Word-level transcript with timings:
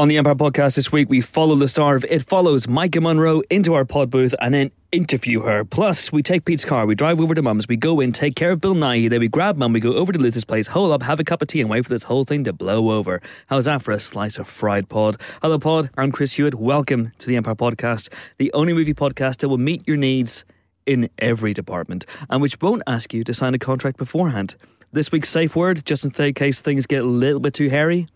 On 0.00 0.08
the 0.08 0.16
Empire 0.16 0.34
podcast 0.34 0.76
this 0.76 0.90
week, 0.90 1.10
we 1.10 1.20
follow 1.20 1.54
the 1.56 1.68
star 1.68 1.94
of 1.94 2.06
It 2.06 2.22
Follows, 2.22 2.64
Maika 2.64 3.02
Monroe, 3.02 3.42
into 3.50 3.74
our 3.74 3.84
pod 3.84 4.08
booth 4.08 4.34
and 4.40 4.54
then 4.54 4.70
interview 4.92 5.42
her. 5.42 5.62
Plus, 5.62 6.10
we 6.10 6.22
take 6.22 6.46
Pete's 6.46 6.64
car, 6.64 6.86
we 6.86 6.94
drive 6.94 7.20
over 7.20 7.34
to 7.34 7.42
Mum's, 7.42 7.68
we 7.68 7.76
go 7.76 8.00
in, 8.00 8.10
take 8.10 8.34
care 8.34 8.52
of 8.52 8.62
Bill 8.62 8.74
Nighy, 8.74 9.10
then 9.10 9.20
we 9.20 9.28
grab 9.28 9.58
Mum, 9.58 9.74
we 9.74 9.78
go 9.80 9.92
over 9.92 10.10
to 10.10 10.18
Liz's 10.18 10.46
place, 10.46 10.68
hole 10.68 10.94
up, 10.94 11.02
have 11.02 11.20
a 11.20 11.24
cup 11.24 11.42
of 11.42 11.48
tea, 11.48 11.60
and 11.60 11.68
wait 11.68 11.84
for 11.84 11.90
this 11.90 12.04
whole 12.04 12.24
thing 12.24 12.44
to 12.44 12.52
blow 12.54 12.92
over. 12.92 13.20
How's 13.48 13.66
that 13.66 13.82
for 13.82 13.92
a 13.92 14.00
slice 14.00 14.38
of 14.38 14.48
fried 14.48 14.88
pod? 14.88 15.18
Hello, 15.42 15.58
pod. 15.58 15.90
I'm 15.98 16.12
Chris 16.12 16.32
Hewitt. 16.32 16.54
Welcome 16.54 17.10
to 17.18 17.26
the 17.26 17.36
Empire 17.36 17.54
podcast, 17.54 18.10
the 18.38 18.50
only 18.54 18.72
movie 18.72 18.94
podcast 18.94 19.40
that 19.40 19.50
will 19.50 19.58
meet 19.58 19.86
your 19.86 19.98
needs 19.98 20.46
in 20.86 21.10
every 21.18 21.52
department 21.52 22.06
and 22.30 22.40
which 22.40 22.58
won't 22.62 22.82
ask 22.86 23.12
you 23.12 23.22
to 23.22 23.34
sign 23.34 23.52
a 23.52 23.58
contract 23.58 23.98
beforehand. 23.98 24.56
This 24.94 25.12
week's 25.12 25.28
safe 25.28 25.54
word, 25.54 25.84
just 25.84 26.06
in 26.06 26.32
case 26.32 26.62
things 26.62 26.86
get 26.86 27.02
a 27.02 27.06
little 27.06 27.40
bit 27.40 27.52
too 27.52 27.68
hairy 27.68 28.08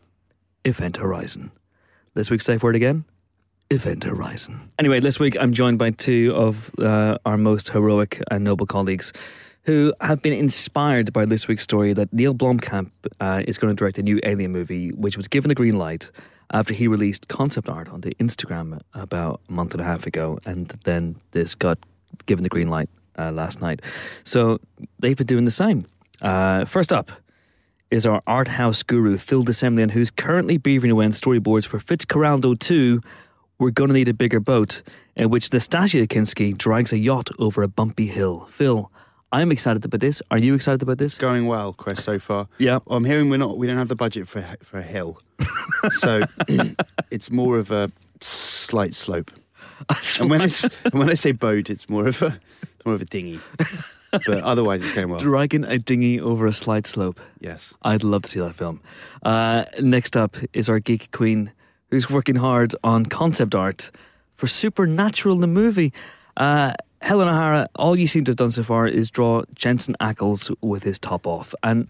Event 0.64 0.96
Horizon. 0.96 1.51
This 2.14 2.30
week's 2.30 2.45
safe 2.45 2.62
word 2.62 2.77
again 2.77 3.04
Event 3.70 4.04
Horizon. 4.04 4.70
Anyway, 4.78 5.00
this 5.00 5.18
week 5.18 5.36
I'm 5.41 5.52
joined 5.52 5.80
by 5.80 5.91
two 5.91 6.32
of 6.36 6.70
uh, 6.78 7.18
our 7.27 7.36
most 7.36 7.70
heroic 7.70 8.22
and 8.30 8.45
noble 8.45 8.66
colleagues 8.66 9.12
who 9.62 9.92
have 10.00 10.22
been 10.22 10.32
inspired 10.32 11.12
by 11.12 11.24
this 11.24 11.48
week's 11.48 11.64
story 11.64 11.92
that 11.92 12.12
Neil 12.12 12.32
Blomkamp 12.32 12.91
uh, 13.19 13.42
is 13.48 13.58
going 13.58 13.74
to 13.74 13.77
direct 13.77 13.98
a 13.98 14.02
new 14.05 14.20
Alien 14.22 14.52
movie, 14.52 14.91
which 14.91 15.16
was 15.16 15.27
given 15.27 15.48
the 15.48 15.56
green 15.56 15.77
light 15.77 16.12
after 16.52 16.72
he 16.72 16.86
released 16.86 17.27
concept 17.27 17.69
art 17.69 17.88
onto 17.88 18.10
Instagram 18.20 18.80
about 18.92 19.41
a 19.48 19.52
month 19.52 19.72
and 19.72 19.80
a 19.80 19.84
half 19.84 20.06
ago, 20.06 20.38
and 20.46 20.69
then 20.84 21.17
this 21.33 21.56
got 21.56 21.78
given 22.27 22.44
the 22.44 22.48
green 22.48 22.69
light 22.69 22.89
uh, 23.19 23.33
last 23.33 23.61
night. 23.61 23.83
So 24.22 24.61
they've 25.00 25.17
been 25.17 25.27
doing 25.27 25.46
the 25.46 25.50
same. 25.50 25.86
Uh, 26.22 26.64
first 26.64 26.92
up, 26.92 27.11
is 27.95 28.05
our 28.05 28.20
art 28.27 28.48
house 28.48 28.83
guru, 28.83 29.17
Phil 29.17 29.45
de 29.45 29.53
Semlyen, 29.53 29.92
who's 29.92 30.11
currently 30.11 30.59
beavering 30.59 30.91
away 30.91 31.05
on 31.05 31.12
storyboards 31.12 31.64
for 31.64 31.78
Fitzcarraldo 31.78 32.59
2, 32.59 33.01
We're 33.61 33.70
Gonna 33.70 33.92
Need 33.92 34.09
a 34.09 34.12
Bigger 34.12 34.41
Boat, 34.41 34.83
in 35.14 35.31
which 35.31 35.51
Nastassja 35.51 36.09
Kinski 36.09 36.59
drags 36.59 36.92
a 36.92 36.98
yacht 36.98 37.31
over 37.39 37.62
a 37.62 37.69
bumpy 37.69 38.09
hill. 38.09 38.48
Phil, 38.51 38.91
I'm 39.31 39.53
excited 39.53 39.84
about 39.84 40.01
this. 40.01 40.20
Are 40.33 40.39
you 40.39 40.55
excited 40.55 40.83
about 40.83 40.98
this? 40.98 41.19
Going 41.19 41.47
well, 41.47 41.73
Chris, 41.73 42.03
so 42.03 42.19
far. 42.19 42.48
Yeah. 42.59 42.81
Well, 42.84 42.98
I'm 42.98 43.05
hearing 43.05 43.31
we're 43.31 43.36
not, 43.36 43.59
we 43.59 43.69
don't 43.69 43.78
have 43.78 43.86
the 43.86 43.95
budget 43.95 44.27
for, 44.27 44.41
a- 44.41 44.56
for 44.64 44.79
a 44.79 44.83
hill. 44.83 45.20
so 45.98 46.25
it's 47.12 47.31
more 47.31 47.58
of 47.58 47.70
a 47.70 47.92
slight 48.20 48.95
slope. 48.95 49.31
And 50.20 50.31
when, 50.31 50.41
and 50.41 50.95
when 50.95 51.11
I 51.11 51.14
say 51.14 51.33
boat, 51.33 51.69
it's 51.69 51.89
more 51.89 52.08
of 52.08 52.23
a, 52.23 52.41
more 52.84 52.95
of 52.95 53.03
a 53.03 53.05
dinghy. 53.05 53.39
But 54.27 54.43
otherwise, 54.43 54.83
it's 54.83 54.95
going 54.95 55.09
well. 55.09 55.20
Dragging 55.20 55.65
a 55.65 55.79
dinghy 55.79 56.20
over 56.20 56.47
a 56.47 56.53
slight 56.53 56.87
slope. 56.87 57.20
Yes. 57.41 57.75
I'd 57.83 58.03
love 58.05 58.23
to 58.23 58.29
see 58.29 58.41
that 58.41 58.55
film. 58.55 58.81
Uh, 59.23 59.65
next 59.81 60.17
up 60.17 60.37
is 60.53 60.69
our 60.69 60.79
geek 60.79 61.11
queen, 61.12 61.53
who's 61.91 62.11
working 62.11 62.37
hard 62.37 62.75
on 62.83 63.07
concept 63.07 63.55
art 63.55 63.91
for 64.35 64.47
Supernatural, 64.47 65.37
the 65.37 65.47
movie. 65.47 65.92
Uh, 66.37 66.73
Helen 67.01 67.29
O'Hara, 67.29 67.69
all 67.77 67.98
you 67.98 68.07
seem 68.07 68.25
to 68.25 68.31
have 68.31 68.37
done 68.37 68.51
so 68.51 68.62
far 68.62 68.87
is 68.87 69.11
draw 69.11 69.42
Jensen 69.55 69.95
Ackles 70.01 70.55
with 70.62 70.83
his 70.83 70.98
top 70.98 71.27
off. 71.27 71.55
And 71.62 71.87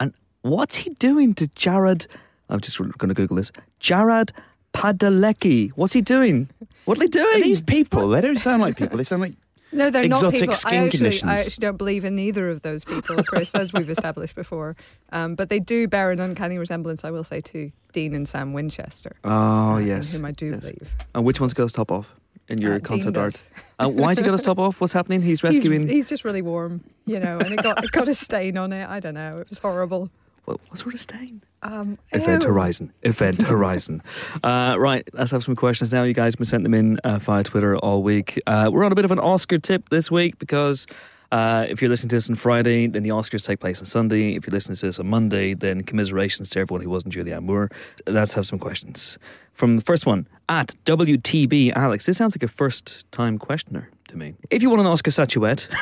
and 0.00 0.12
what's 0.42 0.76
he 0.76 0.90
doing 0.90 1.34
to 1.34 1.46
Jared? 1.48 2.06
I'm 2.48 2.60
just 2.60 2.78
going 2.78 3.08
to 3.08 3.14
Google 3.14 3.36
this. 3.36 3.52
Jared 3.78 4.32
Padalecki. 4.74 5.70
What's 5.70 5.92
he 5.92 6.00
doing? 6.00 6.48
What 6.84 6.96
are 6.98 7.00
they 7.00 7.06
doing? 7.08 7.40
Are 7.40 7.44
these 7.44 7.60
people, 7.60 8.08
they 8.08 8.20
don't 8.20 8.38
sound 8.38 8.62
like 8.62 8.76
people. 8.76 8.96
They 8.96 9.04
sound 9.04 9.22
like 9.22 9.34
No, 9.70 9.90
they're 9.90 10.08
not 10.08 10.32
people. 10.32 10.54
I 10.64 10.76
actually. 10.76 11.22
I 11.22 11.40
actually 11.40 11.60
don't 11.60 11.76
believe 11.76 12.04
in 12.04 12.18
either 12.18 12.48
of 12.48 12.62
those 12.62 12.84
people, 12.84 13.22
Chris, 13.24 13.54
as 13.54 13.72
we've 13.72 13.90
established 13.90 14.34
before. 14.34 14.76
Um, 15.12 15.34
but 15.34 15.48
they 15.50 15.60
do 15.60 15.86
bear 15.88 16.10
an 16.10 16.20
uncanny 16.20 16.56
resemblance, 16.58 17.04
I 17.04 17.10
will 17.10 17.24
say, 17.24 17.40
to 17.42 17.70
Dean 17.92 18.14
and 18.14 18.28
Sam 18.28 18.52
Winchester. 18.52 19.16
oh, 19.24 19.74
uh, 19.74 19.78
yes. 19.78 20.12
whom 20.14 20.24
I 20.24 20.32
do 20.32 20.50
Yes. 20.52 20.60
believe. 20.60 20.94
And 21.14 21.24
which 21.24 21.40
one's 21.40 21.52
got 21.54 21.64
his 21.64 21.72
top 21.72 21.90
off 21.92 22.14
in 22.48 22.58
your 22.62 22.74
Uh, 22.76 22.78
Dean 22.78 23.16
art? 23.16 23.48
Uh, 23.78 23.88
why's 23.88 24.18
he 24.18 24.24
got 24.24 24.32
his 24.32 24.42
top 24.42 24.58
off? 24.58 24.80
What's 24.80 24.92
happening? 24.94 25.20
He's 25.20 25.42
rescuing. 25.44 25.82
He's, 25.82 25.90
he's 25.90 26.08
just 26.08 26.24
really 26.24 26.42
warm, 26.42 26.82
you 27.04 27.20
know, 27.20 27.38
and 27.38 27.52
it 27.52 27.62
got 27.62 27.84
it 27.84 27.90
got 27.92 28.08
a 28.08 28.14
stain 28.14 28.56
on 28.56 28.72
it. 28.72 28.88
I 28.88 29.00
don't 29.00 29.14
know. 29.14 29.38
It 29.40 29.50
was 29.50 29.58
horrible. 29.58 30.10
What, 30.48 30.60
what 30.68 30.78
sort 30.78 30.94
of 30.94 31.00
stain? 31.00 31.42
Um, 31.62 31.98
Event 32.12 32.42
ew. 32.42 32.48
Horizon. 32.48 32.92
Event 33.02 33.42
Horizon. 33.52 34.02
Uh, 34.42 34.76
right, 34.78 35.06
let's 35.12 35.30
have 35.30 35.44
some 35.44 35.54
questions 35.56 35.92
now. 35.92 36.04
You 36.04 36.14
guys 36.14 36.32
have 36.32 36.38
been 36.38 36.46
sending 36.46 36.70
them 36.70 36.78
in 36.78 36.98
uh, 37.00 37.18
via 37.18 37.44
Twitter 37.44 37.76
all 37.76 38.02
week. 38.02 38.40
Uh, 38.46 38.70
we're 38.72 38.84
on 38.84 38.92
a 38.92 38.94
bit 38.94 39.04
of 39.04 39.10
an 39.10 39.18
Oscar 39.18 39.58
tip 39.58 39.90
this 39.90 40.10
week 40.10 40.38
because 40.38 40.86
uh, 41.30 41.66
if 41.68 41.82
you're 41.82 41.90
listening 41.90 42.08
to 42.08 42.16
this 42.16 42.30
on 42.30 42.36
Friday, 42.36 42.86
then 42.86 43.02
the 43.02 43.10
Oscars 43.10 43.42
take 43.44 43.60
place 43.60 43.80
on 43.80 43.86
Sunday. 43.86 44.34
If 44.34 44.46
you're 44.46 44.52
listening 44.52 44.76
to 44.76 44.86
this 44.86 44.98
on 44.98 45.08
Monday, 45.08 45.52
then 45.52 45.82
commiserations 45.82 46.48
to 46.50 46.60
everyone 46.60 46.82
who 46.82 46.88
wasn't 46.88 47.12
Julianne 47.12 47.42
Moore. 47.42 47.70
Let's 48.06 48.32
have 48.32 48.46
some 48.46 48.58
questions. 48.58 49.18
From 49.52 49.76
the 49.76 49.82
first 49.82 50.06
one, 50.06 50.26
at 50.48 50.68
WTB 50.84 51.72
Alex. 51.74 52.06
This 52.06 52.16
sounds 52.16 52.34
like 52.34 52.42
a 52.44 52.48
first 52.48 53.04
time 53.12 53.38
questioner 53.38 53.90
to 54.08 54.16
me. 54.16 54.34
If 54.48 54.62
you 54.62 54.70
want 54.70 54.80
an 54.80 54.86
Oscar 54.86 55.10
statuette, 55.10 55.68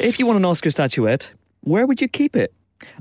if 0.00 0.18
you 0.18 0.26
want 0.26 0.38
an 0.38 0.44
Oscar 0.44 0.70
statuette, 0.70 1.30
where 1.64 1.86
would 1.86 2.00
you 2.00 2.08
keep 2.08 2.36
it? 2.36 2.52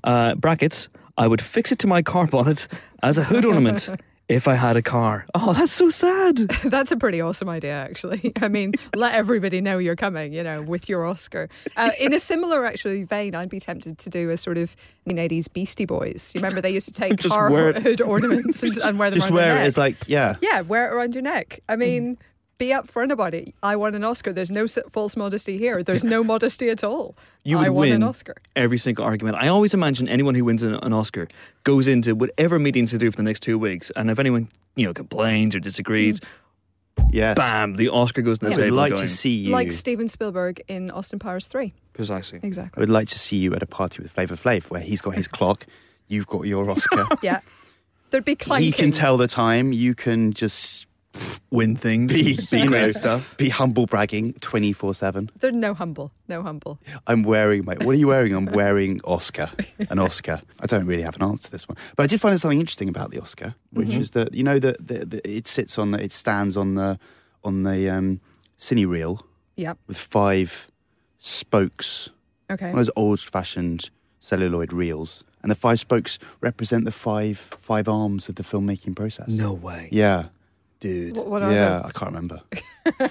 Uh, 0.03 0.35
brackets, 0.35 0.89
I 1.17 1.27
would 1.27 1.41
fix 1.41 1.71
it 1.71 1.79
to 1.79 1.87
my 1.87 2.01
car 2.01 2.27
bonnet 2.27 2.67
as 3.03 3.17
a 3.17 3.23
hood 3.23 3.45
ornament 3.45 3.89
if 4.29 4.47
I 4.47 4.55
had 4.55 4.77
a 4.77 4.81
car. 4.81 5.25
Oh, 5.35 5.53
that's 5.53 5.71
so 5.71 5.89
sad. 5.89 6.37
That's 6.63 6.91
a 6.91 6.97
pretty 6.97 7.19
awesome 7.19 7.49
idea, 7.49 7.73
actually. 7.73 8.31
I 8.41 8.47
mean, 8.47 8.71
let 8.95 9.13
everybody 9.13 9.59
know 9.59 9.77
you're 9.77 9.97
coming, 9.97 10.33
you 10.33 10.43
know, 10.43 10.61
with 10.61 10.87
your 10.87 11.05
Oscar. 11.05 11.49
Uh, 11.75 11.91
in 11.99 12.13
a 12.13 12.19
similar, 12.19 12.65
actually, 12.65 13.03
vein, 13.03 13.35
I'd 13.35 13.49
be 13.49 13.59
tempted 13.59 13.97
to 13.97 14.09
do 14.09 14.29
a 14.29 14.37
sort 14.37 14.57
of 14.57 14.75
1980s 15.07 15.51
Beastie 15.51 15.85
Boys. 15.85 16.31
You 16.33 16.39
remember 16.39 16.61
they 16.61 16.71
used 16.71 16.87
to 16.87 16.93
take 16.93 17.21
car 17.21 17.51
wear 17.51 17.73
hood 17.73 18.01
ornaments 18.01 18.63
and, 18.63 18.77
and 18.77 18.97
wear 18.97 19.09
them 19.09 19.19
just 19.19 19.29
around 19.29 19.37
their 19.37 19.45
where 19.47 19.55
neck. 19.55 19.67
it's 19.67 19.77
like, 19.77 19.97
yeah. 20.07 20.35
Yeah, 20.41 20.61
wear 20.61 20.87
it 20.89 20.95
around 20.95 21.15
your 21.15 21.21
neck. 21.23 21.59
I 21.67 21.75
mean, 21.75 22.17
be 22.63 22.71
upfront 22.73 23.11
about 23.11 23.33
it. 23.33 23.53
I 23.61 23.75
won 23.75 23.95
an 23.95 24.03
Oscar. 24.03 24.31
There's 24.31 24.51
no 24.51 24.67
false 24.67 25.15
modesty 25.17 25.57
here. 25.57 25.83
There's 25.83 26.03
no 26.03 26.23
modesty 26.23 26.69
at 26.69 26.83
all. 26.83 27.15
You 27.43 27.57
would 27.57 27.67
I 27.67 27.69
won 27.69 27.79
win 27.89 27.93
an 27.93 28.03
Oscar. 28.03 28.35
every 28.55 28.77
single 28.77 29.03
argument. 29.05 29.37
I 29.37 29.47
always 29.49 29.73
imagine 29.73 30.07
anyone 30.07 30.35
who 30.35 30.45
wins 30.45 30.63
an, 30.63 30.75
an 30.75 30.93
Oscar 30.93 31.27
goes 31.63 31.87
into 31.87 32.15
whatever 32.15 32.59
meetings 32.59 32.91
to 32.91 32.97
do 32.97 33.11
for 33.11 33.17
the 33.17 33.23
next 33.23 33.41
two 33.41 33.57
weeks, 33.59 33.91
and 33.95 34.09
if 34.09 34.17
anyone 34.19 34.47
you 34.75 34.85
know 34.85 34.93
complains 34.93 35.55
or 35.55 35.59
disagrees, 35.59 36.19
mm. 36.19 37.09
Yes. 37.11 37.35
bam, 37.35 37.75
the 37.75 37.89
Oscar 37.89 38.21
goes 38.21 38.41
on 38.41 38.51
the 38.51 38.55
I 38.55 38.65
would 38.65 38.73
like 38.73 38.93
going, 38.93 39.03
to 39.03 39.07
see 39.07 39.31
you. 39.31 39.51
Like 39.51 39.71
Steven 39.71 40.07
Spielberg 40.07 40.61
in 40.67 40.91
Austin 40.91 41.19
Powers 41.19 41.47
3. 41.47 41.73
precisely. 41.93 42.39
Exactly. 42.43 42.83
I'd 42.83 42.89
like 42.89 43.09
to 43.09 43.19
see 43.19 43.37
you 43.37 43.53
at 43.55 43.63
a 43.63 43.65
party 43.65 44.01
with 44.01 44.11
Flavor 44.11 44.35
Flav 44.35 44.63
where 44.69 44.81
he's 44.81 45.01
got 45.01 45.15
his 45.15 45.27
clock, 45.37 45.65
you've 46.07 46.27
got 46.27 46.41
your 46.45 46.69
Oscar. 46.69 47.07
Yeah. 47.21 47.39
There'd 48.11 48.23
be 48.25 48.35
clanking. 48.35 48.65
he 48.67 48.71
can 48.71 48.91
tell 48.91 49.17
the 49.17 49.27
time. 49.27 49.73
You 49.73 49.95
can 49.95 50.33
just 50.33 50.85
Win 51.51 51.75
things, 51.75 52.11
be, 52.11 52.35
be 52.49 52.61
you 52.61 52.67
great 52.67 52.81
know, 52.81 52.89
stuff. 52.89 53.37
Be 53.37 53.47
humble 53.49 53.85
bragging 53.85 54.33
twenty 54.41 54.73
four 54.73 54.95
seven. 54.95 55.29
There's 55.39 55.53
no 55.53 55.75
humble. 55.75 56.11
No 56.27 56.41
humble. 56.41 56.79
I'm 57.05 57.21
wearing 57.21 57.63
my. 57.65 57.75
What 57.75 57.89
are 57.89 57.93
you 57.93 58.07
wearing? 58.07 58.33
I'm 58.33 58.47
wearing 58.47 58.99
Oscar. 59.03 59.51
An 59.91 59.99
Oscar. 59.99 60.41
I 60.59 60.65
don't 60.65 60.87
really 60.87 61.03
have 61.03 61.15
an 61.15 61.21
answer 61.23 61.43
to 61.43 61.51
this 61.51 61.67
one, 61.69 61.77
but 61.95 62.03
I 62.03 62.07
did 62.07 62.19
find 62.19 62.39
something 62.41 62.59
interesting 62.59 62.89
about 62.89 63.11
the 63.11 63.19
Oscar, 63.21 63.53
which 63.71 63.89
Mm-hmm. 63.89 64.01
is 64.01 64.11
that 64.11 64.33
you 64.33 64.41
know 64.43 64.57
that 64.57 64.87
the, 64.87 65.05
the, 65.05 65.29
it 65.29 65.47
sits 65.47 65.77
on 65.77 65.91
the, 65.91 66.03
it 66.03 66.11
stands 66.11 66.57
on 66.57 66.73
the 66.75 66.97
on 67.43 67.61
the 67.63 67.87
um, 67.89 68.19
cine 68.59 68.87
reel 68.89 69.23
Yep. 69.55 69.77
with 69.85 69.97
five 69.97 70.67
spokes, 71.19 72.09
Okay. 72.49 72.65
one 72.71 72.79
of 72.79 72.85
those 72.85 72.93
old 72.95 73.19
fashioned 73.19 73.89
celluloid 74.19 74.73
reels, 74.73 75.23
and 75.43 75.51
the 75.51 75.55
five 75.55 75.79
spokes 75.79 76.17
represent 76.41 76.85
the 76.85 76.91
five 76.91 77.37
five 77.37 77.87
arms 77.87 78.29
of 78.29 78.35
the 78.35 78.43
filmmaking 78.43 78.95
process. 78.95 79.27
No 79.29 79.53
way, 79.53 79.89
Yeah. 79.91 80.29
Dude. 80.83 81.15
What, 81.15 81.27
what 81.27 81.41
are 81.41 81.51
yeah, 81.51 81.79
those? 81.79 81.95
I 81.95 81.99
can't 81.99 82.11
remember. 82.11 82.41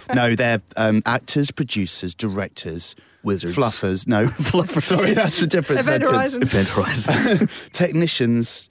no, 0.14 0.34
they're 0.34 0.60
um, 0.76 1.02
actors, 1.06 1.50
producers, 1.50 2.14
directors, 2.14 2.94
Wizards. 3.22 3.56
fluffers. 3.56 4.06
No, 4.06 4.24
fluffers. 4.26 4.82
Sorry, 4.82 5.14
that's 5.14 5.40
a 5.40 5.46
different 5.46 5.80
Event 5.80 6.04
sentence. 6.06 6.10
Horizon. 6.10 6.42
Event 6.42 6.69
Horizon. 6.69 7.48
Technicians, 7.72 8.69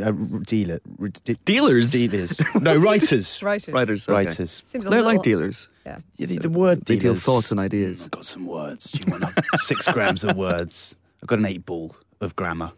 uh, 0.00 0.12
dealer, 0.46 0.80
de- 1.24 1.34
Dealers. 1.44 1.90
dealers. 1.90 2.40
No, 2.60 2.76
writers. 2.76 3.42
Writers. 3.42 3.74
Writers. 3.74 4.08
okay. 4.08 4.14
Writers. 4.26 4.62
Seems 4.64 4.86
a 4.86 4.88
They're 4.90 5.00
little, 5.00 5.14
like 5.16 5.24
dealers. 5.24 5.68
Yeah. 5.84 5.98
Yeah, 6.16 6.26
the, 6.26 6.38
the 6.38 6.48
word 6.48 6.84
They 6.84 6.96
deal 6.96 7.16
thoughts 7.16 7.50
and 7.50 7.58
ideas. 7.58 8.04
I've 8.04 8.12
got 8.12 8.24
some 8.24 8.46
words. 8.46 8.92
Do 8.92 9.04
you 9.04 9.10
want 9.10 9.24
a- 9.24 9.58
six 9.58 9.88
grams 9.88 10.22
of 10.22 10.36
words? 10.36 10.94
I've 11.22 11.28
got 11.28 11.40
an 11.40 11.46
eight 11.46 11.66
ball 11.66 11.96
of 12.20 12.36
grammar. 12.36 12.70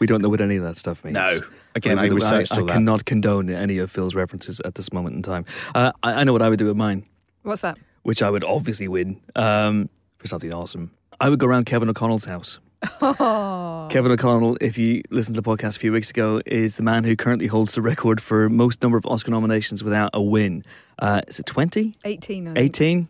We 0.00 0.06
don't 0.08 0.20
know 0.22 0.28
what 0.28 0.40
any 0.40 0.56
of 0.56 0.64
that 0.64 0.76
stuff 0.76 1.04
means. 1.04 1.14
No. 1.14 1.40
Again, 1.74 1.98
I 1.98 2.04
I, 2.04 2.06
researched 2.06 2.52
I, 2.52 2.62
cannot 2.62 3.04
condone 3.04 3.50
any 3.50 3.78
of 3.78 3.90
Phil's 3.90 4.14
references 4.14 4.60
at 4.64 4.76
this 4.76 4.92
moment 4.92 5.16
in 5.16 5.22
time. 5.22 5.44
Uh, 5.74 5.92
I, 6.02 6.20
I 6.20 6.24
know 6.24 6.32
what 6.32 6.42
I 6.42 6.48
would 6.48 6.58
do 6.58 6.66
with 6.66 6.76
mine, 6.76 7.04
What's 7.42 7.62
that? 7.62 7.76
which 8.02 8.22
I 8.22 8.30
would 8.30 8.44
obviously 8.44 8.86
win 8.88 9.20
um, 9.34 9.88
for 10.18 10.26
something 10.28 10.52
awesome. 10.54 10.92
I 11.20 11.28
would 11.28 11.38
go 11.38 11.46
around 11.46 11.64
Kevin 11.66 11.88
O'Connell's 11.88 12.26
house. 12.26 12.58
Kevin 13.00 14.12
O'Connell, 14.12 14.58
if 14.60 14.76
you 14.76 15.02
listened 15.10 15.36
to 15.36 15.40
the 15.40 15.48
podcast 15.48 15.76
a 15.76 15.78
few 15.78 15.92
weeks 15.92 16.10
ago, 16.10 16.42
is 16.44 16.76
the 16.76 16.82
man 16.82 17.04
who 17.04 17.16
currently 17.16 17.46
holds 17.46 17.74
the 17.74 17.82
record 17.82 18.20
for 18.20 18.48
most 18.48 18.82
number 18.82 18.98
of 18.98 19.06
Oscar 19.06 19.30
nominations 19.30 19.82
without 19.82 20.10
a 20.12 20.20
win. 20.20 20.64
Uh, 20.98 21.22
is 21.28 21.38
it 21.38 21.46
20? 21.46 21.94
18. 22.04 22.56
18? 22.56 23.08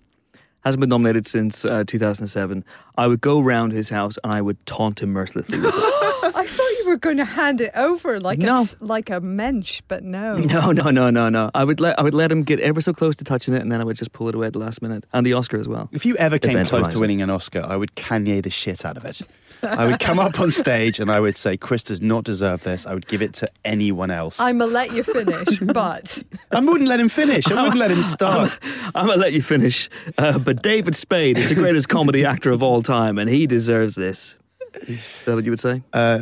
Hasn't 0.64 0.80
been 0.80 0.88
nominated 0.88 1.26
since 1.26 1.64
uh, 1.64 1.84
2007. 1.86 2.64
I 2.96 3.06
would 3.06 3.20
go 3.20 3.40
round 3.40 3.72
his 3.72 3.88
house 3.90 4.16
and 4.22 4.32
I 4.32 4.40
would 4.40 4.64
taunt 4.64 5.02
him 5.02 5.10
mercilessly 5.10 5.58
with 5.58 5.74
it. 5.76 5.94
I 6.84 6.86
thought 6.86 6.90
you 6.90 6.90
you 6.90 6.90
were 6.90 6.98
going 6.98 7.16
to 7.16 7.24
hand 7.24 7.60
it 7.60 7.70
over 7.74 8.20
like 8.20 8.38
a 8.38 8.46
No. 8.46 8.60
s- 8.60 8.76
like 8.80 9.08
a 9.10 9.20
mensch, 9.20 9.80
but 9.88 10.04
no. 10.04 10.36
No, 10.54 10.70
no, 10.72 10.90
no, 10.90 11.10
no, 11.10 11.28
no. 11.30 11.50
I 11.54 11.64
would 11.64 11.80
let 11.80 11.98
I 11.98 12.02
would 12.02 12.14
let 12.14 12.30
him 12.30 12.42
get 12.42 12.60
ever 12.60 12.80
so 12.80 12.92
close 12.92 13.16
to 13.16 13.24
touching 13.24 13.54
it, 13.54 13.62
and 13.62 13.72
then 13.72 13.80
I 13.80 13.84
would 13.84 13.96
just 13.96 14.12
pull 14.12 14.28
it 14.28 14.34
away 14.34 14.46
at 14.48 14.52
the 14.52 14.58
last 14.58 14.82
minute, 14.82 15.04
and 15.12 15.24
the 15.26 15.32
Oscar 15.32 15.58
as 15.58 15.66
well. 15.66 15.88
If 15.92 16.04
you 16.04 16.14
ever 16.16 16.38
came 16.38 16.52
Event 16.52 16.68
close 16.68 16.80
Horizon. 16.82 16.92
to 16.94 17.00
winning 17.00 17.22
an 17.22 17.30
Oscar, 17.30 17.62
I 17.66 17.76
would 17.76 17.94
Kanye 17.96 18.42
the 18.42 18.50
shit 18.50 18.84
out 18.84 18.96
of 18.96 19.04
it. 19.04 19.20
I 19.62 19.86
would 19.86 19.98
come 19.98 20.18
up 20.18 20.38
on 20.40 20.50
stage 20.50 21.00
and 21.00 21.10
I 21.10 21.18
would 21.20 21.38
say, 21.38 21.56
Chris 21.56 21.82
does 21.84 22.02
not 22.02 22.24
deserve 22.24 22.62
this. 22.64 22.84
I 22.86 22.92
would 22.92 23.06
give 23.08 23.22
it 23.22 23.32
to 23.34 23.46
anyone 23.64 24.10
else. 24.10 24.38
I'm 24.38 24.58
gonna 24.58 24.70
let 24.70 24.92
you 24.92 25.02
finish, 25.02 25.58
but 25.62 26.22
I 26.50 26.60
wouldn't 26.60 26.86
let 26.88 27.00
him 27.00 27.08
finish. 27.08 27.46
I 27.50 27.62
wouldn't 27.62 27.78
let 27.80 27.90
him 27.90 28.02
start. 28.18 28.58
I'm 28.94 29.06
gonna 29.06 29.18
let 29.20 29.32
you 29.32 29.40
finish, 29.40 29.88
uh, 30.18 30.38
but 30.38 30.62
David 30.62 30.94
Spade 30.94 31.38
is 31.38 31.48
the 31.48 31.54
greatest 31.54 31.88
comedy 31.88 32.26
actor 32.26 32.50
of 32.50 32.62
all 32.62 32.82
time, 32.82 33.16
and 33.18 33.30
he 33.30 33.46
deserves 33.46 33.94
this. 33.94 34.36
Is 34.86 35.00
that 35.24 35.34
what 35.34 35.44
you 35.46 35.52
would 35.52 35.60
say? 35.60 35.82
Uh, 35.94 36.20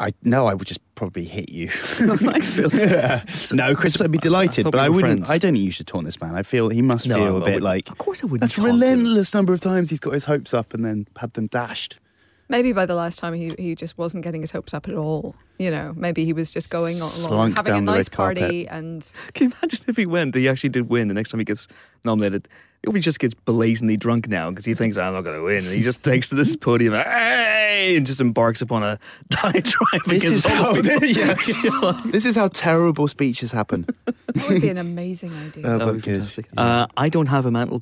I 0.00 0.12
no, 0.24 0.46
I 0.46 0.54
would 0.54 0.66
just 0.66 0.80
probably 0.96 1.24
hit 1.24 1.50
you. 1.52 1.68
Thanks, 2.18 2.48
Phil. 2.48 2.70
no, 3.56 3.74
Chris, 3.76 4.00
I'd 4.00 4.10
be 4.10 4.18
delighted, 4.18 4.64
thought 4.64 4.72
but 4.72 4.78
we 4.80 4.84
I 4.86 4.88
wouldn't. 4.88 5.26
friends. 5.26 5.30
I 5.30 5.38
don't 5.38 5.52
think 5.52 5.64
you 5.64 5.70
should 5.72 5.86
taunt 5.86 6.06
this 6.06 6.20
man. 6.20 6.34
I 6.34 6.42
feel 6.42 6.68
he 6.70 6.82
must 6.82 7.06
No, 7.06 7.16
feel 7.16 7.36
I 7.36 7.40
a 7.40 7.44
bit 7.44 7.62
like 7.62 7.88
Of 7.90 7.98
course 7.98 8.22
I 8.22 8.26
wouldn't 8.26 8.40
That's 8.40 8.54
taunt 8.54 8.68
him. 8.70 8.74
relentless 8.80 9.34
number 9.34 9.52
of 9.52 9.60
times 9.60 9.90
he's 9.90 10.00
got 10.00 10.14
his 10.14 10.24
hopes 10.24 10.52
up 10.54 10.72
and 10.74 10.84
then 10.84 11.06
had 11.18 11.34
them 11.34 11.46
dashed. 11.48 11.98
maybe 12.48 12.72
by 12.72 12.86
the 12.86 12.94
last 12.94 13.18
time 13.18 13.34
he, 13.34 13.52
he 13.58 13.74
just 13.74 13.96
wasn't 13.98 14.24
getting 14.24 14.40
his 14.40 14.50
hopes 14.50 14.72
up 14.74 14.88
at 14.88 14.94
all. 14.94 15.34
You 15.58 15.70
know, 15.70 15.92
maybe 15.94 16.24
he 16.24 16.32
was 16.32 16.50
just 16.50 16.70
going 16.70 16.98
along, 17.00 17.52
having 17.52 17.74
a 17.74 17.80
nice 17.82 17.96
red 18.08 18.10
carpet. 18.12 18.38
party, 18.42 18.66
and 18.68 19.12
Can 19.34 19.48
you 19.50 19.54
imagine 19.62 19.84
if 19.88 19.96
he 19.98 20.06
went? 20.06 20.34
He 20.34 20.48
actually 20.48 20.70
did 20.70 20.88
win. 20.88 21.08
The 21.08 21.14
next 21.14 21.30
time 21.30 21.38
he 21.40 21.44
gets 21.44 21.68
nominated, 22.04 22.48
if 22.82 22.94
he 22.94 23.00
just 23.00 23.18
gets 23.20 23.34
blazingly 23.34 23.96
drunk 23.96 24.26
now 24.28 24.48
because 24.50 24.64
he 24.64 24.74
thinks 24.74 24.96
I'm 24.96 25.12
not 25.12 25.22
going 25.22 25.36
to 25.36 25.42
win, 25.44 25.66
and 25.66 25.74
he 25.74 25.82
just 25.82 26.02
takes 26.02 26.30
to 26.30 26.34
this 26.34 26.56
podium, 26.56 26.94
hey, 26.94 27.94
and 27.96 28.06
just 28.06 28.20
embarks 28.20 28.62
upon 28.62 28.82
a 28.82 28.98
diatribe 29.28 30.02
This 30.06 30.24
against 30.24 30.46
is 30.46 30.46
how 30.46 30.74
yeah. 31.94 32.00
this 32.10 32.24
is 32.24 32.34
how 32.34 32.48
terrible 32.48 33.06
speeches 33.08 33.50
happen. 33.52 33.86
that 34.06 34.48
would 34.48 34.62
be 34.62 34.68
an 34.70 34.78
amazing 34.78 35.32
idea. 35.34 35.66
Uh, 35.66 35.78
That 35.78 35.86
would 35.86 35.96
be 36.02 36.12
fantastic. 36.12 36.46
Yeah. 36.54 36.62
Uh, 36.62 36.86
I 36.96 37.08
don't 37.10 37.26
have 37.26 37.44
a 37.46 37.50
mantle. 37.50 37.80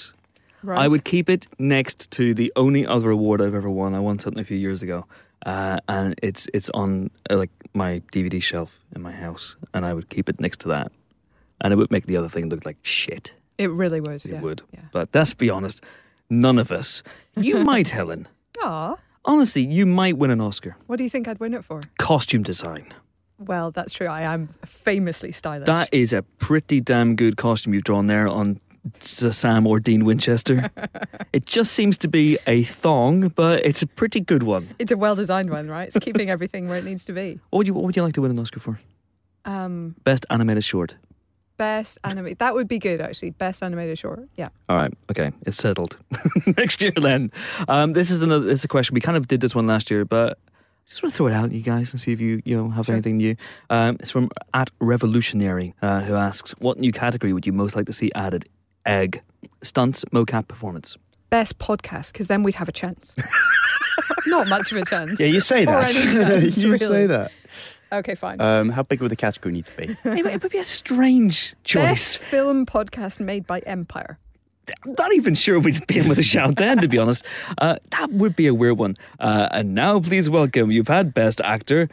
right? 0.64 0.78
I 0.84 0.88
would 0.88 1.04
keep 1.04 1.28
it 1.30 1.46
next 1.58 2.10
to 2.12 2.34
the 2.34 2.52
only 2.56 2.84
other 2.86 3.10
award 3.10 3.40
I've 3.40 3.54
ever 3.54 3.70
won. 3.70 3.94
I 3.94 4.00
won 4.00 4.18
something 4.18 4.40
a 4.40 4.44
few 4.44 4.58
years 4.58 4.82
ago, 4.82 5.06
uh, 5.46 5.78
and 5.88 6.14
it's 6.22 6.48
it's 6.52 6.70
on 6.70 7.10
uh, 7.30 7.36
like 7.36 7.50
my 7.72 8.02
DVD 8.12 8.42
shelf 8.42 8.82
in 8.96 9.02
my 9.02 9.12
house, 9.12 9.54
and 9.72 9.86
I 9.86 9.94
would 9.94 10.08
keep 10.08 10.28
it 10.28 10.40
next 10.40 10.58
to 10.60 10.68
that, 10.68 10.90
and 11.60 11.72
it 11.72 11.76
would 11.76 11.92
make 11.92 12.06
the 12.06 12.16
other 12.16 12.28
thing 12.28 12.48
look 12.48 12.66
like 12.66 12.78
shit. 12.82 13.32
It 13.58 13.70
really 13.70 14.00
would. 14.00 14.24
It 14.24 14.32
yeah. 14.32 14.40
would, 14.40 14.62
Yeah. 14.72 14.80
but 14.92 15.08
let's 15.12 15.34
be 15.34 15.50
honest, 15.50 15.82
none 16.30 16.58
of 16.58 16.70
us. 16.72 17.02
You 17.36 17.58
might, 17.64 17.88
Helen. 17.88 18.28
Aw, 18.62 18.96
Honestly, 19.24 19.62
you 19.62 19.84
might 19.84 20.16
win 20.16 20.30
an 20.30 20.40
Oscar. 20.40 20.76
what 20.86 20.96
do 20.96 21.04
you 21.04 21.10
think 21.10 21.28
I'd 21.28 21.38
win 21.40 21.52
it 21.54 21.64
for? 21.64 21.82
Costume 21.98 22.42
design. 22.42 22.94
Well, 23.38 23.70
that's 23.70 23.92
true. 23.92 24.06
I 24.06 24.22
am 24.22 24.48
famously 24.64 25.32
stylish. 25.32 25.66
That 25.66 25.88
is 25.92 26.12
a 26.12 26.22
pretty 26.22 26.80
damn 26.80 27.14
good 27.14 27.36
costume 27.36 27.74
you've 27.74 27.84
drawn 27.84 28.06
there 28.06 28.26
on 28.26 28.58
Sam 29.00 29.66
or 29.66 29.80
Dean 29.80 30.04
Winchester. 30.04 30.70
it 31.32 31.44
just 31.46 31.72
seems 31.72 31.98
to 31.98 32.08
be 32.08 32.38
a 32.46 32.62
thong, 32.64 33.28
but 33.28 33.64
it's 33.66 33.82
a 33.82 33.86
pretty 33.86 34.20
good 34.20 34.42
one. 34.44 34.68
it's 34.78 34.90
a 34.92 34.96
well 34.96 35.14
designed 35.14 35.50
one, 35.50 35.68
right? 35.68 35.88
It's 35.88 35.98
keeping 36.04 36.30
everything 36.30 36.68
where 36.68 36.78
it 36.78 36.84
needs 36.84 37.04
to 37.04 37.12
be. 37.12 37.38
What 37.50 37.58
would 37.58 37.66
you 37.66 37.74
What 37.74 37.84
would 37.84 37.96
you 37.96 38.02
like 38.02 38.14
to 38.14 38.22
win 38.22 38.30
an 38.30 38.38
Oscar 38.38 38.60
for? 38.60 38.80
Um, 39.44 39.94
Best 40.04 40.24
animated 40.30 40.64
short. 40.64 40.96
Best 41.58 41.98
animated. 42.04 42.38
That 42.38 42.54
would 42.54 42.66
be 42.68 42.78
good, 42.78 43.00
actually. 43.02 43.30
Best 43.30 43.62
animated 43.62 43.98
short. 43.98 44.20
Yeah. 44.36 44.48
All 44.68 44.76
right, 44.78 44.92
okay, 45.10 45.32
it's 45.44 45.58
settled. 45.58 45.98
Next 46.56 46.80
year, 46.82 46.92
then. 46.96 47.30
Um, 47.68 47.92
this 47.92 48.10
is 48.10 48.22
another. 48.22 48.46
This 48.46 48.60
is 48.60 48.64
a 48.64 48.68
question. 48.68 48.94
We 48.94 49.00
kind 49.02 49.16
of 49.18 49.28
did 49.28 49.40
this 49.42 49.54
one 49.54 49.66
last 49.66 49.90
year, 49.90 50.04
but 50.06 50.38
I 50.46 50.88
just 50.88 51.02
want 51.02 51.12
to 51.12 51.16
throw 51.16 51.26
it 51.26 51.34
out, 51.34 51.46
at 51.46 51.52
you 51.52 51.60
guys, 51.60 51.92
and 51.92 52.00
see 52.00 52.12
if 52.12 52.20
you 52.20 52.40
you 52.46 52.56
know 52.56 52.70
have 52.70 52.86
Sure. 52.86 52.94
anything 52.94 53.18
new. 53.18 53.36
Um, 53.68 53.96
it's 54.00 54.10
from 54.10 54.30
at 54.54 54.70
Revolutionary, 54.80 55.74
uh, 55.82 56.00
who 56.00 56.14
asks, 56.14 56.52
"What 56.58 56.78
new 56.78 56.92
category 56.92 57.32
would 57.34 57.46
you 57.46 57.52
most 57.52 57.76
like 57.76 57.86
to 57.86 57.92
see 57.92 58.10
added? 58.14 58.48
Egg, 58.86 59.20
stunts, 59.62 60.04
mocap, 60.06 60.48
performance." 60.48 60.96
Best 61.30 61.58
podcast, 61.58 62.12
because 62.12 62.28
then 62.28 62.42
we'd 62.42 62.54
have 62.54 62.70
a 62.70 62.72
chance. 62.72 63.14
Not 64.26 64.48
much 64.48 64.72
of 64.72 64.78
a 64.78 64.84
chance. 64.84 65.20
Yeah, 65.20 65.26
you 65.26 65.40
say 65.40 65.64
that. 65.66 65.92
chance, 65.92 66.58
you 66.58 66.68
really. 66.68 66.78
say 66.78 67.06
that. 67.06 67.32
Okay, 67.92 68.14
fine. 68.14 68.40
Um, 68.40 68.68
how 68.70 68.82
big 68.82 69.00
would 69.00 69.10
the 69.10 69.16
category 69.16 69.52
need 69.52 69.66
to 69.66 69.76
be? 69.76 69.84
it, 70.04 70.04
would- 70.04 70.26
it 70.26 70.42
would 70.42 70.52
be 70.52 70.58
a 70.58 70.64
strange 70.64 71.54
choice. 71.64 71.82
Best 71.84 72.18
film 72.18 72.66
podcast 72.66 73.20
made 73.20 73.46
by 73.46 73.60
Empire. 73.60 74.18
I'm 74.84 74.94
not 74.98 75.14
even 75.14 75.34
sure 75.34 75.58
we'd 75.58 75.86
be 75.86 75.98
in 75.98 76.08
with 76.10 76.18
a 76.18 76.22
shout 76.22 76.56
then, 76.56 76.76
to 76.78 76.88
be 76.88 76.98
honest. 76.98 77.24
Uh, 77.56 77.76
that 77.92 78.10
would 78.12 78.36
be 78.36 78.46
a 78.46 78.52
weird 78.52 78.76
one. 78.76 78.96
Uh, 79.18 79.48
and 79.50 79.74
now, 79.74 79.98
please 79.98 80.28
welcome. 80.28 80.70
You've 80.70 80.88
had 80.88 81.14
Best 81.14 81.40
Actor, 81.40 81.88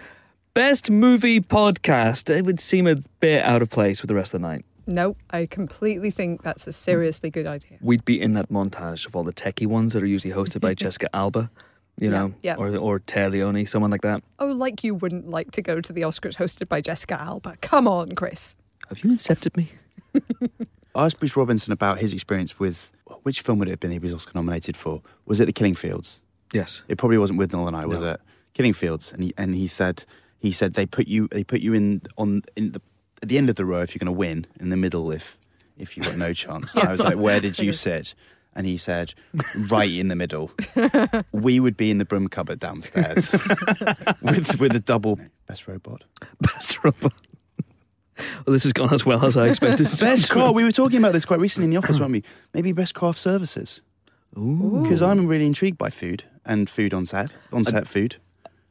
Best 0.53 0.91
Movie 0.91 1.39
Podcast. 1.39 2.29
It 2.29 2.43
would 2.45 2.59
seem 2.59 2.85
a 2.85 2.97
bit 3.21 3.43
out 3.45 3.61
of 3.61 3.69
place 3.69 4.01
with 4.01 4.09
the 4.09 4.15
rest 4.15 4.33
of 4.33 4.41
the 4.41 4.47
night. 4.47 4.65
No, 4.87 5.15
I 5.31 5.45
completely 5.45 6.11
think 6.11 6.43
that's 6.43 6.67
a 6.67 6.73
seriously 6.73 7.29
good 7.29 7.47
idea. 7.47 7.77
We'd 7.79 8.03
be 8.03 8.21
in 8.21 8.33
that 8.33 8.49
montage 8.49 9.07
of 9.07 9.15
all 9.15 9.23
the 9.23 9.33
techie 9.33 9.67
ones 9.67 9.93
that 9.93 10.03
are 10.03 10.07
usually 10.07 10.33
hosted 10.33 10.59
by 10.59 10.73
Jessica 10.75 11.07
Alba, 11.15 11.49
you 11.97 12.09
know, 12.09 12.33
yeah. 12.43 12.55
or 12.55 12.75
or 12.77 12.99
Téa 12.99 13.31
Leoni, 13.31 13.65
someone 13.65 13.91
like 13.91 14.01
that. 14.01 14.23
Oh, 14.39 14.47
like 14.47 14.83
you 14.83 14.95
wouldn't 14.95 15.27
like 15.27 15.51
to 15.51 15.61
go 15.61 15.81
to 15.81 15.93
the 15.93 16.01
Oscars 16.01 16.35
hosted 16.35 16.67
by 16.67 16.81
Jessica 16.81 17.19
Alba. 17.19 17.55
Come 17.61 17.87
on, 17.87 18.11
Chris. 18.13 18.55
Have 18.89 19.03
you 19.03 19.11
incepted 19.11 19.55
me? 19.57 19.71
I 20.95 21.05
asked 21.05 21.19
Bruce 21.19 21.35
Robinson 21.35 21.73
about 21.73 21.99
his 21.99 22.13
experience 22.13 22.57
with 22.59 22.91
which 23.23 23.41
film 23.41 23.59
would 23.59 23.67
it 23.67 23.71
have 23.71 23.79
been 23.79 23.91
he 23.91 23.99
was 23.99 24.13
Oscar 24.13 24.31
nominated 24.35 24.77
for? 24.77 25.01
Was 25.25 25.39
it 25.39 25.45
The 25.45 25.53
Killing 25.53 25.75
Fields? 25.75 26.21
Yes. 26.53 26.83
It 26.87 26.97
probably 26.97 27.17
wasn't 27.17 27.39
with 27.39 27.51
Nolan 27.51 27.75
I, 27.75 27.85
was 27.85 27.99
No. 27.99 28.11
it? 28.11 28.21
Killing 28.53 28.73
Fields, 28.73 29.11
and 29.11 29.23
he 29.23 29.33
and 29.37 29.53
he 29.55 29.67
said 29.67 30.05
he 30.39 30.51
said 30.53 30.73
they 30.75 30.85
put 30.85 31.07
you 31.07 31.27
they 31.29 31.43
put 31.43 31.59
you 31.59 31.73
in 31.73 32.01
on 32.17 32.43
in 32.55 32.71
the 32.71 32.81
at 33.21 33.27
the 33.29 33.37
end 33.37 33.49
of 33.49 33.55
the 33.55 33.65
row 33.65 33.81
if 33.81 33.93
you're 33.93 33.99
going 33.99 34.13
to 34.13 34.17
win, 34.17 34.47
in 34.59 34.69
the 34.69 34.77
middle 34.77 35.11
if 35.11 35.37
if 35.77 35.97
you 35.97 36.03
got 36.03 36.15
no 36.15 36.33
chance. 36.43 36.73
And 36.75 36.87
I 36.87 36.91
was 36.91 37.01
like, 37.01 37.17
where 37.17 37.41
did 37.41 37.59
you 37.59 37.73
sit? 37.87 38.15
And 38.55 38.65
he 38.65 38.77
said, 38.77 39.13
right 39.69 39.91
in 39.91 40.07
the 40.07 40.15
middle. 40.15 40.49
we 41.33 41.59
would 41.59 41.75
be 41.75 41.91
in 41.91 41.97
the 41.97 42.05
broom 42.05 42.29
cupboard 42.29 42.59
downstairs 42.59 43.31
with 44.21 44.59
with 44.59 44.73
a 44.75 44.81
double 44.85 45.19
best 45.47 45.67
robot. 45.67 46.03
Best 46.39 46.81
robot. 46.83 47.13
Well, 48.17 48.53
this 48.53 48.63
has 48.63 48.71
gone 48.71 48.93
as 48.93 49.05
well 49.05 49.25
as 49.25 49.35
I 49.35 49.47
expected. 49.47 49.87
Best 49.99 50.29
craft. 50.29 50.55
We 50.55 50.63
were 50.63 50.71
talking 50.71 50.99
about 50.99 51.11
this 51.11 51.25
quite 51.25 51.41
recently 51.41 51.65
in 51.65 51.71
the 51.71 51.77
office, 51.77 51.99
weren't 51.99 52.13
we? 52.13 52.23
Maybe 52.53 52.71
best 52.71 52.93
craft 52.93 53.19
services. 53.19 53.81
Ooh. 54.37 54.79
Because 54.83 55.01
I'm 55.01 55.27
really 55.27 55.45
intrigued 55.45 55.77
by 55.77 55.89
food 55.89 56.23
and 56.45 56.69
food 56.69 56.93
on 56.93 57.05
set, 57.05 57.33
on 57.51 57.65
set 57.65 57.87
food, 57.89 58.15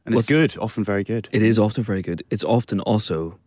and 0.03 0.15
What's- 0.15 0.31
it's 0.31 0.55
good, 0.55 0.57
often 0.59 0.83
very 0.83 1.03
good. 1.03 1.29
It 1.31 1.43
is 1.43 1.59
often 1.59 1.83
very 1.83 2.01
good. 2.01 2.23
It's 2.31 2.43
often 2.43 2.79
also 2.79 3.37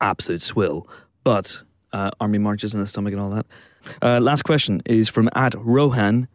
absolute 0.00 0.42
swill, 0.42 0.88
but 1.22 1.62
uh, 1.92 2.10
army 2.20 2.38
marches 2.38 2.74
in 2.74 2.80
the 2.80 2.86
stomach 2.86 3.12
and 3.12 3.22
all 3.22 3.30
that. 3.30 3.46
Uh, 4.02 4.20
last 4.20 4.42
question 4.42 4.82
is 4.86 5.08
from 5.08 5.28
at 5.34 5.54
Rohan 5.56 6.28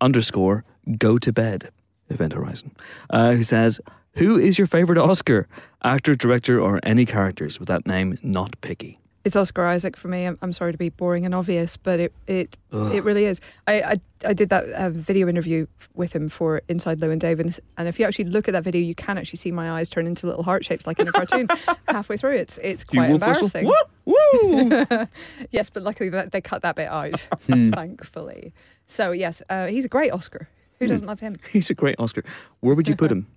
underscore 0.00 0.64
go 0.98 1.18
to 1.18 1.32
bed 1.32 1.70
Event 2.10 2.34
Horizon, 2.34 2.74
uh, 3.10 3.32
who 3.32 3.42
says, 3.42 3.80
"Who 4.14 4.38
is 4.38 4.58
your 4.58 4.66
favorite 4.66 4.98
Oscar 4.98 5.48
actor, 5.82 6.14
director, 6.14 6.60
or 6.60 6.80
any 6.82 7.06
characters 7.06 7.58
with 7.58 7.68
that 7.68 7.86
name? 7.86 8.18
Not 8.22 8.60
picky." 8.60 8.98
It's 9.24 9.36
Oscar 9.36 9.64
Isaac 9.64 9.96
for 9.96 10.08
me. 10.08 10.26
I'm, 10.26 10.38
I'm 10.42 10.52
sorry 10.52 10.72
to 10.72 10.78
be 10.78 10.90
boring 10.90 11.24
and 11.24 11.34
obvious, 11.34 11.78
but 11.78 11.98
it 11.98 12.12
it, 12.26 12.56
Ugh. 12.72 12.92
it 12.94 13.04
really 13.04 13.24
is. 13.24 13.40
I, 13.66 13.80
I 13.80 13.94
I 14.26 14.32
did 14.34 14.50
that 14.50 14.68
uh, 14.68 14.90
video 14.90 15.28
interview 15.28 15.66
with 15.94 16.12
him 16.14 16.28
for 16.28 16.60
Inside 16.68 17.00
Llewyn 17.00 17.18
Davis, 17.18 17.58
and 17.78 17.88
if 17.88 17.98
you 17.98 18.04
actually 18.04 18.26
look 18.26 18.48
at 18.48 18.52
that 18.52 18.64
video, 18.64 18.82
you 18.82 18.94
can 18.94 19.16
actually 19.16 19.38
see 19.38 19.50
my 19.50 19.70
eyes 19.70 19.88
turn 19.88 20.06
into 20.06 20.26
little 20.26 20.42
heart 20.42 20.62
shapes 20.64 20.86
like 20.86 20.98
in 21.00 21.08
a 21.08 21.12
cartoon 21.12 21.48
halfway 21.88 22.18
through. 22.18 22.36
It's 22.36 22.58
it's 22.58 22.84
quite 22.84 23.10
embarrassing. 23.10 23.64
Woo! 23.64 23.74
Woo! 24.04 24.86
yes, 25.50 25.70
but 25.70 25.82
luckily 25.82 26.10
they 26.10 26.40
cut 26.42 26.60
that 26.62 26.76
bit 26.76 26.88
out, 26.88 27.18
Hmm. 27.46 27.70
thankfully. 27.70 28.52
So 28.84 29.12
yes, 29.12 29.40
uh, 29.48 29.68
he's 29.68 29.86
a 29.86 29.88
great 29.88 30.12
Oscar. 30.12 30.48
Who 30.80 30.86
doesn't 30.88 31.06
love 31.06 31.20
him? 31.20 31.38
He's 31.52 31.70
a 31.70 31.74
great 31.74 31.94
Oscar. 32.00 32.24
Where 32.60 32.74
would 32.74 32.88
you 32.88 32.96
put 32.96 33.10
him? 33.10 33.28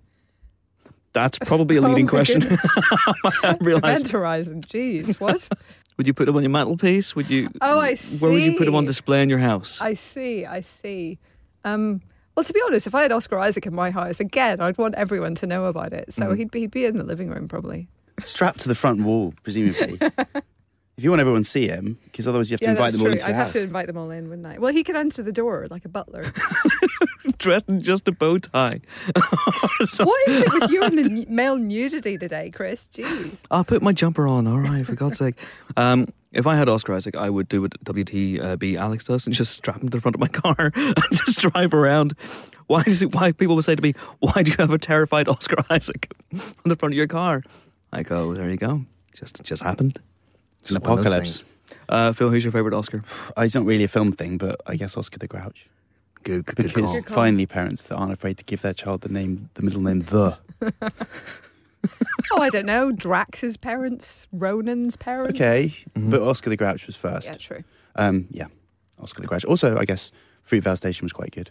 That's 1.12 1.38
probably 1.38 1.76
a 1.76 1.82
Oh 1.82 1.88
leading 1.88 2.04
my 2.06 2.10
question. 2.10 2.40
goodness. 2.40 2.60
I 3.42 3.56
realize. 3.60 3.84
Event 4.00 4.08
Horizon. 4.08 4.60
Jeez, 4.62 5.18
what? 5.20 5.48
Would 5.96 6.06
you 6.06 6.14
put 6.14 6.28
him 6.28 6.36
on 6.36 6.42
your 6.42 6.50
mantelpiece? 6.50 7.16
Would 7.16 7.28
you? 7.28 7.48
Oh, 7.60 7.80
I 7.80 7.94
see. 7.94 8.24
Where 8.24 8.32
would 8.32 8.42
you 8.42 8.56
put 8.56 8.68
him 8.68 8.74
on 8.76 8.84
display 8.84 9.20
in 9.22 9.28
your 9.28 9.40
house? 9.40 9.80
I 9.80 9.94
see, 9.94 10.46
I 10.46 10.60
see. 10.60 11.18
Um, 11.64 12.00
well, 12.36 12.44
to 12.44 12.52
be 12.52 12.62
honest, 12.66 12.86
if 12.86 12.94
I 12.94 13.02
had 13.02 13.10
Oscar 13.10 13.36
Isaac 13.40 13.66
in 13.66 13.74
my 13.74 13.90
house, 13.90 14.20
again, 14.20 14.60
I'd 14.60 14.78
want 14.78 14.94
everyone 14.94 15.34
to 15.36 15.46
know 15.48 15.64
about 15.64 15.92
it. 15.92 16.12
So 16.12 16.26
Mm. 16.26 16.36
he'd, 16.36 16.50
be, 16.52 16.60
he'd 16.60 16.70
be 16.70 16.84
in 16.84 16.98
the 16.98 17.04
living 17.04 17.30
room 17.30 17.48
probably. 17.48 17.88
Strapped 18.20 18.60
to 18.60 18.68
the 18.68 18.76
front 18.76 19.00
wall, 19.02 19.34
presumably. 19.42 19.98
if 20.98 21.04
you 21.04 21.10
want 21.10 21.20
everyone 21.20 21.44
to 21.44 21.48
see 21.48 21.68
him, 21.68 21.96
because 22.04 22.26
otherwise 22.28 22.50
you 22.50 22.54
have 22.54 22.60
to 22.60 22.66
yeah, 22.66 22.70
invite 22.72 22.84
that's 22.92 22.96
them 22.96 23.02
all 23.02 23.06
true. 23.06 23.12
into 23.14 23.26
I'd 23.26 23.34
have 23.34 23.44
house. 23.46 23.52
to 23.52 23.60
invite 23.62 23.86
them 23.86 23.96
all 23.96 24.10
in, 24.10 24.28
wouldn't 24.28 24.46
I? 24.46 24.58
Well, 24.58 24.72
he 24.72 24.82
could 24.82 24.96
answer 24.96 25.22
the 25.22 25.32
door 25.32 25.66
like 25.70 25.84
a 25.84 25.88
butler. 25.88 26.24
Dressed 27.38 27.68
in 27.68 27.80
just 27.82 28.08
a 28.08 28.12
bow 28.12 28.38
tie. 28.38 28.80
So- 29.86 30.04
what 30.04 30.28
is 30.28 30.42
it 30.42 30.52
with 30.52 30.70
you 30.72 30.82
and 30.82 30.98
the 30.98 31.26
male 31.28 31.56
nudity 31.56 32.18
today, 32.18 32.50
Chris? 32.50 32.88
Jeez. 32.92 33.38
I'll 33.48 33.62
put 33.64 33.80
my 33.80 33.92
jumper 33.92 34.26
on. 34.26 34.48
All 34.48 34.58
right, 34.58 34.84
for 34.84 34.96
God's 34.96 35.18
sake. 35.18 35.36
Um, 35.76 36.08
If 36.32 36.46
I 36.48 36.56
had 36.56 36.68
Oscar 36.68 36.94
Isaac, 36.94 37.16
I 37.16 37.30
would 37.30 37.48
do 37.48 37.62
what 37.62 37.72
WTB 37.84 38.76
Alex 38.76 39.04
does 39.04 39.24
and 39.24 39.34
just 39.34 39.52
strap 39.52 39.80
him 39.80 39.88
to 39.88 39.96
the 39.96 40.00
front 40.02 40.16
of 40.16 40.20
my 40.20 40.26
car 40.42 40.72
and 40.74 40.96
just 41.12 41.38
drive 41.38 41.72
around. 41.72 42.14
Why 42.66 42.82
does 42.82 43.00
it? 43.02 43.14
Why 43.14 43.30
people 43.32 43.54
would 43.54 43.64
say 43.64 43.76
to 43.76 43.80
me, 43.82 43.94
"Why 44.18 44.42
do 44.42 44.50
you 44.50 44.56
have 44.58 44.72
a 44.72 44.78
terrified 44.78 45.28
Oscar 45.28 45.56
Isaac 45.70 46.12
on 46.32 46.68
the 46.68 46.76
front 46.76 46.92
of 46.92 46.96
your 46.98 47.06
car?" 47.06 47.42
I 47.92 48.02
go, 48.02 48.34
"There 48.34 48.50
you 48.50 48.56
go. 48.58 48.84
Just 49.14 49.42
just 49.44 49.62
happened." 49.62 49.96
It's 50.60 50.70
an 50.70 50.76
It's 50.78 50.86
one 50.86 50.98
of 50.98 51.04
those 51.04 51.12
apocalypse. 51.14 51.44
Uh, 51.88 52.12
Phil, 52.12 52.30
who's 52.30 52.44
your 52.44 52.52
favorite 52.52 52.74
Oscar? 52.74 53.02
Uh, 53.36 53.42
It's 53.42 53.54
not 53.54 53.64
really 53.64 53.84
a 53.84 53.88
film 53.88 54.12
thing, 54.12 54.38
but 54.38 54.60
I 54.66 54.76
guess 54.76 54.96
Oscar 54.96 55.18
the 55.18 55.26
Grouch. 55.28 55.66
Good, 56.24 56.44
good, 56.46 56.56
good 56.56 56.66
Because 56.74 57.04
call. 57.04 57.14
Finally, 57.14 57.46
parents 57.46 57.82
that 57.84 57.96
aren't 57.96 58.12
afraid 58.12 58.36
to 58.38 58.44
give 58.44 58.60
their 58.62 58.74
child 58.74 59.00
the 59.02 59.08
name, 59.08 59.48
the 59.54 59.62
middle 59.62 59.80
name, 59.80 60.00
the. 60.00 60.36
Oh, 62.32 62.42
I 62.42 62.50
don't 62.50 62.66
know. 62.66 62.90
Drax's 62.92 63.56
parents, 63.56 64.26
Ronan's 64.32 64.96
parents. 64.96 65.38
Okay, 65.40 65.72
Mhm. 65.96 66.10
but 66.10 66.20
Oscar 66.22 66.50
the 66.50 66.56
Grouch 66.56 66.86
was 66.86 66.96
first. 66.96 67.26
Yeah, 67.26 67.34
true. 67.36 67.62
Um, 67.94 68.26
yeah, 68.30 68.48
Oscar 69.00 69.22
the 69.22 69.28
Grouch. 69.28 69.44
Also, 69.44 69.78
I 69.78 69.84
guess 69.84 70.10
Fruitvale 70.46 70.76
Station 70.76 71.04
was 71.04 71.12
quite 71.12 71.30
good, 71.30 71.50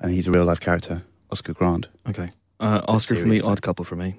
and 0.00 0.12
he's 0.12 0.28
a 0.28 0.30
real 0.30 0.44
life 0.44 0.60
character, 0.60 1.02
Oscar 1.30 1.52
Grant. 1.52 1.88
Okay. 2.08 2.30
Uh, 2.60 2.80
Oscar 2.86 3.16
for 3.16 3.26
me, 3.26 3.40
odd 3.40 3.62
couple 3.62 3.84
for 3.84 3.96
me. 3.96 4.14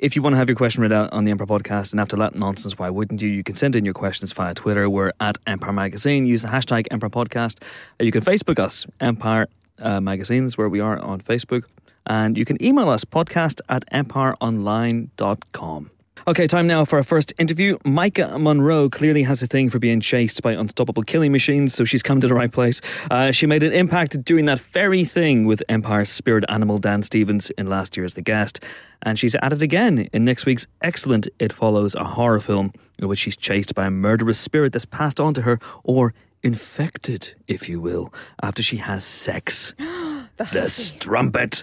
If 0.00 0.16
you 0.16 0.22
want 0.22 0.32
to 0.32 0.38
have 0.38 0.48
your 0.48 0.56
question 0.56 0.80
read 0.80 0.92
out 0.92 1.12
on 1.12 1.24
the 1.24 1.30
Empire 1.30 1.46
podcast, 1.46 1.92
and 1.92 2.00
after 2.00 2.16
that 2.16 2.34
nonsense, 2.34 2.78
why 2.78 2.88
wouldn't 2.88 3.20
you? 3.20 3.28
You 3.28 3.44
can 3.44 3.54
send 3.54 3.76
in 3.76 3.84
your 3.84 3.92
questions 3.92 4.32
via 4.32 4.54
Twitter. 4.54 4.88
We're 4.88 5.12
at 5.20 5.36
Empire 5.46 5.74
Magazine. 5.74 6.24
Use 6.24 6.40
the 6.40 6.48
hashtag 6.48 6.86
Empire 6.90 7.10
Podcast. 7.10 7.62
Uh, 8.00 8.04
You 8.04 8.10
can 8.10 8.22
Facebook 8.22 8.58
us, 8.58 8.86
Empire 9.00 9.46
uh, 9.78 10.00
where 10.56 10.70
we 10.70 10.80
are 10.80 10.98
on 10.98 11.20
Facebook. 11.20 11.64
And 12.06 12.38
you 12.38 12.46
can 12.46 12.56
email 12.64 12.88
us, 12.88 13.04
podcast 13.04 13.60
at 13.68 13.84
empireonline.com. 13.90 15.90
Okay, 16.26 16.46
time 16.46 16.66
now 16.66 16.84
for 16.84 16.98
our 16.98 17.02
first 17.02 17.32
interview. 17.38 17.78
Maika 17.78 18.38
Monroe 18.38 18.90
clearly 18.90 19.22
has 19.22 19.42
a 19.42 19.46
thing 19.46 19.70
for 19.70 19.78
being 19.78 20.00
chased 20.00 20.42
by 20.42 20.52
unstoppable 20.52 21.02
killing 21.02 21.32
machines, 21.32 21.74
so 21.74 21.86
she's 21.86 22.02
come 22.02 22.20
to 22.20 22.28
the 22.28 22.34
right 22.34 22.52
place. 22.52 22.82
Uh, 23.10 23.30
she 23.30 23.46
made 23.46 23.62
an 23.62 23.72
impact 23.72 24.22
doing 24.22 24.44
that 24.44 24.60
very 24.60 25.04
thing 25.06 25.46
with 25.46 25.62
Empire's 25.70 26.10
spirit 26.10 26.44
animal 26.50 26.76
Dan 26.76 27.02
Stevens 27.02 27.48
in 27.50 27.68
last 27.68 27.96
year's 27.96 28.14
The 28.14 28.22
Guest, 28.22 28.62
and 29.00 29.18
she's 29.18 29.34
at 29.36 29.54
it 29.54 29.62
again 29.62 30.10
in 30.12 30.26
next 30.26 30.44
week's 30.44 30.66
excellent 30.82 31.26
It 31.38 31.54
Follows, 31.54 31.94
a 31.94 32.04
horror 32.04 32.40
film 32.40 32.72
in 32.98 33.08
which 33.08 33.20
she's 33.20 33.36
chased 33.36 33.74
by 33.74 33.86
a 33.86 33.90
murderous 33.90 34.38
spirit 34.38 34.74
that's 34.74 34.84
passed 34.84 35.20
on 35.20 35.32
to 35.34 35.42
her, 35.42 35.58
or 35.84 36.12
infected, 36.42 37.32
if 37.48 37.66
you 37.66 37.80
will, 37.80 38.12
after 38.42 38.62
she 38.62 38.76
has 38.76 39.04
sex 39.04 39.72
the 40.36 40.68
strumpet. 40.68 41.62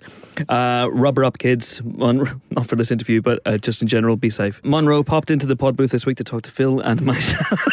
Uh, 0.49 0.89
rubber 0.91 1.23
up, 1.23 1.37
kids. 1.37 1.81
Mon- 1.83 2.41
not 2.51 2.67
for 2.67 2.75
this 2.75 2.91
interview, 2.91 3.21
but 3.21 3.39
uh, 3.45 3.57
just 3.57 3.81
in 3.81 3.87
general, 3.87 4.15
be 4.15 4.29
safe. 4.29 4.61
Monroe 4.63 5.03
popped 5.03 5.31
into 5.31 5.45
the 5.45 5.55
pod 5.55 5.75
booth 5.75 5.91
this 5.91 6.05
week 6.05 6.17
to 6.17 6.23
talk 6.23 6.43
to 6.43 6.51
Phil 6.51 6.79
and 6.79 7.01
myself. 7.03 7.63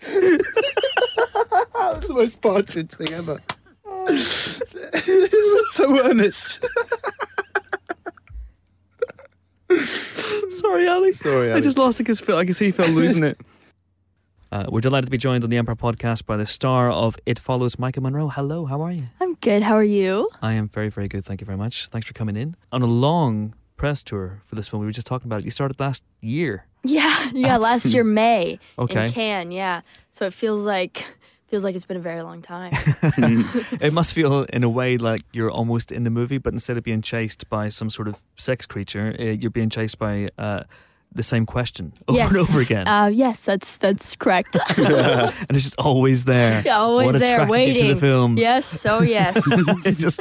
That's 0.00 2.06
the 2.06 2.14
most 2.14 2.40
partridge 2.40 2.90
thing 2.90 3.12
ever. 3.12 3.40
this 4.06 4.60
is 5.32 5.72
so 5.72 6.04
earnest. 6.04 6.64
Sorry, 10.50 10.88
Ali. 10.88 11.12
Sorry, 11.12 11.52
I 11.52 11.60
just 11.60 11.78
lost 11.78 12.00
it 12.00 12.04
because 12.04 12.20
Phil. 12.20 12.36
I 12.36 12.44
can 12.44 12.54
see 12.54 12.70
Phil 12.70 12.88
losing 12.88 13.24
it. 13.24 13.38
Uh, 14.50 14.64
we're 14.70 14.80
delighted 14.80 15.06
to 15.06 15.10
be 15.10 15.18
joined 15.18 15.44
on 15.44 15.50
the 15.50 15.58
Empire 15.58 15.76
podcast 15.76 16.24
by 16.24 16.36
the 16.36 16.46
star 16.46 16.90
of 16.90 17.18
It 17.26 17.38
Follows, 17.38 17.76
Maika 17.76 18.00
Monroe. 18.00 18.28
Hello, 18.28 18.64
how 18.64 18.80
are 18.80 18.92
you? 18.92 19.04
I'm 19.20 19.34
good. 19.34 19.62
How 19.62 19.74
are 19.74 19.84
you? 19.84 20.30
I 20.40 20.54
am 20.54 20.68
very, 20.68 20.88
very 20.88 21.06
good. 21.06 21.24
Thank 21.24 21.42
you 21.42 21.44
very 21.44 21.58
much. 21.58 21.88
Thanks 21.88 22.06
for 22.06 22.14
coming 22.14 22.34
in 22.36 22.56
on 22.72 22.80
a 22.80 22.86
long 22.86 23.54
press 23.76 24.02
tour 24.02 24.40
for 24.46 24.54
this 24.54 24.66
film. 24.66 24.80
We 24.80 24.86
were 24.86 24.92
just 24.92 25.06
talking 25.06 25.28
about 25.28 25.40
it. 25.42 25.44
You 25.44 25.50
started 25.50 25.78
last 25.80 26.04
year. 26.20 26.64
Yeah, 26.84 27.30
yeah. 27.34 27.48
That's- 27.58 27.62
last 27.62 27.86
year 27.86 28.04
May 28.04 28.60
Okay. 28.78 29.06
in 29.06 29.12
Cannes. 29.12 29.50
Yeah. 29.50 29.80
So 30.12 30.24
it 30.26 30.32
feels 30.32 30.62
like 30.62 31.04
feels 31.48 31.64
like 31.64 31.74
it's 31.74 31.84
been 31.84 31.96
a 31.96 32.00
very 32.00 32.22
long 32.22 32.40
time. 32.40 32.72
It 33.80 33.92
must 33.92 34.12
feel, 34.12 34.44
in 34.44 34.62
a 34.64 34.68
way, 34.70 34.96
like 34.96 35.22
you're 35.32 35.50
almost 35.50 35.90
in 35.92 36.04
the 36.04 36.10
movie, 36.10 36.38
but 36.38 36.52
instead 36.54 36.76
of 36.78 36.84
being 36.84 37.02
chased 37.02 37.50
by 37.50 37.68
some 37.68 37.90
sort 37.90 38.06
of 38.08 38.22
sex 38.36 38.64
creature, 38.64 39.14
uh, 39.18 39.22
you're 39.24 39.50
being 39.50 39.70
chased 39.70 39.98
by 39.98 40.30
uh, 40.38 40.62
the 41.14 41.22
same 41.22 41.46
question 41.46 41.92
over 42.08 42.18
yes. 42.18 42.28
and 42.30 42.38
over 42.38 42.60
again, 42.60 42.86
Uh, 42.88 43.06
yes, 43.06 43.40
that's 43.44 43.78
that's 43.78 44.14
correct. 44.16 44.56
and 44.76 45.50
it's 45.50 45.62
just 45.64 45.78
always 45.78 46.24
there. 46.24 46.62
yeah, 46.64 46.78
always 46.78 47.06
what 47.12 47.18
there 47.20 47.46
waiting. 47.48 47.74
you 47.84 47.88
to 47.90 47.94
the 47.94 48.00
film? 48.00 48.36
Yes. 48.38 48.64
So 48.66 49.00
yes. 49.16 49.36
it 49.84 49.98
just, 49.98 50.20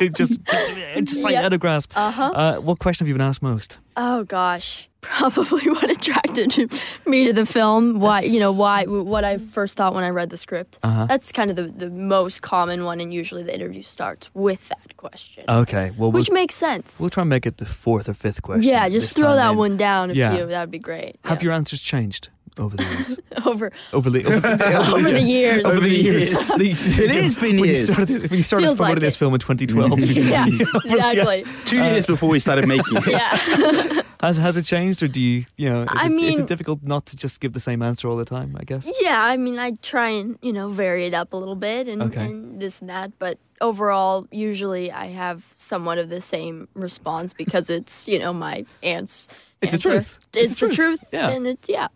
it 0.00 0.14
just, 0.14 0.44
just, 0.44 0.72
just 1.04 1.24
like 1.24 1.32
Yeah. 1.32 1.46
out 1.46 1.52
of 1.52 1.60
grasp. 1.60 1.92
Uh 1.96 2.10
huh. 2.10 2.30
Uh, 2.34 2.56
what 2.60 2.78
question 2.78 3.04
have 3.04 3.08
you 3.08 3.14
been 3.14 3.26
asked 3.26 3.42
most? 3.42 3.78
Oh 3.96 4.24
gosh, 4.24 4.88
probably 5.06 5.70
what 5.76 5.90
attracted 5.90 6.70
me 7.06 7.24
to 7.26 7.32
the 7.32 7.46
film. 7.46 8.00
Why 8.00 8.20
you 8.20 8.40
know 8.40 8.52
why 8.52 8.84
what 8.84 9.24
I 9.24 9.38
first 9.38 9.76
thought 9.76 9.94
when 9.94 10.04
I 10.04 10.10
read 10.10 10.30
the 10.30 10.36
script. 10.36 10.78
Uh-huh. 10.82 11.06
That's 11.06 11.32
kind 11.32 11.50
of 11.50 11.56
the, 11.56 11.64
the 11.64 11.90
most 11.90 12.42
common 12.42 12.84
one, 12.84 13.00
and 13.00 13.12
usually 13.14 13.42
the 13.42 13.54
interview 13.54 13.82
starts 13.82 14.28
with 14.34 14.68
that 14.68 14.96
question, 14.96 15.44
Okay, 15.48 15.90
well, 15.90 16.10
we'll, 16.10 16.20
which 16.20 16.30
makes 16.30 16.54
sense. 16.54 16.98
we'll 17.00 17.10
try 17.10 17.22
and 17.22 17.30
make 17.30 17.46
it 17.46 17.58
the 17.58 17.66
fourth 17.66 18.08
or 18.08 18.14
fifth 18.14 18.42
question. 18.42 18.68
yeah, 18.70 18.88
just 18.88 19.16
throw 19.16 19.34
that 19.34 19.52
in. 19.52 19.56
one 19.58 19.76
down 19.76 20.10
if 20.10 20.16
Yeah. 20.16 20.36
you. 20.36 20.46
That 20.46 20.60
would 20.60 20.70
be 20.70 20.78
great. 20.78 21.16
Have 21.24 21.38
yeah. 21.42 21.44
your 21.46 21.52
answers 21.54 21.80
changed 21.80 22.30
over 22.58 22.76
the 22.76 22.84
years? 22.84 23.18
over 23.46 23.70
over 23.92 24.10
the 24.10 24.24
over, 24.24 24.46
over 24.96 25.10
the 25.12 25.20
years? 25.22 25.64
over 25.64 25.80
the 25.80 25.88
years. 25.88 26.34
It 26.50 27.10
has 27.10 27.34
been 27.34 27.56
when 27.60 27.64
years. 27.66 27.88
You 27.88 27.94
started, 27.94 28.30
when 28.30 28.36
you 28.38 28.42
started 28.42 28.64
Feels 28.66 28.76
promoting 28.78 28.94
like 28.96 29.00
this 29.02 29.16
film 29.16 29.34
in 29.34 29.40
2012. 29.40 30.00
yeah, 30.00 30.46
exactly. 30.84 31.44
Two 31.66 31.76
years 31.84 32.06
before 32.06 32.28
we 32.30 32.40
started 32.40 32.66
making 32.66 32.96
it. 32.96 33.06
Yeah. 33.06 34.02
Has 34.20 34.36
has 34.38 34.56
it 34.56 34.64
changed, 34.64 35.02
or 35.02 35.08
do 35.08 35.20
you 35.20 35.44
you 35.56 35.68
know? 35.68 35.82
Is, 35.82 35.88
I 35.92 36.06
it, 36.06 36.12
is 36.12 36.34
mean- 36.34 36.40
it 36.42 36.46
difficult 36.46 36.82
not 36.82 37.06
to 37.06 37.16
just 37.16 37.40
give 37.40 37.52
the 37.52 37.60
same 37.60 37.82
answer 37.82 38.08
all 38.08 38.16
the 38.16 38.24
time? 38.24 38.56
I 38.58 38.64
guess. 38.64 38.90
Yeah, 39.00 39.22
I 39.22 39.36
mean, 39.36 39.58
I 39.58 39.72
try 39.82 40.08
and 40.10 40.38
you 40.42 40.52
know 40.52 40.68
vary 40.70 41.06
it 41.06 41.14
up 41.14 41.32
a 41.32 41.36
little 41.36 41.56
bit 41.56 41.88
and, 41.88 42.02
Okay. 42.02 42.24
and 42.24 42.60
this 42.60 42.80
and 42.80 42.88
that, 42.90 43.12
but 43.18 43.38
overall, 43.60 44.26
usually 44.30 44.90
I 44.92 45.06
have 45.08 45.42
somewhat 45.54 45.98
of 45.98 46.08
the 46.08 46.20
same 46.20 46.68
response 46.74 47.32
because 47.32 47.68
it's 47.70 48.06
you 48.08 48.18
know 48.18 48.32
my 48.32 48.64
aunt's. 48.82 49.28
It's 49.62 49.72
the 49.72 49.78
truth. 49.78 50.18
It's, 50.34 50.52
It's 50.52 50.60
the 50.60 50.66
the 50.68 50.74
truth, 50.74 51.00
truth. 51.00 51.10
Yeah. 51.14 51.30
and 51.30 51.46
it's 51.46 51.68
yeah. 51.68 51.88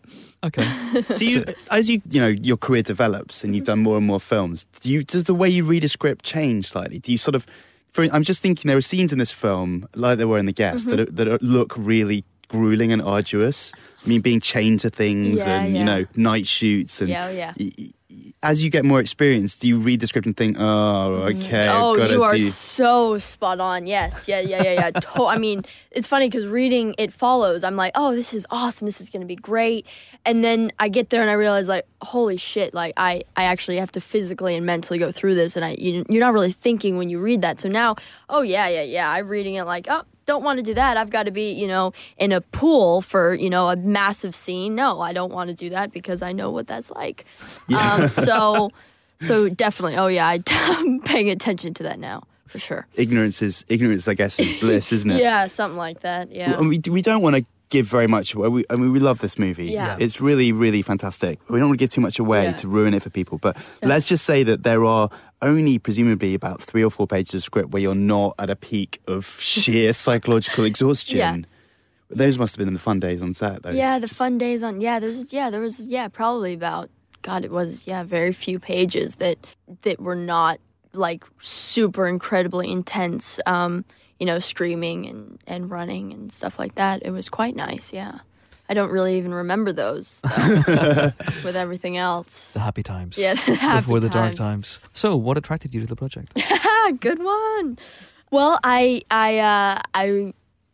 Okay. 0.43 0.67
Do 1.19 1.25
you, 1.27 1.45
as 1.71 1.91
you, 1.91 2.01
you 2.11 2.19
know, 2.19 2.29
your 2.29 2.57
career 2.57 2.83
develops 2.83 3.45
and 3.45 3.55
you've 3.55 3.67
done 3.67 3.81
more 3.83 3.99
and 3.99 4.07
more 4.07 4.19
films, 4.19 4.65
do 4.81 4.89
you, 4.89 5.05
does 5.05 5.25
the 5.25 5.35
way 5.35 5.51
you 5.51 5.63
read 5.65 5.85
a 5.85 5.89
script 5.89 6.25
change 6.25 6.69
slightly? 6.71 6.99
Do 6.99 7.13
you 7.13 7.19
sort 7.19 7.35
of, 7.35 7.45
for, 7.93 8.05
I'm 8.13 8.23
just 8.23 8.41
thinking 8.43 8.69
there 8.69 8.77
are 8.79 8.81
scenes 8.83 9.13
in 9.13 9.19
this 9.19 9.31
film, 9.33 9.89
like 9.95 10.19
there 10.19 10.29
were 10.29 10.39
in 10.39 10.47
The 10.47 10.53
Guest, 10.53 10.87
Mm-hmm. 10.87 10.91
that, 10.91 11.01
are, 11.01 11.13
that 11.13 11.29
are, 11.29 11.39
look 11.41 11.75
really 11.77 12.25
grueling 12.49 12.93
and 12.93 13.01
arduous. 13.03 13.73
I 14.05 14.09
mean, 14.09 14.21
being 14.21 14.41
chained 14.41 14.81
to 14.81 14.91
things 14.91 15.39
Yeah, 15.39 15.61
and, 15.61 15.77
you 15.77 15.85
know, 15.85 16.05
night 16.17 16.47
shoots. 16.47 17.01
And 17.01 17.11
Yeah, 17.11 17.27
oh, 17.27 17.31
yeah. 17.31 17.55
y- 17.59 17.91
as 18.43 18.63
you 18.63 18.71
get 18.71 18.85
more 18.85 19.01
experience, 19.01 19.57
do 19.57 19.69
you 19.69 19.79
read 19.79 20.01
the 20.01 20.07
script 20.07 20.27
and 20.27 20.37
think, 20.37 20.57
oh, 20.59 20.63
mm. 20.63 21.45
okay, 21.45 21.69
oh, 21.69 21.97
got 21.97 22.11
you 22.11 22.17
to 22.17 22.23
are 22.23 22.37
do... 22.37 22.49
so 22.49 23.19
spot 23.19 23.61
on. 23.61 23.87
Yes, 23.87 24.29
yeah, 24.29 24.41
yeah, 24.41 24.63
yeah, 24.63 24.73
yeah. 24.73 24.91
to- 24.91 25.27
I 25.27 25.39
mean, 25.39 25.65
it's 25.91 26.07
funny 26.07 26.29
because 26.29 26.47
reading 26.47 26.95
it 26.99 27.13
follows. 27.13 27.65
I'm 27.65 27.77
like, 27.77 27.93
oh, 27.95 28.15
this 28.15 28.33
is 28.33 28.47
awesome. 28.51 28.87
This 28.87 29.01
is 29.01 29.11
gonna 29.11 29.27
be 29.27 29.37
great. 29.37 29.87
And 30.25 30.45
then 30.45 30.73
I 30.79 30.89
get 30.89 31.11
there 31.11 31.23
and 31.23 31.31
I 31.31 31.35
realize, 31.35 31.69
like, 31.69 31.87
holy 32.03 32.37
shit! 32.37 32.75
Like, 32.75 32.95
I, 32.97 33.23
I 33.37 33.45
actually 33.45 33.79
have 33.79 33.93
to 33.93 34.01
physically 34.01 34.57
and 34.57 34.65
mentally 34.67 34.99
go 34.99 35.13
through 35.13 35.35
this, 35.35 35.57
and 35.57 35.65
I, 35.65 35.77
you, 35.79 36.05
you're 36.09 36.21
not 36.21 36.33
really 36.33 36.53
thinking 36.53 36.97
when 36.97 37.11
you 37.11 37.19
read 37.21 37.43
that. 37.43 37.61
So 37.61 37.69
now, 37.69 37.97
oh 38.29 38.43
yeah, 38.43 38.69
yeah, 38.69 38.83
yeah. 38.83 39.11
I'm 39.11 39.29
reading 39.29 39.55
it 39.55 39.65
like, 39.65 39.87
oh, 39.89 40.03
don't 40.31 40.45
want 40.45 40.59
to 40.59 40.63
do 40.63 40.75
that. 40.75 40.97
I've 40.97 41.11
got 41.11 41.25
to 41.25 41.33
be, 41.33 41.51
you 41.51 41.67
know, 41.67 41.93
in 42.17 42.31
a 42.31 42.41
pool 42.41 43.01
for, 43.01 43.35
you 43.35 43.51
know, 43.51 43.69
a 43.69 43.75
massive 43.77 44.37
scene. 44.37 44.77
No, 44.77 45.01
I 45.01 45.13
don't 45.13 45.33
want 45.33 45.49
to 45.49 45.55
do 45.55 45.71
that 45.71 45.91
because 45.91 46.23
I 46.23 46.31
know 46.33 46.51
what 46.53 46.69
that's 46.69 46.91
like. 46.93 47.25
Um, 47.77 48.09
so, 48.29 48.71
so 49.21 49.49
definitely. 49.49 49.97
Oh 49.97 50.07
yeah, 50.07 50.29
I, 50.29 50.41
I'm 50.49 51.01
paying 51.01 51.31
attention 51.31 51.75
to 51.75 51.83
that 51.83 51.99
now 51.99 52.23
for 52.47 52.61
sure. 52.61 52.87
Ignorance 52.95 53.43
is, 53.43 53.65
ignorance, 53.69 54.07
I 54.07 54.15
guess, 54.15 54.39
is 54.39 54.61
bliss, 54.61 54.93
isn't 54.93 55.11
it? 55.11 55.21
Yeah, 55.21 55.49
something 55.49 55.77
like 55.77 56.01
that. 56.01 56.31
Yeah. 56.31 56.61
We, 56.61 56.81
we 56.89 57.03
don't 57.03 57.23
want 57.23 57.37
to 57.37 57.45
give 57.71 57.87
very 57.87 58.07
much 58.07 58.35
away. 58.35 58.49
We, 58.49 58.65
I 58.69 58.75
mean, 58.77 58.93
we 58.93 59.01
love 59.01 59.21
this 59.21 59.39
movie. 59.39 59.67
Yeah. 59.71 59.97
It's 59.99 60.21
really, 60.21 60.53
really 60.53 60.83
fantastic. 60.83 61.39
We 61.49 61.59
don't 61.59 61.69
want 61.71 61.79
to 61.79 61.83
give 61.83 61.91
too 61.91 62.01
much 62.01 62.19
away 62.19 62.45
Yeah. 62.45 62.53
to 62.53 62.69
ruin 62.69 62.93
it 62.95 63.03
for 63.03 63.11
people. 63.11 63.39
But 63.39 63.57
let's 63.83 64.07
just 64.07 64.25
say 64.25 64.43
that 64.43 64.63
there 64.65 64.85
are 64.85 65.09
only 65.41 65.79
presumably 65.79 66.35
about 66.35 66.61
three 66.61 66.85
or 66.85 66.91
four 66.91 67.07
pages 67.07 67.35
of 67.35 67.43
script 67.45 67.71
where 67.71 67.81
you're 67.81 67.95
not 67.95 68.35
at 68.39 68.51
a 68.51 68.57
peak 68.57 69.01
of 69.07 69.25
sheer 69.41 69.93
psychological 69.93 70.65
exhaustion. 70.65 71.17
Yeah. 71.19 71.37
Those 72.13 72.39
must 72.39 72.57
have 72.57 72.65
been 72.65 72.75
the 72.75 72.81
fun 72.81 72.99
days 72.99 73.23
on 73.23 73.35
set, 73.35 73.63
though. 73.63 73.71
Yeah, 73.71 74.01
the 74.01 74.09
fun 74.09 74.37
days 74.37 74.65
on. 74.65 74.81
Yeah, 74.81 74.99
there's. 74.99 75.33
Yeah, 75.33 75.49
there 75.51 75.61
was. 75.61 75.87
Yeah, 75.87 76.09
probably 76.09 76.55
about. 76.55 76.91
God, 77.23 77.45
it 77.45 77.53
was. 77.53 77.87
Yeah, 77.87 78.03
very 78.03 78.33
few 78.33 78.59
pages 78.59 79.15
that 79.17 79.39
that 79.83 80.01
were 80.01 80.17
not 80.17 80.59
like 80.93 81.23
super 81.41 82.09
incredibly 82.09 82.69
intense. 82.69 83.39
Um, 83.47 83.85
you 84.21 84.27
know, 84.27 84.39
screaming 84.39 85.07
and 85.07 85.41
and 85.49 85.71
running 85.71 86.13
and 86.13 86.33
stuff 86.33 86.59
like 86.59 86.77
that. 86.77 87.03
It 87.05 87.11
was 87.11 87.29
quite 87.29 87.57
nice. 87.57 87.93
Yeah. 87.93 88.21
I 88.69 88.75
don't 88.75 88.93
really 88.93 89.19
even 89.19 89.35
remember 89.35 89.73
those 89.73 90.21
though, 90.23 91.13
with 91.45 91.57
everything 91.57 91.97
else. 91.97 92.53
The 92.53 92.61
happy 92.61 92.85
times. 92.85 93.19
Yeah, 93.19 93.35
the 93.35 93.57
happy 93.57 93.81
Before 93.81 93.99
the 93.99 94.09
dark 94.09 94.37
times. 94.37 94.79
times. 94.79 94.81
So, 94.93 95.17
what 95.17 95.37
attracted 95.37 95.75
you 95.75 95.81
to 95.81 95.89
the 95.89 95.97
project? 95.97 96.41
Good 97.01 97.21
one. 97.21 97.79
Well, 98.31 98.61
I 98.63 99.03
I 99.11 99.39
uh, 99.39 99.83
I 99.93 100.33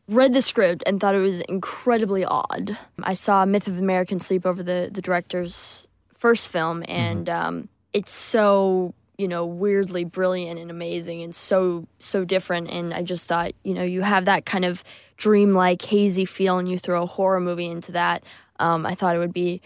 read 0.08 0.34
the 0.34 0.42
script 0.42 0.82
and 0.86 1.00
thought 1.00 1.14
it 1.14 1.20
was 1.20 1.40
incredibly 1.42 2.22
odd. 2.22 2.76
I 3.02 3.14
saw 3.14 3.46
Myth 3.46 3.66
of 3.66 3.78
American 3.78 4.18
Sleepover, 4.18 4.58
the 4.58 4.90
the 4.92 5.00
director's 5.00 5.86
first 6.12 6.48
film, 6.48 6.84
and 6.86 7.30
um, 7.30 7.68
it's 7.94 8.12
so 8.12 8.92
you 9.18 9.28
know 9.28 9.46
weirdly 9.46 10.04
brilliant 10.04 10.58
and 10.58 10.70
amazing 10.70 11.22
and 11.22 11.34
so 11.34 11.86
so 11.98 12.24
different. 12.24 12.70
And 12.70 12.92
I 12.92 13.02
just 13.02 13.26
thought 13.26 13.52
you 13.62 13.74
know 13.74 13.82
you 13.82 14.02
have 14.02 14.24
that 14.26 14.46
kind 14.46 14.64
of 14.64 14.84
dreamlike 15.16 15.82
hazy 15.82 16.24
feel, 16.24 16.58
and 16.58 16.68
you 16.68 16.78
throw 16.78 17.02
a 17.02 17.06
horror 17.06 17.40
movie 17.40 17.66
into 17.66 17.92
that. 17.92 18.24
Um, 18.58 18.86
I 18.86 18.94
thought 18.94 19.16
it 19.16 19.18
would 19.18 19.32
be 19.32 19.60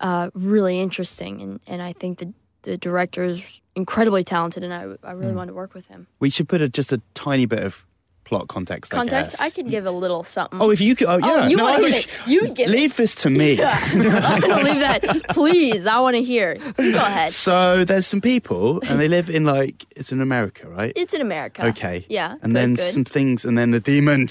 uh, 0.00 0.30
really 0.34 0.80
interesting, 0.80 1.40
and 1.40 1.60
and 1.66 1.82
I 1.82 1.92
think 1.92 2.18
the 2.18 2.32
the 2.62 2.76
director 2.76 3.24
is 3.24 3.60
incredibly 3.74 4.24
talented, 4.24 4.62
and 4.64 4.72
I 4.72 5.08
I 5.08 5.12
really 5.12 5.32
wanted 5.32 5.48
to 5.48 5.54
work 5.54 5.74
with 5.74 5.86
him. 5.88 6.06
We 6.18 6.30
should 6.30 6.48
put 6.48 6.60
a, 6.60 6.68
just 6.68 6.92
a 6.92 7.00
tiny 7.14 7.46
bit 7.46 7.62
of 7.62 7.84
plot 8.30 8.46
context. 8.48 8.92
Context, 8.92 9.40
I, 9.40 9.44
I 9.44 9.46
guess. 9.48 9.56
could 9.56 9.68
give 9.68 9.84
a 9.86 9.90
little 9.90 10.22
something. 10.22 10.60
Oh, 10.62 10.70
if 10.70 10.80
you 10.80 10.94
could. 10.96 11.08
Oh, 11.08 11.18
oh 11.22 11.36
yeah. 11.36 11.48
you 11.48 11.56
no, 11.56 11.64
wanna 11.64 11.78
give 11.82 11.86
was- 11.86 11.98
it. 11.98 12.06
You 12.26 12.40
give 12.48 12.68
it. 12.68 12.72
Leave 12.72 12.96
this 12.96 13.14
to 13.16 13.28
me. 13.28 13.54
Yeah. 13.54 13.76
I'm 13.92 14.40
gonna 14.40 14.62
leave 14.64 14.78
that. 14.78 15.28
Please, 15.30 15.84
I 15.86 15.98
want 16.00 16.14
to 16.16 16.22
hear. 16.22 16.54
You 16.78 16.92
go 16.92 16.98
ahead. 17.12 17.32
So 17.32 17.84
there's 17.84 18.06
some 18.06 18.20
people, 18.20 18.80
and 18.88 19.00
they 19.00 19.08
live 19.08 19.28
in 19.28 19.44
like 19.44 19.84
it's 19.96 20.12
in 20.12 20.20
America, 20.20 20.68
right? 20.68 20.92
It's 20.96 21.12
in 21.12 21.20
America. 21.20 21.66
Okay. 21.66 22.06
Yeah. 22.08 22.32
And 22.42 22.52
good, 22.52 22.56
then 22.56 22.74
good. 22.74 22.92
some 22.94 23.04
things, 23.04 23.44
and 23.44 23.58
then 23.58 23.72
the 23.72 23.80
demon. 23.80 24.28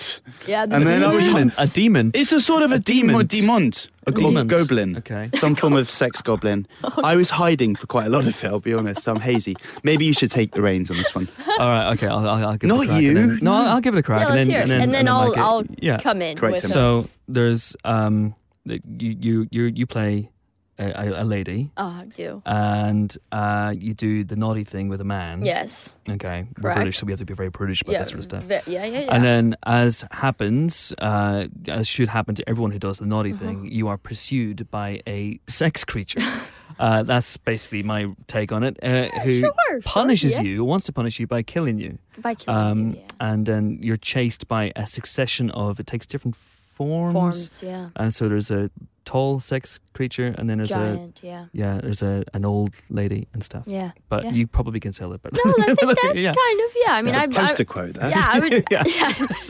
Yeah. 0.47 0.65
The 0.65 0.75
and 0.77 0.87
then 0.87 1.03
I 1.03 1.17
demon. 1.17 1.51
A 1.59 1.67
demon. 1.67 2.11
It's 2.13 2.31
a 2.31 2.39
sort 2.39 2.63
of 2.63 2.71
a, 2.71 2.75
A 2.75 2.79
demon. 2.79 3.27
demon. 3.27 3.73
Demon. 4.11 4.37
A 4.37 4.45
go- 4.45 4.57
goblin. 4.59 4.97
Okay. 4.97 5.29
Some 5.39 5.55
form 5.55 5.73
of 5.73 5.89
sex 5.89 6.21
goblin. 6.21 6.67
I 7.03 7.15
was 7.15 7.29
hiding 7.29 7.75
for 7.75 7.87
quite 7.87 8.07
a 8.07 8.09
lot 8.09 8.25
of 8.27 8.43
it, 8.43 8.47
I'll 8.47 8.59
be 8.59 8.73
honest. 8.73 9.07
I'm 9.07 9.19
hazy. 9.19 9.55
Maybe 9.83 10.05
you 10.05 10.13
should 10.13 10.31
take 10.31 10.51
the 10.53 10.61
reins 10.61 10.89
on 10.91 10.97
this 10.97 11.13
one. 11.15 11.27
All 11.59 11.67
right. 11.67 11.91
Okay. 11.93 12.07
I'll, 12.07 12.27
I'll, 12.27 12.47
I'll 12.49 12.57
give 12.57 12.67
Not 12.67 12.81
it 12.81 12.83
a 12.83 12.87
crack. 12.87 13.01
you. 13.01 13.09
and 13.09 13.17
then- 13.17 13.39
no, 13.41 13.53
I'll, 13.53 13.67
I'll 13.69 13.81
give 13.81 13.95
it 13.95 13.99
a 13.99 14.03
crack. 14.03 14.21
yeah, 14.21 14.25
and 14.27 14.35
let's 14.35 14.47
then, 14.49 14.67
hear 14.67 14.77
it. 14.77 14.81
and 14.83 14.93
then, 14.93 15.07
I'll 15.07 15.29
Mike, 15.29 15.37
I'll 15.37 15.63
yeah. 15.79 15.97
come 15.99 16.21
in 16.21 16.37
Great, 16.37 16.53
with. 16.53 16.61
Tim. 16.61 16.71
So 16.71 17.09
there's 17.27 17.75
um, 17.85 18.35
you 18.65 18.79
you 19.19 19.47
you 19.51 19.63
you 19.65 19.87
play 19.87 20.29
a, 20.79 21.21
a, 21.23 21.25
lady, 21.25 21.71
oh, 21.77 21.83
I 21.85 22.05
do. 22.05 22.41
and 22.45 23.15
uh, 23.31 23.73
you 23.77 23.93
do 23.93 24.23
the 24.23 24.35
naughty 24.35 24.63
thing 24.63 24.87
with 24.89 25.01
a 25.01 25.03
man. 25.03 25.43
Yes. 25.45 25.93
Okay. 26.09 26.47
We're 26.57 26.61
Correct. 26.61 26.77
British, 26.77 26.97
so 26.97 27.05
we 27.05 27.11
have 27.11 27.19
to 27.19 27.25
be 27.25 27.33
very 27.33 27.49
British 27.49 27.81
about 27.81 27.91
yeah. 27.93 27.97
that 27.99 28.07
sort 28.07 28.17
of 28.19 28.23
stuff. 28.23 28.43
ve- 28.43 28.71
yeah. 28.71 28.85
Yeah. 28.85 28.99
Yeah. 29.01 29.13
And 29.15 29.23
then, 29.23 29.55
as 29.63 30.05
happens, 30.11 30.93
uh, 30.99 31.47
as 31.67 31.87
should 31.87 32.07
happen 32.09 32.35
to 32.35 32.49
everyone 32.49 32.71
who 32.71 32.79
does 32.79 32.99
the 32.99 33.05
naughty 33.05 33.31
Uh-huh. 33.33 33.39
thing, 33.45 33.65
you 33.71 33.87
are 33.89 33.97
pursued 33.97 34.69
by 34.71 35.01
a 35.07 35.39
sex 35.47 35.83
creature. 35.83 36.21
uh, 36.79 37.03
that's 37.03 37.37
basically 37.37 37.83
my 37.83 38.07
take 38.27 38.51
on 38.51 38.63
it. 38.63 38.77
Uh, 38.81 39.09
who 39.23 39.41
sure, 39.41 39.53
sure, 39.69 39.81
punishes 39.81 40.37
yeah. 40.37 40.43
you, 40.45 40.63
wants 40.65 40.85
to 40.85 40.93
punish 40.93 41.19
you 41.19 41.27
by 41.27 41.43
killing 41.43 41.77
you. 41.77 41.97
By 42.17 42.35
killing 42.35 42.59
Um, 42.59 42.79
you, 42.91 42.95
yeah. 42.95 43.05
And 43.19 43.45
then 43.45 43.79
you're 43.81 43.97
chased 43.97 44.47
by 44.47 44.71
a 44.75 44.85
succession 44.87 45.51
of, 45.51 45.79
it 45.79 45.87
takes 45.87 46.07
different 46.07 46.35
forms. 46.79 47.13
Forms. 47.13 47.61
Yeah. 47.63 47.89
And 47.95 48.13
so 48.13 48.27
there's 48.29 48.49
a 48.51 48.71
tall 49.05 49.39
sex 49.39 49.79
creature, 49.93 50.33
and 50.37 50.49
then 50.49 50.57
there's 50.59 50.71
a, 50.71 51.11
Yeah. 51.21 51.45
yeah, 51.51 51.79
there's 51.81 52.01
a 52.01 52.23
an 52.33 52.45
old 52.45 52.75
lady 52.89 53.27
and 53.33 53.43
stuff. 53.43 53.63
Yeah. 53.67 53.91
But 54.07 54.23
yeah. 54.23 54.31
you 54.31 54.47
probably 54.47 54.79
can 54.79 54.93
sell 54.93 55.11
it 55.13 55.21
But 55.21 55.33
No, 55.33 55.41
I 55.59 55.73
think 55.75 55.79
that's 56.01 56.15
yeah. 56.17 56.33
kind 56.33 56.59
of. 56.65 56.71
Yeah. 56.85 56.93
I 56.93 57.01
mean, 57.01 57.11
There's 57.13 57.15
I. 57.15 57.41
a 57.41 57.43
I 57.43 57.47
poster 57.47 57.65
quote 57.65 57.93
there. 57.95 58.09
yeah, 58.09 58.31
I 58.33 58.39
would. 58.39 58.53
Yeah. 58.71 58.83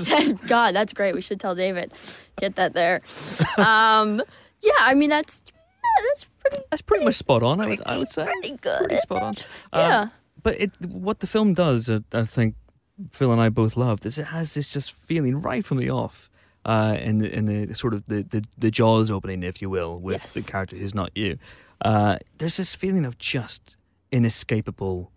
yeah. 0.08 0.32
God, 0.48 0.76
that's 0.76 0.94
great. 0.94 1.14
We 1.16 1.22
should 1.22 1.40
tell 1.40 1.56
David. 1.56 1.94
Get 2.40 2.56
that 2.56 2.74
there. 2.74 3.02
Um, 3.58 4.22
yeah, 4.62 4.72
I 4.82 4.94
mean 4.96 5.10
that's 5.10 5.42
yeah, 5.46 6.06
that's 6.08 6.26
pretty 6.42 6.64
That's 6.70 6.82
pretty 6.82 7.06
much 7.06 7.16
spot 7.16 7.44
on, 7.44 7.60
I 7.60 7.68
would, 7.68 7.82
I 7.86 7.98
would 7.98 8.10
say. 8.10 8.24
pretty 8.26 8.58
good. 8.62 8.80
Pretty 8.80 8.98
spot 8.98 9.22
on. 9.24 9.36
Yeah. 9.74 10.00
Um, 10.02 10.12
but 10.42 10.60
it, 10.60 10.72
what 10.88 11.20
the 11.20 11.28
film 11.28 11.54
does, 11.54 11.90
uh, 11.90 12.00
I 12.14 12.24
think 12.24 12.56
Phil 13.12 13.32
and 13.32 13.42
I 13.42 13.50
both 13.50 13.76
loved, 13.76 14.06
is 14.06 14.18
it 14.18 14.28
has 14.28 14.54
this 14.54 14.72
just 14.72 14.94
feeling 14.94 15.42
right 15.42 15.66
from 15.66 15.78
the 15.78 15.90
off, 15.90 16.30
uh, 16.66 16.98
in 17.00 17.20
the, 17.20 17.34
in 17.34 17.46
the 17.46 17.74
sort 17.76 17.94
of 17.94 18.06
the, 18.06 18.24
the, 18.24 18.44
the 18.58 18.70
jaws 18.72 19.10
opening, 19.10 19.44
if 19.44 19.62
you 19.62 19.70
will, 19.70 20.00
with 20.00 20.22
Yes. 20.24 20.34
the 20.34 20.42
character 20.44 20.76
who's 20.76 20.94
not 20.96 21.12
you. 21.16 21.38
Uh, 21.82 22.18
there's 22.38 22.58
this 22.58 22.76
feeling 22.76 23.06
of 23.06 23.18
just 23.18 23.78
inescapable 24.12 25.12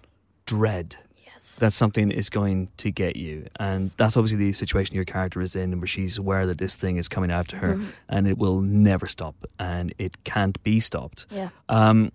dread 0.46 0.96
Yes. 1.24 1.56
that 1.56 1.72
something 1.72 2.10
is 2.10 2.30
going 2.30 2.68
to 2.78 2.90
get 2.90 3.16
you, 3.16 3.46
and 3.58 3.92
that's 3.96 4.16
obviously 4.16 4.38
the 4.38 4.52
situation 4.52 4.94
your 4.94 5.04
character 5.04 5.40
is 5.40 5.56
in, 5.56 5.78
where 5.80 5.86
she's 5.86 6.18
aware 6.18 6.46
that 6.46 6.58
this 6.58 6.76
thing 6.76 6.96
is 6.96 7.08
coming 7.08 7.30
after 7.30 7.56
her, 7.56 7.74
Mm-hmm. 7.74 7.86
and 8.08 8.26
it 8.28 8.38
will 8.38 8.60
never 8.60 9.06
stop, 9.06 9.34
and 9.58 9.92
it 9.98 10.22
can't 10.24 10.62
be 10.62 10.78
stopped. 10.80 11.26
Yeah. 11.30 11.48
Um, 11.68 12.12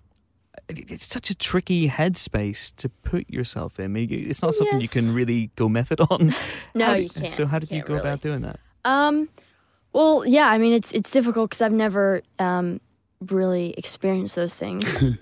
it's 0.69 1.05
such 1.07 1.29
a 1.29 1.35
tricky 1.35 1.87
headspace 1.87 2.75
to 2.77 2.89
put 2.89 3.29
yourself 3.29 3.79
in. 3.79 3.95
It's 3.95 4.41
not 4.41 4.53
something 4.53 4.81
you 4.81 4.89
can 4.89 5.13
really 5.13 5.49
go 5.55 5.69
method 5.69 6.01
on. 6.09 6.33
No, 6.75 6.95
do- 6.95 7.03
you 7.03 7.09
can't. 7.09 7.31
So 7.31 7.45
how 7.45 7.59
did 7.59 7.69
you, 7.71 7.77
can't 7.77 7.87
go 7.87 7.93
really. 7.95 8.07
about 8.07 8.21
doing 8.21 8.41
that? 8.41 8.59
Um, 8.87 9.29
well, 9.93 10.23
yeah. 10.25 10.47
I 10.47 10.57
mean, 10.57 10.73
it's 10.73 10.91
it's 10.93 11.11
difficult 11.11 11.49
because 11.49 11.61
I've 11.61 11.71
never 11.73 12.21
um 12.39 12.79
really 13.27 13.73
experienced 13.77 14.35
those 14.35 14.53
things. 14.53 14.85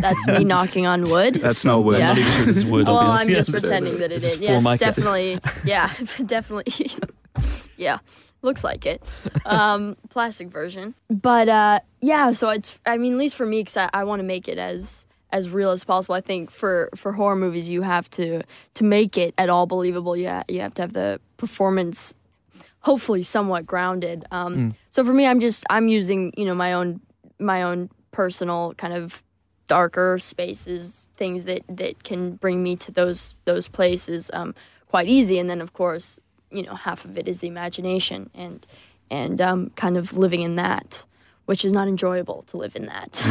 That's 0.00 0.26
me 0.26 0.42
knocking 0.44 0.86
on 0.86 1.04
wood. 1.04 1.34
That's 1.34 1.64
not 1.64 1.84
wood. 1.84 1.98
Yeah. 1.98 2.10
I'm 2.10 2.16
not 2.16 2.18
even 2.18 2.32
sure 2.32 2.44
this 2.46 2.56
is 2.56 2.66
wood. 2.66 2.86
Well. 2.88 2.98
I'm 2.98 3.28
Yeah. 3.28 3.36
just 3.36 3.50
pretending 3.52 3.98
that 3.98 4.06
it 4.10 4.20
This 4.20 4.24
is. 4.24 4.32
is 4.34 4.40
Yes, 4.40 4.78
definitely. 4.80 5.38
Yeah, 5.64 5.92
definitely. 6.26 6.90
yeah, 7.76 7.98
looks 8.42 8.64
like 8.64 8.84
it. 8.86 9.02
Um, 9.46 9.96
plastic 10.08 10.48
version, 10.48 10.94
but 11.08 11.48
uh, 11.48 11.80
yeah. 12.00 12.32
So 12.32 12.48
it's. 12.50 12.78
I 12.84 12.96
mean, 12.98 13.12
at 13.12 13.18
least 13.18 13.36
for 13.36 13.46
me, 13.46 13.60
because 13.60 13.76
I, 13.76 13.90
I 13.92 14.04
want 14.04 14.18
to 14.20 14.24
make 14.24 14.48
it 14.48 14.58
as 14.58 15.06
as 15.30 15.48
real 15.48 15.70
as 15.70 15.84
possible. 15.84 16.16
I 16.16 16.20
think 16.20 16.50
for 16.50 16.90
for 16.96 17.12
horror 17.12 17.36
movies, 17.36 17.68
you 17.68 17.82
have 17.82 18.10
to 18.10 18.42
to 18.74 18.84
make 18.84 19.16
it 19.16 19.34
at 19.38 19.48
all 19.48 19.66
believable. 19.66 20.16
Yeah, 20.16 20.42
you 20.48 20.60
have 20.62 20.74
to 20.74 20.82
have 20.82 20.92
the 20.94 21.20
performance, 21.36 22.12
hopefully 22.80 23.22
somewhat 23.22 23.66
grounded. 23.66 24.24
Um, 24.30 24.74
So 24.90 25.04
for 25.04 25.12
me, 25.12 25.26
I'm 25.26 25.40
just 25.40 25.64
I'm 25.70 25.88
using 25.88 26.32
you 26.36 26.44
know 26.44 26.54
my 26.54 26.72
own 26.72 27.00
my 27.38 27.62
own 27.62 27.90
personal 28.10 28.74
kind 28.76 28.92
of 28.94 29.22
darker 29.66 30.18
spaces, 30.18 31.06
things 31.16 31.44
that 31.44 31.62
that 31.68 32.02
can 32.04 32.32
bring 32.36 32.62
me 32.62 32.76
to 32.76 32.92
those 32.92 33.34
those 33.44 33.68
places 33.68 34.30
um, 34.32 34.54
quite 34.88 35.08
easy. 35.08 35.38
And 35.38 35.48
then 35.48 35.60
of 35.60 35.72
course, 35.72 36.18
you 36.50 36.62
know, 36.62 36.74
half 36.74 37.04
of 37.04 37.16
it 37.16 37.28
is 37.28 37.38
the 37.38 37.46
imagination 37.46 38.30
and 38.34 38.66
and 39.10 39.40
um, 39.40 39.70
kind 39.76 39.96
of 39.96 40.16
living 40.16 40.42
in 40.42 40.56
that, 40.56 41.04
which 41.46 41.64
is 41.64 41.72
not 41.72 41.88
enjoyable 41.88 42.42
to 42.48 42.56
live 42.56 42.76
in 42.76 42.86
that 42.86 43.24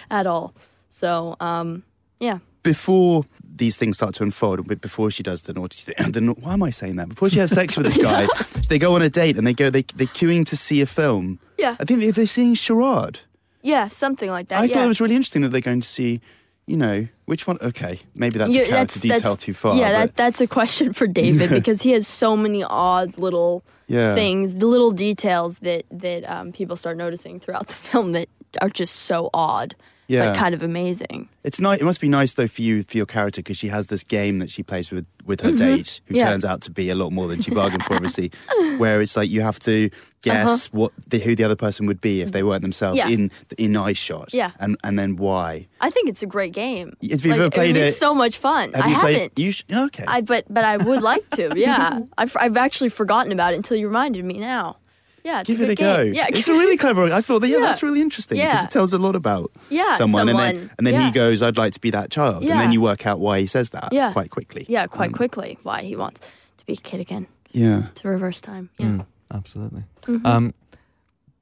at 0.10 0.26
all. 0.26 0.54
So 0.88 1.36
um, 1.40 1.84
yeah, 2.18 2.38
before 2.62 3.24
these 3.60 3.76
things 3.76 3.96
start 3.96 4.14
to 4.16 4.24
unfold, 4.24 4.66
but 4.66 4.80
before 4.80 5.08
she 5.12 5.22
does 5.22 5.42
the 5.42 5.52
naughty 5.52 5.80
thing, 5.92 6.10
the, 6.12 6.20
why 6.40 6.54
am 6.54 6.62
I 6.64 6.70
saying 6.70 6.96
that? 6.96 7.08
Before 7.08 7.30
she 7.30 7.38
has 7.38 7.50
sex 7.52 7.76
with 7.76 7.86
this 7.86 8.02
guy, 8.02 8.26
they 8.68 8.78
go 8.80 8.96
on 8.96 9.02
a 9.02 9.08
date 9.08 9.36
and 9.38 9.46
they 9.46 9.54
go, 9.54 9.70
they, 9.70 9.82
they're 9.94 10.08
queuing 10.08 10.44
to 10.46 10.56
see 10.56 10.80
a 10.80 10.86
film. 10.86 11.38
yeah, 11.56 11.76
I 11.78 11.84
think 11.84 12.00
they- 12.00 12.10
they're 12.10 12.26
seeing 12.26 12.54
Charade. 12.54 13.20
yeah, 13.62 13.88
something 13.88 14.28
like 14.30 14.48
that. 14.48 14.60
I 14.60 14.64
yeah. 14.64 14.74
thought 14.74 14.84
it 14.86 14.88
was 14.88 15.00
really 15.00 15.14
interesting 15.14 15.42
that 15.42 15.50
they're 15.50 15.60
going 15.60 15.80
to 15.82 15.88
see, 15.88 16.20
you 16.66 16.76
know, 16.76 17.06
which 17.26 17.46
one? 17.46 17.58
Okay, 17.60 18.00
maybe 18.14 18.38
that's 18.38 18.52
Yeah, 18.52 18.62
a 18.62 18.66
character 18.68 18.98
detail 19.00 19.36
too 19.36 19.54
far. 19.54 19.76
Yeah, 19.76 19.92
that, 19.92 20.16
that's 20.16 20.40
a 20.40 20.46
question 20.48 20.92
for 20.92 21.06
David 21.06 21.50
because 21.58 21.82
he 21.82 21.90
has 21.92 22.08
so 22.08 22.36
many 22.36 22.64
odd 22.64 23.16
little 23.18 23.62
yeah. 23.86 24.14
things, 24.16 24.54
the 24.56 24.66
little 24.66 24.90
details 24.90 25.58
that 25.60 25.84
that 25.92 26.24
um, 26.24 26.50
people 26.52 26.76
start 26.76 26.96
noticing 26.96 27.38
throughout 27.38 27.68
the 27.68 27.74
film 27.74 28.12
that 28.12 28.28
are 28.60 28.68
just 28.70 28.96
so 28.96 29.30
odd, 29.32 29.76
Yeah. 30.10 30.26
but 30.26 30.36
kind 30.36 30.54
of 30.54 30.62
amazing. 30.62 31.28
It's 31.44 31.60
nice. 31.60 31.80
It 31.80 31.84
must 31.84 32.00
be 32.00 32.08
nice 32.08 32.34
though 32.34 32.48
for 32.48 32.62
you, 32.62 32.82
for 32.82 32.96
your 32.96 33.06
character, 33.06 33.40
because 33.40 33.56
she 33.58 33.68
has 33.68 33.86
this 33.86 34.02
game 34.04 34.38
that 34.40 34.50
she 34.50 34.62
plays 34.62 34.90
with 34.90 35.06
with 35.26 35.40
her 35.42 35.52
date, 35.52 36.00
who 36.06 36.14
Mm-hmm. 36.14 36.16
Yeah. 36.16 36.30
turns 36.30 36.44
out 36.44 36.62
to 36.62 36.70
be 36.70 36.90
a 36.90 36.94
lot 36.94 37.12
more 37.12 37.28
than 37.28 37.40
she 37.40 37.50
bargained 37.52 37.84
for, 37.84 37.94
obviously. 37.94 38.32
where 38.78 39.00
it's 39.00 39.16
like 39.16 39.30
you 39.30 39.40
have 39.42 39.60
to 39.60 39.90
guess 40.22 40.66
what 40.72 40.92
the, 41.08 41.18
who 41.18 41.34
the 41.36 41.44
other 41.44 41.56
person 41.56 41.86
would 41.86 42.00
be 42.00 42.20
if 42.20 42.32
they 42.32 42.42
weren't 42.42 42.62
themselves 42.62 42.98
Uh-huh. 43.00 43.08
Yeah. 43.08 43.14
in 43.14 43.30
in 43.58 43.76
eye 43.76 43.92
shot. 43.94 44.34
Yeah. 44.34 44.50
and 44.58 44.76
and 44.84 44.98
then 44.98 45.16
why? 45.16 45.68
I 45.80 45.90
think 45.90 46.08
it's 46.08 46.22
a 46.22 46.26
great 46.26 46.52
game. 46.54 46.96
Have 47.10 47.24
you 47.24 47.30
Like, 47.30 47.40
ever 47.40 47.50
played 47.50 47.76
it? 47.76 47.82
it? 47.82 47.86
was 47.86 47.98
so 47.98 48.14
much 48.14 48.36
fun. 48.38 48.72
Have 48.72 48.84
I 48.84 48.88
you 48.88 48.98
played? 48.98 49.14
haven't. 49.14 49.38
You 49.38 49.52
sh- 49.52 49.64
okay. 49.72 50.04
I 50.08 50.20
but 50.22 50.44
but 50.52 50.64
I 50.64 50.76
would 50.78 51.02
like 51.02 51.28
to. 51.38 51.52
Yeah, 51.56 52.00
I've 52.18 52.36
I've 52.36 52.56
actually 52.56 52.90
forgotten 52.90 53.32
about 53.32 53.52
it 53.52 53.56
until 53.56 53.76
you 53.76 53.86
reminded 53.86 54.24
me 54.24 54.38
now. 54.38 54.76
Yeah, 55.22 55.40
it's 55.40 55.48
Give 55.48 55.60
a 55.60 55.64
it 55.64 55.66
good 55.66 55.72
a 55.72 55.82
go. 55.82 56.04
game. 56.04 56.14
Yeah, 56.14 56.26
it's 56.30 56.48
a 56.48 56.52
really 56.52 56.76
clever. 56.76 57.04
I 57.12 57.20
thought 57.20 57.40
that 57.40 57.48
yeah, 57.48 57.58
Yeah. 57.58 57.66
that's 57.66 57.82
really 57.82 58.00
interesting 58.00 58.38
because 58.38 58.54
Yeah. 58.54 58.64
it 58.64 58.70
tells 58.70 58.92
a 58.92 58.98
lot 58.98 59.14
about 59.16 59.50
Yeah, 59.68 59.96
someone, 59.96 60.28
and 60.28 60.38
then 60.38 60.50
someone. 60.54 60.70
and 60.78 60.86
then 60.86 61.00
he 61.00 61.10
goes, 61.10 61.42
"I'd 61.42 61.58
like 61.58 61.74
to 61.74 61.80
be 61.80 61.90
that 61.90 62.10
child," 62.10 62.42
and 62.42 62.50
then 62.60 62.72
you 62.72 62.80
work 62.80 63.06
out 63.06 63.20
why 63.20 63.40
he 63.40 63.46
says 63.46 63.70
that 63.70 63.88
Yeah. 63.92 64.12
quite 64.12 64.30
quickly. 64.30 64.64
yeah, 64.68 64.86
quite 64.86 65.08
Um, 65.08 65.12
quickly. 65.14 65.58
Why 65.62 65.82
he 65.82 65.94
wants 65.96 66.20
to 66.58 66.66
be 66.66 66.72
a 66.72 66.76
kid 66.76 67.00
again 67.00 67.26
Yeah. 67.52 67.88
to 67.96 68.08
reverse 68.08 68.40
time. 68.40 68.70
Yeah. 68.78 68.86
Mm, 68.86 69.06
absolutely. 69.32 69.84
Mm-hmm. 70.02 70.26
Um, 70.26 70.54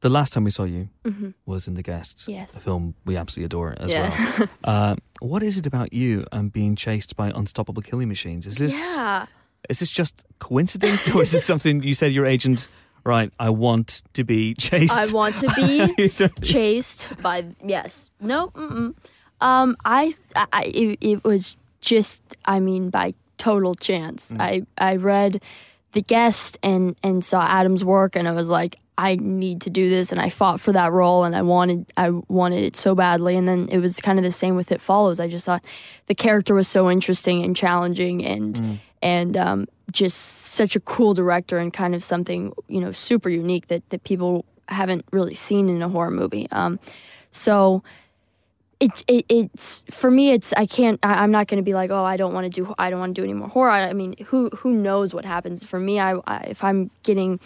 the 0.01 0.09
last 0.09 0.33
time 0.33 0.45
we 0.45 0.51
saw 0.51 0.65
you 0.65 0.89
was 1.47 1.67
in 1.69 1.75
The 1.75 1.83
Guests, 1.83 2.27
Yes. 2.29 2.55
a 2.55 2.61
film 2.61 2.95
we 3.05 3.17
absolutely 3.17 3.47
adore 3.47 3.75
as 3.79 3.93
Yeah. 3.93 4.11
well. 4.39 4.49
Uh, 4.65 4.97
what 5.21 5.43
is 5.43 5.57
it 5.57 5.67
about 5.67 5.93
you 5.93 6.25
and 6.33 6.53
being 6.53 6.77
chased 6.77 7.17
by 7.17 7.31
unstoppable 7.35 7.83
killing 7.83 8.09
machines? 8.09 8.47
Is 8.47 8.57
this 8.59 8.95
yeah. 8.97 9.27
is 9.69 9.81
this 9.81 9.91
just 9.91 10.25
coincidence, 10.39 11.09
or 11.15 11.23
is 11.23 11.33
this 11.33 11.45
something 11.45 11.83
you 11.83 11.95
said 11.95 12.13
your 12.13 12.27
agent? 12.27 12.69
Right, 13.05 13.33
I 13.39 13.51
want 13.51 14.03
to 14.15 14.25
be 14.25 14.55
chased. 14.59 14.93
I 14.93 15.13
want 15.13 15.39
to 15.39 15.49
be 15.55 16.29
chased 16.43 17.07
by 17.23 17.45
yes 17.65 18.11
no 18.21 18.49
mm-mm. 18.49 18.95
um 19.41 19.77
i 19.85 20.15
i 20.35 20.63
it, 20.65 20.99
it 21.01 21.25
was 21.25 21.57
just 21.81 22.23
i 22.45 22.61
mean 22.61 22.91
by 22.91 23.15
total 23.39 23.75
chance 23.75 24.33
i 24.39 24.63
i 24.79 24.97
read 24.97 25.41
the 25.93 26.03
guest 26.03 26.59
and 26.63 26.97
and 27.03 27.25
saw 27.25 27.43
Adam's 27.43 27.85
work, 27.85 28.17
and 28.17 28.29
I 28.29 28.33
was 28.33 28.49
like, 28.49 28.77
I 28.97 29.17
need 29.17 29.63
to 29.63 29.71
do 29.71 29.89
this, 29.89 30.13
and 30.13 30.21
I 30.21 30.29
fought 30.29 30.61
for 30.61 30.73
that 30.73 30.93
role, 30.93 31.25
and 31.25 31.35
I 31.35 31.43
wanted 31.43 31.87
I 31.97 32.11
wanted 32.11 32.65
it 32.65 32.77
so 32.77 32.95
badly, 32.95 33.37
and 33.37 33.49
then 33.49 33.69
it 33.71 33.79
was 33.79 34.01
kind 34.01 34.19
of 34.19 34.25
the 34.25 34.33
same 34.33 34.57
with 34.57 34.71
It 34.71 34.81
Follows. 34.81 35.21
I 35.21 35.29
just 35.29 35.47
thought 35.47 35.65
the 36.07 36.15
character 36.15 36.55
was 36.55 36.69
so 36.69 36.91
interesting 36.91 37.43
and 37.43 37.57
challenging, 37.57 38.25
and 38.25 38.81
and 39.03 39.37
um, 39.37 39.67
just 39.91 40.19
such 40.19 40.77
a 40.77 40.81
cool 40.81 41.15
director, 41.15 41.59
and 41.59 41.73
kind 41.73 41.95
of 41.95 42.05
something 42.05 42.53
you 42.69 42.81
know 42.81 42.93
super 42.93 43.29
unique 43.29 43.69
that 43.69 43.89
that 43.91 44.05
people 44.05 44.45
haven't 44.69 45.05
really 45.13 45.35
seen 45.35 45.69
in 45.69 45.83
a 45.83 45.89
horror 45.89 46.11
movie. 46.11 46.49
Um, 46.51 46.79
so 47.31 47.83
it, 48.81 49.05
it 49.09 49.25
it's 49.29 49.83
for 49.91 50.11
me 50.11 50.31
it's 50.31 50.53
I 50.57 50.67
can't 50.67 51.01
I, 51.03 51.23
I'm 51.23 51.31
not 51.31 51.49
going 51.49 51.57
to 51.57 51.65
be 51.65 51.75
like 51.75 51.91
oh 51.91 52.05
I 52.05 52.17
don't 52.17 52.33
want 52.33 52.45
to 52.45 52.51
do 52.51 52.75
I 52.79 52.91
don't 52.91 53.01
want 53.01 53.15
to 53.15 53.21
do 53.21 53.25
any 53.25 53.35
more 53.35 53.49
horror. 53.49 53.71
I, 53.71 53.89
I 53.89 53.93
mean 53.93 54.15
who 54.27 54.51
who 54.51 54.73
knows 54.73 55.13
what 55.13 55.25
happens? 55.25 55.65
For 55.65 55.81
me 55.81 55.99
I, 55.99 56.17
I 56.27 56.39
if 56.49 56.63
I'm 56.63 56.91
getting 57.03 57.41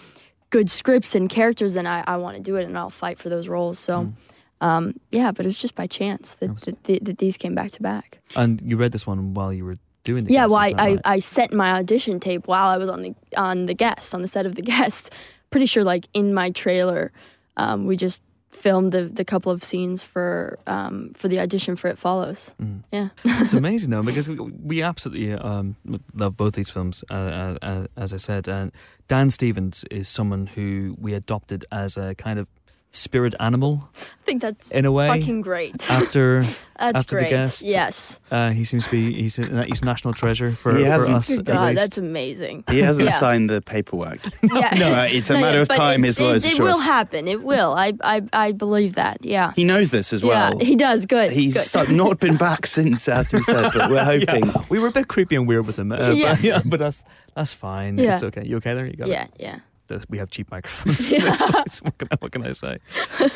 good 0.51 0.71
scripts 0.71 1.15
and 1.15 1.31
characters 1.31 1.75
then 1.75 1.87
I, 1.87 2.05
I 2.07 2.17
want 2.17 2.37
to 2.37 2.43
do 2.43 2.57
it 2.57 2.65
and 2.65 2.77
I'll 2.77 2.91
fight 2.91 3.19
for 3.19 3.29
those 3.29 3.49
roles. 3.49 3.79
So 3.79 4.13
um, 4.61 4.95
yeah 5.11 5.33
but 5.33 5.47
it 5.47 5.49
was 5.49 5.59
just 5.59 5.75
by 5.75 5.87
chance 5.87 6.35
that, 6.35 6.57
that, 6.59 6.85
that, 6.85 7.05
that 7.05 7.19
these 7.19 7.37
came 7.37 7.55
back 7.55 7.71
to 7.73 7.83
back. 7.83 8.19
And 8.37 8.61
you 8.61 8.77
read 8.77 8.93
this 8.93 9.07
one 9.07 9.33
while 9.33 9.53
you 9.53 9.65
were 9.65 9.79
doing 10.05 10.25
the 10.25 10.33
yeah 10.33 10.47
well 10.47 10.57
I, 10.57 10.75
I. 10.77 10.99
I 11.05 11.19
sent 11.19 11.53
my 11.53 11.73
audition 11.73 12.21
tape 12.21 12.47
while 12.47 12.69
I 12.69 12.77
was 12.77 12.91
on 12.91 13.03
the 13.03 13.15
on 13.37 13.67
the 13.67 13.75
guest 13.75 14.15
on 14.15 14.23
the 14.23 14.29
set 14.29 14.47
of 14.47 14.55
the 14.55 14.63
guest 14.75 15.13
pretty 15.51 15.67
sure 15.67 15.85
like 15.85 16.09
in 16.13 16.35
my 16.35 16.51
trailer 16.51 17.13
um, 17.57 17.87
we 17.87 17.97
just 17.97 18.23
filmed 18.53 18.93
the, 18.93 19.05
the 19.05 19.25
couple 19.25 19.51
of 19.51 19.65
scenes 19.65 20.03
for 20.03 20.59
um, 20.67 21.13
for 21.15 21.29
the 21.29 21.41
audition 21.41 21.75
for 21.75 21.89
It 21.89 21.99
Follows. 21.99 22.53
Yeah. 22.93 23.09
It's 23.25 23.53
amazing 23.65 23.91
though 23.91 24.03
because 24.03 24.29
we, 24.29 24.37
we 24.39 24.83
absolutely 24.83 25.33
um, 25.33 25.77
love 26.15 26.37
both 26.37 26.55
these 26.55 26.71
films 26.71 27.03
uh, 27.11 27.57
uh, 27.61 27.87
as 27.97 28.13
I 28.13 28.19
said. 28.19 28.49
And 28.49 28.71
Dan 29.09 29.31
Stevens 29.31 29.85
is 29.91 30.09
someone 30.09 30.47
who 30.47 30.97
we 31.01 31.15
adopted 31.15 31.65
as 31.73 31.97
a 31.97 32.15
kind 32.15 32.39
of 32.39 32.47
spirit 32.95 33.35
animal 33.41 33.89
I 33.95 34.25
think 34.25 34.43
that's 34.43 34.71
in 34.71 34.85
a 34.85 34.93
way 34.93 35.09
fucking 35.09 35.41
great. 35.41 35.91
after 35.91 36.43
That's 36.43 36.61
after 36.79 37.17
the 37.17 37.23
great. 37.23 37.31
guest. 37.31 37.63
Yes. 37.65 38.21
uh, 38.31 38.51
he 38.51 38.65
seems 38.65 38.85
to 38.85 38.91
be 38.91 39.13
he's 39.21 39.39
a, 39.39 39.65
he's 39.65 39.83
a 39.83 39.85
national 39.85 40.15
treasure 40.15 40.53
for, 40.53 40.77
He 40.77 40.85
for 40.85 41.11
us 41.11 41.29
Good 41.29 41.39
at 41.41 41.45
God, 41.55 41.69
least. 41.71 41.81
that's 41.83 41.99
amazing. 41.99 42.65
He 42.71 42.79
hasn't 42.81 43.09
Yeah. 43.09 43.19
signed 43.19 43.51
the 43.51 43.61
paperwork. 43.63 44.21
Yeah. 44.43 44.75
No, 44.79 44.93
uh, 44.95 45.07
it's 45.11 45.29
a 45.31 45.35
No, 45.35 45.41
matter 45.41 45.59
yeah, 45.59 45.63
of 45.63 45.69
time. 45.69 46.03
His 46.03 46.21
lawyers 46.21 46.45
It, 46.45 46.53
it 46.55 46.63
will 46.63 46.79
happen. 46.79 47.27
It 47.29 47.43
will. 47.43 47.73
I, 47.75 47.95
I 48.05 48.23
I 48.33 48.53
believe 48.53 48.95
that. 48.95 49.25
Yeah. 49.25 49.53
He 49.57 49.65
knows 49.65 49.91
this 49.91 50.13
as 50.13 50.23
well. 50.23 50.59
yeah. 50.59 50.65
He 50.65 50.77
does. 50.77 51.05
Good. 51.07 51.33
He's 51.33 51.55
good. 51.55 51.65
stu- 51.87 51.93
not 51.97 52.21
been 52.21 52.37
back 52.37 52.67
since, 52.67 53.09
as 53.09 53.33
we 53.33 53.43
said, 53.43 53.71
but 53.75 53.91
we're 53.91 54.05
hoping. 54.05 54.47
Yeah, 54.47 54.65
we 54.69 54.79
were 54.79 54.89
a 54.89 54.93
bit 54.93 55.09
creepy 55.09 55.35
and 55.37 55.49
weird 55.49 55.67
with 55.67 55.79
him, 55.79 55.91
uh, 55.93 56.11
Yeah. 56.11 56.35
but, 56.35 56.43
yeah, 56.43 56.61
but 56.65 56.79
that's 56.79 57.03
that's 57.35 57.55
fine. 57.55 57.99
Yeah. 57.99 58.13
It's 58.13 58.23
okay. 58.23 58.45
You 58.45 58.57
okay 58.59 58.75
there? 58.75 58.87
You 58.87 58.95
got 58.97 59.09
it? 59.09 59.13
yeah. 59.13 59.27
Yeah. 59.39 59.59
We 60.09 60.19
have 60.19 60.31
cheap 60.31 60.51
microphones. 60.51 61.11
Yeah. 61.13 61.21
this 61.31 61.43
place. 61.51 61.83
what, 61.83 61.99
can 61.99 62.09
I, 62.11 62.17
what 62.21 62.33
can 62.33 62.47
I 62.47 62.53
say? 62.53 62.79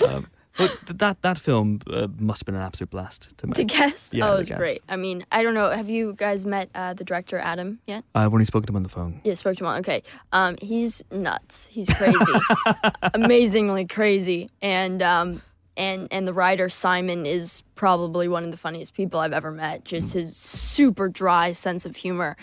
Um, 0.06 0.26
but 0.58 0.74
that 0.86 1.20
that 1.20 1.36
film 1.36 1.80
uh, 1.92 2.08
must 2.18 2.40
have 2.40 2.46
been 2.46 2.54
an 2.54 2.62
absolute 2.62 2.88
blast 2.90 3.36
to 3.38 3.46
The 3.46 3.58
make. 3.58 3.66
guest. 3.68 4.14
Yeah, 4.14 4.30
oh, 4.30 4.34
it 4.36 4.38
was 4.38 4.48
great. 4.48 4.80
I 4.88 4.96
mean, 4.96 5.26
I 5.30 5.42
don't 5.42 5.52
know. 5.52 5.68
Have 5.70 5.90
you 5.90 6.14
guys 6.16 6.46
met 6.46 6.70
uh, 6.74 6.94
the 6.94 7.04
director 7.04 7.36
Adam 7.38 7.78
yet? 7.86 8.04
I've 8.14 8.32
only 8.32 8.46
spoken 8.46 8.66
to 8.68 8.72
him 8.72 8.76
on 8.76 8.82
the 8.82 8.88
phone. 8.88 9.20
Yeah, 9.22 9.34
spoke 9.34 9.56
to 9.58 9.64
him. 9.64 9.68
on. 9.68 9.80
Okay. 9.80 10.02
Um, 10.32 10.56
he's 10.62 11.02
nuts. 11.10 11.66
He's 11.66 11.92
crazy, 11.92 12.32
amazingly 13.14 13.86
crazy, 13.86 14.50
and 14.62 15.02
um, 15.02 15.42
and 15.76 16.08
and 16.10 16.26
the 16.26 16.32
writer 16.32 16.68
Simon 16.68 17.26
is 17.26 17.62
probably 17.74 18.28
one 18.28 18.44
of 18.44 18.50
the 18.50 18.56
funniest 18.56 18.94
people 18.94 19.20
I've 19.20 19.32
ever 19.34 19.50
met. 19.50 19.84
Just 19.84 20.14
his 20.14 20.36
super 20.36 21.08
dry 21.08 21.52
sense 21.52 21.84
of 21.86 21.96
humor. 21.96 22.36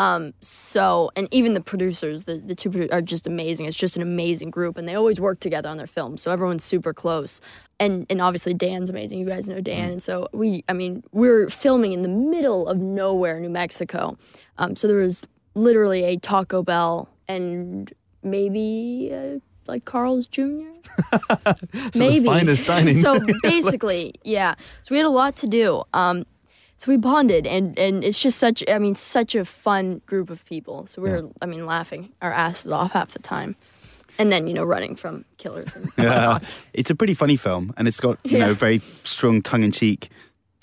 Um, 0.00 0.32
so, 0.40 1.10
and 1.14 1.28
even 1.30 1.52
the 1.52 1.60
producers, 1.60 2.24
the, 2.24 2.38
the 2.38 2.54
two 2.54 2.70
produ- 2.70 2.90
are 2.90 3.02
just 3.02 3.26
amazing. 3.26 3.66
It's 3.66 3.76
just 3.76 3.96
an 3.96 4.02
amazing 4.02 4.50
group, 4.50 4.78
and 4.78 4.88
they 4.88 4.94
always 4.94 5.20
work 5.20 5.40
together 5.40 5.68
on 5.68 5.76
their 5.76 5.86
films. 5.86 6.22
So 6.22 6.30
everyone's 6.30 6.64
super 6.64 6.94
close, 6.94 7.42
and 7.78 8.06
and 8.08 8.22
obviously 8.22 8.54
Dan's 8.54 8.88
amazing. 8.88 9.18
You 9.18 9.26
guys 9.26 9.46
know 9.46 9.60
Dan, 9.60 9.90
and 9.90 10.02
so 10.02 10.26
we, 10.32 10.64
I 10.70 10.72
mean, 10.72 11.04
we're 11.12 11.50
filming 11.50 11.92
in 11.92 12.00
the 12.00 12.08
middle 12.08 12.66
of 12.66 12.78
nowhere, 12.78 13.38
New 13.40 13.50
Mexico. 13.50 14.16
Um, 14.56 14.74
so 14.74 14.88
there 14.88 14.96
was 14.96 15.28
literally 15.54 16.04
a 16.04 16.16
Taco 16.16 16.62
Bell 16.62 17.10
and 17.28 17.92
maybe 18.22 19.10
uh, 19.12 19.38
like 19.66 19.84
Carl's 19.84 20.26
Jr. 20.26 20.70
So 21.92 22.06
maybe 22.06 22.20
the 22.20 22.26
finest 22.26 22.64
dining. 22.64 23.00
so 23.00 23.20
basically, 23.42 24.14
yeah. 24.24 24.54
So 24.82 24.94
we 24.94 24.96
had 24.96 25.06
a 25.06 25.10
lot 25.10 25.36
to 25.36 25.46
do. 25.46 25.82
Um, 25.92 26.24
so 26.80 26.90
we 26.90 26.96
bonded, 26.96 27.46
and 27.46 27.78
and 27.78 28.02
it's 28.02 28.18
just 28.18 28.38
such. 28.38 28.64
I 28.66 28.78
mean, 28.78 28.94
such 28.94 29.34
a 29.34 29.44
fun 29.44 30.00
group 30.06 30.30
of 30.30 30.42
people. 30.46 30.86
So 30.86 31.02
we 31.02 31.10
were, 31.10 31.28
I 31.42 31.46
mean, 31.46 31.66
laughing 31.66 32.08
our 32.22 32.32
asses 32.32 32.72
off 32.72 32.92
half 32.92 33.10
the 33.12 33.18
time, 33.18 33.54
and 34.18 34.32
then 34.32 34.46
you 34.46 34.54
know 34.54 34.64
running 34.64 34.96
from 34.96 35.26
killers. 35.36 35.76
And 35.76 35.90
Yeah. 35.98 36.38
It's 36.72 36.88
a 36.88 36.94
pretty 36.94 37.12
funny 37.12 37.36
film, 37.36 37.74
and 37.76 37.86
it's 37.86 38.00
got 38.00 38.16
you 38.24 38.38
Yeah. 38.38 38.46
know 38.46 38.54
very 38.54 38.78
strong 39.04 39.42
tongue 39.42 39.62
in 39.62 39.72
cheek, 39.72 40.08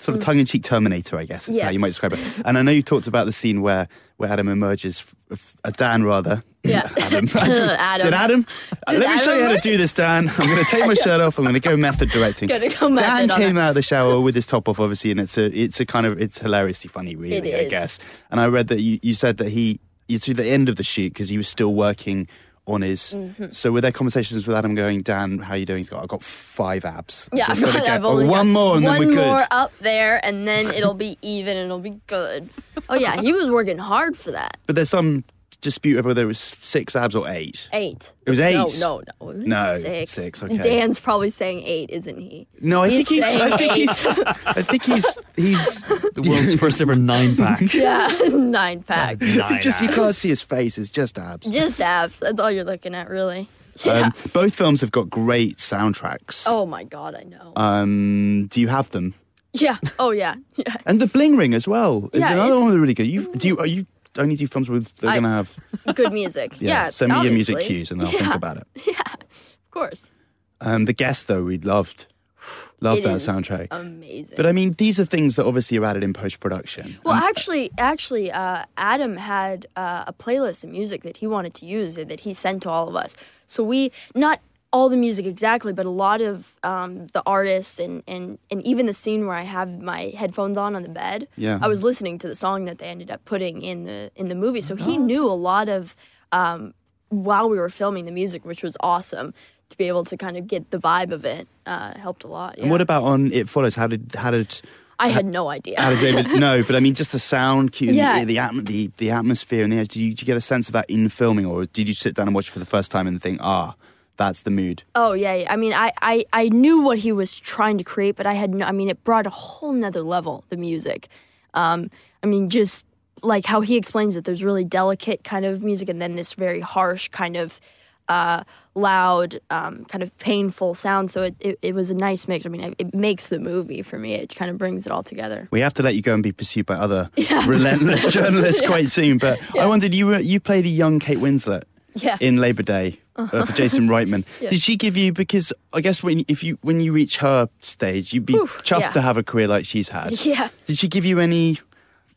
sort 0.00 0.18
of 0.18 0.24
tongue 0.24 0.40
in 0.40 0.46
cheek 0.46 0.64
Terminator, 0.64 1.16
I 1.16 1.24
guess 1.24 1.48
is 1.48 1.60
how 1.60 1.70
you 1.70 1.78
might 1.78 1.88
describe 1.94 2.14
it. 2.14 2.20
And 2.44 2.58
I 2.58 2.62
know 2.62 2.72
you 2.72 2.82
talked 2.82 3.06
about 3.06 3.26
the 3.26 3.32
scene 3.32 3.62
where 3.62 3.86
where 4.16 4.28
Adam 4.28 4.48
emerges, 4.48 5.04
f- 5.30 5.54
uh, 5.62 5.70
Dan 5.70 6.02
rather. 6.02 6.42
Yeah. 6.68 6.90
Adam. 6.98 7.28
Adam. 7.34 8.06
Did 8.06 8.14
Adam? 8.14 8.46
Did 8.88 9.00
Let 9.00 9.16
me 9.16 9.18
show 9.22 9.36
you 9.36 9.44
how 9.44 9.52
to 9.52 9.60
do 9.60 9.76
this, 9.76 9.92
Dan. 9.92 10.28
I'm 10.28 10.46
going 10.46 10.64
to 10.64 10.70
take 10.70 10.86
my 10.86 10.94
shirt 11.04 11.20
off. 11.20 11.38
I'm 11.38 11.44
going 11.44 11.54
to 11.54 11.60
go 11.60 11.76
method 11.76 12.10
directing. 12.10 12.48
Gonna 12.48 12.68
go 12.68 12.88
method 12.88 13.28
Dan 13.28 13.38
came 13.38 13.54
that. 13.56 13.62
out 13.62 13.68
of 13.70 13.74
the 13.74 13.82
shower 13.82 14.20
with 14.20 14.34
his 14.34 14.46
top 14.46 14.68
off, 14.68 14.80
obviously, 14.80 15.10
and 15.10 15.20
it's 15.20 15.36
a 15.36 15.46
it's 15.56 15.80
a 15.80 15.86
kind 15.86 16.06
of 16.06 16.20
it's 16.20 16.38
hilariously 16.38 16.88
funny, 16.88 17.16
really. 17.16 17.50
It 17.50 17.66
I 17.66 17.68
guess. 17.68 17.98
And 18.30 18.40
I 18.40 18.46
read 18.46 18.68
that 18.68 18.80
you, 18.80 18.98
you 19.02 19.14
said 19.14 19.38
that 19.38 19.48
he 19.48 19.80
you 20.08 20.18
to 20.18 20.34
the 20.34 20.46
end 20.46 20.68
of 20.68 20.76
the 20.76 20.84
shoot 20.84 21.12
because 21.12 21.28
he 21.28 21.36
was 21.36 21.48
still 21.48 21.74
working 21.74 22.28
on 22.68 22.82
his. 22.82 23.12
Mm-hmm. 23.14 23.46
So 23.52 23.72
were 23.72 23.80
there 23.80 23.92
conversations 23.92 24.46
with 24.46 24.56
Adam 24.56 24.74
going, 24.74 25.02
Dan, 25.02 25.38
how 25.38 25.54
you 25.54 25.66
doing? 25.66 25.78
He's 25.78 25.88
got 25.88 26.02
I've 26.02 26.08
got 26.08 26.22
five 26.22 26.84
abs. 26.84 27.28
Yeah, 27.32 27.46
I've 27.48 27.60
get- 27.60 28.04
only 28.04 28.26
oh, 28.26 28.28
one 28.28 28.50
more 28.50 28.76
and 28.76 28.84
one 28.84 28.98
then 29.00 29.08
we're 29.08 29.14
good. 29.14 29.26
more 29.26 29.46
up 29.50 29.72
there, 29.80 30.24
and 30.24 30.46
then 30.46 30.68
it'll 30.68 30.94
be 30.94 31.18
even, 31.22 31.56
and 31.56 31.66
it'll 31.66 31.80
be 31.80 32.00
good. 32.06 32.48
Oh 32.88 32.94
yeah, 32.94 33.20
he 33.20 33.32
was 33.32 33.50
working 33.50 33.78
hard 33.78 34.16
for 34.16 34.30
that. 34.30 34.56
But 34.66 34.76
there's 34.76 34.90
some 34.90 35.24
dispute 35.60 35.98
over 35.98 36.08
whether 36.08 36.22
it 36.22 36.26
was 36.26 36.38
six 36.38 36.94
abs 36.94 37.14
or 37.14 37.28
eight. 37.28 37.68
Eight. 37.72 38.12
It 38.26 38.30
was 38.30 38.38
eight? 38.40 38.54
No, 38.54 38.66
no, 38.66 39.00
no. 39.20 39.30
It 39.30 39.36
was 39.38 39.46
No, 39.46 39.78
six. 39.80 40.10
six, 40.12 40.42
okay. 40.42 40.56
Dan's 40.58 40.98
probably 40.98 41.30
saying 41.30 41.62
eight, 41.64 41.90
isn't 41.90 42.16
he? 42.18 42.46
No, 42.60 42.84
I 42.84 42.88
He's 42.90 43.08
think 43.08 43.24
he's. 43.24 43.40
I 43.40 43.56
think 43.56 43.72
eight. 43.72 43.76
he's. 43.88 44.06
I 44.06 44.62
think 44.62 44.82
he's. 44.84 45.18
He's. 45.36 45.80
the 46.14 46.24
world's 46.28 46.54
first 46.54 46.80
ever 46.80 46.94
nine 46.94 47.36
pack. 47.36 47.60
Yeah, 47.74 48.08
nine 48.32 48.82
pack. 48.82 49.20
Nine 49.20 49.60
just 49.60 49.80
you 49.80 49.88
can't 49.88 50.14
see 50.14 50.28
his 50.28 50.42
face. 50.42 50.78
It's 50.78 50.90
just 50.90 51.18
abs. 51.18 51.46
Just 51.46 51.80
abs. 51.80 52.20
That's 52.20 52.38
all 52.38 52.50
you're 52.50 52.64
looking 52.64 52.94
at, 52.94 53.08
really. 53.10 53.48
Yeah. 53.84 53.92
Um, 53.92 54.12
both 54.32 54.54
films 54.54 54.80
have 54.80 54.90
got 54.90 55.08
great 55.08 55.58
soundtracks. 55.58 56.44
oh 56.46 56.66
my 56.66 56.84
god, 56.84 57.14
I 57.14 57.22
know. 57.22 57.52
Um, 57.56 58.46
do 58.50 58.60
you 58.60 58.68
have 58.68 58.90
them? 58.90 59.14
yeah. 59.54 59.78
Oh 59.98 60.10
yeah. 60.10 60.34
Yeah. 60.56 60.74
And 60.86 61.00
the 61.00 61.06
Bling 61.06 61.36
Ring 61.36 61.54
as 61.54 61.66
well 61.66 62.10
is 62.12 62.20
Yeah, 62.20 62.32
another 62.32 62.46
it's- 62.48 62.60
one 62.60 62.70
that's 62.70 62.80
really 62.80 62.94
good. 62.94 63.06
You 63.06 63.32
do 63.34 63.48
you 63.48 63.58
are 63.58 63.66
you 63.66 63.86
only 64.18 64.36
do 64.36 64.46
films 64.46 64.68
with 64.68 64.94
they're 64.96 65.10
I- 65.10 65.14
gonna 65.20 65.32
have 65.32 65.54
Good 65.94 66.12
music. 66.12 66.60
yeah, 66.60 66.68
Yeah. 66.84 66.88
send 66.90 67.12
me 67.12 67.22
your 67.22 67.32
music 67.32 67.60
cues 67.60 67.90
and 67.90 68.02
I'll 68.02 68.12
yeah, 68.12 68.18
think 68.18 68.34
about 68.34 68.56
it. 68.58 68.66
Yeah, 68.86 69.14
of 69.30 69.70
course. 69.70 70.12
Um, 70.60 70.84
the 70.86 70.92
guest 70.92 71.26
though 71.28 71.44
we 71.44 71.58
loved 71.58 72.06
loved 72.80 73.00
It 73.00 73.04
that 73.04 73.14
is 73.16 73.26
soundtrack. 73.26 73.68
Amazing. 73.70 74.36
But 74.36 74.46
I 74.46 74.52
mean, 74.52 74.74
these 74.78 74.98
are 75.00 75.04
things 75.04 75.36
that 75.36 75.46
obviously 75.46 75.78
are 75.78 75.84
added 75.84 76.02
in 76.02 76.12
post 76.12 76.40
production. 76.40 76.98
Well, 77.04 77.14
actually, 77.14 77.70
actually, 77.78 78.30
uh, 78.32 78.64
Adam 78.76 79.16
had 79.16 79.66
uh, 79.76 80.04
a 80.06 80.12
playlist 80.12 80.64
of 80.64 80.70
music 80.70 81.02
that 81.02 81.18
he 81.18 81.26
wanted 81.26 81.54
to 81.54 81.66
use 81.66 81.94
that 81.96 82.20
he 82.20 82.32
sent 82.32 82.62
to 82.62 82.70
all 82.70 82.88
of 82.88 82.96
us. 82.96 83.16
So 83.46 83.62
we 83.62 83.92
not 84.14 84.40
all 84.72 84.88
the 84.90 84.96
music 84.96 85.24
exactly, 85.26 85.72
but 85.72 85.86
a 85.86 85.90
lot 85.90 86.20
of 86.20 86.54
um, 86.62 87.06
the 87.08 87.22
artists 87.24 87.78
and, 87.78 88.02
and 88.06 88.38
and 88.50 88.62
even 88.66 88.86
the 88.86 88.92
scene 88.92 89.26
where 89.26 89.36
I 89.36 89.42
have 89.42 89.80
my 89.80 90.12
headphones 90.16 90.58
on 90.58 90.76
on 90.76 90.82
the 90.82 90.88
bed. 90.90 91.26
Yeah. 91.36 91.58
I 91.62 91.68
was 91.68 91.82
listening 91.82 92.18
to 92.18 92.28
the 92.28 92.34
song 92.34 92.66
that 92.66 92.78
they 92.78 92.86
ended 92.86 93.10
up 93.10 93.24
putting 93.24 93.62
in 93.62 93.84
the 93.84 94.10
in 94.14 94.28
the 94.28 94.34
movie. 94.34 94.60
So 94.60 94.76
he 94.76 94.98
knew 94.98 95.26
a 95.26 95.32
lot 95.50 95.68
of 95.68 95.96
um, 96.32 96.74
while 97.08 97.48
we 97.48 97.58
were 97.58 97.70
filming 97.70 98.04
the 98.04 98.10
music, 98.12 98.44
which 98.44 98.62
was 98.62 98.76
awesome. 98.80 99.32
To 99.70 99.76
be 99.76 99.84
able 99.88 100.04
to 100.06 100.16
kind 100.16 100.38
of 100.38 100.46
get 100.46 100.70
the 100.70 100.78
vibe 100.78 101.12
of 101.12 101.26
it 101.26 101.46
uh, 101.66 101.92
helped 101.98 102.24
a 102.24 102.26
lot. 102.26 102.56
And 102.56 102.70
what 102.70 102.80
about 102.80 103.02
on 103.02 103.30
It 103.34 103.50
Follows? 103.50 103.74
How 103.74 103.86
did 103.86 104.14
how 104.14 104.30
did 104.30 104.62
I 104.98 105.08
had 105.08 105.26
no 105.26 105.48
idea. 105.48 105.78
how 105.78 105.90
did 105.90 106.00
David 106.00 106.40
no? 106.40 106.62
But 106.62 106.74
I 106.74 106.80
mean, 106.80 106.94
just 106.94 107.12
the 107.12 107.18
sound 107.18 107.72
cues, 107.72 107.94
Yeah. 107.94 108.24
the 108.24 108.34
the, 108.38 108.62
the 108.62 108.90
the 108.96 109.10
atmosphere, 109.10 109.62
and 109.64 109.72
the 109.72 109.84
do 109.84 110.00
you, 110.00 110.14
do 110.14 110.22
you 110.22 110.26
get 110.26 110.38
a 110.38 110.40
sense 110.40 110.68
of 110.68 110.72
that 110.72 110.88
in 110.88 111.10
filming, 111.10 111.44
or 111.44 111.66
did 111.66 111.86
you 111.86 111.92
sit 111.92 112.14
down 112.14 112.28
and 112.28 112.34
watch 112.34 112.48
it 112.48 112.52
for 112.52 112.58
the 112.60 112.64
first 112.64 112.90
time 112.90 113.06
and 113.06 113.20
think, 113.22 113.40
ah, 113.42 113.74
that's 114.18 114.42
the 114.42 114.50
mood? 114.50 114.82
Oh 114.94 115.12
yeah, 115.12 115.34
yeah. 115.34 115.52
I 115.52 115.56
mean, 115.56 115.72
I, 115.72 115.92
I 116.02 116.24
I 116.32 116.48
knew 116.50 116.82
what 116.82 116.98
he 116.98 117.12
was 117.12 117.38
trying 117.38 117.78
to 117.78 117.84
create, 117.84 118.16
but 118.16 118.26
I 118.26 118.34
had 118.34 118.52
no. 118.54 118.66
I 118.66 118.72
mean, 118.72 118.90
it 118.90 119.02
brought 119.04 119.26
a 119.26 119.30
whole 119.30 119.72
nother 119.72 120.02
level. 120.02 120.44
The 120.50 120.56
music. 120.56 121.08
Um, 121.54 121.90
I 122.22 122.26
mean, 122.26 122.50
just 122.50 122.84
like 123.22 123.46
how 123.46 123.62
he 123.62 123.76
explains 123.76 124.16
it. 124.16 124.24
There's 124.24 124.42
really 124.42 124.64
delicate 124.64 125.24
kind 125.24 125.46
of 125.46 125.64
music, 125.64 125.88
and 125.88 126.02
then 126.02 126.16
this 126.16 126.34
very 126.34 126.60
harsh 126.60 127.08
kind 127.08 127.36
of 127.36 127.60
uh, 128.08 128.42
loud, 128.74 129.40
um, 129.50 129.84
kind 129.84 130.02
of 130.02 130.16
painful 130.18 130.74
sound. 130.74 131.10
So 131.10 131.22
it, 131.22 131.36
it, 131.40 131.58
it 131.62 131.74
was 131.74 131.90
a 131.90 131.94
nice 131.94 132.26
mix. 132.26 132.46
I 132.46 132.48
mean, 132.48 132.62
it, 132.62 132.74
it 132.78 132.94
makes 132.94 133.26
the 133.26 133.38
movie 133.38 133.82
for 133.82 133.98
me. 133.98 134.14
It 134.14 134.34
kind 134.34 134.50
of 134.50 134.58
brings 134.58 134.86
it 134.86 134.92
all 134.92 135.02
together. 135.02 135.48
We 135.50 135.60
have 135.60 135.74
to 135.74 135.82
let 135.82 135.94
you 135.94 136.02
go 136.02 136.14
and 136.14 136.22
be 136.22 136.32
pursued 136.32 136.66
by 136.66 136.76
other 136.76 137.10
relentless 137.46 138.12
journalists 138.12 138.60
quite 138.66 138.88
soon. 138.88 139.18
But 139.18 139.40
I 139.58 139.66
wondered, 139.66 139.94
you 139.94 140.06
were, 140.06 140.18
you 140.18 140.40
played 140.40 140.64
a 140.64 140.70
young 140.70 140.98
Kate 140.98 141.18
Winslet 141.18 141.64
Yeah. 142.02 142.16
in 142.20 142.36
Labor 142.38 142.62
Day 142.62 142.98
uh, 143.16 143.44
for 143.44 143.52
Jason 143.52 143.88
Reitman. 143.88 144.24
Yeah. 144.40 144.50
Did 144.50 144.60
she 144.60 144.76
give 144.76 144.96
you 144.96 145.12
because 145.12 145.52
I 145.72 145.80
guess 145.80 146.02
when 146.02 146.24
if 146.28 146.42
you 146.44 146.58
when 146.62 146.80
you 146.80 146.92
reach 146.92 147.18
her 147.18 147.48
stage, 147.60 148.12
you'd 148.12 148.26
be 148.26 148.34
Whew, 148.34 148.46
chuffed 148.62 148.80
yeah. 148.80 148.88
to 148.90 149.00
have 149.00 149.16
a 149.16 149.22
career 149.22 149.48
like 149.48 149.64
she's 149.64 149.88
had. 149.88 150.24
Yeah. 150.24 150.48
Did 150.66 150.78
she 150.78 150.88
give 150.88 151.04
you 151.04 151.18
any? 151.20 151.58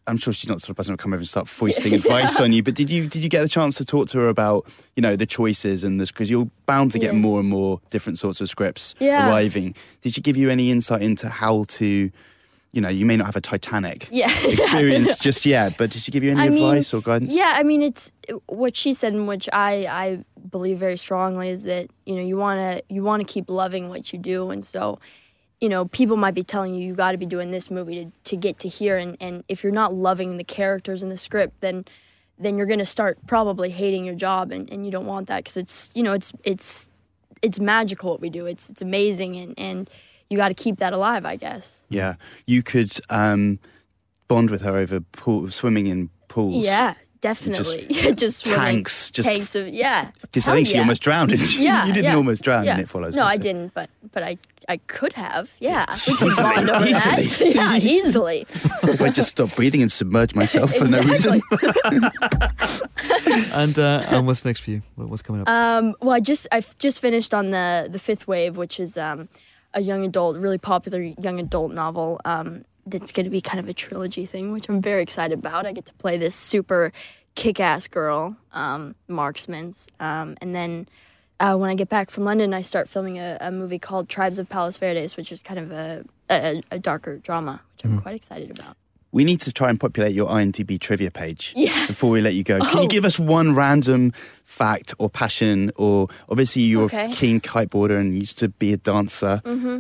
I'm 0.07 0.17
sure 0.17 0.33
she's 0.33 0.49
not 0.49 0.55
the 0.55 0.59
sort 0.61 0.71
of 0.71 0.77
person 0.77 0.91
who'll 0.93 0.97
come 0.97 1.13
over 1.13 1.19
and 1.19 1.27
start 1.27 1.47
foisting 1.47 1.93
advice 2.01 2.39
on 2.39 2.51
you. 2.53 2.63
But 2.63 2.73
did 2.75 2.89
you 2.89 3.07
did 3.07 3.21
you 3.23 3.29
get 3.29 3.41
the 3.43 3.49
chance 3.49 3.75
to 3.77 3.85
talk 3.85 4.07
to 4.09 4.17
her 4.19 4.27
about 4.29 4.65
you 4.95 5.01
know 5.01 5.15
the 5.15 5.25
choices 5.27 5.83
and 5.83 6.01
this 6.01 6.11
because 6.11 6.29
you're 6.29 6.49
bound 6.65 6.91
to 6.91 6.99
get 6.99 7.13
more 7.15 7.39
and 7.39 7.47
more 7.49 7.79
different 7.91 8.17
sorts 8.19 8.41
of 8.41 8.49
scripts 8.49 8.95
arriving. 9.01 9.75
Did 10.01 10.13
she 10.15 10.21
give 10.21 10.37
you 10.37 10.49
any 10.49 10.71
insight 10.71 11.01
into 11.01 11.29
how 11.29 11.65
to? 11.69 12.11
You 12.73 12.79
know, 12.79 12.89
you 12.89 13.05
may 13.05 13.17
not 13.17 13.25
have 13.25 13.35
a 13.35 13.41
Titanic 13.41 14.07
Yeah. 14.11 14.31
experience 14.45 15.17
just 15.17 15.45
yet, 15.45 15.75
but 15.77 15.89
did 15.89 16.01
she 16.01 16.11
give 16.11 16.23
you 16.23 16.31
any 16.31 16.41
I 16.41 16.49
mean, 16.49 16.63
advice 16.63 16.93
or 16.93 17.01
guidance? 17.01 17.33
Yeah, 17.33 17.53
I 17.55 17.63
mean, 17.63 17.81
it's 17.81 18.13
what 18.47 18.75
she 18.77 18.93
said, 18.93 19.13
and 19.13 19.27
which 19.27 19.49
I 19.51 19.85
I 19.87 20.25
believe 20.49 20.79
very 20.79 20.97
strongly 20.97 21.49
is 21.49 21.63
that 21.63 21.89
you 22.05 22.15
know 22.15 22.21
you 22.21 22.37
want 22.37 22.59
to 22.59 22.93
you 22.93 23.03
want 23.03 23.25
to 23.25 23.31
keep 23.31 23.49
loving 23.49 23.89
what 23.89 24.13
you 24.13 24.19
do, 24.19 24.49
and 24.51 24.63
so 24.63 24.99
you 25.59 25.69
know 25.69 25.85
people 25.85 26.15
might 26.15 26.33
be 26.33 26.43
telling 26.43 26.73
you 26.73 26.85
you 26.85 26.93
got 26.93 27.11
to 27.11 27.17
be 27.17 27.25
doing 27.25 27.51
this 27.51 27.69
movie 27.69 28.05
to 28.05 28.11
to 28.23 28.37
get 28.37 28.59
to 28.59 28.69
here, 28.69 28.97
and 28.97 29.17
and 29.19 29.43
if 29.47 29.63
you're 29.63 29.73
not 29.73 29.93
loving 29.93 30.37
the 30.37 30.43
characters 30.43 31.03
and 31.03 31.11
the 31.11 31.17
script, 31.17 31.59
then 31.61 31.85
then 32.39 32.57
you're 32.57 32.67
gonna 32.67 32.85
start 32.85 33.19
probably 33.27 33.69
hating 33.69 34.05
your 34.05 34.15
job, 34.15 34.51
and, 34.51 34.69
and 34.71 34.85
you 34.85 34.91
don't 34.91 35.05
want 35.05 35.27
that 35.27 35.43
because 35.43 35.57
it's 35.57 35.89
you 35.93 36.03
know 36.03 36.13
it's 36.13 36.31
it's 36.43 36.87
it's 37.41 37.59
magical 37.59 38.11
what 38.11 38.21
we 38.21 38.29
do. 38.29 38.45
It's 38.45 38.69
it's 38.69 38.81
amazing, 38.81 39.37
and 39.37 39.53
and 39.57 39.89
you 40.31 40.37
got 40.37 40.47
to 40.47 40.53
keep 40.53 40.77
that 40.77 40.93
alive, 40.93 41.25
I 41.25 41.35
guess. 41.35 41.83
Yeah, 41.89 42.15
you 42.47 42.63
could 42.63 42.93
um, 43.09 43.59
bond 44.29 44.49
with 44.49 44.61
her 44.61 44.77
over 44.77 45.01
pool, 45.01 45.51
swimming 45.51 45.87
in 45.87 46.09
pools. 46.29 46.63
Yeah, 46.63 46.93
definitely. 47.19 47.85
Just, 48.15 48.45
swimming, 48.45 48.59
tanks, 48.59 49.11
just- 49.11 49.27
tanks 49.27 49.55
of 49.55 49.67
yeah. 49.67 50.11
because 50.21 50.47
I 50.47 50.51
Hell 50.51 50.55
think 50.55 50.67
she 50.69 50.79
almost 50.79 51.01
drowned. 51.01 51.31
Yeah, 51.57 51.85
you 51.87 51.93
didn't 51.93 52.05
yeah, 52.05 52.15
almost 52.15 52.43
drown 52.43 52.63
yeah. 52.63 52.75
in 52.75 52.79
It 52.79 52.89
Follows. 52.89 53.13
No, 53.13 53.23
I 53.23 53.35
did 53.35 53.43
didn't, 53.43 53.73
but 53.73 53.89
but 54.13 54.23
I 54.23 54.37
I 54.69 54.77
could 54.77 55.11
have. 55.13 55.49
Yeah, 55.59 55.85
we 56.07 56.15
can 56.15 56.33
bond 56.33 56.69
over 56.69 56.85
that. 56.85 57.19
Easily. 57.19 57.53
yeah, 57.53 57.75
easily. 57.75 58.47
If 58.83 59.01
I 59.01 59.09
just 59.09 59.31
stopped 59.31 59.57
breathing 59.57 59.81
and 59.81 59.91
submerge 59.91 60.33
myself 60.33 60.73
for 60.73 60.87
no 60.87 61.01
reason. 61.01 61.41
And 63.53 63.77
uh, 63.77 64.05
and 64.07 64.25
what's 64.25 64.45
next 64.45 64.61
for 64.61 64.71
you? 64.71 64.81
What's 64.95 65.23
coming 65.23 65.41
up? 65.41 65.49
Um, 65.49 65.95
well, 66.01 66.15
I 66.15 66.21
just 66.21 66.47
I've 66.53 66.77
just 66.77 67.01
finished 67.01 67.33
on 67.33 67.51
the 67.51 67.89
the 67.91 67.99
fifth 67.99 68.27
wave, 68.27 68.55
which 68.55 68.79
is 68.79 68.97
um, 68.97 69.27
a 69.73 69.81
young 69.81 70.05
adult, 70.05 70.37
really 70.37 70.57
popular 70.57 71.01
young 71.01 71.39
adult 71.39 71.71
novel. 71.71 72.19
Um, 72.25 72.65
that's 72.85 73.11
going 73.11 73.25
to 73.25 73.29
be 73.29 73.41
kind 73.41 73.59
of 73.59 73.69
a 73.69 73.73
trilogy 73.73 74.25
thing, 74.25 74.51
which 74.51 74.67
I'm 74.67 74.81
very 74.81 75.03
excited 75.03 75.37
about. 75.37 75.67
I 75.67 75.71
get 75.71 75.85
to 75.85 75.93
play 75.93 76.17
this 76.17 76.33
super 76.33 76.91
kick-ass 77.35 77.87
girl, 77.87 78.35
um, 78.53 78.95
marksman's, 79.07 79.87
um, 79.99 80.37
and 80.41 80.55
then. 80.55 80.87
Uh, 81.39 81.57
when 81.57 81.71
I 81.71 81.73
get 81.73 81.89
back 81.89 82.11
from 82.11 82.23
London, 82.23 82.53
I 82.53 82.61
start 82.61 82.87
filming 82.87 83.17
a, 83.17 83.35
a 83.41 83.51
movie 83.51 83.79
called 83.79 84.07
Tribes 84.07 84.37
of 84.37 84.47
Palos 84.47 84.77
Verdes, 84.77 85.17
which 85.17 85.31
is 85.31 85.41
kind 85.41 85.59
of 85.59 85.71
a, 85.71 86.05
a, 86.29 86.61
a 86.69 86.77
darker 86.77 87.17
drama, 87.17 87.61
which 87.73 87.83
I'm 87.83 87.99
quite 87.99 88.13
excited 88.13 88.51
about. 88.51 88.77
We 89.13 89.23
need 89.25 89.41
to 89.41 89.51
try 89.51 89.69
and 89.69 89.79
populate 89.79 90.13
your 90.13 90.27
IMDb 90.29 90.79
trivia 90.79 91.11
page 91.11 91.53
Yeah. 91.55 91.85
before 91.87 92.09
we 92.11 92.21
let 92.21 92.33
you 92.33 92.43
go. 92.43 92.59
Can 92.61 92.77
Oh. 92.77 92.81
you 92.83 92.87
give 92.87 93.03
us 93.05 93.19
one 93.19 93.53
random 93.55 94.13
fact 94.45 94.93
or 94.99 95.09
passion, 95.09 95.71
or 95.75 96.07
obviously 96.29 96.61
you're 96.61 96.85
Okay. 96.85 97.05
a 97.11 97.13
keen 97.13 97.41
kiteboarder 97.41 97.99
and 97.99 98.17
used 98.17 98.39
to 98.39 98.47
be 98.49 98.71
a 98.73 98.77
dancer. 98.77 99.41
Mm-hmm. 99.45 99.79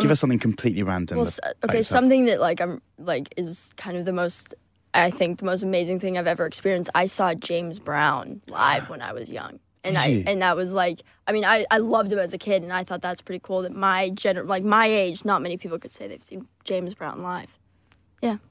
give 0.00 0.12
us 0.12 0.20
something 0.20 0.38
completely 0.38 0.84
random. 0.84 1.16
Well, 1.16 1.24
that- 1.24 1.44
s- 1.44 1.52
about 1.62 1.70
okay, 1.74 1.82
something 1.82 2.26
that 2.26 2.40
like 2.40 2.60
I'm 2.60 2.80
like 2.98 3.34
is 3.36 3.72
kind 3.76 3.96
of 3.96 4.04
the 4.04 4.12
most 4.12 4.54
I 4.94 5.10
think 5.10 5.38
the 5.40 5.44
most 5.46 5.62
amazing 5.64 5.98
thing 5.98 6.16
I've 6.18 6.28
ever 6.28 6.46
experienced. 6.46 6.88
I 6.94 7.06
saw 7.06 7.34
James 7.34 7.80
Brown 7.80 8.42
live 8.46 8.88
when 8.90 9.00
I 9.02 9.12
was 9.12 9.28
young. 9.28 9.58
And 9.84 9.96
Did 9.96 10.00
I 10.00 10.06
you? 10.06 10.24
and 10.28 10.40
that 10.42 10.54
was 10.54 10.72
like 10.72 11.00
I 11.26 11.32
mean 11.32 11.44
I, 11.44 11.66
I 11.72 11.78
loved 11.78 12.12
him 12.12 12.20
as 12.20 12.32
a 12.32 12.38
kid 12.38 12.62
and 12.62 12.72
I 12.72 12.84
thought 12.84 13.02
that's 13.02 13.20
pretty 13.22 13.40
cool 13.42 13.62
that 13.62 13.74
my 13.74 14.10
gener 14.10 14.46
like 14.46 14.62
my 14.62 14.86
age 14.86 15.24
not 15.24 15.42
many 15.42 15.56
people 15.56 15.80
could 15.80 15.90
say 15.90 16.06
they've 16.06 16.22
seen 16.22 16.46
James 16.62 16.94
Brown 16.94 17.20
live. 17.24 17.48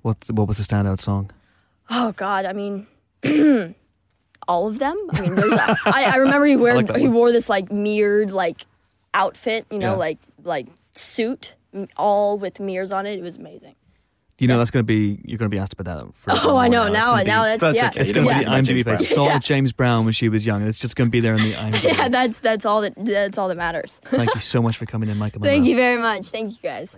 What 0.01 0.17
what 0.31 0.47
was 0.47 0.57
the 0.57 0.63
standout 0.63 0.99
song? 0.99 1.31
Oh 1.89 2.11
God, 2.13 2.45
I 2.45 2.53
mean, 2.53 2.87
all 4.47 4.67
of 4.67 4.79
them. 4.79 4.97
I 5.13 5.21
mean, 5.21 5.35
there's 5.35 5.51
a, 5.51 5.77
I, 5.85 6.11
I 6.13 6.15
remember 6.17 6.45
he 6.45 6.55
wore 6.61 6.73
like 6.73 6.95
he 6.95 7.07
wore 7.07 7.31
this 7.31 7.49
like 7.49 7.71
mirrored 7.71 8.31
like 8.31 8.61
outfit, 9.13 9.65
you 9.71 9.79
know, 9.79 9.91
Yeah. 9.91 9.97
like 9.97 10.17
like 10.43 10.67
suit, 10.93 11.55
all 11.97 12.37
with 12.37 12.59
mirrors 12.59 12.91
on 12.91 13.05
it. 13.05 13.17
It 13.19 13.21
was 13.23 13.37
amazing. 13.37 13.75
You 14.39 14.47
know 14.47 14.57
that's 14.57 14.71
going 14.71 14.81
to 14.83 14.87
be 14.87 15.21
you're 15.23 15.37
going 15.37 15.51
to 15.51 15.55
be 15.55 15.59
asked 15.59 15.73
about 15.73 15.85
that. 16.07 16.13
For 16.15 16.31
Oh, 16.49 16.57
I 16.57 16.67
know 16.67 16.85
It's 16.85 16.93
now. 16.93 17.15
be- 17.17 17.25
Now 17.25 17.43
that's 17.43 17.61
That's 17.61 17.77
yeah. 17.77 17.89
okay. 17.89 18.01
It's 18.01 18.11
going 18.11 18.25
don't 18.25 18.37
to 18.39 18.43
be 18.43 18.49
want 18.49 18.65
the 18.65 18.73
to 18.73 18.83
IMDb 18.83 18.97
page. 18.97 19.07
Saw 19.07 19.25
Yeah. 19.27 19.37
James 19.39 19.71
Brown 19.71 20.03
when 20.03 20.13
she 20.13 20.29
was 20.29 20.47
young. 20.47 20.63
It's 20.67 20.79
just 20.79 20.95
going 20.95 21.09
to 21.09 21.11
be 21.11 21.19
there 21.19 21.35
in 21.35 21.43
the 21.43 21.53
IMDb. 21.65 21.83
yeah, 21.95 22.09
that's 22.09 22.39
that's 22.39 22.65
all 22.65 22.81
that 22.81 22.93
that's 22.97 23.37
all 23.37 23.47
that 23.49 23.57
matters. 23.57 23.99
Thank 24.05 24.33
you 24.33 24.41
so 24.41 24.61
much 24.61 24.77
for 24.77 24.87
coming 24.87 25.09
in, 25.09 25.17
Maika. 25.17 25.39
Thank 25.39 25.65
you 25.67 25.75
very 25.75 26.01
much. 26.01 26.27
Thank 26.29 26.51
you 26.53 26.57
guys. 26.63 26.97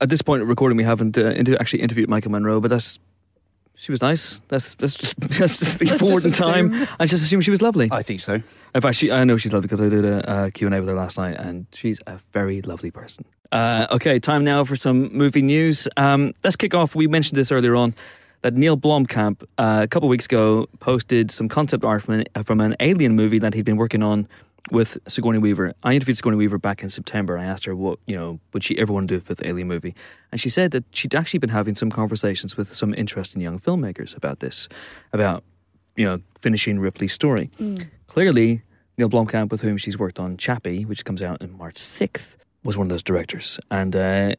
At 0.00 0.08
this 0.10 0.22
point, 0.22 0.42
of 0.42 0.48
recording, 0.48 0.76
we 0.76 0.84
haven't 0.84 1.18
uh, 1.18 1.26
inter- 1.30 1.56
actually 1.58 1.82
interviewed 1.82 2.08
Maika 2.08 2.28
Monroe, 2.28 2.60
but 2.60 2.68
that's 2.68 2.98
she 3.74 3.92
was 3.92 4.02
nice. 4.02 4.42
That's 4.48 4.74
that's 4.74 4.94
just 4.94 5.18
that's 5.38 5.58
just 5.58 5.78
be 5.78 5.86
Let's 5.86 6.00
forward 6.00 6.24
in 6.24 6.32
time. 6.32 6.72
assume. 6.72 6.88
I 7.00 7.06
just 7.06 7.24
assume 7.24 7.40
she 7.40 7.50
was 7.50 7.62
lovely. 7.62 7.88
I 7.90 8.02
think 8.02 8.20
so. 8.20 8.40
In 8.74 8.80
fact, 8.80 8.96
she, 8.96 9.10
I 9.10 9.24
know 9.24 9.36
she's 9.36 9.52
lovely 9.52 9.66
because 9.66 9.80
I 9.80 9.88
did 9.88 10.04
a, 10.04 10.44
a 10.46 10.50
Q&A 10.50 10.78
with 10.78 10.88
her 10.88 10.94
last 10.94 11.16
night 11.16 11.36
and 11.36 11.66
she's 11.72 12.00
a 12.06 12.18
very 12.32 12.60
lovely 12.60 12.90
person. 12.90 13.24
Uh, 13.50 13.86
okay, 13.92 14.18
time 14.18 14.44
now 14.44 14.62
for 14.62 14.76
some 14.76 15.10
movie 15.16 15.40
news. 15.42 15.88
Um, 15.96 16.32
let's 16.44 16.54
kick 16.54 16.74
off. 16.74 16.94
We 16.94 17.06
mentioned 17.06 17.38
this 17.38 17.50
earlier 17.50 17.74
on 17.74 17.94
that 18.42 18.54
Neil 18.54 18.76
Blomkamp 18.76 19.42
uh, 19.56 19.80
a 19.82 19.88
couple 19.88 20.08
of 20.08 20.10
weeks 20.10 20.26
ago 20.26 20.68
posted 20.80 21.30
some 21.30 21.48
concept 21.48 21.82
art 21.82 22.02
from 22.02 22.14
an, 22.14 22.44
from 22.44 22.60
an 22.60 22.76
alien 22.80 23.16
movie 23.16 23.38
that 23.38 23.54
he'd 23.54 23.64
been 23.64 23.78
working 23.78 24.02
on 24.02 24.28
with 24.70 24.98
Sigourney 25.06 25.38
Weaver. 25.38 25.74
I 25.82 25.94
interviewed 25.94 26.16
Sigourney 26.16 26.36
Weaver 26.36 26.58
back 26.58 26.82
in 26.82 26.90
September. 26.90 27.38
I 27.38 27.44
asked 27.44 27.64
her 27.64 27.74
what, 27.74 27.98
you 28.06 28.16
know, 28.16 28.40
would 28.52 28.64
she 28.64 28.78
ever 28.78 28.92
want 28.92 29.08
to 29.08 29.14
do 29.14 29.18
a 29.18 29.20
fifth 29.20 29.42
alien 29.44 29.68
movie? 29.68 29.94
And 30.32 30.40
she 30.40 30.48
said 30.48 30.70
that 30.72 30.84
she'd 30.92 31.14
actually 31.14 31.38
been 31.38 31.50
having 31.50 31.74
some 31.74 31.90
conversations 31.90 32.56
with 32.56 32.74
some 32.74 32.94
interesting 32.94 33.40
young 33.40 33.58
filmmakers 33.58 34.16
about 34.16 34.40
this, 34.40 34.68
about, 35.12 35.44
you 35.96 36.04
know, 36.04 36.20
finishing 36.40 36.78
Ripley's 36.78 37.12
story. 37.12 37.50
Clearly, 38.06 38.62
Neil 38.96 39.08
Blomkamp, 39.08 39.50
with 39.50 39.60
whom 39.60 39.76
she's 39.76 39.98
worked 39.98 40.18
on 40.18 40.36
Chappie, 40.36 40.84
which 40.84 41.04
comes 41.04 41.22
out 41.22 41.40
on 41.42 41.56
March 41.56 41.76
6th, 41.76 42.36
was 42.64 42.76
one 42.76 42.86
of 42.86 42.90
those 42.90 43.02
directors. 43.02 43.60
And 43.70 43.94
uh, 43.94 44.34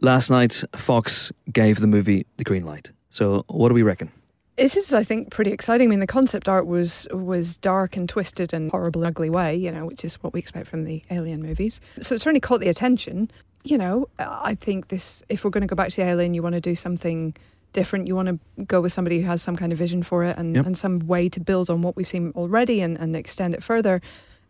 last 0.00 0.30
night, 0.30 0.62
Fox 0.74 1.32
gave 1.52 1.80
the 1.80 1.86
movie 1.86 2.26
the 2.36 2.44
green 2.44 2.64
light. 2.64 2.92
So, 3.10 3.44
what 3.48 3.68
do 3.68 3.74
we 3.74 3.82
reckon? 3.82 4.12
This 4.56 4.74
is, 4.76 4.94
I 4.94 5.04
think, 5.04 5.30
pretty 5.30 5.50
exciting. 5.52 5.88
I 5.88 5.90
mean, 5.90 6.00
the 6.00 6.06
concept 6.06 6.48
art 6.48 6.66
was 6.66 7.06
was 7.12 7.58
dark 7.58 7.96
and 7.96 8.08
twisted 8.08 8.54
and 8.54 8.70
horrible, 8.70 9.06
ugly 9.06 9.28
way, 9.28 9.54
you 9.54 9.70
know, 9.70 9.84
which 9.84 10.04
is 10.04 10.14
what 10.22 10.32
we 10.32 10.40
expect 10.40 10.66
from 10.66 10.84
the 10.84 11.02
Alien 11.10 11.42
movies. 11.42 11.80
So 12.00 12.14
it 12.14 12.20
certainly 12.20 12.40
caught 12.40 12.60
the 12.60 12.68
attention. 12.68 13.30
You 13.64 13.76
know, 13.78 14.06
I 14.18 14.54
think 14.54 14.88
this. 14.88 15.22
If 15.28 15.44
we're 15.44 15.50
going 15.50 15.62
to 15.62 15.66
go 15.66 15.76
back 15.76 15.90
to 15.90 15.96
the 15.96 16.04
Alien, 16.08 16.32
you 16.32 16.42
want 16.42 16.54
to 16.54 16.60
do 16.60 16.74
something 16.74 17.34
different. 17.74 18.06
You 18.06 18.16
want 18.16 18.28
to 18.28 18.64
go 18.64 18.80
with 18.80 18.92
somebody 18.94 19.20
who 19.20 19.26
has 19.26 19.42
some 19.42 19.56
kind 19.56 19.72
of 19.72 19.78
vision 19.78 20.02
for 20.02 20.24
it 20.24 20.38
and, 20.38 20.56
Yep. 20.56 20.66
and 20.66 20.78
some 20.78 21.00
way 21.00 21.28
to 21.28 21.40
build 21.40 21.68
on 21.68 21.82
what 21.82 21.94
we've 21.94 22.08
seen 22.08 22.32
already 22.34 22.80
and, 22.80 22.96
and 22.96 23.14
extend 23.14 23.52
it 23.52 23.62
further. 23.62 24.00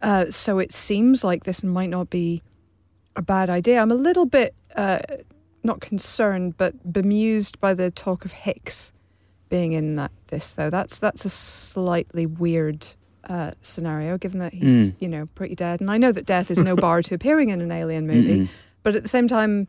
Uh, 0.00 0.30
so 0.30 0.60
it 0.60 0.72
seems 0.72 1.24
like 1.24 1.42
this 1.42 1.64
might 1.64 1.90
not 1.90 2.10
be 2.10 2.42
a 3.16 3.22
bad 3.22 3.50
idea. 3.50 3.80
I'm 3.80 3.90
a 3.90 3.96
little 3.96 4.26
bit 4.26 4.54
uh, 4.76 5.00
not 5.64 5.80
concerned, 5.80 6.56
but 6.56 6.92
bemused 6.92 7.58
by 7.60 7.74
the 7.74 7.90
talk 7.90 8.24
of 8.24 8.30
Hicks 8.30 8.92
being 9.48 9.72
in 9.72 9.96
that 9.96 10.10
this 10.28 10.50
though. 10.50 10.70
That's 10.70 10.98
that's 10.98 11.24
a 11.24 11.28
slightly 11.28 12.26
weird 12.26 12.86
uh, 13.28 13.52
scenario, 13.60 14.18
given 14.18 14.38
that 14.40 14.52
he's 14.54 14.92
Mm. 14.92 14.96
you 15.00 15.08
know 15.08 15.26
pretty 15.34 15.54
dead, 15.54 15.80
and 15.80 15.90
I 15.90 15.98
know 15.98 16.12
that 16.12 16.26
death 16.26 16.50
is 16.50 16.58
no 16.58 16.76
bar 16.86 17.02
to 17.02 17.14
appearing 17.14 17.48
in 17.50 17.60
an 17.60 17.72
alien 17.72 18.06
movie, 18.06 18.40
Mm-mm. 18.40 18.48
but 18.82 18.94
at 18.94 19.02
the 19.02 19.08
same 19.08 19.28
time, 19.28 19.68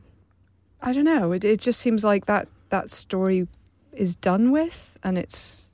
I 0.81 0.93
don't 0.93 1.05
know. 1.05 1.31
It 1.31 1.43
it 1.43 1.59
just 1.59 1.79
seems 1.79 2.03
like 2.03 2.25
that 2.27 2.47
that 2.69 2.89
story 2.89 3.47
is 3.93 4.15
done 4.15 4.51
with, 4.51 4.97
and 5.03 5.17
it's. 5.17 5.71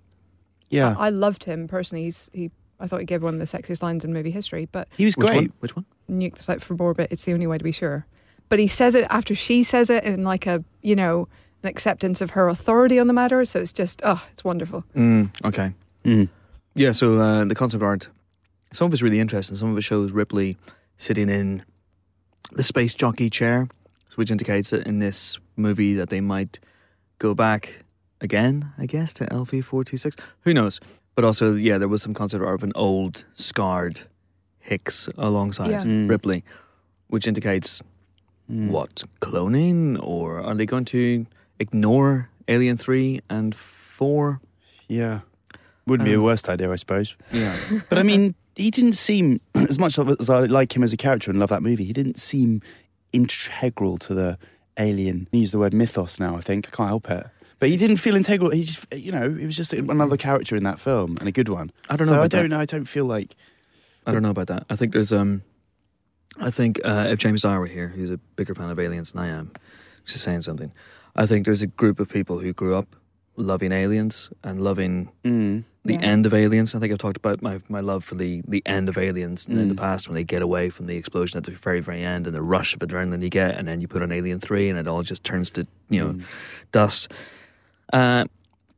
Yeah, 0.69 0.95
I, 0.97 1.07
I 1.07 1.09
loved 1.09 1.43
him 1.43 1.67
personally. 1.67 2.05
He's 2.05 2.29
he. 2.33 2.51
I 2.79 2.87
thought 2.87 2.99
he 2.99 3.05
gave 3.05 3.21
one 3.23 3.35
of 3.35 3.39
the 3.39 3.45
sexiest 3.45 3.83
lines 3.83 4.03
in 4.03 4.11
movie 4.11 4.31
history, 4.31 4.67
but 4.71 4.87
he 4.97 5.05
was 5.05 5.15
Which 5.15 5.27
great. 5.27 5.37
one? 5.41 5.53
Which 5.59 5.75
one? 5.75 5.85
nuke 6.09 6.35
the 6.35 6.43
site 6.43 6.61
from 6.61 6.81
orbit. 6.81 7.09
It's 7.11 7.23
the 7.25 7.33
only 7.33 7.47
way 7.47 7.57
to 7.57 7.63
be 7.63 7.71
sure. 7.71 8.05
But 8.49 8.59
he 8.59 8.67
says 8.67 8.93
it 8.95 9.05
after 9.09 9.33
she 9.35 9.63
says 9.63 9.89
it 9.89 10.03
in 10.03 10.23
like 10.23 10.47
a 10.47 10.63
you 10.81 10.95
know 10.95 11.27
an 11.63 11.69
acceptance 11.69 12.21
of 12.21 12.31
her 12.31 12.49
authority 12.49 12.99
on 12.99 13.07
the 13.07 13.13
matter. 13.13 13.43
So 13.45 13.59
it's 13.59 13.73
just 13.73 14.01
oh, 14.03 14.23
it's 14.31 14.43
wonderful. 14.43 14.83
Mm, 14.95 15.29
okay. 15.45 15.73
Mm. 16.03 16.29
Yeah, 16.75 16.91
so 16.91 17.19
uh, 17.19 17.45
the 17.45 17.55
concept 17.55 17.83
art, 17.83 18.09
some 18.71 18.87
of 18.87 18.93
it's 18.93 19.01
really 19.01 19.19
interesting. 19.19 19.55
Some 19.55 19.71
of 19.71 19.77
it 19.77 19.83
shows 19.83 20.11
Ripley 20.11 20.57
sitting 20.97 21.29
in 21.29 21.63
the 22.51 22.63
space 22.63 22.93
jockey 22.93 23.29
chair, 23.29 23.67
which 24.15 24.31
indicates 24.31 24.71
that 24.71 24.85
in 24.85 24.99
this 24.99 25.39
movie 25.55 25.93
that 25.93 26.09
they 26.09 26.19
might 26.21 26.59
go 27.19 27.33
back 27.33 27.83
again, 28.21 28.71
I 28.77 28.85
guess, 28.85 29.13
to 29.15 29.25
LV426. 29.25 30.19
Who 30.41 30.53
knows? 30.53 30.79
But 31.15 31.23
also, 31.23 31.53
yeah, 31.53 31.77
there 31.77 31.87
was 31.87 32.01
some 32.01 32.13
concept 32.13 32.43
art 32.43 32.55
of 32.55 32.63
an 32.63 32.71
old, 32.75 33.25
scarred 33.35 34.01
Hicks 34.59 35.07
alongside 35.17 35.69
Yeah. 35.69 35.83
Mm. 35.83 36.09
Ripley, 36.09 36.43
which 37.07 37.27
indicates 37.27 37.81
Mm. 38.51 38.71
what 38.71 39.03
cloning, 39.21 39.97
or 40.01 40.41
are 40.41 40.53
they 40.53 40.65
going 40.65 40.83
to 40.85 41.25
ignore 41.63 42.29
Alien 42.47 42.77
Three 42.77 43.21
and 43.29 43.55
Four? 43.55 44.39
Yeah. 44.87 45.21
Wouldn't 45.87 46.05
be 46.07 46.13
Um, 46.13 46.21
a 46.21 46.23
worst 46.23 46.47
idea, 46.47 46.71
I 46.71 46.75
suppose. 46.77 47.15
Yeah, 47.31 47.55
But 47.89 47.97
I 47.97 48.03
mean, 48.03 48.35
he 48.55 48.69
didn't 48.71 48.93
seem 48.93 49.41
as 49.55 49.77
much 49.79 49.97
as 49.99 50.29
I 50.29 50.41
like 50.45 50.75
him 50.75 50.83
as 50.83 50.93
a 50.93 50.97
character 50.97 51.29
and 51.31 51.39
love 51.39 51.49
that 51.49 51.63
movie. 51.63 51.83
He 51.83 51.93
didn't 51.93 52.19
seem 52.19 52.61
integral 53.11 53.97
to 53.99 54.13
the 54.13 54.37
alien. 54.77 55.27
I 55.33 55.37
use 55.37 55.51
the 55.51 55.59
word 55.59 55.73
mythos 55.73 56.19
now. 56.19 56.37
I 56.37 56.41
think 56.41 56.67
I 56.67 56.75
can't 56.75 56.89
help 56.89 57.09
it. 57.09 57.25
But 57.59 57.69
he 57.69 57.77
didn't 57.77 57.97
feel 57.97 58.15
integral. 58.15 58.51
He 58.51 58.63
just, 58.63 58.85
you 58.93 59.11
know, 59.11 59.29
he 59.33 59.45
was 59.45 59.55
just 59.55 59.73
another 59.73 60.17
character 60.17 60.55
in 60.55 60.63
that 60.63 60.79
film 60.79 61.15
and 61.19 61.27
a 61.27 61.31
good 61.31 61.49
one. 61.49 61.71
I 61.89 61.95
don't 61.95 62.07
know. 62.07 62.13
So 62.13 62.21
I 62.21 62.27
don't 62.27 62.49
know. 62.49 62.59
I 62.59 62.65
don't 62.65 62.85
feel 62.85 63.05
like. 63.05 63.35
I 64.05 64.11
don't 64.11 64.21
know 64.21 64.31
about 64.31 64.47
that. 64.47 64.65
I 64.69 64.75
think 64.75 64.91
there's 64.91 65.13
um, 65.13 65.43
I 66.39 66.49
think 66.51 66.79
uh, 66.83 67.07
if 67.09 67.19
James 67.19 67.41
Dyer 67.43 67.59
were 67.59 67.67
here, 67.67 67.87
who's 67.87 68.09
a 68.09 68.17
bigger 68.35 68.53
fan 68.53 68.69
of 68.69 68.77
aliens 68.79 69.11
than 69.13 69.21
I 69.21 69.27
am, 69.29 69.51
is 70.05 70.19
saying 70.21 70.41
something. 70.41 70.73
I 71.15 71.25
think 71.25 71.45
there's 71.45 71.61
a 71.61 71.67
group 71.67 71.99
of 71.99 72.09
people 72.09 72.39
who 72.39 72.53
grew 72.53 72.75
up 72.75 72.95
loving 73.35 73.71
aliens 73.71 74.29
and 74.43 74.61
loving 74.63 75.09
Mm, 75.23 75.63
the 75.85 75.93
Yeah. 75.95 76.01
end 76.01 76.25
of 76.25 76.33
aliens. 76.33 76.75
I 76.75 76.79
think 76.79 76.91
I've 76.91 76.99
talked 76.99 77.17
about 77.17 77.41
my, 77.41 77.59
my 77.69 77.79
love 77.81 78.03
for 78.03 78.15
the, 78.15 78.41
the 78.47 78.61
end 78.65 78.89
of 78.89 78.97
aliens 78.97 79.47
and 79.47 79.59
in 79.59 79.67
the 79.69 79.73
Mm. 79.75 79.79
past 79.79 80.07
when 80.07 80.15
they 80.15 80.23
get 80.23 80.41
away 80.41 80.69
from 80.69 80.85
the 80.87 80.95
explosion 80.95 81.37
at 81.37 81.43
the 81.43 81.51
very, 81.51 81.81
very 81.81 82.03
end 82.03 82.27
and 82.27 82.35
the 82.35 82.41
rush 82.41 82.73
of 82.73 82.79
adrenaline 82.79 83.21
you 83.23 83.29
get, 83.29 83.55
and 83.55 83.67
then 83.67 83.81
you 83.81 83.87
put 83.87 84.01
on 84.03 84.11
Alien 84.11 84.39
3 84.39 84.69
and 84.69 84.77
it 84.79 84.87
all 84.87 85.01
just 85.03 85.23
turns 85.23 85.49
to, 85.51 85.65
you 85.89 85.99
know, 85.99 86.13
mm. 86.13 86.23
dust. 86.71 87.11
Uh, 87.91 88.25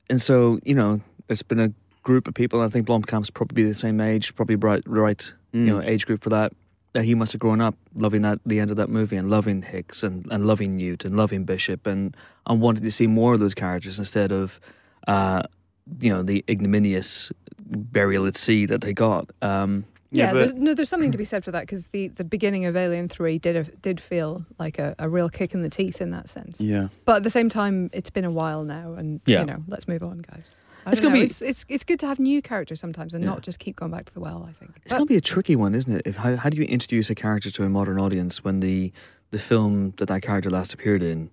and 0.09 0.21
so, 0.21 0.59
you 0.63 0.75
know, 0.75 1.01
it's 1.29 1.43
been 1.43 1.59
a 1.59 1.71
group 2.03 2.27
of 2.27 2.33
people. 2.33 2.61
I 2.61 2.67
think 2.69 2.87
Blomkamp's 2.87 3.29
probably 3.29 3.63
the 3.63 3.73
same 3.73 3.99
age, 4.01 4.35
probably 4.35 4.55
right, 4.55 4.83
right 4.87 5.33
you 5.53 5.61
know, 5.65 5.77
Mm. 5.79 5.87
age 5.87 6.05
group 6.05 6.21
for 6.21 6.29
that. 6.29 6.51
That 6.95 7.03
he 7.03 7.13
must 7.13 7.33
have 7.33 7.39
grown 7.41 7.59
up 7.61 7.75
loving 7.93 8.21
that 8.23 8.39
the 8.45 8.59
end 8.59 8.71
of 8.71 8.77
that 8.77 8.89
movie 8.89 9.17
and 9.17 9.29
loving 9.29 9.61
Hicks 9.61 10.01
and, 10.01 10.25
and 10.31 10.47
loving 10.47 10.77
Newt 10.77 11.03
and 11.05 11.15
loving 11.17 11.43
Bishop 11.43 11.85
and 11.85 12.15
and 12.47 12.61
wanting 12.61 12.83
to 12.83 12.91
see 12.91 13.05
more 13.05 13.33
of 13.35 13.39
those 13.41 13.53
characters 13.53 13.99
instead 13.99 14.31
of, 14.31 14.59
uh, 15.07 15.43
you 15.99 16.09
know, 16.11 16.23
the 16.23 16.43
ignominious 16.49 17.31
burial 17.59 18.25
at 18.25 18.35
sea 18.35 18.65
that 18.65 18.79
they 18.81 18.93
got. 18.93 19.29
Um, 19.41 19.83
Yeah, 20.11 20.31
but- 20.31 20.37
there's, 20.39 20.53
no, 20.53 20.73
there's 20.73 20.87
something 20.87 21.11
to 21.11 21.17
be 21.17 21.25
said 21.25 21.43
for 21.43 21.51
that 21.51 21.63
because 21.63 21.87
the, 21.87 22.07
the 22.09 22.23
beginning 22.23 22.63
of 22.65 22.77
Alien 22.77 23.09
Three 23.09 23.37
did 23.39 23.57
did 23.81 23.99
feel 23.99 24.45
like 24.57 24.79
a, 24.79 24.95
a 24.97 25.09
real 25.09 25.27
kick 25.29 25.53
in 25.53 25.61
the 25.63 25.69
teeth 25.69 25.99
in 25.99 26.11
that 26.11 26.29
sense. 26.29 26.61
yeah. 26.61 26.87
But 27.03 27.17
at 27.17 27.23
the 27.23 27.29
same 27.29 27.49
time, 27.49 27.89
it's 27.91 28.09
been 28.09 28.23
a 28.25 28.31
while 28.31 28.63
now, 28.63 28.93
and 28.93 29.19
Yeah. 29.25 29.41
you 29.41 29.45
know, 29.47 29.63
let's 29.67 29.87
move 29.87 30.01
on, 30.03 30.19
guys. 30.19 30.53
It's 30.91 30.99
gonna 30.99 31.15
know, 31.15 31.19
be- 31.21 31.25
it's, 31.25 31.41
it's 31.41 31.65
it's 31.69 31.83
good 31.83 31.99
to 32.01 32.07
have 32.07 32.19
new 32.19 32.41
characters 32.41 32.79
sometimes 32.79 33.13
and 33.13 33.23
Yeah. 33.23 33.31
not 33.31 33.41
just 33.41 33.59
keep 33.59 33.75
going 33.75 33.91
back 33.91 34.05
to 34.05 34.13
the 34.13 34.19
well. 34.19 34.45
I 34.47 34.53
think 34.53 34.71
It's 34.83 34.93
going 34.93 35.05
to 35.05 35.09
be 35.09 35.17
a 35.17 35.21
tricky 35.21 35.55
one, 35.55 35.73
isn't 35.75 35.91
it? 35.91 36.01
If, 36.05 36.15
how, 36.17 36.35
how 36.35 36.49
do 36.49 36.57
you 36.57 36.63
introduce 36.65 37.09
a 37.09 37.15
character 37.15 37.49
to 37.51 37.63
a 37.63 37.69
modern 37.69 37.99
audience 37.99 38.43
when 38.43 38.59
the 38.59 38.91
the 39.31 39.39
film 39.39 39.93
that 39.97 40.07
that 40.07 40.21
character 40.21 40.49
last 40.49 40.73
appeared 40.73 41.01
in 41.03 41.29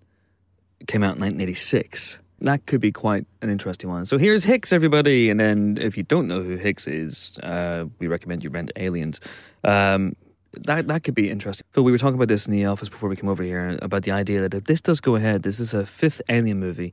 came 0.86 1.02
out 1.02 1.16
in 1.16 1.20
1986? 1.20 2.18
That 2.40 2.66
could 2.66 2.80
be 2.80 2.90
quite 2.90 3.24
an 3.40 3.50
interesting 3.50 3.88
one. 3.88 4.04
So 4.04 4.18
here's 4.18 4.42
Hicks, 4.44 4.72
everybody, 4.72 5.30
and 5.30 5.38
then 5.38 5.78
if 5.80 5.96
you 5.96 6.02
don't 6.02 6.26
know 6.26 6.42
who 6.42 6.56
Hicks 6.56 6.88
is, 6.88 7.38
uh, 7.42 7.84
we 8.00 8.08
recommend 8.08 8.42
you 8.42 8.50
rent 8.50 8.72
Aliens. 8.74 9.20
Um, 9.62 10.16
that 10.54 10.86
that 10.88 11.04
could 11.04 11.14
be 11.14 11.30
interesting. 11.30 11.64
Phil, 11.72 11.84
we 11.84 11.92
were 11.92 11.98
talking 11.98 12.16
about 12.16 12.28
this 12.28 12.46
in 12.46 12.52
the 12.52 12.64
office 12.66 12.88
before 12.88 13.08
we 13.08 13.16
came 13.16 13.28
over 13.30 13.42
here 13.44 13.78
about 13.80 14.02
the 14.02 14.10
idea 14.10 14.40
that 14.40 14.54
if 14.54 14.64
this 14.64 14.80
does 14.80 15.00
go 15.00 15.14
ahead, 15.14 15.44
this 15.44 15.60
is 15.60 15.72
a 15.72 15.86
fifth 15.86 16.20
Alien 16.28 16.58
movie, 16.58 16.92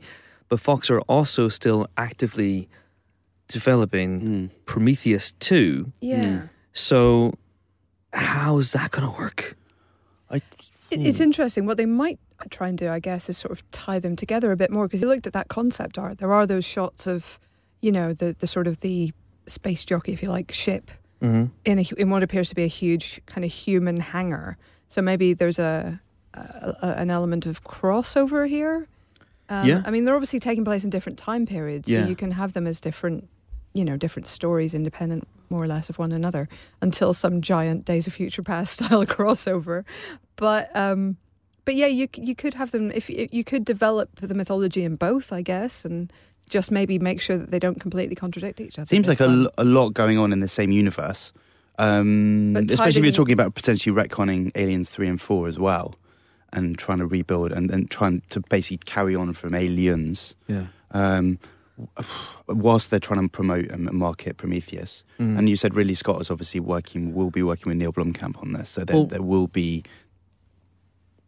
but 0.49 0.59
Fox 0.59 0.89
are 0.89 1.01
also 1.01 1.47
still 1.49 1.87
actively 1.97 2.67
developing 3.47 4.21
Mm. 4.21 4.49
Prometheus 4.65 5.31
2. 5.39 5.91
yeah. 6.01 6.47
So, 6.73 7.33
how's 8.13 8.71
that 8.73 8.91
going 8.91 9.11
to 9.11 9.17
work? 9.17 9.55
It, 10.91 11.05
it's 11.05 11.19
interesting. 11.19 11.67
What 11.67 11.77
they 11.77 11.85
might 11.85 12.17
try 12.49 12.67
and 12.67 12.75
do, 12.75 12.89
I 12.89 12.99
guess, 12.99 13.29
is 13.29 13.37
sort 13.37 13.51
of 13.51 13.69
tie 13.69 13.99
them 13.99 14.15
together 14.15 14.51
a 14.51 14.55
bit 14.57 14.71
more 14.71 14.87
because 14.87 15.01
you 15.03 15.07
looked 15.07 15.27
at 15.27 15.33
that 15.33 15.47
concept 15.47 15.99
art. 15.99 16.17
There 16.17 16.33
are 16.33 16.47
those 16.47 16.65
shots 16.65 17.05
of, 17.05 17.37
you 17.81 17.91
know, 17.91 18.11
the 18.11 18.35
the 18.39 18.47
sort 18.47 18.65
of 18.65 18.79
the 18.79 19.11
space 19.45 19.85
jockey, 19.85 20.13
if 20.13 20.23
you 20.23 20.29
like, 20.29 20.51
ship 20.51 20.89
Mm-hmm. 21.21 21.45
in 21.65 21.79
a, 21.79 21.83
in 21.97 22.09
what 22.09 22.23
appears 22.23 22.49
to 22.49 22.55
be 22.55 22.63
a 22.63 22.67
huge 22.67 23.21
kind 23.27 23.43
of 23.45 23.51
human 23.51 23.97
hangar. 23.99 24.57
So 24.87 25.01
maybe 25.01 25.33
there's 25.33 25.59
a, 25.59 25.99
a, 26.33 26.75
a 26.81 26.87
an 26.97 27.11
element 27.11 27.45
of 27.45 27.63
crossover 27.63 28.47
here. 28.47 28.87
Um, 29.49 29.67
Yeah. 29.67 29.81
I 29.85 29.91
mean, 29.91 30.05
they're 30.05 30.15
obviously 30.15 30.39
taking 30.39 30.63
place 30.63 30.83
in 30.83 30.89
different 30.89 31.17
time 31.17 31.45
periods, 31.45 31.89
Yeah. 31.89 32.03
so 32.03 32.09
you 32.09 32.15
can 32.15 32.31
have 32.31 32.53
them 32.53 32.67
as 32.67 32.79
different, 32.79 33.27
you 33.73 33.83
know, 33.83 33.97
different 33.97 34.27
stories, 34.27 34.73
independent 34.73 35.27
more 35.49 35.63
or 35.63 35.67
less 35.67 35.89
of 35.89 35.97
one 35.97 36.11
another, 36.11 36.47
until 36.81 37.13
some 37.13 37.41
giant 37.41 37.83
Days 37.85 38.05
of 38.05 38.13
Future 38.13 38.43
Past 38.43 38.73
style 38.85 39.05
crossover. 39.05 39.83
But 40.35 40.69
um, 40.75 41.17
but 41.65 41.75
yeah, 41.75 41.87
you 41.87 42.07
you 42.15 42.35
could 42.35 42.53
have 42.53 42.71
them 42.71 42.91
if 42.91 43.09
you 43.09 43.43
could 43.43 43.65
develop 43.65 44.19
the 44.21 44.33
mythology 44.35 44.83
in 44.83 44.95
both, 44.95 45.33
I 45.33 45.41
guess, 45.41 45.83
and 45.85 46.13
just 46.49 46.71
maybe 46.71 46.97
make 46.99 47.19
sure 47.21 47.37
that 47.37 47.51
they 47.51 47.59
don't 47.59 47.79
completely 47.79 48.15
contradict 48.15 48.59
each 48.61 48.77
other. 48.79 48.87
Seems 48.87 49.07
like 49.07 49.19
a, 49.19 49.27
lo- 49.27 49.49
a 49.57 49.63
lot 49.63 49.93
going 49.93 50.17
on 50.17 50.31
in 50.33 50.39
the 50.39 50.47
same 50.47 50.71
universe. 50.71 51.31
Um, 51.77 52.55
especially 52.69 52.99
if 52.99 53.05
you're 53.05 53.13
talking 53.13 53.33
about 53.33 53.55
potentially 53.55 53.95
retconning 53.95 54.51
Aliens 54.55 54.89
3 54.89 55.07
and 55.07 55.21
4 55.21 55.47
as 55.47 55.57
well 55.57 55.95
and 56.53 56.77
trying 56.77 56.97
to 56.99 57.05
rebuild 57.05 57.51
and, 57.51 57.69
then 57.69 57.87
trying 57.87 58.21
to 58.29 58.39
basically 58.49 58.77
carry 58.85 59.15
on 59.15 59.33
from 59.33 59.53
Aliens 59.55 60.33
Yeah. 60.47 60.67
um, 60.91 61.39
whilst 62.47 62.89
they're 62.89 62.99
trying 62.99 63.21
to 63.21 63.29
promote 63.29 63.67
and 63.69 63.89
market 63.91 64.37
Prometheus. 64.37 65.03
Mm. 65.19 65.37
And 65.37 65.49
you 65.49 65.55
said 65.55 65.75
Ridley 65.75 65.95
Scott 65.95 66.21
is 66.21 66.29
obviously 66.29 66.59
working, 66.59 67.13
will 67.13 67.29
be 67.31 67.43
working 67.43 67.69
with 67.69 67.77
Neill 67.77 67.93
Blomkamp 67.93 68.41
on 68.41 68.53
this. 68.53 68.69
So 68.69 68.83
there, 68.83 68.95
Well- 68.97 69.05
there 69.05 69.21
will 69.21 69.47
be 69.47 69.83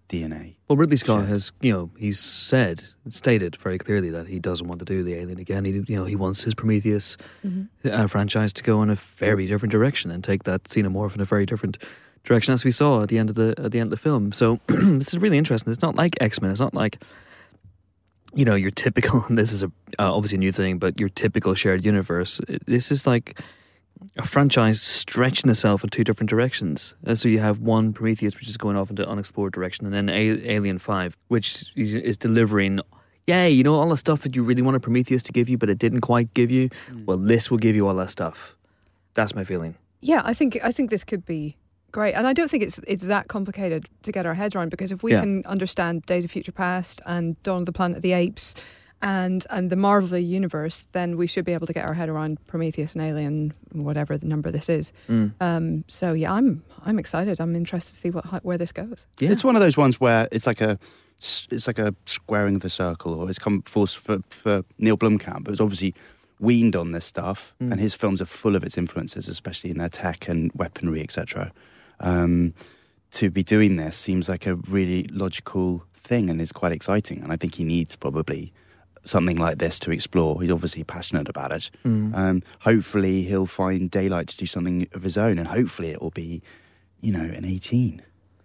DNA. 0.10 0.56
Well, 0.68 0.76
Ridley 0.76 0.98
Scott 0.98 1.20
Sure. 1.22 1.28
has, 1.28 1.54
you 1.62 1.72
know, 1.72 1.90
he's 1.98 2.20
said, 2.20 2.84
stated 3.08 3.56
very 3.56 3.78
clearly 3.78 4.10
that 4.10 4.28
he 4.28 4.40
doesn't 4.40 4.68
want 4.68 4.80
to 4.80 4.86
do 4.86 5.04
the 5.04 5.14
Alien 5.14 5.40
again. 5.40 5.64
He, 5.64 5.72
you 5.72 5.96
know, 5.96 6.04
he 6.04 6.18
wants 6.18 6.44
his 6.44 6.54
Prometheus 6.54 7.16
Mhm. 7.46 7.70
uh, 7.86 8.08
franchise 8.08 8.52
to 8.54 8.64
go 8.64 8.82
in 8.84 8.90
a 8.90 8.96
very 8.96 9.48
different 9.48 9.72
direction 9.72 10.12
and 10.12 10.22
take 10.22 10.44
that 10.44 10.66
xenomorph 10.66 11.16
in 11.16 11.22
a 11.22 11.26
very 11.26 11.46
different 11.46 11.78
direction, 12.24 12.54
as 12.54 12.64
we 12.64 12.72
saw 12.72 13.02
at 13.04 13.10
the 13.10 13.18
end 13.18 13.30
of 13.30 13.36
the 13.36 13.54
at 13.58 13.72
the 13.72 13.80
end 13.80 13.88
of 13.88 13.92
the 13.92 14.02
film. 14.02 14.32
So 14.32 14.60
this 14.68 15.10
is 15.10 15.18
really 15.18 15.38
interesting. 15.38 15.72
It's 15.72 15.82
not 15.82 15.96
like 15.96 16.18
X 16.22 16.42
Men. 16.42 16.52
It's 16.52 16.60
not 16.60 16.74
like 16.74 17.02
you 18.34 18.46
know 18.46 18.56
your 18.56 18.72
typical. 18.72 19.26
This 19.30 19.52
is 19.52 19.64
a 19.64 19.72
uh, 20.00 20.14
obviously 20.14 20.38
a 20.38 20.40
new 20.40 20.52
thing, 20.52 20.78
but 20.78 21.00
your 21.00 21.10
typical 21.10 21.56
shared 21.56 21.86
universe. 21.86 22.42
This 22.66 22.92
is 22.92 23.08
like 23.08 23.40
a 24.18 24.26
franchise 24.26 24.82
stretching 24.82 25.50
itself 25.50 25.84
in 25.84 25.90
two 25.90 26.04
different 26.04 26.30
directions. 26.30 26.96
Uh, 27.06 27.16
so 27.16 27.30
you 27.30 27.40
have 27.40 27.60
one 27.60 27.94
Prometheus, 27.94 28.36
which 28.36 28.50
is 28.50 28.58
going 28.58 28.76
off 28.76 28.90
into 28.90 29.08
unexplored 29.08 29.54
direction, 29.54 29.86
and 29.86 29.94
then 29.94 30.10
A- 30.10 30.52
Alien 30.52 30.78
Five, 30.78 31.18
which 31.28 31.72
is, 31.76 31.96
is 31.96 32.18
delivering. 32.18 32.82
Yeah, 33.28 33.46
you 33.46 33.64
know 33.64 33.76
all 33.76 33.90
the 33.90 33.98
stuff 33.98 34.24
that 34.24 34.36
you 34.36 34.44
really 34.44 34.64
wanted 34.64 34.82
Prometheus 34.82 35.22
to 35.24 35.32
give 35.32 35.48
you, 35.48 35.58
but 35.58 35.70
it 35.70 35.78
didn't 35.78 36.02
quite 36.02 36.34
give 36.34 36.50
you. 36.50 36.70
Well, 37.06 37.18
this 37.18 37.52
will 37.52 37.60
give 37.60 37.76
you 37.76 37.88
all 37.88 37.96
that 37.96 38.10
stuff. 38.10 38.58
That's 39.14 39.36
my 39.36 39.44
feeling. 39.44 39.76
Yeah, 40.02 40.22
I 40.26 40.34
think 40.34 40.58
I 40.64 40.72
think 40.72 40.90
this 40.90 41.04
could 41.04 41.26
be 41.26 41.56
great, 41.92 42.14
and 42.14 42.26
I 42.28 42.34
don't 42.34 42.50
think 42.50 42.64
it's 42.64 42.80
it's 42.88 43.06
that 43.06 43.28
complicated 43.28 43.88
to 44.04 44.12
get 44.12 44.26
our 44.26 44.34
heads 44.34 44.56
around 44.56 44.70
because 44.70 44.92
if 44.92 45.04
we 45.04 45.12
Yeah. 45.12 45.22
can 45.22 45.44
understand 45.46 46.06
Days 46.06 46.26
of 46.26 46.32
Future 46.32 46.52
Past 46.52 47.02
and 47.06 47.42
Dawn 47.44 47.60
of 47.60 47.66
the 47.66 47.72
Planet 47.72 47.98
of 47.98 48.02
the 48.04 48.14
Apes, 48.14 48.56
and 49.02 49.46
and 49.50 49.70
the 49.70 49.76
Marvel 49.76 50.18
universe, 50.18 50.88
then 50.92 51.18
we 51.18 51.26
should 51.28 51.44
be 51.46 51.54
able 51.54 51.66
to 51.68 51.74
get 51.74 51.86
our 51.86 51.94
head 51.96 52.08
around 52.10 52.38
Prometheus 52.48 52.94
and 52.94 53.02
Alien, 53.04 53.52
whatever 53.72 54.16
the 54.18 54.28
number 54.28 54.52
this 54.52 54.70
is. 54.70 54.94
Mm. 55.10 55.34
Um, 55.42 55.84
so 55.88 56.14
yeah, 56.14 56.32
I'm 56.34 56.64
I'm 56.86 57.00
excited. 57.00 57.40
I'm 57.42 57.56
interested 57.56 57.92
to 57.94 57.98
see 57.98 58.10
what 58.12 58.44
where 58.46 58.58
this 58.60 58.72
goes. 58.72 59.08
Yeah. 59.20 59.32
It's 59.32 59.44
one 59.44 59.56
of 59.56 59.62
those 59.62 59.76
ones 59.78 60.00
where 60.00 60.28
it's 60.32 60.46
like 60.48 60.62
a 60.62 60.78
it's 61.52 61.68
like 61.68 61.78
a 61.80 61.94
squaring 62.06 62.56
of 62.56 62.62
the 62.62 62.70
circle, 62.70 63.14
or 63.14 63.30
it's 63.30 63.40
come 63.40 63.62
force 63.64 63.94
for 63.96 64.20
for 64.30 64.64
Neill 64.78 64.98
Blomkamp, 64.98 65.48
who's 65.48 65.60
obviously 65.62 65.94
weaned 66.40 66.76
on 66.76 66.92
this 66.92 67.06
stuff, 67.06 67.54
Mm. 67.62 67.72
and 67.72 67.80
his 67.82 67.94
films 67.96 68.20
are 68.22 68.26
full 68.26 68.56
of 68.56 68.64
its 68.64 68.76
influences, 68.78 69.28
especially 69.30 69.70
in 69.70 69.78
their 69.78 69.90
tech 69.90 70.28
and 70.28 70.52
weaponry, 70.56 71.02
etc. 71.02 71.52
Um, 72.02 72.54
to 73.12 73.30
be 73.30 73.44
doing 73.44 73.76
this 73.76 73.98
seems 73.98 74.30
like 74.30 74.46
a 74.48 74.56
really 74.56 75.04
logical 75.12 75.84
thing, 75.96 76.30
and 76.30 76.40
is 76.42 76.52
quite 76.52 76.72
exciting. 76.72 77.22
And 77.24 77.32
I 77.32 77.36
think 77.36 77.56
he 77.56 77.64
needs 77.64 77.96
probably 77.96 78.54
something 79.04 79.38
like 79.38 79.58
this 79.58 79.80
to 79.80 79.92
explore. 79.92 80.42
He's 80.42 80.52
obviously 80.52 80.84
passionate 80.84 81.28
about 81.28 81.52
it. 81.52 81.70
Mm. 81.86 82.16
Um, 82.16 82.44
hopefully, 82.60 83.24
he'll 83.24 83.46
find 83.48 83.90
daylight 83.92 84.28
to 84.30 84.38
do 84.38 84.46
something 84.46 84.88
of 84.94 85.04
his 85.04 85.18
own, 85.18 85.38
and 85.40 85.48
hopefully, 85.48 85.90
it 85.92 86.02
will 86.02 86.12
be, 86.12 86.42
you 87.02 87.12
know, 87.12 87.24
an 87.24 87.44
eighteen. 87.46 88.02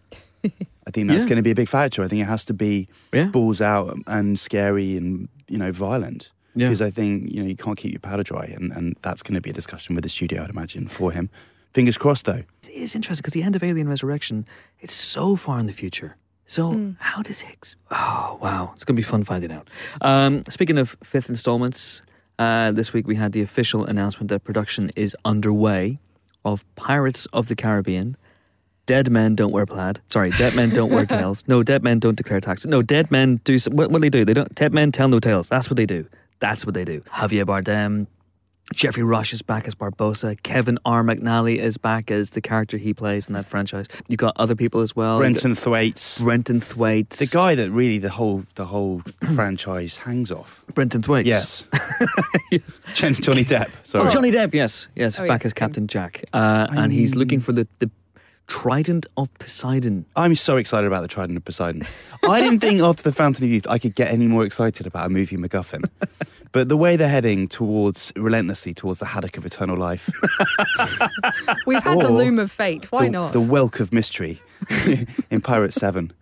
I 0.44 0.90
think 0.92 1.08
that's 1.08 1.24
Yeah. 1.24 1.28
going 1.28 1.36
to 1.36 1.42
be 1.42 1.50
a 1.50 1.54
big 1.56 1.68
factor. 1.68 2.02
I 2.02 2.08
think 2.08 2.22
it 2.22 2.26
has 2.26 2.44
to 2.46 2.54
be 2.54 2.88
yeah. 3.12 3.24
balls 3.26 3.60
out 3.60 3.96
and 4.06 4.38
scary 4.38 4.96
and 4.96 5.28
you 5.48 5.58
know 5.58 5.70
violent 5.72 6.30
Yeah. 6.54 6.66
because 6.66 6.82
I 6.82 6.90
think 6.90 7.30
you 7.32 7.40
know 7.42 7.48
you 7.48 7.56
can't 7.56 7.76
keep 7.78 7.92
your 7.92 8.00
powder 8.00 8.22
dry, 8.24 8.46
and, 8.46 8.72
and 8.72 8.96
that's 9.02 9.22
going 9.22 9.34
to 9.34 9.40
be 9.40 9.50
a 9.50 9.52
discussion 9.54 9.94
with 9.94 10.02
the 10.04 10.10
studio, 10.10 10.42
I'd 10.42 10.50
imagine, 10.50 10.88
for 10.88 11.12
him. 11.12 11.30
Fingers 11.76 11.98
crossed, 11.98 12.24
though. 12.24 12.42
It 12.62 12.70
is 12.70 12.94
interesting 12.94 13.20
because 13.22 13.34
the 13.34 13.42
end 13.42 13.54
of 13.54 13.62
Alien 13.62 13.86
Resurrection, 13.86 14.46
it's 14.80 14.94
so 14.94 15.36
far 15.36 15.58
in 15.60 15.66
the 15.66 15.74
future. 15.74 16.16
So 16.46 16.72
Mm. 16.72 16.96
how 17.00 17.20
does 17.22 17.40
Hicks? 17.40 17.76
Oh 17.90 18.38
wow, 18.40 18.70
it's 18.74 18.82
going 18.82 18.96
to 18.96 19.02
be 19.02 19.02
fun 19.02 19.24
finding 19.24 19.52
out. 19.52 19.68
Um, 20.00 20.42
speaking 20.48 20.78
of 20.78 20.96
fifth 21.04 21.28
installments, 21.28 22.00
uh, 22.38 22.72
this 22.72 22.94
week 22.94 23.06
we 23.06 23.16
had 23.16 23.32
the 23.32 23.42
official 23.42 23.84
announcement 23.84 24.30
that 24.30 24.42
production 24.42 24.90
is 24.96 25.14
underway 25.26 25.98
of 26.46 26.64
Pirates 26.76 27.26
of 27.34 27.48
the 27.48 27.54
Caribbean. 27.54 28.16
Dead 28.86 29.10
men 29.10 29.34
don't 29.34 29.52
wear 29.52 29.66
plaid. 29.66 30.00
Sorry, 30.08 30.30
dead 30.30 30.56
men 30.56 30.70
don't 30.70 30.90
wear 30.90 31.04
tails. 31.16 31.44
No, 31.46 31.62
dead 31.62 31.82
men 31.82 31.98
don't 31.98 32.16
declare 32.16 32.40
taxes. 32.40 32.66
No, 32.70 32.80
dead 32.80 33.10
men 33.10 33.38
do. 33.44 33.58
Some, 33.58 33.76
what, 33.76 33.90
what 33.90 33.98
do 34.00 34.08
they 34.08 34.18
do? 34.18 34.24
They 34.24 34.32
don't. 34.32 34.54
Dead 34.54 34.72
men 34.72 34.92
tell 34.92 35.08
no 35.08 35.20
tales. 35.20 35.50
That's 35.50 35.68
what 35.68 35.76
they 35.76 35.84
do. 35.84 36.06
That's 36.40 36.64
what 36.64 36.72
they 36.74 36.86
do. 36.86 37.02
Javier 37.02 37.44
Bardem, 37.44 38.06
Geoffrey 38.74 39.04
Rush 39.04 39.32
is 39.32 39.42
back 39.42 39.66
as 39.68 39.74
Barbossa. 39.76 40.40
Kevin 40.42 40.78
R. 40.84 41.02
McNally 41.04 41.58
is 41.58 41.76
back 41.78 42.10
as 42.10 42.30
the 42.30 42.40
character 42.40 42.76
he 42.76 42.92
plays 42.92 43.26
in 43.28 43.32
that 43.34 43.46
franchise. 43.46 43.86
You've 44.08 44.18
got 44.18 44.36
other 44.36 44.56
people 44.56 44.80
as 44.80 44.94
well. 44.96 45.18
Brenton 45.18 45.54
Thwaites, 45.54 46.18
Brenton 46.20 46.60
Thwaites. 46.60 47.18
the 47.20 47.26
guy 47.26 47.54
that 47.54 47.70
really 47.70 47.98
the 47.98 48.10
whole 48.10 48.44
the 48.56 48.66
whole 48.66 49.02
franchise 49.34 49.96
hangs 49.98 50.32
off. 50.32 50.64
Brenton 50.74 51.00
Thwaites. 51.02 51.28
Yes, 51.28 51.64
Jen- 52.94 53.14
Johnny 53.14 53.44
Depp. 53.44 53.70
Sorry. 53.84 54.04
Oh, 54.04 54.10
Johnny 54.10 54.30
Depp, 54.32 54.52
yes. 54.52 54.88
Yes, 54.96 55.18
Oh, 55.20 55.26
back 55.28 55.42
yes, 55.42 55.46
as. 55.46 55.52
Captain 55.52 55.86
Jack. 55.86 56.24
Uh, 56.32 56.66
and 56.70 56.92
he's 56.92 57.14
looking 57.14 57.40
for 57.40 57.52
the, 57.52 57.66
the 57.78 57.88
Trident 58.48 59.06
of 59.16 59.32
Poseidon. 59.38 60.06
I'm 60.16 60.34
so 60.34 60.56
excited 60.56 60.86
about 60.86 61.02
the 61.02 61.08
Trident 61.08 61.36
of 61.36 61.44
Poseidon. 61.44 61.86
I 62.28 62.40
didn't 62.40 62.60
think 62.60 62.80
after 62.80 63.02
the 63.04 63.12
Fountain 63.12 63.44
of 63.44 63.50
Youth 63.50 63.66
I 63.68 63.78
could 63.78 63.94
get 63.94 64.10
any 64.12 64.26
more 64.26 64.44
excited 64.44 64.86
about 64.86 65.06
a 65.06 65.08
movie 65.08 65.36
MacGuffin. 65.36 65.84
But 66.52 66.68
the 66.68 66.76
way 66.76 66.96
they're 66.96 67.08
heading 67.08 67.48
towards 67.48 68.12
relentlessly 68.16 68.72
towards 68.74 68.98
the 68.98 69.06
haddock 69.06 69.36
of 69.36 69.44
eternal 69.44 69.76
life, 69.76 70.08
We've 71.66 71.82
had 71.82 71.98
the 72.00 72.08
loom 72.08 72.38
of 72.38 72.50
fate. 72.50 72.90
Why 72.90 73.04
the, 73.06 73.10
not? 73.10 73.32
the 73.32 73.40
whelk 73.40 73.80
of 73.80 73.92
mystery 73.92 74.40
in 75.30 75.40
Pirate 75.40 75.74
Seven. 75.74 76.12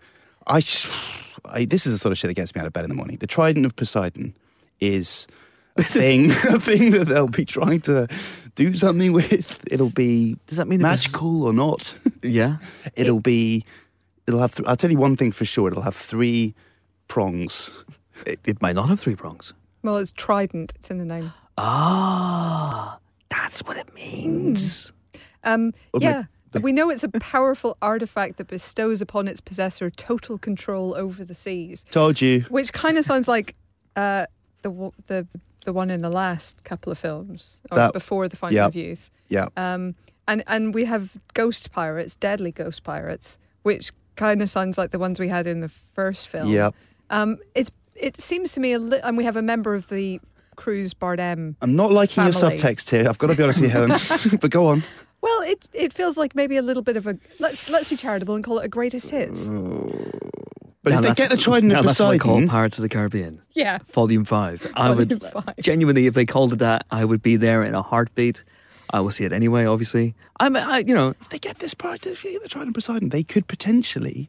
I, 0.46 0.62
I 1.44 1.64
this 1.64 1.86
is 1.86 1.92
the 1.94 1.98
sort 1.98 2.12
of 2.12 2.18
shit 2.18 2.28
that 2.28 2.34
gets 2.34 2.54
me 2.54 2.60
out 2.60 2.66
of 2.66 2.72
bed 2.72 2.84
in 2.84 2.90
the 2.90 2.96
morning. 2.96 3.16
The 3.18 3.26
Trident 3.26 3.66
of 3.66 3.76
Poseidon 3.76 4.34
is 4.80 5.26
a 5.76 5.82
thing, 5.84 6.30
a 6.30 6.58
thing 6.60 6.90
that 6.90 7.06
they'll 7.06 7.28
be 7.28 7.44
trying 7.44 7.80
to 7.82 8.08
do 8.54 8.74
something 8.74 9.12
with. 9.12 9.58
It'll 9.70 9.90
be 9.90 10.36
Does 10.46 10.58
that 10.58 10.68
mean 10.68 10.80
it 10.80 10.84
magical 10.84 11.44
or 11.44 11.52
not? 11.52 11.96
Yeah. 12.22 12.56
It'll 12.94 13.20
be. 13.20 13.64
It'll 14.26 14.40
have. 14.40 14.54
Th- 14.54 14.66
I'll 14.68 14.76
tell 14.76 14.90
you 14.90 14.98
one 14.98 15.16
thing 15.16 15.32
for 15.32 15.44
sure. 15.44 15.68
It'll 15.68 15.82
have 15.82 15.96
three 15.96 16.54
prongs. 17.08 17.70
It, 18.26 18.40
it 18.46 18.62
might 18.62 18.74
not 18.74 18.88
have 18.88 19.00
three 19.00 19.16
prongs. 19.16 19.52
Well, 19.84 19.96
it's 19.98 20.10
trident. 20.10 20.72
It's 20.74 20.90
in 20.90 20.98
the 20.98 21.04
name. 21.04 21.32
Ah, 21.56 22.98
that's 23.28 23.60
what 23.62 23.76
it 23.76 23.94
means. 23.94 24.92
Um, 25.44 25.72
Well, 25.92 26.02
yeah. 26.02 26.22
the- 26.52 26.60
we 26.60 26.72
know 26.72 26.90
it's 26.90 27.04
a 27.04 27.08
powerful 27.08 27.76
artifact 27.82 28.38
that 28.38 28.48
bestows 28.48 29.00
upon 29.00 29.28
its 29.28 29.40
possessor 29.40 29.90
total 29.90 30.38
control 30.38 30.94
over 30.96 31.24
the 31.24 31.34
seas, 31.34 31.84
Told 31.90 32.20
you. 32.20 32.40
which 32.48 32.72
kind 32.72 32.96
of 32.98 33.04
sounds 33.04 33.28
like 33.28 33.54
uh, 33.96 34.26
the 34.62 34.70
w- 34.70 34.92
the 35.06 35.26
the 35.64 35.72
one 35.72 35.88
in 35.90 36.02
the 36.02 36.10
last 36.10 36.62
couple 36.64 36.90
of 36.92 36.98
films 36.98 37.60
or 37.70 37.76
That- 37.76 37.92
before 37.92 38.28
the 38.28 38.36
Fountain 38.36 38.56
yeah. 38.56 38.66
of 38.66 38.74
Youth. 38.74 39.10
Yeah. 39.28 39.46
Um, 39.56 39.94
and 40.28 40.42
and 40.46 40.74
we 40.74 40.84
have 40.86 41.16
ghost 41.34 41.70
pirates, 41.72 42.16
deadly 42.16 42.50
ghost 42.52 42.82
pirates, 42.82 43.38
which 43.62 43.92
kind 44.16 44.42
of 44.42 44.50
sounds 44.50 44.76
like 44.78 44.90
the 44.90 44.98
ones 44.98 45.18
we 45.20 45.28
had 45.28 45.46
in 45.46 45.60
the 45.60 45.68
first 45.94 46.28
film. 46.28 46.48
Yeah. 46.48 46.70
Um, 47.10 47.38
it's 47.54 47.70
it 47.96 48.20
seems 48.20 48.52
to 48.52 48.60
me 48.60 48.72
a 48.72 48.78
li- 48.78 49.00
and 49.02 49.16
we 49.16 49.24
have 49.24 49.36
a 49.36 49.42
member 49.42 49.74
of 49.74 49.88
the 49.88 50.20
crew's 50.56 50.94
Bardem. 50.94 51.56
I'm 51.62 51.76
not 51.76 51.92
liking 51.92 52.22
your 52.24 52.32
subtext 52.32 52.90
here. 52.90 53.08
I've 53.08 53.18
got 53.18 53.28
to 53.28 53.34
be 53.34 53.42
honest 53.42 53.60
with 53.60 53.70
you, 53.70 53.72
Helen. 53.72 54.38
but 54.40 54.50
go 54.50 54.66
on. 54.66 54.82
Well, 55.20 55.40
it 55.42 55.68
it 55.72 55.92
feels 55.92 56.16
like 56.18 56.34
maybe 56.34 56.56
a 56.56 56.62
little 56.62 56.82
bit 56.82 56.96
of 56.96 57.06
a 57.06 57.18
let's 57.40 57.68
let's 57.68 57.88
be 57.88 57.96
charitable 57.96 58.34
and 58.34 58.44
call 58.44 58.58
it 58.58 58.64
a 58.66 58.68
greatest 58.68 59.10
hits. 59.10 59.48
Oh. 59.48 59.90
But 60.82 60.92
Now 60.92 60.98
if 60.98 61.04
they 61.06 61.14
get 61.14 61.30
the 61.30 61.38
Trident 61.38 61.72
now 61.72 61.78
of 61.78 61.86
that's 61.86 61.98
what 61.98 62.10
I 62.10 62.18
call 62.18 62.32
Poseidon, 62.34 62.48
Pirates 62.50 62.78
of 62.78 62.82
the 62.82 62.90
Caribbean, 62.90 63.40
Yeah. 63.54 63.78
Volume 63.86 64.26
5. 64.26 64.72
I 64.76 64.90
would 64.90 65.22
five. 65.32 65.54
genuinely, 65.58 66.06
if 66.06 66.12
they 66.12 66.26
called 66.26 66.52
it 66.52 66.58
that, 66.58 66.84
I 66.90 67.06
would 67.06 67.22
be 67.22 67.36
there 67.36 67.62
in 67.62 67.74
a 67.74 67.80
heartbeat. 67.80 68.44
I 68.90 69.00
will 69.00 69.10
see 69.10 69.24
it 69.24 69.32
anyway, 69.32 69.64
obviously. 69.64 70.14
I'm, 70.40 70.54
I, 70.56 70.80
you 70.86 70.92
know, 70.94 71.14
if 71.22 71.30
they 71.30 71.38
get 71.38 71.58
this 71.58 71.72
part, 71.72 72.04
if 72.06 72.22
they 72.22 72.32
get 72.32 72.42
the 72.42 72.50
Trident 72.50 72.68
of 72.68 72.74
Poseidon, 72.74 73.08
they 73.08 73.22
could 73.24 73.46
potentially 73.46 74.28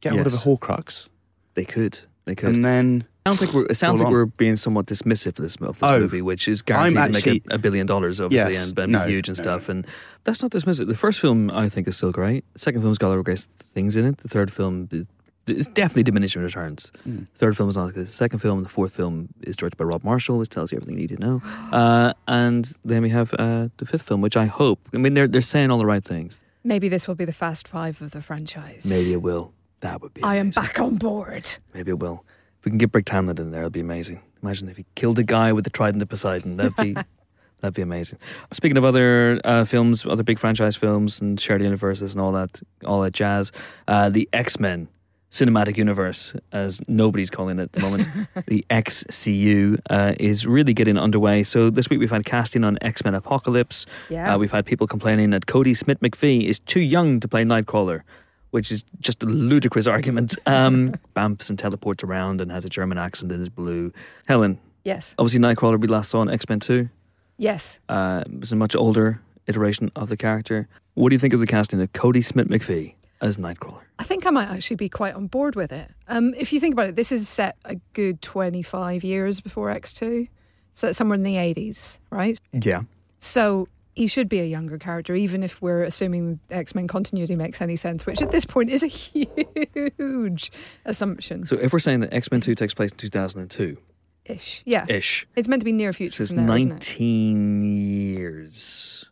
get 0.00 0.14
hold 0.14 0.26
of 0.26 0.32
a 0.32 0.36
Yes. 0.36 0.44
Horcrux, 0.46 1.08
they 1.52 1.66
could. 1.66 2.00
They 2.28 2.34
could. 2.34 2.54
and 2.56 2.62
then 2.64 3.04
sounds 3.26 3.40
like 3.40 3.54
we're, 3.54 3.64
it 3.66 3.74
sounds 3.76 4.00
Hold 4.00 4.00
like 4.00 4.06
on. 4.08 4.12
we're 4.12 4.26
being 4.26 4.54
somewhat 4.56 4.84
dismissive 4.84 5.28
of 5.28 5.34
this, 5.36 5.56
of 5.56 5.78
this 5.80 5.90
Oh, 5.90 5.98
movie, 5.98 6.20
which 6.20 6.46
is 6.46 6.60
guaranteed 6.60 6.98
I'm 6.98 7.12
to 7.12 7.26
make 7.26 7.26
a, 7.50 7.54
a 7.54 7.58
billion 7.58 7.86
dollars, 7.86 8.20
obviously, 8.20 8.52
Yes, 8.52 8.68
and, 8.68 8.78
and 8.78 8.92
no, 8.92 9.06
be 9.06 9.12
huge 9.12 9.28
and 9.30 9.38
no, 9.38 9.42
stuff. 9.42 9.70
And 9.70 9.86
that's 10.24 10.42
not 10.42 10.50
dismissive. 10.50 10.88
The 10.88 10.94
first 10.94 11.20
film, 11.20 11.50
I 11.50 11.70
think, 11.70 11.88
is 11.88 11.96
still 11.96 12.12
great. 12.12 12.44
The 12.52 12.58
second 12.58 12.82
film's 12.82 12.98
got 12.98 13.08
a 13.08 13.10
lot 13.10 13.18
of 13.18 13.24
great 13.24 13.46
things 13.72 13.96
in 13.96 14.04
it. 14.04 14.18
The 14.18 14.28
third 14.28 14.52
film 14.52 14.88
is 14.92 15.06
is 15.46 15.66
definitely 15.68 16.02
diminishing 16.02 16.42
returns. 16.42 16.92
Hmm. 17.04 17.22
Third 17.36 17.56
film 17.56 17.70
is 17.70 17.76
not 17.78 17.86
as 17.86 17.92
good. 17.92 18.06
The 18.06 18.12
second 18.12 18.40
film, 18.40 18.62
the 18.62 18.68
fourth 18.68 18.94
film, 18.94 19.30
is 19.40 19.56
directed 19.56 19.78
by 19.78 19.84
Rob 19.86 20.04
Marshall, 20.04 20.36
which 20.36 20.50
tells 20.50 20.70
you 20.70 20.76
everything 20.76 20.96
you 20.96 21.06
need 21.08 21.16
to 21.16 21.26
know. 21.26 21.40
Uh, 21.72 22.12
and 22.26 22.70
then 22.84 23.00
we 23.00 23.08
have 23.08 23.32
uh, 23.38 23.68
the 23.78 23.86
fifth 23.86 24.02
film, 24.02 24.20
which 24.20 24.36
I 24.36 24.44
hope. 24.44 24.78
I 24.92 24.98
mean, 24.98 25.14
they're 25.14 25.26
they're 25.26 25.40
saying 25.40 25.70
all 25.70 25.78
the 25.78 25.86
right 25.86 26.04
things. 26.04 26.38
Maybe 26.64 26.90
this 26.90 27.08
will 27.08 27.14
be 27.14 27.24
the 27.24 27.32
fast 27.32 27.66
five 27.66 28.02
of 28.02 28.10
the 28.10 28.20
franchise. 28.20 28.84
Maybe 28.86 29.12
it 29.14 29.22
will. 29.22 29.54
That 29.80 30.02
would 30.02 30.14
be. 30.14 30.22
I 30.22 30.36
am 30.36 30.50
back 30.50 30.80
on 30.80 30.96
board. 30.96 31.56
Maybe 31.74 31.90
it 31.90 31.98
will. 31.98 32.24
If 32.58 32.64
we 32.64 32.70
can 32.70 32.78
get 32.78 32.90
Brick 32.90 33.04
Tamland 33.04 33.38
in 33.38 33.50
there, 33.50 33.60
it'll 33.60 33.70
be 33.70 33.80
amazing. 33.80 34.20
Imagine 34.42 34.68
if 34.68 34.76
he 34.76 34.86
killed 34.94 35.18
a 35.18 35.22
guy 35.22 35.52
with 35.52 35.64
the 35.64 35.70
Trident 35.70 36.02
of 36.02 36.08
Poseidon. 36.08 36.56
That'd 36.56 36.76
be 36.76 36.92
that'd 37.60 37.74
be 37.74 37.82
amazing. 37.82 38.18
Speaking 38.52 38.76
of 38.76 38.84
other 38.84 39.40
uh, 39.44 39.64
films, 39.64 40.04
other 40.06 40.22
big 40.22 40.38
franchise 40.38 40.76
films 40.76 41.20
and 41.20 41.40
shared 41.40 41.62
universes 41.62 42.14
and 42.14 42.22
all 42.22 42.32
that, 42.32 42.60
all 42.84 43.00
that 43.02 43.12
jazz, 43.12 43.52
uh, 43.86 44.10
the 44.10 44.28
X 44.32 44.58
Men 44.58 44.88
cinematic 45.30 45.76
universe, 45.76 46.34
as 46.52 46.80
nobody's 46.88 47.30
calling 47.30 47.58
it 47.58 47.64
at 47.64 47.72
the 47.72 47.80
moment, 47.80 48.08
the 48.46 48.64
XCU 48.70 49.78
uh, 49.90 50.14
is 50.18 50.46
really 50.46 50.72
getting 50.72 50.96
underway. 50.96 51.42
So 51.42 51.70
this 51.70 51.90
week 51.90 52.00
we've 52.00 52.10
had 52.10 52.24
casting 52.24 52.64
on 52.64 52.78
X 52.80 53.04
Men 53.04 53.14
Apocalypse. 53.14 53.86
Yeah. 54.08 54.34
Uh, 54.34 54.38
we've 54.38 54.52
had 54.52 54.64
people 54.64 54.86
complaining 54.86 55.30
that 55.30 55.46
Kodi 55.46 55.76
Smit-McPhee 55.76 56.44
is 56.44 56.58
too 56.60 56.80
young 56.80 57.20
to 57.20 57.28
play 57.28 57.44
Nightcrawler, 57.44 58.02
which 58.50 58.72
is 58.72 58.84
just 59.00 59.22
a 59.22 59.26
ludicrous 59.26 59.86
argument. 59.86 60.36
Um, 60.46 60.94
bamps 61.16 61.50
and 61.50 61.58
teleports 61.58 62.02
around 62.04 62.40
and 62.40 62.50
has 62.50 62.64
a 62.64 62.68
German 62.68 62.98
accent 62.98 63.32
and 63.32 63.42
is 63.42 63.48
blue. 63.48 63.92
Helen, 64.26 64.58
yes. 64.84 65.14
obviously 65.18 65.40
Nightcrawler 65.40 65.80
we 65.80 65.88
last 65.88 66.10
saw 66.10 66.22
in 66.22 66.30
X 66.30 66.48
Men 66.48 66.60
2. 66.60 66.88
Yes. 67.36 67.78
Uh, 67.88 68.24
it's 68.40 68.52
a 68.52 68.56
much 68.56 68.74
older 68.74 69.20
iteration 69.46 69.90
of 69.96 70.08
the 70.08 70.16
character. 70.16 70.68
What 70.94 71.10
do 71.10 71.14
you 71.14 71.20
think 71.20 71.34
of 71.34 71.40
the 71.40 71.46
casting 71.46 71.80
of 71.80 71.92
Kodi 71.92 72.24
Smit-McPhee 72.24 72.94
as 73.20 73.36
Nightcrawler? 73.36 73.80
I 73.98 74.04
think 74.04 74.26
I 74.26 74.30
might 74.30 74.48
actually 74.48 74.76
be 74.76 74.88
quite 74.88 75.14
on 75.14 75.26
board 75.26 75.56
with 75.56 75.72
it. 75.72 75.90
Um, 76.08 76.34
if 76.36 76.52
you 76.52 76.60
think 76.60 76.72
about 76.72 76.86
it, 76.86 76.96
this 76.96 77.12
is 77.12 77.28
set 77.28 77.56
a 77.64 77.76
good 77.92 78.20
25 78.22 79.04
years 79.04 79.40
before 79.40 79.72
X2. 79.72 80.28
So 80.72 80.92
somewhere 80.92 81.16
in 81.16 81.22
the 81.22 81.34
80s, 81.34 81.98
right? 82.10 82.38
Yeah. 82.52 82.82
So 83.18 83.68
he 83.98 84.06
should 84.06 84.28
be 84.28 84.38
a 84.38 84.44
younger 84.44 84.78
character, 84.78 85.14
even 85.16 85.42
if 85.42 85.60
we're 85.60 85.82
assuming 85.82 86.38
X 86.50 86.72
Men 86.74 86.86
continuity 86.86 87.34
makes 87.34 87.60
any 87.60 87.74
sense, 87.74 88.06
which 88.06 88.22
at 88.22 88.30
this 88.30 88.44
point 88.44 88.70
is 88.70 88.84
a 88.84 88.86
huge 89.98 90.52
assumption 90.84 91.44
So 91.46 91.56
if 91.56 91.72
we're 91.72 91.80
saying 91.80 92.00
that 92.00 92.14
X 92.14 92.30
Men 92.30 92.40
2 92.40 92.54
takes 92.54 92.74
place 92.74 92.92
in 92.92 92.96
2002 92.96 93.76
ish. 94.24 94.62
Yeah. 94.64 94.86
ish, 94.88 95.26
It's 95.34 95.48
meant 95.48 95.62
to 95.62 95.64
be 95.64 95.72
near 95.72 95.92
so 95.92 95.96
future 95.96 96.22
it's 96.22 96.32
from 96.32 96.46
there, 96.46 96.56
isn't 96.56 96.70
it? 96.70 96.74
19 96.74 97.62
years 97.64 99.04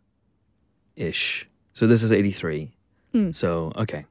ish. 0.94 1.48
So 1.72 1.86
this 1.88 2.02
is 2.04 2.12
83. 2.12 2.70
Hmm. 3.12 3.32
So, 3.32 3.72
okay. 3.76 4.06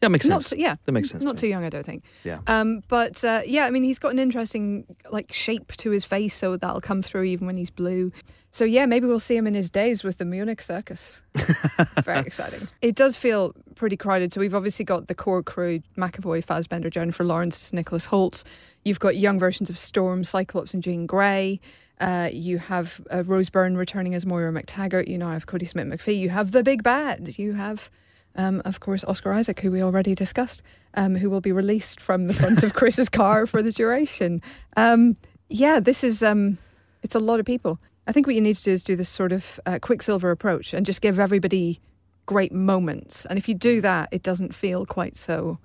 That 0.00 0.10
makes 0.10 0.26
sense. 0.26 0.50
too, 0.50 0.56
yeah, 0.58 0.74
That 0.84 0.92
makes 0.92 1.08
sense. 1.08 1.24
Not 1.24 1.36
to 1.36 1.42
too 1.42 1.46
young, 1.46 1.64
I 1.64 1.70
don't 1.70 1.86
think. 1.86 2.04
Yeah. 2.24 2.40
Um, 2.46 2.82
but 2.88 3.24
uh, 3.24 3.40
yeah, 3.46 3.64
I 3.64 3.70
mean, 3.70 3.84
he's 3.84 3.98
got 3.98 4.12
an 4.12 4.18
interesting 4.18 4.84
like 5.10 5.32
shape 5.32 5.72
to 5.78 5.90
his 5.92 6.04
face, 6.04 6.34
so 6.34 6.56
that'll 6.56 6.82
come 6.82 7.00
through 7.00 7.22
even 7.24 7.46
when 7.46 7.56
he's 7.56 7.70
blue. 7.70 8.12
So 8.54 8.64
yeah, 8.64 8.86
maybe 8.86 9.08
we'll 9.08 9.18
see 9.18 9.36
him 9.36 9.48
in 9.48 9.54
his 9.54 9.68
days 9.68 10.04
with 10.04 10.18
the 10.18 10.24
Munich 10.24 10.62
Circus. 10.62 11.22
Very 12.04 12.20
exciting. 12.20 12.68
It 12.82 12.94
does 12.94 13.16
feel 13.16 13.52
pretty 13.74 13.96
crowded. 13.96 14.32
So 14.32 14.40
we've 14.40 14.54
obviously 14.54 14.84
got 14.84 15.08
the 15.08 15.14
core 15.16 15.42
crew: 15.42 15.80
McAvoy, 15.98 16.44
Fassbender, 16.44 16.88
Jennifer 16.88 17.24
Lawrence, 17.24 17.72
Nicholas 17.72 18.06
Hoult. 18.06 18.44
You've 18.84 19.00
got 19.00 19.16
young 19.16 19.40
versions 19.40 19.70
of 19.70 19.76
Storm, 19.76 20.22
Cyclops, 20.22 20.72
and 20.72 20.84
Jean 20.84 21.04
Grey. 21.04 21.58
Uh, 21.98 22.30
you 22.32 22.58
have 22.58 23.00
uh, 23.12 23.24
Rose 23.24 23.50
Byrne 23.50 23.76
returning 23.76 24.14
as 24.14 24.24
Moira 24.24 24.52
MacTaggert. 24.52 25.08
You 25.08 25.18
now 25.18 25.32
have 25.32 25.48
Kodi 25.48 25.66
Smit-McPhee. 25.66 26.16
You 26.16 26.28
have 26.28 26.52
the 26.52 26.62
big 26.62 26.84
bad. 26.84 27.36
You 27.36 27.54
have 27.54 27.90
um, 28.36 28.62
of 28.64 28.78
course, 28.78 29.02
Oscar 29.02 29.32
Isaac, 29.32 29.58
who 29.58 29.72
we 29.72 29.82
already 29.82 30.14
discussed, 30.14 30.62
um, 30.94 31.16
who 31.16 31.28
will 31.28 31.40
be 31.40 31.50
released 31.50 32.00
from 32.00 32.28
the 32.28 32.34
front 32.34 32.62
of 32.62 32.74
Chris's 32.74 33.08
car 33.08 33.46
for 33.46 33.64
the 33.64 33.72
duration. 33.72 34.40
Um, 34.76 35.16
yeah, 35.48 35.80
this 35.80 36.04
is 36.04 36.22
um, 36.22 36.58
it's 37.02 37.16
a 37.16 37.20
lot 37.20 37.40
of 37.40 37.46
people. 37.46 37.80
I 38.06 38.12
think 38.12 38.26
what 38.26 38.34
you 38.34 38.40
need 38.40 38.56
to 38.56 38.62
do 38.64 38.72
is 38.72 38.84
do 38.84 38.96
this 38.96 39.08
sort 39.08 39.32
of 39.32 39.58
uh, 39.66 39.78
Quicksilver 39.80 40.30
approach 40.30 40.74
and 40.74 40.84
just 40.84 41.00
give 41.00 41.18
everybody 41.18 41.80
great 42.26 42.52
moments. 42.52 43.24
And 43.26 43.38
if 43.38 43.48
you 43.48 43.54
do 43.54 43.80
that, 43.80 44.08
it 44.12 44.22
doesn't 44.22 44.54
feel 44.54 44.86
quite 44.86 45.16
so 45.16 45.58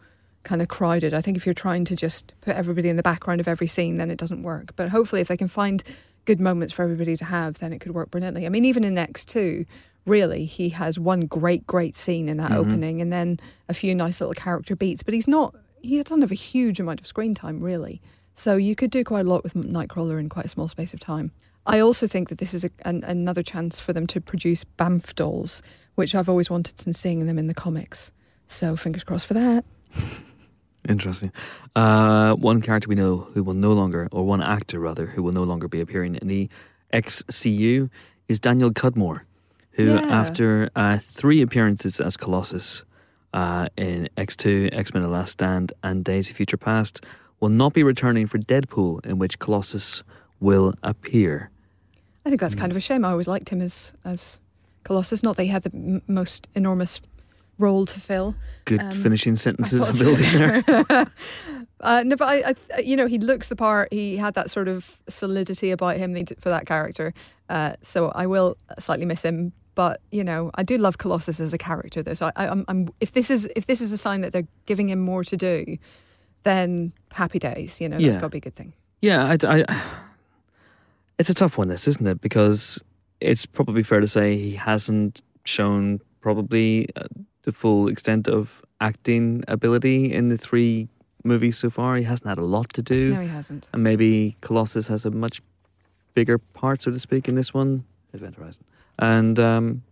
kind 0.43 0.61
of 0.61 0.67
crowded. 0.67 1.13
I 1.13 1.21
think 1.21 1.37
if 1.37 1.45
you're 1.45 1.53
trying 1.53 1.85
to 1.85 1.95
just 1.95 2.33
put 2.41 2.55
everybody 2.55 2.89
in 2.89 2.95
the 2.95 3.03
background 3.03 3.41
of 3.41 3.47
every 3.47 3.67
scene, 3.67 3.97
then 3.97 4.09
it 4.09 4.17
doesn't 4.17 4.43
work. 4.43 4.75
But 4.75 4.89
hopefully, 4.89 5.21
if 5.21 5.27
they 5.27 5.37
can 5.37 5.49
find 5.49 5.83
good 6.25 6.39
moments 6.39 6.73
for 6.73 6.83
everybody 6.83 7.17
to 7.17 7.25
have, 7.25 7.59
then 7.59 7.73
it 7.73 7.79
could 7.79 7.93
work 7.93 8.11
brilliantly. 8.11 8.45
I 8.45 8.49
mean, 8.49 8.65
even 8.65 8.83
in 8.83 8.97
X 8.97 9.25
two, 9.25 9.65
really, 10.05 10.45
he 10.45 10.69
has 10.69 10.97
one 10.97 11.21
great, 11.21 11.67
great 11.67 11.95
scene 11.95 12.29
in 12.29 12.37
that 12.37 12.53
opening, 12.53 13.01
and 13.01 13.11
then 13.11 13.39
a 13.67 13.73
few 13.73 13.93
nice 13.93 14.21
little 14.21 14.33
character 14.33 14.75
beats. 14.75 15.03
But 15.03 15.13
he's 15.13 15.27
not. 15.27 15.55
He 15.81 16.01
doesn't 16.01 16.21
have 16.21 16.31
a 16.31 16.35
huge 16.35 16.79
amount 16.79 17.01
of 17.01 17.07
screen 17.07 17.35
time, 17.35 17.61
really. 17.61 18.01
So 18.33 18.55
you 18.55 18.75
could 18.75 18.91
do 18.91 19.03
quite 19.03 19.25
a 19.25 19.29
lot 19.29 19.43
with 19.43 19.53
Nightcrawler 19.55 20.19
in 20.19 20.29
quite 20.29 20.45
a 20.45 20.49
small 20.49 20.67
space 20.67 20.93
of 20.93 20.99
time. 20.99 21.31
I 21.69 21.79
also 21.79 22.07
think 22.07 22.29
that 22.29 22.37
this 22.39 22.53
is 22.53 22.63
a, 22.65 22.69
an, 22.83 23.03
another 23.03 23.43
chance 23.43 23.79
for 23.79 23.93
them 23.93 24.07
to 24.07 24.19
produce 24.19 24.65
Bamf 24.77 25.13
dolls, 25.15 25.61
which 25.95 26.15
I've 26.15 26.27
always 26.29 26.49
wanted 26.49 26.79
since 26.79 26.99
seeing 26.99 27.25
them 27.25 27.37
in 27.37 27.47
the 27.47 27.53
comics. 27.53 28.11
So 28.47 28.75
fingers 28.75 29.03
crossed 29.03 29.27
for 29.27 29.35
that. 29.35 29.63
Interesting. 30.87 31.31
Uh, 31.75 32.33
one 32.35 32.61
character 32.61 32.87
we 32.89 32.95
know 32.95 33.27
who 33.33 33.43
will 33.43 33.53
no 33.53 33.73
longer, 33.73 34.07
or 34.11 34.25
one 34.25 34.41
actor 34.41 34.79
rather, 34.79 35.05
who 35.07 35.21
will 35.21 35.33
no 35.33 35.43
longer 35.43 35.67
be 35.67 35.81
appearing 35.81 36.15
in 36.15 36.27
the 36.27 36.49
XCU 36.93 37.89
is 38.27 38.39
Daniel 38.39 38.71
Cudmore, 38.71 39.21
who, 39.71 39.85
Yeah. 39.85 39.99
after 39.99 40.69
uh, 40.75 40.97
three 40.99 41.41
appearances 41.41 41.99
as 41.99 42.17
Colossus 42.17 42.83
uh, 43.33 43.67
in 43.77 44.09
X2, 44.17 44.69
X 44.73 44.93
Men 44.93 45.03
The 45.03 45.09
Last 45.09 45.31
Stand, 45.31 45.73
and 45.83 46.03
Days 46.03 46.29
of 46.29 46.35
Future 46.37 46.57
Past, 46.57 47.03
will 47.39 47.49
not 47.49 47.73
be 47.73 47.83
returning 47.83 48.25
for 48.25 48.39
Deadpool, 48.39 49.05
in 49.05 49.19
which 49.19 49.37
Colossus 49.37 50.01
will 50.39 50.73
appear. 50.81 51.51
I 52.29 52.31
think 52.31 52.41
that's 52.41 52.53
kind 52.53 52.71
of 52.71 52.77
a 52.77 52.79
shame. 52.79 53.03
I 53.03 53.09
always 53.09 53.27
liked 53.27 53.49
him 53.49 53.59
as 53.59 53.91
as 54.05 54.39
Colossus. 54.83 55.23
Not 55.23 55.35
that 55.37 55.43
he 55.45 55.49
had 55.49 55.63
the 55.63 55.71
m- 55.73 56.03
most 56.07 56.47
enormous 56.53 57.01
role 57.57 57.87
to 57.87 57.99
fill. 57.99 58.35
Good 58.65 58.79
Um, 58.81 58.91
finishing 58.91 59.35
sentences, 59.35 59.99
Bill. 60.03 61.05
Uh, 61.81 62.03
no, 62.05 62.15
but 62.17 62.27
I, 62.27 62.53
I, 62.75 62.81
you 62.81 62.97
know, 62.97 63.07
he 63.07 63.17
looks 63.17 63.47
the 63.47 63.55
part. 63.55 63.87
He 63.93 64.17
had 64.17 64.33
that 64.35 64.49
sort 64.51 64.67
of 64.67 65.01
solidity 65.07 65.71
about 65.71 65.95
him 65.95 66.11
that 66.11 66.19
he 66.19 66.25
did 66.25 66.41
for 66.41 66.49
that 66.49 66.65
character. 66.65 67.13
Uh, 67.47 67.75
so 67.81 68.09
I 68.09 68.27
will 68.27 68.57
slightly 68.79 69.05
miss 69.05 69.23
him. 69.23 69.53
But 69.75 70.01
you 70.11 70.23
know, 70.25 70.51
I 70.55 70.63
do 70.63 70.77
love 70.77 70.97
Colossus 70.97 71.39
as 71.39 71.53
a 71.53 71.57
character, 71.57 72.03
though. 72.03 72.13
So 72.15 72.31
I, 72.35 72.47
I'm, 72.47 72.65
I'm, 72.67 72.89
if 72.99 73.13
this 73.13 73.31
is 73.31 73.49
if 73.55 73.65
this 73.65 73.79
is 73.79 73.91
a 73.93 73.97
sign 73.97 74.21
that 74.21 74.33
they're 74.33 74.47
giving 74.65 74.89
him 74.89 74.99
more 74.99 75.23
to 75.23 75.37
do, 75.37 75.77
then 76.43 76.91
happy 77.13 77.39
days. 77.39 77.79
You 77.79 77.87
know, 77.89 77.95
that's 77.97 78.15
Yeah. 78.15 78.21
got 78.21 78.27
to 78.27 78.29
be 78.29 78.37
a 78.39 78.41
good 78.41 78.55
thing. 78.55 78.73
Yeah, 79.01 79.23
I, 79.25 79.37
I- 79.47 79.81
it's 81.19 81.29
a 81.29 81.33
tough 81.33 81.57
one, 81.57 81.67
this, 81.67 81.87
isn't 81.87 82.07
it? 82.07 82.21
Because 82.21 82.81
it's 83.19 83.45
probably 83.45 83.83
fair 83.83 83.99
to 83.99 84.07
say 84.07 84.35
he 84.37 84.55
hasn't 84.55 85.21
shown 85.45 85.99
probably 86.21 86.87
uh, 86.95 87.03
the 87.43 87.51
full 87.51 87.87
extent 87.87 88.27
of 88.27 88.63
acting 88.81 89.43
ability 89.47 90.13
in 90.13 90.29
the 90.29 90.37
three 90.37 90.87
movies 91.23 91.57
so 91.57 91.69
far. 91.69 91.97
He 91.97 92.03
hasn't 92.03 92.27
had 92.27 92.37
a 92.37 92.43
lot 92.45 92.71
to 92.73 92.81
do. 92.81 93.13
No, 93.13 93.21
he 93.21 93.27
hasn't. 93.27 93.69
And 93.73 93.83
maybe 93.83 94.37
Colossus 94.41 94.87
has 94.87 95.05
a 95.05 95.11
much 95.11 95.41
bigger 96.13 96.37
part, 96.37 96.81
so 96.81 96.91
to 96.91 96.99
speak, 96.99 97.27
in 97.27 97.35
this 97.35 97.53
one. 97.53 97.83
Event 98.13 98.35
Horizon. 98.35 98.63
And 98.97 99.37
um, 99.39 99.83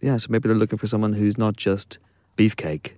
yeah, 0.00 0.16
so 0.16 0.26
maybe 0.30 0.48
they're 0.48 0.56
looking 0.56 0.78
for 0.78 0.86
someone 0.86 1.12
who's 1.12 1.38
not 1.38 1.56
just 1.56 1.98
beefcake, 2.36 2.92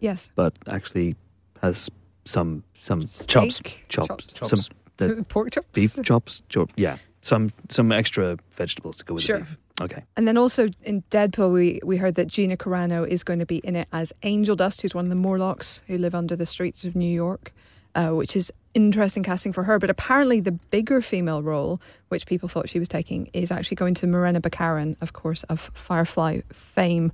Yes. 0.00 0.32
but 0.34 0.58
actually 0.66 1.14
has 1.62 1.90
some 2.24 2.64
some 2.74 3.02
Chops. 3.02 3.60
Chops, 3.88 4.26
Chops. 4.28 4.48
some 4.48 4.60
the 4.96 5.24
pork 5.28 5.50
chops. 5.52 5.66
beef 5.72 5.94
chops. 6.02 6.42
Chop, 6.48 6.70
yeah, 6.76 6.96
some 7.22 7.52
some 7.68 7.92
extra 7.92 8.38
vegetables 8.52 8.96
to 8.98 9.04
go 9.04 9.14
with 9.14 9.22
Sure. 9.24 9.38
the 9.38 9.44
beef. 9.44 9.56
Okay, 9.80 10.02
And 10.14 10.28
then 10.28 10.36
also 10.36 10.68
in 10.82 11.02
Deadpool, 11.10 11.54
we, 11.54 11.80
we 11.82 11.96
heard 11.96 12.14
that 12.16 12.26
Gina 12.28 12.54
Carano 12.58 13.08
is 13.08 13.24
going 13.24 13.38
to 13.38 13.46
be 13.46 13.58
in 13.58 13.76
it 13.76 13.88
as 13.94 14.12
Angel 14.24 14.54
Dust, 14.54 14.82
who's 14.82 14.94
one 14.94 15.06
of 15.06 15.08
the 15.08 15.14
Morlocks 15.16 15.80
who 15.86 15.96
live 15.96 16.14
under 16.14 16.36
the 16.36 16.44
streets 16.44 16.84
of 16.84 16.94
New 16.94 17.08
York, 17.10 17.54
uh, 17.94 18.10
which 18.10 18.36
is 18.36 18.52
interesting 18.74 19.22
casting 19.22 19.54
for 19.54 19.62
her. 19.62 19.78
But 19.78 19.88
apparently, 19.88 20.40
the 20.40 20.52
bigger 20.52 21.00
female 21.00 21.42
role, 21.42 21.80
which 22.10 22.26
people 22.26 22.46
thought 22.46 22.68
she 22.68 22.78
was 22.78 22.88
taking, 22.88 23.30
is 23.32 23.50
actually 23.50 23.76
going 23.76 23.94
to 23.94 24.06
Morena 24.06 24.38
Baccarin, 24.42 24.96
of 25.00 25.14
course, 25.14 25.44
of 25.44 25.70
Firefly 25.72 26.40
fame. 26.52 27.10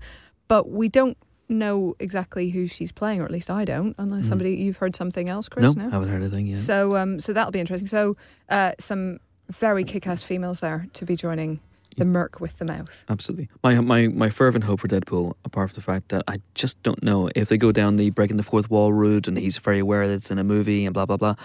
But 0.49 0.69
we 0.69 0.89
don't 0.89 1.17
know 1.49 1.95
exactly 2.01 2.51
who 2.51 2.67
she's 2.67 2.91
playing, 2.91 3.21
or 3.21 3.25
at 3.27 3.31
least 3.31 3.49
I 3.49 3.65
don't, 3.65 3.95
unless 3.99 4.25
Mm. 4.27 4.29
somebody 4.31 4.57
you've 4.57 4.79
heard 4.79 4.97
something 4.97 5.29
else, 5.29 5.49
Chris. 5.49 5.77
no, 5.77 5.87
I 5.87 5.91
haven't 5.91 6.09
heard 6.09 6.21
anything 6.23 6.49
yet. 6.49 6.59
So, 6.59 6.97
um, 6.97 7.21
so 7.21 7.33
that'll 7.33 7.53
be 7.53 7.61
interesting. 7.61 7.87
So, 7.87 8.17
uh, 8.49 8.73
some 8.81 9.19
very 9.51 9.85
kick-ass 9.85 10.23
females 10.23 10.61
there 10.61 10.87
to 10.95 11.05
be 11.05 11.17
joining 11.17 11.61
the 11.97 12.05
Merc 12.05 12.41
with 12.41 12.59
the 12.59 12.65
mouth. 12.65 13.05
Absolutely. 13.09 13.49
My 13.63 13.81
my 13.81 14.09
my 14.09 14.29
fervent 14.29 14.65
hope 14.65 14.81
for 14.81 14.89
Deadpool, 14.89 15.33
apart 15.47 15.71
from 15.71 15.75
the 15.77 15.81
fact 15.81 16.11
that 16.11 16.23
I 16.29 16.41
just 16.55 16.83
don't 16.83 17.03
know 17.03 17.31
if 17.35 17.49
they 17.49 17.57
go 17.57 17.73
down 17.73 17.97
the 17.97 18.11
breaking 18.11 18.37
the 18.37 18.43
fourth 18.43 18.71
wall 18.71 18.93
route, 18.93 19.27
and 19.29 19.39
he's 19.39 19.57
very 19.57 19.79
aware 19.79 20.07
that 20.07 20.13
it's 20.15 20.31
in 20.31 20.39
a 20.39 20.45
movie 20.45 20.85
and 20.85 20.93
blah 20.93 21.07
blah 21.07 21.17
blah, 21.17 21.37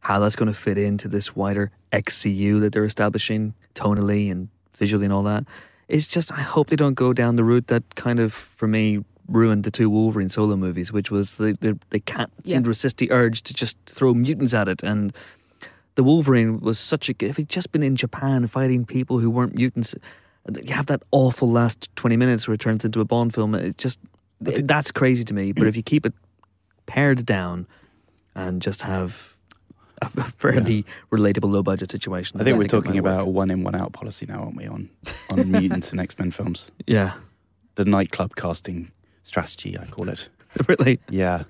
how 0.00 0.18
that's 0.18 0.34
going 0.34 0.48
to 0.52 0.58
fit 0.58 0.78
into 0.78 1.06
this 1.06 1.36
wider 1.36 1.70
XCU 1.92 2.60
that 2.60 2.72
they're 2.72 2.84
establishing 2.84 3.54
tonally 3.76 4.30
and 4.32 4.48
visually 4.74 5.04
and 5.04 5.12
all 5.12 5.22
that. 5.22 5.44
It's 5.86 6.08
just 6.08 6.32
I 6.32 6.42
hope 6.42 6.70
they 6.70 6.76
don't 6.76 6.94
go 6.94 7.12
down 7.12 7.36
the 7.36 7.44
route 7.44 7.68
that 7.68 7.94
kind 7.94 8.18
of 8.18 8.32
for 8.32 8.66
me 8.66 9.04
ruined 9.28 9.62
the 9.62 9.70
two 9.70 9.88
Wolverine 9.88 10.28
solo 10.28 10.56
movies, 10.56 10.90
which 10.92 11.12
was 11.12 11.36
they 11.38 11.52
they, 11.52 11.74
they 11.90 12.00
can't 12.00 12.32
Yeah. 12.42 12.54
seem 12.54 12.64
to 12.64 12.68
resist 12.70 12.96
the 12.98 13.12
urge 13.12 13.42
to 13.42 13.54
just 13.54 13.76
throw 13.86 14.12
mutants 14.14 14.54
at 14.54 14.66
it 14.66 14.82
and. 14.82 15.12
The 16.00 16.04
Wolverine 16.04 16.60
was 16.60 16.78
such 16.78 17.10
a 17.10 17.12
good. 17.12 17.28
If 17.28 17.36
he'd 17.36 17.50
just 17.50 17.72
been 17.72 17.82
in 17.82 17.94
Japan 17.94 18.46
fighting 18.46 18.86
people 18.86 19.18
who 19.18 19.28
weren't 19.28 19.54
mutants, 19.54 19.94
you 20.64 20.72
have 20.72 20.86
that 20.86 21.02
awful 21.10 21.50
last 21.50 21.94
20 21.96 22.16
minutes 22.16 22.48
where 22.48 22.54
it 22.54 22.60
turns 22.62 22.86
into 22.86 23.02
a 23.02 23.04
Bond 23.04 23.34
film. 23.34 23.54
It 23.54 23.76
just, 23.76 23.98
that's 24.40 24.90
crazy 24.92 25.24
to 25.24 25.34
me. 25.34 25.52
But 25.52 25.66
if 25.66 25.76
you 25.76 25.82
keep 25.82 26.06
it 26.06 26.14
pared 26.86 27.26
down 27.26 27.66
and 28.34 28.62
just 28.62 28.80
have 28.80 29.36
a 30.00 30.08
fairly 30.38 30.86
relatable 31.12 31.52
low 31.52 31.62
budget 31.62 31.92
situation. 31.92 32.40
I 32.40 32.44
think 32.44 32.56
we're 32.56 32.64
it 32.64 32.70
talking 32.70 32.92
might 32.92 33.02
work. 33.02 33.12
about 33.12 33.26
a 33.26 33.30
one 33.30 33.50
in, 33.50 33.62
one 33.62 33.74
out 33.74 33.92
policy 33.92 34.24
now, 34.24 34.44
aren't 34.44 34.56
we, 34.56 34.66
on, 34.66 34.88
on 35.28 35.50
mutants 35.52 35.90
and 35.90 36.00
X 36.00 36.18
Men 36.18 36.30
films? 36.30 36.70
Yeah. 36.86 37.12
The 37.74 37.84
nightclub 37.84 38.36
casting 38.36 38.90
strategy, 39.24 39.78
I 39.78 39.84
call 39.84 40.08
it. 40.08 40.30
really? 40.66 40.98
Yeah. 41.10 41.44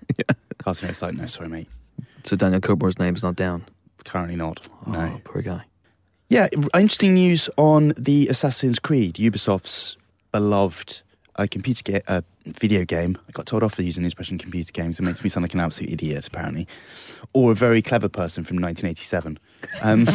Casting 0.65 0.89
it's 0.89 1.03
like, 1.03 1.15
no, 1.15 1.27
sorry, 1.27 1.49
mate. 1.49 1.69
So 2.25 2.35
Daniel 2.35 2.61
Cobur's 2.61 2.99
name's 2.99 3.23
not 3.23 3.37
down. 3.37 3.65
Currently 4.05 4.37
not. 4.37 4.69
Oh, 4.87 4.91
No. 4.93 5.21
poor 5.25 5.43
guy. 5.43 5.63
Yeah, 6.29 6.49
interesting 6.75 7.15
news 7.15 7.51
on 7.57 7.93
the 7.99 8.29
Assassin's 8.29 8.79
Creed, 8.79 9.15
Ubisoft's 9.17 9.97
beloved 10.31 11.03
uh, 11.37 11.47
computer 11.51 11.83
ga- 11.85 12.03
uh, 12.07 12.21
video 12.47 12.85
game. 12.85 13.19
I 13.29 13.33
got 13.33 13.47
told 13.47 13.65
off 13.65 13.75
for 13.75 13.83
using 13.83 14.05
the 14.05 14.07
expression 14.07 14.39
computer 14.39 14.71
games. 14.73 15.01
It 15.01 15.03
makes 15.03 15.25
me 15.25 15.31
sound 15.31 15.43
like 15.43 15.55
an 15.55 15.61
absolute 15.61 15.91
idiot, 15.91 16.29
apparently, 16.29 16.69
or 17.33 17.51
a 17.51 17.55
very 17.57 17.83
clever 17.83 18.09
person 18.09 18.45
from 18.45 18.59
1987. 18.59 19.39
Um, 19.83 20.09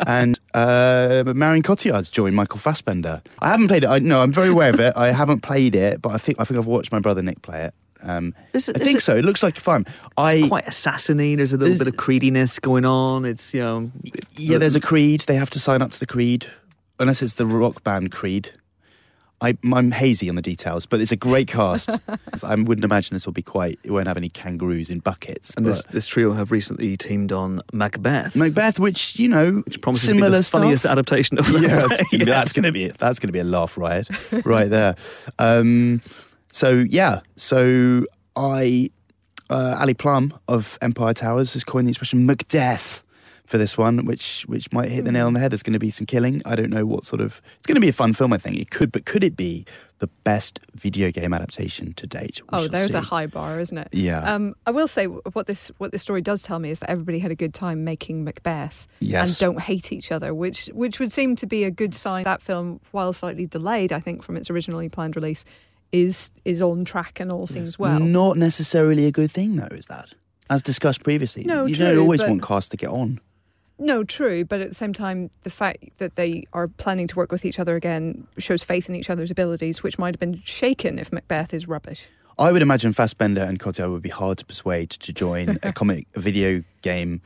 and 0.06 0.40
uh, 0.54 1.24
Marion 1.36 1.62
Cotillard's 1.62 2.08
joined 2.08 2.34
Michael 2.34 2.58
Fassbender. 2.58 3.20
I 3.40 3.50
haven't 3.50 3.68
played 3.68 3.84
it. 3.84 3.88
I, 3.88 3.98
no, 3.98 4.22
I'm 4.22 4.32
very 4.32 4.48
aware 4.48 4.70
of 4.70 4.80
it. 4.80 4.94
I 4.96 5.08
haven't 5.12 5.40
played 5.42 5.74
it, 5.76 6.00
but 6.00 6.10
I 6.10 6.16
think 6.18 6.40
I 6.40 6.44
think 6.44 6.58
I've 6.58 6.66
watched 6.66 6.92
my 6.92 6.98
brother 7.00 7.20
Nick 7.22 7.42
play 7.42 7.64
it. 7.64 7.74
Um, 8.02 8.34
is- 8.52 8.68
I 8.68 8.78
think 8.78 8.98
is- 8.98 9.04
so. 9.04 9.16
It 9.16 9.24
looks 9.24 9.42
like 9.42 9.56
fun. 9.56 9.82
It's 9.88 10.12
I 10.16 10.46
quite 10.48 10.66
assassiny. 10.66 11.36
There's 11.36 11.52
a 11.52 11.56
little 11.56 11.78
bit 11.78 11.88
of 11.88 11.94
creediness 11.96 12.60
going 12.60 12.84
on. 12.84 13.24
It's, 13.24 13.52
you 13.52 13.60
know, 13.60 13.90
Yeah, 14.36 14.58
there's 14.58 14.76
a 14.76 14.80
creed. 14.80 15.20
They 15.22 15.36
have 15.36 15.50
to 15.50 15.60
sign 15.60 15.82
up 15.82 15.90
to 15.92 15.98
the 16.00 16.06
creed, 16.06 16.46
unless 16.98 17.22
it's 17.22 17.34
the 17.34 17.46
rock 17.46 17.82
band 17.84 18.12
Creed. 18.12 18.50
I, 19.40 19.56
I'm 19.72 19.92
hazy 19.92 20.28
on 20.28 20.34
the 20.34 20.42
details, 20.42 20.84
but 20.84 21.00
it's 21.00 21.12
a 21.12 21.16
great 21.16 21.46
cast. 21.46 21.90
I 22.42 22.54
wouldn't 22.56 22.84
imagine 22.84 23.14
this 23.14 23.24
will 23.24 23.32
be 23.32 23.42
quite. 23.42 23.78
It 23.84 23.92
won't 23.92 24.08
have 24.08 24.16
any 24.16 24.28
kangaroos 24.28 24.90
in 24.90 24.98
buckets. 24.98 25.54
and 25.56 25.64
this, 25.64 25.80
this 25.92 26.08
trio 26.08 26.32
have 26.32 26.50
recently 26.50 26.96
teamed 26.96 27.30
on 27.30 27.62
Macbeth. 27.72 28.34
Macbeth, 28.34 28.80
which 28.80 29.16
you 29.16 29.28
know, 29.28 29.62
which 29.64 29.80
promises 29.80 30.08
similar 30.08 30.26
to 30.26 30.32
be 30.32 30.36
the 30.38 30.42
stuff. 30.42 30.60
funniest 30.60 30.84
adaptation 30.86 31.38
of 31.38 31.48
yeah, 31.62 31.86
that's, 31.86 32.24
that's 32.24 32.52
going 32.52 32.64
to 32.64 32.72
be 32.72 32.88
that's 32.88 33.20
going 33.20 33.28
to 33.28 33.32
be 33.32 33.38
a 33.38 33.44
laugh 33.44 33.78
riot 33.78 34.08
right 34.44 34.68
there. 34.70 34.96
Um, 35.38 36.00
so 36.52 36.70
yeah, 36.88 37.20
so 37.36 38.04
I 38.36 38.90
uh, 39.50 39.76
Ali 39.80 39.94
Plumb 39.94 40.34
of 40.48 40.78
Empire 40.82 41.14
Towers 41.14 41.52
has 41.54 41.64
coined 41.64 41.86
the 41.86 41.90
expression 41.90 42.26
Macdeath 42.26 43.02
for 43.46 43.56
this 43.58 43.78
one, 43.78 44.04
which 44.04 44.42
which 44.46 44.70
might 44.72 44.90
hit 44.90 45.04
the 45.04 45.12
nail 45.12 45.26
on 45.26 45.32
the 45.32 45.40
head. 45.40 45.52
There's 45.52 45.62
going 45.62 45.72
to 45.72 45.78
be 45.78 45.90
some 45.90 46.06
killing. 46.06 46.42
I 46.44 46.54
don't 46.54 46.70
know 46.70 46.84
what 46.84 47.04
sort 47.06 47.20
of. 47.20 47.40
It's 47.58 47.66
going 47.66 47.76
to 47.76 47.80
be 47.80 47.88
a 47.88 47.92
fun 47.94 48.12
film. 48.12 48.32
I 48.32 48.38
think 48.38 48.56
it 48.58 48.70
could, 48.70 48.92
but 48.92 49.04
could 49.06 49.24
it 49.24 49.36
be 49.36 49.64
the 50.00 50.06
best 50.22 50.60
video 50.74 51.10
game 51.10 51.32
adaptation 51.32 51.92
to 51.94 52.06
date? 52.06 52.40
We 52.52 52.58
Oh, 52.58 52.68
there's 52.68 52.94
a 52.94 53.00
high 53.00 53.26
bar, 53.26 53.58
isn't 53.58 53.76
it? 53.78 53.88
Yeah. 53.92 54.20
Um, 54.22 54.54
I 54.66 54.70
will 54.70 54.86
say 54.86 55.06
what 55.06 55.46
this 55.46 55.68
what 55.78 55.92
this 55.92 56.02
story 56.02 56.20
does 56.20 56.42
tell 56.42 56.58
me 56.58 56.70
is 56.70 56.80
that 56.80 56.90
everybody 56.90 57.18
had 57.18 57.30
a 57.30 57.34
good 57.34 57.54
time 57.54 57.84
making 57.84 58.22
Macbeth 58.22 58.86
Yes. 59.00 59.30
and 59.30 59.38
don't 59.38 59.60
hate 59.62 59.92
each 59.92 60.12
other, 60.12 60.34
which 60.34 60.66
which 60.74 61.00
would 61.00 61.10
seem 61.10 61.34
to 61.36 61.46
be 61.46 61.64
a 61.64 61.70
good 61.70 61.94
sign. 61.94 62.24
That 62.24 62.42
film, 62.42 62.80
while 62.90 63.12
slightly 63.14 63.46
delayed, 63.46 63.92
I 63.94 64.00
think 64.00 64.22
from 64.22 64.36
its 64.36 64.50
originally 64.50 64.90
planned 64.90 65.16
release, 65.16 65.46
is 65.92 66.30
is 66.44 66.60
on 66.62 66.84
track 66.84 67.20
and 67.20 67.30
all 67.32 67.46
seems 67.46 67.78
well. 67.78 68.00
Not 68.00 68.36
necessarily 68.36 69.06
a 69.06 69.10
good 69.12 69.30
thing, 69.30 69.56
though. 69.56 69.68
Is 69.74 69.86
that 69.86 70.08
as 70.50 70.62
discussed 70.62 71.02
previously? 71.02 71.44
No, 71.44 71.66
you 71.66 71.74
true, 71.74 71.86
don't 71.88 71.98
always 71.98 72.20
but- 72.20 72.28
want 72.30 72.42
cast 72.42 72.70
to 72.72 72.76
get 72.76 72.90
on. 72.90 73.20
No, 73.80 74.02
true, 74.02 74.44
but 74.44 74.60
at 74.60 74.70
the 74.70 74.74
same 74.74 74.92
time, 74.92 75.30
the 75.44 75.50
fact 75.50 75.84
that 75.98 76.16
they 76.16 76.42
are 76.52 76.66
planning 76.66 77.06
to 77.06 77.14
work 77.14 77.30
with 77.30 77.44
each 77.44 77.60
other 77.60 77.76
again 77.76 78.26
shows 78.36 78.64
faith 78.64 78.88
in 78.88 78.96
each 78.96 79.08
other's 79.08 79.30
abilities, 79.30 79.84
which 79.84 80.00
might 80.00 80.14
have 80.16 80.18
been 80.18 80.42
shaken 80.44 80.98
if 80.98 81.12
Macbeth 81.12 81.54
is 81.54 81.68
rubbish. 81.68 82.08
I 82.40 82.50
would 82.50 82.60
imagine 82.60 82.92
Fassbender 82.92 83.40
and 83.42 83.60
Cotillard 83.60 83.92
would 83.92 84.02
be 84.02 84.08
hard 84.08 84.38
to 84.38 84.44
persuade 84.44 84.90
to 84.90 85.12
join 85.12 85.58
a 85.62 85.72
comic, 85.80 86.08
video 86.16 86.64
game 86.82 87.22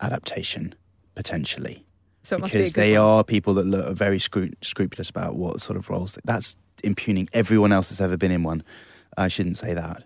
adaptation, 0.00 0.74
potentially. 1.14 1.84
So 2.22 2.36
it 2.36 2.40
must 2.40 2.52
be 2.52 2.58
a 2.58 2.62
because 2.62 2.72
good 2.72 2.80
they 2.80 2.98
one. 2.98 3.06
are 3.06 3.24
people 3.24 3.54
that 3.54 3.66
look, 3.66 3.86
are 3.86 3.94
very 3.94 4.18
scru- 4.18 4.54
scrupulous 4.62 5.10
about 5.10 5.34
what 5.36 5.60
sort 5.60 5.76
of 5.76 5.90
roles. 5.90 6.16
That's 6.24 6.56
impugning 6.84 7.28
everyone 7.32 7.72
else 7.72 7.88
that's 7.88 8.00
ever 8.00 8.16
been 8.16 8.32
in 8.32 8.42
one. 8.42 8.62
I 9.16 9.28
shouldn't 9.28 9.58
say 9.58 9.74
that. 9.74 10.04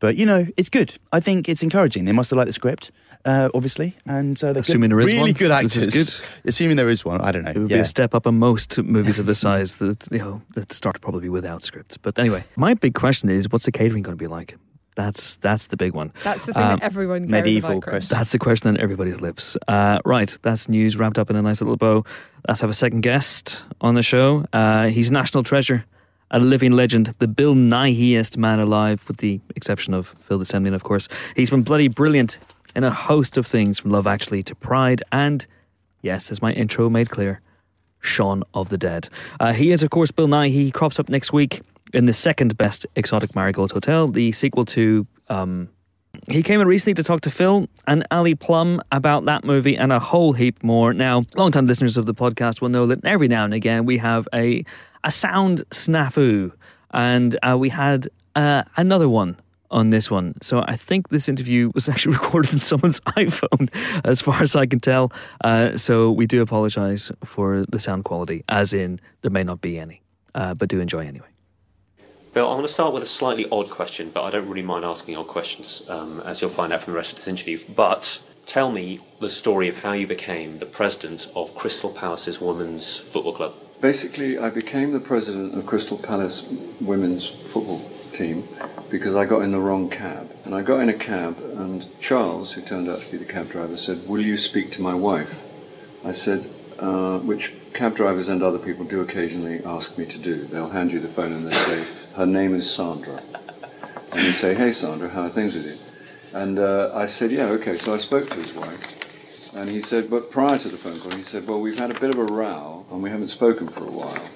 But 0.00 0.16
you 0.16 0.26
know, 0.26 0.46
it's 0.56 0.68
good. 0.68 0.96
I 1.12 1.20
think 1.20 1.48
it's 1.48 1.62
encouraging. 1.62 2.04
They 2.04 2.12
must 2.12 2.30
have 2.30 2.36
liked 2.36 2.46
the 2.46 2.52
script, 2.52 2.92
uh, 3.24 3.48
obviously, 3.52 3.96
and 4.06 4.42
uh, 4.42 4.52
they're 4.52 4.60
Assuming 4.60 4.90
good, 4.90 4.98
there 4.98 5.06
is 5.08 5.12
really 5.12 5.18
one, 5.18 5.32
good 5.32 5.50
this 5.50 5.76
actors. 5.76 5.94
is 5.94 6.22
Assuming 6.44 6.76
there 6.76 6.88
is 6.88 7.04
one, 7.04 7.20
I 7.20 7.32
don't 7.32 7.44
know. 7.44 7.50
It 7.50 7.58
would 7.58 7.70
yeah. 7.70 7.78
be 7.78 7.80
a 7.80 7.84
step 7.84 8.14
up 8.14 8.26
in 8.26 8.38
most 8.38 8.78
movies 8.78 9.18
of 9.18 9.26
this 9.26 9.40
size 9.40 9.76
that 9.76 10.06
you 10.10 10.18
know 10.18 10.42
that 10.54 10.72
start 10.72 11.00
probably 11.00 11.28
without 11.28 11.64
scripts. 11.64 11.96
But 11.96 12.18
anyway, 12.18 12.44
my 12.56 12.74
big 12.74 12.94
question 12.94 13.28
is, 13.28 13.50
what's 13.50 13.64
the 13.64 13.72
catering 13.72 14.02
going 14.02 14.16
to 14.16 14.22
be 14.22 14.28
like? 14.28 14.56
That's 14.98 15.36
that's 15.36 15.68
the 15.68 15.76
big 15.76 15.94
one. 15.94 16.12
That's 16.24 16.44
the 16.44 16.52
thing 16.52 16.64
Um, 16.64 16.70
that 16.70 16.82
everyone 16.82 17.28
cares 17.28 17.30
medieval 17.30 17.70
about, 17.70 17.82
Chris. 17.82 18.08
That's 18.08 18.32
the 18.32 18.38
question 18.40 18.66
on 18.68 18.76
everybody's 18.78 19.20
lips. 19.20 19.56
Uh, 19.68 20.00
right, 20.04 20.36
that's 20.42 20.68
news 20.68 20.96
wrapped 20.96 21.20
up 21.20 21.30
in 21.30 21.36
a 21.36 21.42
nice 21.42 21.60
little 21.60 21.76
bow. 21.76 22.04
Let's 22.48 22.60
have 22.62 22.68
a 22.68 22.74
second 22.74 23.02
guest 23.02 23.62
on 23.80 23.94
the 23.94 24.02
show. 24.02 24.44
Uh, 24.52 24.88
he's 24.88 25.08
national 25.12 25.44
treasure, 25.44 25.84
a 26.32 26.40
living 26.40 26.72
legend, 26.72 27.14
the 27.20 27.28
Bill 27.28 27.54
Nighyest 27.54 28.36
man 28.36 28.58
alive, 28.58 29.04
with 29.06 29.18
the 29.18 29.40
exception 29.54 29.94
of 29.94 30.16
Phil 30.18 30.40
Semlyen, 30.40 30.74
of 30.74 30.82
course. 30.82 31.06
He's 31.36 31.50
been 31.50 31.62
bloody 31.62 31.86
brilliant 31.86 32.40
in 32.74 32.82
a 32.82 32.90
host 32.90 33.38
of 33.38 33.46
things, 33.46 33.78
from 33.78 33.92
Love 33.92 34.08
Actually 34.08 34.42
to 34.42 34.54
Pride, 34.56 35.00
and 35.12 35.46
yes, 36.02 36.32
as 36.32 36.42
my 36.42 36.52
intro 36.54 36.90
made 36.90 37.08
clear, 37.08 37.40
Shaun 38.00 38.42
of 38.52 38.68
the 38.68 38.78
Dead. 38.78 39.08
Uh, 39.38 39.52
he 39.52 39.70
is, 39.70 39.84
of 39.84 39.90
course, 39.90 40.10
Bill 40.10 40.26
Nighy. 40.26 40.50
He 40.50 40.70
crops 40.72 40.98
up 40.98 41.08
next 41.08 41.32
week 41.32 41.62
in 41.92 42.06
the 42.06 42.12
second 42.12 42.56
best 42.56 42.86
exotic 42.96 43.34
Marigold 43.34 43.72
Hotel, 43.72 44.08
the 44.08 44.32
sequel 44.32 44.64
to. 44.66 45.06
Um, 45.28 45.68
he 46.30 46.42
came 46.42 46.60
in 46.60 46.66
recently 46.66 46.94
to 46.94 47.02
talk 47.02 47.20
to 47.22 47.30
Phil 47.30 47.68
and 47.86 48.04
Ali 48.10 48.34
Plumb 48.34 48.80
about 48.90 49.26
that 49.26 49.44
movie 49.44 49.76
and 49.76 49.92
a 49.92 50.00
whole 50.00 50.32
heap 50.32 50.62
more. 50.64 50.92
Now, 50.92 51.22
long-time 51.36 51.66
listeners 51.66 51.96
of 51.96 52.06
the 52.06 52.14
podcast 52.14 52.60
will 52.60 52.70
know 52.70 52.86
that 52.86 53.04
every 53.04 53.28
now 53.28 53.44
and 53.44 53.54
again 53.54 53.84
we 53.84 53.98
have 53.98 54.26
a 54.34 54.64
a 55.04 55.10
sound 55.10 55.62
snafu, 55.70 56.52
and 56.90 57.36
uh, 57.42 57.56
we 57.56 57.68
had 57.68 58.08
uh, 58.34 58.62
another 58.76 59.08
one 59.08 59.36
on 59.70 59.90
this 59.90 60.10
one. 60.10 60.34
So 60.42 60.64
I 60.66 60.76
think 60.76 61.08
this 61.08 61.28
interview 61.28 61.70
was 61.74 61.88
actually 61.92 62.14
recorded 62.14 62.54
on 62.54 62.60
someone's 62.60 63.00
iPhone, 63.16 63.68
as 64.04 64.20
far 64.20 64.42
as 64.42 64.56
I 64.56 64.66
can 64.66 64.80
tell. 64.80 65.12
Uh, 65.42 65.76
so 65.76 66.10
we 66.10 66.26
do 66.26 66.42
apologise 66.42 67.10
for 67.24 67.64
the 67.68 67.78
sound 67.78 68.04
quality, 68.04 68.44
as 68.48 68.72
in 68.72 69.00
there 69.22 69.30
may 69.30 69.44
not 69.44 69.60
be 69.60 69.78
any, 69.78 70.02
uh, 70.34 70.54
but 70.54 70.68
do 70.68 70.80
enjoy 70.80 71.06
anyway. 71.06 71.28
Bill, 72.38 72.50
I'm 72.50 72.58
going 72.58 72.66
to 72.68 72.72
start 72.72 72.94
with 72.94 73.02
a 73.02 73.06
slightly 73.06 73.48
odd 73.50 73.68
question, 73.68 74.12
but 74.14 74.22
I 74.22 74.30
don't 74.30 74.48
really 74.48 74.62
mind 74.62 74.84
asking 74.84 75.16
odd 75.16 75.26
questions, 75.26 75.82
um, 75.88 76.20
as 76.20 76.40
you'll 76.40 76.50
find 76.50 76.72
out 76.72 76.82
from 76.82 76.92
the 76.92 76.96
rest 76.96 77.10
of 77.10 77.16
this 77.16 77.26
interview. 77.26 77.58
But 77.74 78.22
tell 78.46 78.70
me 78.70 79.00
the 79.18 79.28
story 79.28 79.68
of 79.68 79.82
how 79.82 79.90
you 79.90 80.06
became 80.06 80.60
the 80.60 80.64
president 80.64 81.26
of 81.34 81.52
Crystal 81.56 81.90
Palace's 81.90 82.40
Women's 82.40 82.96
Football 82.96 83.32
Club. 83.32 83.54
Basically, 83.80 84.38
I 84.38 84.50
became 84.50 84.92
the 84.92 85.00
president 85.00 85.58
of 85.58 85.66
Crystal 85.66 85.98
Palace 85.98 86.48
women's 86.80 87.28
football 87.28 87.80
team 88.12 88.46
because 88.88 89.16
I 89.16 89.24
got 89.24 89.42
in 89.42 89.50
the 89.50 89.58
wrong 89.58 89.90
cab. 89.90 90.30
And 90.44 90.54
I 90.54 90.62
got 90.62 90.78
in 90.78 90.88
a 90.88 90.94
cab, 90.94 91.40
and 91.56 91.86
Charles, 91.98 92.52
who 92.52 92.60
turned 92.62 92.88
out 92.88 93.00
to 93.00 93.10
be 93.10 93.16
the 93.18 93.24
cab 93.32 93.48
driver, 93.48 93.76
said, 93.76 94.06
Will 94.06 94.20
you 94.20 94.36
speak 94.36 94.70
to 94.74 94.80
my 94.80 94.94
wife? 94.94 95.42
I 96.04 96.12
said, 96.12 96.48
uh, 96.78 97.18
Which 97.18 97.52
cab 97.74 97.96
drivers 97.96 98.28
and 98.28 98.42
other 98.42 98.58
people 98.58 98.84
do 98.84 99.00
occasionally 99.00 99.60
ask 99.64 99.98
me 99.98 100.04
to 100.06 100.18
do. 100.18 100.44
They'll 100.44 100.70
hand 100.70 100.92
you 100.92 101.00
the 101.00 101.08
phone 101.08 101.32
and 101.32 101.46
they 101.46 101.54
say, 101.54 101.84
Her 102.18 102.26
name 102.26 102.52
is 102.56 102.68
Sandra. 102.68 103.22
And 104.12 104.20
you 104.22 104.32
say, 104.32 104.52
Hey, 104.52 104.72
Sandra, 104.72 105.08
how 105.08 105.22
are 105.22 105.28
things 105.28 105.54
with 105.54 105.66
you? 105.66 106.40
And 106.40 106.58
uh, 106.58 106.90
I 106.92 107.06
said, 107.06 107.30
Yeah, 107.30 107.46
okay. 107.50 107.76
So 107.76 107.94
I 107.94 107.98
spoke 107.98 108.28
to 108.30 108.34
his 108.34 108.52
wife. 108.54 109.54
And 109.54 109.70
he 109.70 109.80
said, 109.80 110.10
but 110.10 110.28
prior 110.28 110.58
to 110.58 110.68
the 110.68 110.76
phone 110.76 110.98
call, 110.98 111.16
he 111.16 111.22
said, 111.22 111.46
well, 111.46 111.60
we've 111.60 111.78
had 111.78 111.96
a 111.96 111.98
bit 111.98 112.10
of 112.10 112.18
a 112.18 112.24
row 112.24 112.84
and 112.90 113.02
we 113.02 113.08
haven't 113.08 113.28
spoken 113.28 113.68
for 113.68 113.84
a 113.84 113.90
while. 113.90 114.28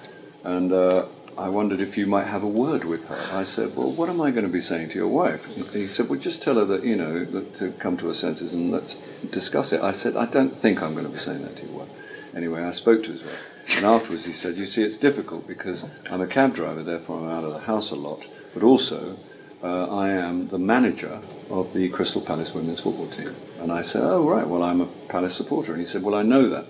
And 0.43 0.73
uh, 0.73 1.07
I 1.37 1.49
wondered 1.49 1.81
if 1.81 1.99
you 1.99 2.07
might 2.07 2.29
have 2.29 2.45
a 2.45 2.49
word 2.49 2.85
with 2.85 3.09
her. 3.09 3.21
I 3.33 3.43
said, 3.43 3.77
well, 3.77 3.91
what 3.91 4.09
am 4.09 4.21
I 4.21 4.31
going 4.31 4.47
to 4.47 4.53
be 4.53 4.61
saying 4.61 4.91
to 4.91 4.95
your 4.95 5.09
wife? 5.09 5.75
He 5.75 5.87
said, 5.89 6.09
well, 6.09 6.21
just 6.21 6.41
tell 6.41 6.55
her 6.55 6.65
that, 6.65 6.85
you 6.85 6.95
know, 6.97 7.25
that 7.25 7.55
to 7.57 7.73
come 7.73 7.97
to 7.99 8.07
her 8.09 8.15
senses 8.15 8.53
and 8.53 8.71
let's 8.71 8.95
discuss 9.33 9.73
it. 9.73 9.83
I 9.83 9.91
said, 9.91 10.17
I 10.17 10.27
don't 10.27 10.53
think 10.53 10.83
I'm 10.83 10.93
going 10.95 11.07
to 11.07 11.13
be 11.13 11.19
saying 11.19 11.43
that 11.43 11.57
to 11.57 11.67
your 11.67 11.81
wife. 11.81 12.35
Anyway, 12.35 12.63
I 12.63 12.71
spoke 12.71 13.03
to 13.05 13.11
his 13.11 13.23
wife. 13.25 13.52
And 13.77 13.87
afterwards 13.87 14.25
he 14.25 14.33
said, 14.33 14.57
you 14.57 14.65
see, 14.65 14.83
it's 14.83 14.99
difficult 14.99 15.47
because 15.47 15.89
I'm 16.11 16.21
a 16.21 16.27
cab 16.27 16.55
driver, 16.55 16.83
therefore 16.83 17.21
I'm 17.21 17.29
out 17.29 17.45
of 17.45 17.53
the 17.53 17.61
house 17.61 17.91
a 17.91 17.97
lot. 17.97 18.27
But 18.55 18.63
also, 18.63 19.17
uh, 19.63 19.97
I 19.97 20.11
am 20.11 20.49
the 20.49 20.59
manager 20.59 21.21
of 21.49 21.73
the 21.73 21.89
Crystal 21.89 22.21
Palace 22.21 22.53
women's 22.53 22.81
football 22.81 23.07
team. 23.07 23.35
And 23.61 23.71
I 23.71 23.81
said, 23.81 24.03
oh, 24.05 24.29
right, 24.29 24.47
well, 24.47 24.63
I'm 24.63 24.81
a 24.81 24.87
Palace 25.09 25.35
supporter. 25.35 25.73
And 25.73 25.81
he 25.81 25.87
said, 25.87 26.03
well, 26.03 26.15
I 26.15 26.23
know 26.23 26.49
that. 26.49 26.67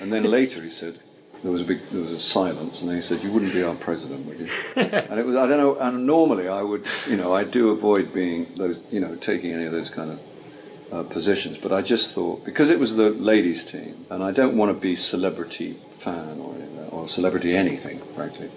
And 0.00 0.12
then 0.12 0.24
later 0.30 0.62
he 0.62 0.70
said, 0.70 0.98
there 1.42 1.52
was 1.52 1.62
a 1.62 1.64
big, 1.64 1.80
there 1.90 2.02
was 2.02 2.12
a 2.12 2.20
silence, 2.20 2.80
and 2.80 2.90
then 2.90 2.96
he 2.96 3.02
said, 3.02 3.22
you 3.22 3.32
wouldn't 3.32 3.54
be 3.54 3.62
our 3.62 3.74
president, 3.74 4.26
would 4.26 4.40
you? 4.40 4.48
and 4.76 5.18
it 5.18 5.24
was, 5.24 5.36
I 5.36 5.46
don't 5.46 5.58
know, 5.58 5.78
and 5.78 6.06
normally 6.06 6.48
I 6.48 6.62
would, 6.62 6.84
you 7.08 7.16
know, 7.16 7.34
I 7.34 7.44
do 7.44 7.70
avoid 7.70 8.12
being 8.12 8.46
those, 8.56 8.92
you 8.92 9.00
know, 9.00 9.14
taking 9.16 9.52
any 9.52 9.64
of 9.64 9.72
those 9.72 9.88
kind 9.88 10.10
of 10.10 10.20
uh, 10.92 11.02
positions, 11.04 11.56
but 11.56 11.72
I 11.72 11.80
just 11.80 12.12
thought, 12.12 12.44
because 12.44 12.68
it 12.68 12.78
was 12.78 12.96
the 12.96 13.10
ladies' 13.10 13.64
team, 13.64 13.94
and 14.10 14.22
I 14.22 14.32
don't 14.32 14.54
want 14.56 14.70
to 14.70 14.78
be 14.78 14.94
celebrity 14.94 15.76
fan 16.00 16.40
or, 16.40 16.54
or 16.90 17.08
celebrity 17.08 17.56
anything, 17.56 17.98
frankly, 18.16 18.50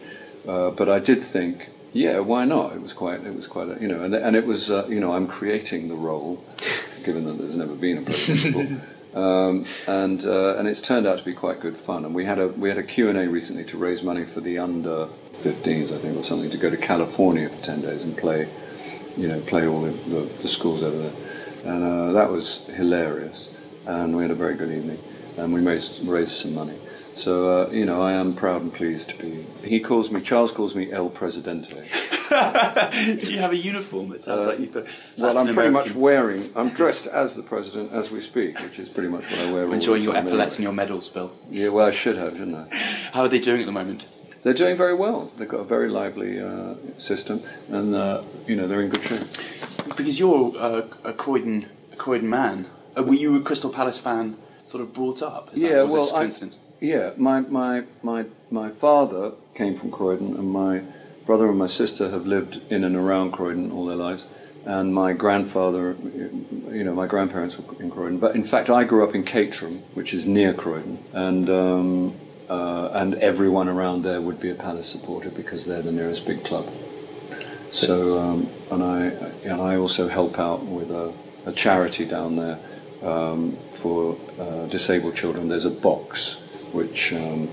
uh, 0.47 0.71
but 0.71 0.89
I 0.89 0.99
did 0.99 1.21
think, 1.23 1.69
yeah, 1.93 2.19
why 2.19 2.45
not? 2.45 2.73
It 2.73 2.81
was 2.81 2.93
quite, 2.93 3.23
it 3.23 3.35
was 3.35 3.47
quite, 3.47 3.69
a, 3.69 3.79
you 3.79 3.87
know, 3.87 4.01
and, 4.03 4.15
and 4.15 4.35
it 4.35 4.45
was, 4.45 4.71
uh, 4.71 4.87
you 4.89 4.99
know, 4.99 5.13
I'm 5.13 5.27
creating 5.27 5.89
the 5.89 5.95
role, 5.95 6.43
given 7.05 7.25
that 7.25 7.37
there's 7.37 7.55
never 7.55 7.75
been 7.75 7.97
a 7.99 8.01
before. 8.01 8.67
Um, 9.13 9.65
and 9.87 10.25
uh, 10.25 10.57
and 10.57 10.67
it's 10.67 10.81
turned 10.81 11.05
out 11.05 11.19
to 11.19 11.23
be 11.23 11.33
quite 11.33 11.59
good 11.59 11.77
fun. 11.77 12.03
And 12.03 12.15
we 12.15 12.25
had 12.25 12.39
a 12.39 12.47
we 12.47 12.69
had 12.69 12.79
a 12.79 12.83
Q 12.83 13.09
and 13.09 13.17
A 13.19 13.29
recently 13.29 13.63
to 13.65 13.77
raise 13.77 14.01
money 14.01 14.25
for 14.25 14.41
the 14.41 14.57
under 14.57 15.07
15s, 15.43 15.91
I 15.91 15.99
think, 15.99 16.17
or 16.17 16.23
something, 16.23 16.49
to 16.49 16.57
go 16.57 16.69
to 16.69 16.77
California 16.77 17.49
for 17.49 17.63
10 17.63 17.81
days 17.81 18.03
and 18.03 18.17
play, 18.17 18.47
you 19.17 19.27
know, 19.27 19.39
play 19.41 19.67
all 19.67 19.81
the, 19.81 19.91
the, 19.91 20.21
the 20.41 20.47
schools 20.47 20.81
over 20.81 20.97
there. 20.97 21.13
And 21.65 21.83
uh, 21.83 22.11
that 22.13 22.29
was 22.29 22.67
hilarious. 22.69 23.49
And 23.85 24.15
we 24.15 24.23
had 24.23 24.31
a 24.31 24.35
very 24.35 24.55
good 24.55 24.71
evening. 24.71 24.99
And 25.37 25.53
we 25.53 25.61
raised, 25.61 26.05
raised 26.07 26.31
some 26.31 26.53
money. 26.53 26.77
So, 27.16 27.68
uh, 27.68 27.70
you 27.72 27.86
know, 27.86 28.01
I 28.01 28.14
am 28.14 28.34
proud 28.34 28.61
and 28.64 28.74
pleased 28.74 29.09
to 29.09 29.18
be. 29.18 29.45
He 29.68 29.80
calls 29.80 30.11
me, 30.11 30.20
Charles 30.22 30.51
calls 30.51 30.76
me 30.76 30.91
El 30.91 31.09
Presidente. 31.09 31.70
Do 33.24 33.32
you 33.32 33.39
have 33.39 33.51
a 33.51 33.57
uniform? 33.57 34.14
It 34.14 34.24
sounds 34.24 34.45
Uh, 34.45 34.49
like 34.49 34.59
you 34.59 34.68
put. 34.68 34.88
Well, 35.18 35.38
I'm 35.38 35.53
pretty 35.53 35.70
much 35.70 35.93
wearing, 35.93 36.49
I'm 36.55 36.70
dressed 36.70 37.05
as 37.07 37.36
the 37.36 37.43
president 37.43 37.91
as 37.93 38.09
we 38.11 38.20
speak, 38.20 38.59
which 38.59 38.80
is 38.80 38.89
pretty 38.89 39.09
much 39.09 39.24
what 39.32 39.39
I 39.47 39.51
wear 39.53 39.72
enjoying 39.74 40.03
your 40.03 40.16
epaulets 40.16 40.55
and 40.57 40.64
your 40.64 40.74
medals, 40.74 41.07
Bill. 41.09 41.32
Yeah, 41.49 41.70
well, 41.70 41.86
I 41.88 41.91
should 41.91 42.18
have, 42.18 42.36
shouldn't 42.38 42.55
I? 42.57 42.76
How 43.14 43.22
are 43.22 43.28
they 43.30 43.39
doing 43.39 43.59
at 43.61 43.66
the 43.68 43.72
moment? 43.72 44.07
They're 44.41 44.53
doing 44.53 44.76
very 44.76 44.95
well. 44.95 45.32
They've 45.38 45.47
got 45.47 45.59
a 45.59 45.64
very 45.64 45.89
lively 45.89 46.39
uh, 46.41 46.74
system, 46.97 47.41
and 47.70 47.93
uh, 47.95 48.24
you 48.47 48.55
know 48.57 48.68
they're 48.68 48.82
in 48.82 48.89
good 48.89 49.03
shape. 49.03 49.28
Because 49.95 50.20
you're 50.20 50.51
uh, 50.57 50.82
a 51.05 51.14
Croydon, 51.14 51.68
a 51.93 51.95
Croydon 51.95 52.30
man. 52.30 52.66
Uh, 52.97 53.03
were 53.03 53.14
you 53.14 53.38
a 53.38 53.41
Crystal 53.41 53.70
Palace 53.70 53.99
fan, 53.99 54.36
sort 54.66 54.84
of 54.84 54.91
brought 54.93 55.22
up? 55.22 55.49
Is 55.53 55.61
that, 55.61 55.70
Yeah, 55.70 55.82
it 55.84 55.88
well, 55.88 56.03
just 56.03 56.16
I- 56.16 56.20
coincidence. 56.20 56.59
Yeah, 56.84 57.11
my, 57.15 57.39
my 57.39 57.86
my 58.01 58.25
my 58.51 58.69
father 58.69 59.31
came 59.55 59.73
from 59.73 59.89
Croydon, 59.89 60.36
and 60.36 60.49
my 60.51 60.81
brother 61.25 61.47
and 61.47 61.57
my 61.57 61.65
sister 61.65 62.09
have 62.09 62.25
lived 62.25 62.59
in 62.69 62.84
and 62.84 62.97
around 62.97 63.31
Croydon 63.31 63.71
all 63.71 63.86
their 63.86 63.95
lives. 63.95 64.27
And 64.65 64.93
my 64.93 65.13
grandfather, 65.13 65.95
you 66.03 66.84
know, 66.84 66.93
my 66.93 67.07
grandparents 67.07 67.57
were 67.57 67.81
in 67.81 67.89
Croydon. 67.89 68.17
But 68.17 68.36
in 68.36 68.43
fact, 68.43 68.69
I 68.69 68.84
grew 68.84 69.07
up 69.07 69.15
in 69.15 69.23
Caterham, 69.23 69.77
which 69.93 70.13
is 70.13 70.27
near 70.27 70.53
Croydon, 70.53 70.99
and 71.13 71.49
um, 71.49 72.15
uh, 72.49 72.89
and 72.91 73.15
everyone 73.15 73.69
around 73.69 74.01
there 74.03 74.19
would 74.19 74.41
be 74.41 74.49
a 74.49 74.55
Palace 74.55 74.89
supporter 74.89 75.29
because 75.29 75.65
they're 75.65 75.81
the 75.81 75.93
nearest 75.93 76.25
big 76.25 76.43
club. 76.43 76.69
So, 77.69 78.19
um, 78.19 78.49
and 78.69 78.84
I 78.84 79.05
and 79.45 79.61
I 79.61 79.77
also 79.77 80.09
help 80.09 80.38
out 80.38 80.65
with 80.65 80.91
a, 80.91 81.13
a 81.45 81.53
charity 81.53 82.03
down 82.03 82.36
there 82.36 82.59
um, 83.01 83.55
for 83.71 84.17
uh, 84.38 84.65
disabled 84.65 85.15
children. 85.15 85.47
There's 85.47 85.63
a 85.63 85.71
box 85.71 86.42
which 86.74 87.13
um, 87.13 87.49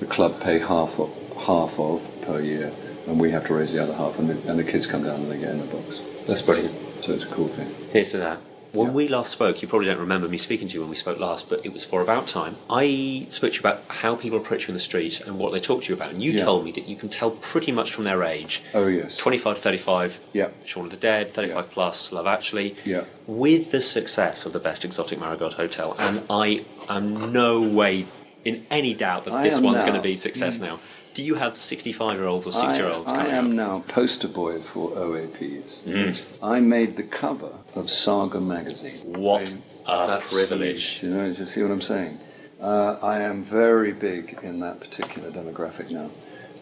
the 0.00 0.06
club 0.06 0.40
pay 0.40 0.58
half 0.58 0.98
of, 0.98 1.10
half 1.46 1.78
of 1.78 2.02
per 2.22 2.40
year, 2.40 2.72
and 3.06 3.18
we 3.18 3.30
have 3.30 3.46
to 3.46 3.54
raise 3.54 3.72
the 3.72 3.82
other 3.82 3.94
half, 3.94 4.18
and 4.18 4.28
the, 4.30 4.50
and 4.50 4.58
the 4.58 4.64
kids 4.64 4.86
come 4.86 5.02
down 5.04 5.20
and 5.20 5.30
they 5.30 5.38
get 5.38 5.50
in 5.50 5.58
the 5.58 5.64
box. 5.66 6.00
That's 6.26 6.42
brilliant. 6.42 6.72
So 6.72 7.12
it's 7.12 7.24
a 7.24 7.28
cool 7.28 7.48
thing. 7.48 7.68
Here's 7.92 8.10
to 8.10 8.18
that. 8.18 8.38
When 8.72 8.92
we 8.92 9.06
last 9.06 9.30
spoke, 9.30 9.62
you 9.62 9.68
probably 9.68 9.86
don't 9.86 10.00
remember 10.00 10.26
me 10.28 10.36
speaking 10.36 10.66
to 10.66 10.74
you 10.74 10.80
when 10.80 10.90
we 10.90 10.96
spoke 10.96 11.20
last, 11.20 11.48
but 11.48 11.64
it 11.64 11.72
was 11.72 11.84
for 11.84 12.00
about 12.02 12.26
time. 12.26 12.56
I 12.68 13.28
spoke 13.30 13.52
to 13.52 13.54
you 13.54 13.60
about 13.60 13.82
how 13.86 14.16
people 14.16 14.36
approach 14.36 14.62
you 14.64 14.68
in 14.70 14.74
the 14.74 14.80
street 14.80 15.20
and 15.20 15.38
what 15.38 15.52
they 15.52 15.60
talk 15.60 15.84
to 15.84 15.88
you 15.90 15.94
about, 15.94 16.10
and 16.10 16.20
you 16.20 16.32
Yeah. 16.32 16.42
told 16.44 16.64
me 16.64 16.72
that 16.72 16.88
you 16.88 16.96
can 16.96 17.08
tell 17.08 17.30
pretty 17.30 17.70
much 17.70 17.92
from 17.92 18.02
their 18.02 18.24
age. 18.24 18.62
Oh 18.74 18.88
yes. 18.88 19.16
25 19.16 19.54
to 19.56 19.62
35, 19.62 20.18
Yeah. 20.32 20.48
Shaun 20.64 20.86
of 20.86 20.90
the 20.90 20.96
Dead, 20.96 21.30
35 21.30 21.56
Yeah. 21.66 21.70
plus, 21.72 22.10
Love 22.10 22.26
Actually. 22.26 22.74
Yeah. 22.84 23.04
With 23.28 23.70
the 23.70 23.80
success 23.80 24.44
of 24.44 24.52
the 24.52 24.58
best 24.58 24.84
exotic 24.84 25.20
Marigold 25.20 25.54
Hotel, 25.54 25.94
and 25.96 26.22
I 26.28 26.64
am 26.88 27.32
no 27.32 27.60
way 27.62 28.06
in 28.44 28.66
any 28.70 28.94
doubt 28.94 29.24
that 29.24 29.34
I 29.34 29.42
this 29.44 29.60
one's 29.60 29.76
now. 29.78 29.82
going 29.86 29.96
to 29.96 30.02
be 30.02 30.16
success 30.16 30.58
now. 30.60 30.78
Do 31.14 31.22
you 31.22 31.36
have 31.36 31.56
65 31.56 32.18
year 32.18 32.26
olds 32.26 32.46
or 32.46 32.52
60 32.52 32.76
year 32.76 32.90
olds? 32.90 33.08
I 33.10 33.16
coming 33.18 33.32
am 33.32 33.46
out? 33.46 33.52
now 33.52 33.84
poster 33.88 34.26
boy 34.28 34.58
for 34.60 34.90
OAPs. 34.90 35.80
Mm. 35.82 36.24
I 36.42 36.60
made 36.60 36.96
the 36.96 37.04
cover 37.04 37.52
of 37.74 37.88
Saga 37.88 38.40
magazine. 38.40 39.20
What 39.20 39.52
a 39.86 40.06
That's 40.08 40.32
privilege. 40.32 41.00
Do 41.00 41.08
you 41.08 41.14
know? 41.14 41.32
Do 41.32 41.38
you 41.38 41.44
see 41.46 41.62
what 41.62 41.70
I'm 41.70 41.80
saying? 41.82 42.18
Uh, 42.60 42.98
I 43.02 43.20
am 43.20 43.44
very 43.44 43.92
big 43.92 44.38
in 44.42 44.60
that 44.60 44.80
particular 44.80 45.30
demographic 45.30 45.90
now, 45.90 46.10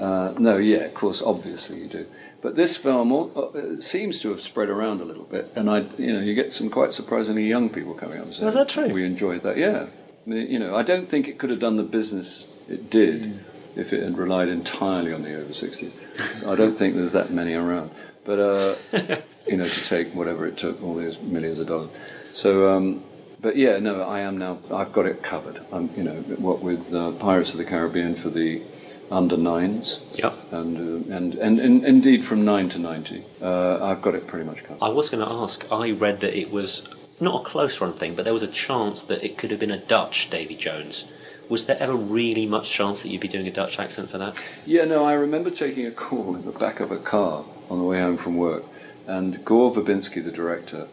Uh, 0.01 0.35
no, 0.39 0.57
yeah, 0.57 0.79
of 0.87 0.95
course, 0.95 1.23
obviously 1.23 1.79
you 1.83 1.87
do. 1.89 2.07
But 2.41 2.57
this 2.57 2.77
film 2.77 3.13
al- 3.13 3.31
uh, 3.55 3.81
seems 3.81 4.19
to 4.21 4.31
have 4.31 4.41
spread 4.41 4.69
around 4.69 5.01
a 5.01 5.05
little 5.05 5.25
bit, 5.25 5.53
and 5.55 5.71
I, 5.71 5.85
you 5.99 6.13
know, 6.13 6.21
you 6.21 6.35
get 6.35 6.51
some 6.51 6.69
quite 6.71 6.93
surprisingly 6.93 7.47
young 7.47 7.69
people 7.71 7.95
coming 7.95 8.19
up. 8.19 8.25
and 8.25 8.35
saying, 8.35 8.47
Was 8.47 8.55
that 8.57 8.69
true? 8.69 8.89
We 8.89 9.05
enjoyed 9.05 9.43
that. 9.43 9.57
Yeah, 9.57 9.87
you 10.27 10.59
know, 10.59 10.75
I 10.77 10.83
don't 10.83 11.09
think 11.09 11.29
it 11.29 11.39
could 11.39 11.51
have 11.51 11.61
done 11.61 11.77
the 11.77 11.83
business 11.83 12.47
it 12.69 12.91
did 12.91 13.41
if 13.75 13.93
it 13.93 14.03
had 14.03 14.17
relied 14.19 14.49
entirely 14.49 15.13
on 15.13 15.23
the 15.23 15.35
over 15.35 15.53
60s. 15.53 16.47
I 16.47 16.55
don't 16.55 16.75
think 16.75 16.95
there's 16.95 17.13
that 17.13 17.31
many 17.31 17.55
around. 17.55 17.91
But 18.25 18.39
uh, 18.39 18.75
you 19.47 19.57
know, 19.57 19.67
to 19.69 19.85
take 19.85 20.15
whatever 20.15 20.47
it 20.47 20.57
took, 20.57 20.83
all 20.83 20.95
these 20.95 21.19
millions 21.21 21.59
of 21.59 21.67
dollars. 21.67 21.91
So, 22.33 22.71
um, 22.71 23.03
but 23.41 23.57
yeah, 23.57 23.79
no, 23.79 24.03
I 24.03 24.21
am 24.21 24.39
now. 24.39 24.59
I've 24.73 24.93
got 24.93 25.07
it 25.07 25.23
covered. 25.23 25.61
I'm, 25.73 25.91
you 25.97 26.05
know, 26.05 26.15
what 26.39 26.63
with 26.63 26.95
uh, 26.95 27.13
Pirates 27.13 27.53
of 27.53 27.59
the 27.59 27.65
Caribbean 27.65 28.15
for 28.15 28.31
the 28.31 28.63
under 29.11 29.37
nines, 29.37 29.99
Yep. 30.15 30.53
and, 30.53 30.77
uh, 31.13 31.15
and, 31.17 31.35
and 31.35 31.59
and 31.59 31.85
indeed 31.85 32.25
from 32.25 32.45
nine 32.45 32.69
to 32.71 32.79
ninety, 32.79 33.25
uh, 33.43 33.85
I've 33.85 34.01
got 34.01 34.15
it 34.15 34.27
pretty 34.27 34.45
much 34.47 34.63
covered. 34.65 34.83
I 34.83 34.89
was 34.89 35.11
going 35.11 35.27
to 35.27 35.31
ask. 35.31 35.67
I 35.71 35.91
read 35.91 36.21
that 36.21 36.39
it 36.39 36.51
was 36.51 36.89
not 37.21 37.43
a 37.43 37.45
close 37.45 37.81
run 37.81 37.93
thing, 37.93 38.15
but 38.15 38.25
there 38.25 38.33
was 38.33 38.43
a 38.43 38.49
chance 38.49 39.03
that 39.03 39.23
it 39.25 39.39
could 39.39 39.51
have 39.51 39.61
been 39.61 39.71
a 39.71 39.79
Dutch 39.79 40.31
Davy 40.31 40.55
Jones. 40.55 41.05
Was 41.49 41.67
there 41.67 41.77
ever 41.81 41.95
really 41.95 42.47
much 42.47 42.71
chance 42.71 43.03
that 43.03 43.09
you'd 43.09 43.21
be 43.21 43.29
doing 43.29 43.47
a 43.47 43.53
Dutch 43.53 43.79
accent 43.79 44.11
for 44.11 44.19
that? 44.19 44.35
Yeah, 44.65 44.85
no, 44.85 45.05
I 45.05 45.13
remember 45.15 45.51
taking 45.51 45.87
a 45.87 45.91
call 45.91 46.35
in 46.35 46.45
the 46.45 46.53
back 46.53 46.81
of 46.81 46.91
a 46.91 46.99
car 46.99 47.45
on 47.69 47.79
the 47.79 47.85
way 47.85 48.01
home 48.01 48.17
from 48.17 48.37
work, 48.37 48.65
and 49.07 49.45
Gore 49.45 49.73
Verbinski, 49.73 50.23
the 50.23 50.31
director, 50.31 50.89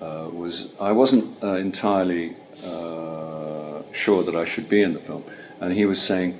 uh, 0.00 0.28
was. 0.30 0.72
I 0.80 0.92
wasn't 0.92 1.42
uh, 1.42 1.54
entirely 1.54 2.36
uh, 2.64 3.82
sure 3.92 4.22
that 4.22 4.34
I 4.34 4.44
should 4.44 4.68
be 4.68 4.82
in 4.82 4.92
the 4.92 5.00
film, 5.00 5.24
and 5.60 5.72
he 5.72 5.86
was 5.86 6.00
saying, 6.00 6.38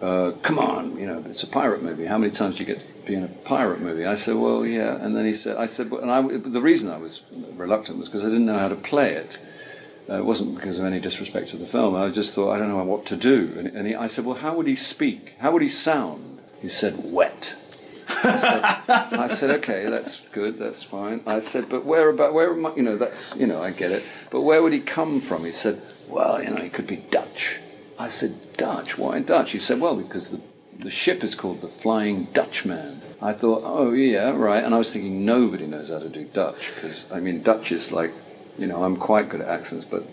uh, 0.00 0.32
"Come 0.42 0.58
on, 0.58 0.98
you 0.98 1.06
know, 1.06 1.24
it's 1.26 1.42
a 1.42 1.46
pirate 1.46 1.82
movie. 1.82 2.06
How 2.06 2.18
many 2.18 2.32
times 2.32 2.56
do 2.56 2.64
you 2.64 2.74
get 2.74 2.84
be 3.06 3.14
in 3.14 3.22
a 3.22 3.28
pirate 3.28 3.80
movie?" 3.80 4.04
I 4.04 4.14
said, 4.14 4.36
"Well, 4.36 4.66
yeah," 4.66 4.96
and 4.96 5.16
then 5.16 5.24
he 5.24 5.34
said, 5.34 5.56
"I 5.56 5.66
said, 5.66 5.90
well, 5.90 6.00
and 6.02 6.10
I, 6.10 6.20
the 6.36 6.60
reason 6.60 6.90
I 6.90 6.98
was 6.98 7.22
reluctant 7.54 7.98
was 7.98 8.08
because 8.08 8.24
I 8.24 8.28
didn't 8.28 8.46
know 8.46 8.58
how 8.58 8.68
to 8.68 8.76
play 8.76 9.12
it." 9.12 9.38
Uh, 10.08 10.18
it 10.18 10.24
wasn't 10.24 10.54
because 10.54 10.78
of 10.78 10.84
any 10.84 11.00
disrespect 11.00 11.48
to 11.48 11.56
the 11.56 11.66
film. 11.66 11.96
I 11.96 12.08
just 12.10 12.34
thought 12.34 12.52
I 12.52 12.58
don't 12.58 12.68
know 12.68 12.84
what 12.84 13.06
to 13.06 13.16
do. 13.16 13.52
And, 13.58 13.66
and 13.68 13.88
he, 13.88 13.94
I 13.94 14.06
said, 14.06 14.24
"Well, 14.24 14.36
how 14.36 14.54
would 14.54 14.66
he 14.66 14.76
speak? 14.76 15.34
How 15.38 15.52
would 15.52 15.62
he 15.62 15.68
sound?" 15.68 16.40
He 16.60 16.68
said, 16.68 16.94
"Wet." 17.02 17.54
I 18.08 18.36
said, 18.36 18.62
I 19.18 19.28
said, 19.28 19.50
"Okay, 19.58 19.86
that's 19.86 20.20
good. 20.28 20.58
That's 20.58 20.82
fine." 20.82 21.22
I 21.26 21.40
said, 21.40 21.68
"But 21.68 21.84
where 21.84 22.08
about? 22.08 22.34
Where 22.34 22.52
am 22.52 22.66
I? 22.66 22.74
You 22.76 22.82
know, 22.82 22.96
that's 22.96 23.34
you 23.36 23.46
know, 23.46 23.60
I 23.62 23.70
get 23.72 23.90
it. 23.90 24.04
But 24.30 24.42
where 24.42 24.62
would 24.62 24.72
he 24.72 24.80
come 24.80 25.20
from?" 25.20 25.44
He 25.44 25.50
said, 25.50 25.80
"Well, 26.08 26.42
you 26.42 26.50
know, 26.50 26.62
he 26.62 26.68
could 26.68 26.86
be 26.86 26.96
Dutch." 26.96 27.58
I 27.98 28.08
said, 28.08 28.36
"Dutch? 28.56 28.98
Why 28.98 29.20
Dutch?" 29.20 29.52
He 29.52 29.58
said, 29.58 29.80
"Well, 29.80 29.96
because 29.96 30.30
the 30.30 30.40
the 30.78 30.90
ship 30.90 31.24
is 31.24 31.34
called 31.34 31.60
the 31.60 31.68
Flying 31.68 32.24
Dutchman." 32.32 33.00
I 33.20 33.32
thought, 33.32 33.62
"Oh 33.64 33.92
yeah, 33.92 34.30
right." 34.30 34.62
And 34.62 34.74
I 34.74 34.78
was 34.78 34.92
thinking, 34.92 35.24
nobody 35.24 35.66
knows 35.66 35.88
how 35.88 35.98
to 35.98 36.08
do 36.08 36.24
Dutch 36.24 36.72
because 36.74 37.10
I 37.12 37.20
mean, 37.20 37.42
Dutch 37.42 37.72
is 37.72 37.92
like 37.92 38.12
you 38.58 38.66
know, 38.66 38.84
I'm 38.84 38.96
quite 38.96 39.28
good 39.28 39.40
at 39.40 39.48
accents, 39.48 39.84
but 39.84 40.04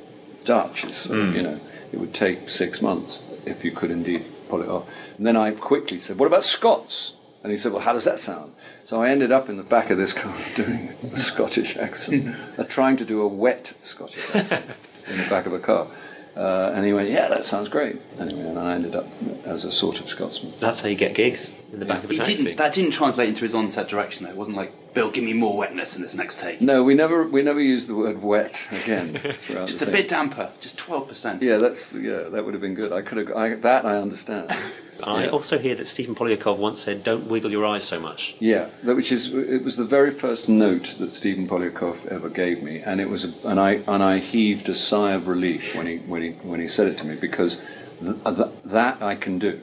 Dutch 0.45 0.83
is, 0.83 0.95
sort 0.95 1.19
of, 1.19 1.35
you 1.35 1.41
know, 1.41 1.59
it 1.91 1.99
would 1.99 2.13
take 2.13 2.49
six 2.49 2.81
months 2.81 3.21
if 3.45 3.63
you 3.63 3.71
could 3.71 3.91
indeed 3.91 4.25
pull 4.49 4.61
it 4.61 4.69
off. 4.69 4.89
And 5.17 5.25
then 5.25 5.37
I 5.37 5.51
quickly 5.51 5.97
said, 5.97 6.17
what 6.17 6.27
about 6.27 6.43
Scots? 6.43 7.13
And 7.41 7.51
he 7.51 7.57
said, 7.57 7.71
well, 7.71 7.81
how 7.81 7.93
does 7.93 8.05
that 8.05 8.19
sound? 8.19 8.53
So 8.85 9.01
I 9.01 9.09
ended 9.09 9.31
up 9.31 9.49
in 9.49 9.57
the 9.57 9.63
back 9.63 9.89
of 9.89 9.97
this 9.97 10.13
car 10.13 10.35
doing 10.55 10.93
a 11.03 11.17
Scottish 11.17 11.77
accent, 11.77 12.35
uh, 12.57 12.63
trying 12.67 12.97
to 12.97 13.05
do 13.05 13.21
a 13.21 13.27
wet 13.27 13.73
Scottish 13.81 14.35
accent 14.35 14.65
in 15.07 15.17
the 15.17 15.29
back 15.29 15.45
of 15.45 15.53
a 15.53 15.59
car. 15.59 15.87
Uh, 16.35 16.71
and 16.73 16.85
he 16.85 16.93
went, 16.93 17.09
yeah, 17.09 17.27
that 17.27 17.45
sounds 17.45 17.69
great. 17.69 18.01
Anyway, 18.19 18.41
and 18.41 18.57
I 18.59 18.73
ended 18.73 18.95
up 18.95 19.05
as 19.45 19.65
a 19.65 19.71
sort 19.71 19.99
of 19.99 20.09
Scotsman. 20.09 20.53
That's 20.59 20.81
how 20.81 20.87
you 20.87 20.95
get 20.95 21.13
gigs 21.13 21.51
in 21.73 21.79
the 21.79 21.85
back 21.85 22.03
of 22.03 22.09
a 22.09 22.13
It 22.13 22.17
taxi. 22.17 22.35
didn't, 22.35 22.57
that 22.57 22.73
didn't 22.73 22.91
translate 22.91 23.29
into 23.29 23.41
his 23.41 23.55
on-set 23.55 23.87
direction. 23.87 24.25
Though. 24.25 24.31
It 24.31 24.37
wasn't 24.37 24.57
like 24.57 24.71
Bill, 24.93 25.09
give 25.09 25.23
me 25.23 25.33
more 25.33 25.57
wetness 25.57 25.95
in 25.95 26.03
this 26.03 26.13
next 26.15 26.39
take. 26.39 26.61
No, 26.61 26.83
we 26.83 26.93
never 26.93 27.23
we 27.27 27.41
never 27.41 27.59
used 27.59 27.89
the 27.89 27.95
word 27.95 28.21
wet 28.21 28.67
again. 28.71 29.13
throughout 29.37 29.65
Just 29.67 29.81
a 29.81 29.85
thing. 29.85 29.93
bit 29.93 30.07
damper, 30.07 30.51
just 30.61 30.77
twelve 30.77 31.07
percent. 31.07 31.41
Yeah, 31.41 31.57
that's 31.57 31.91
yeah, 31.93 32.29
that 32.29 32.45
would 32.45 32.53
have 32.53 32.61
been 32.61 32.75
good. 32.75 32.93
I 32.93 33.01
could 33.01 33.17
have 33.17 33.35
I, 33.35 33.55
that 33.55 33.85
I 33.85 33.97
understand. 33.97 34.51
I 35.03 35.23
Yeah. 35.25 35.29
also 35.31 35.57
hear 35.57 35.73
that 35.75 35.87
Stephen 35.87 36.13
Poliakoff 36.13 36.57
once 36.59 36.79
said, 36.81 37.03
"Don't 37.03 37.25
wiggle 37.27 37.51
your 37.51 37.65
eyes 37.65 37.83
so 37.83 37.99
much." 37.99 38.35
Yeah, 38.39 38.69
that, 38.83 38.95
which 38.95 39.11
is 39.11 39.33
it 39.33 39.63
was 39.63 39.75
the 39.77 39.83
very 39.83 40.11
first 40.11 40.47
note 40.47 40.95
that 40.99 41.13
Stephen 41.13 41.47
Poliakoff 41.47 42.05
ever 42.07 42.29
gave 42.29 42.61
me, 42.61 42.79
and 42.79 43.01
it 43.01 43.09
was 43.09 43.25
a, 43.25 43.47
and 43.49 43.59
I 43.59 43.81
and 43.87 44.03
I 44.03 44.19
heaved 44.19 44.69
a 44.69 44.75
sigh 44.75 45.13
of 45.13 45.27
relief 45.27 45.75
when 45.75 45.87
he 45.87 45.97
when 45.97 46.21
he 46.21 46.29
when 46.43 46.59
he 46.59 46.67
said 46.67 46.85
it 46.87 46.99
to 46.99 47.05
me 47.07 47.15
because 47.15 47.59
th- 47.99 48.15
th- 48.23 48.47
that 48.65 49.01
I 49.01 49.15
can 49.15 49.39
do. 49.39 49.59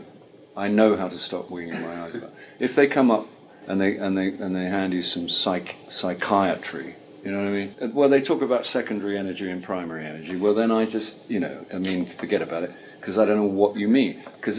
I 0.61 0.69
know 0.69 0.95
how 0.95 1.09
to 1.09 1.17
stop 1.17 1.51
wiggling 1.51 1.81
my 1.81 2.03
eyes 2.03 2.15
about. 2.15 2.33
If 2.59 2.75
they 2.77 2.87
come 2.87 3.11
up 3.11 3.27
and 3.67 3.81
they 3.81 3.97
and 3.97 4.17
they 4.19 4.29
and 4.29 4.55
they 4.55 4.67
hand 4.67 4.93
you 4.93 5.03
some 5.03 5.27
psych 5.29 5.77
psychiatry. 5.89 6.97
You 7.25 7.33
know 7.33 7.39
what 7.39 7.49
I 7.49 7.51
mean? 7.51 7.75
Uh, 7.83 7.89
Well, 7.93 8.09
they 8.09 8.23
talk 8.23 8.43
about 8.43 8.65
secondary 8.67 9.17
energy 9.17 9.51
and 9.51 9.63
primary 9.63 10.07
energy. 10.07 10.37
Well, 10.37 10.55
then 10.55 10.71
I 10.71 10.87
just, 10.87 11.31
you 11.31 11.39
know, 11.39 11.67
I 11.73 11.79
mean, 11.79 12.07
forget 12.07 12.41
about 12.41 12.63
it 12.63 12.73
because 12.99 13.19
I 13.19 13.27
don't 13.27 13.37
know 13.37 13.55
what 13.63 13.77
you 13.77 13.89
mean. 13.89 14.23
Because 14.37 14.59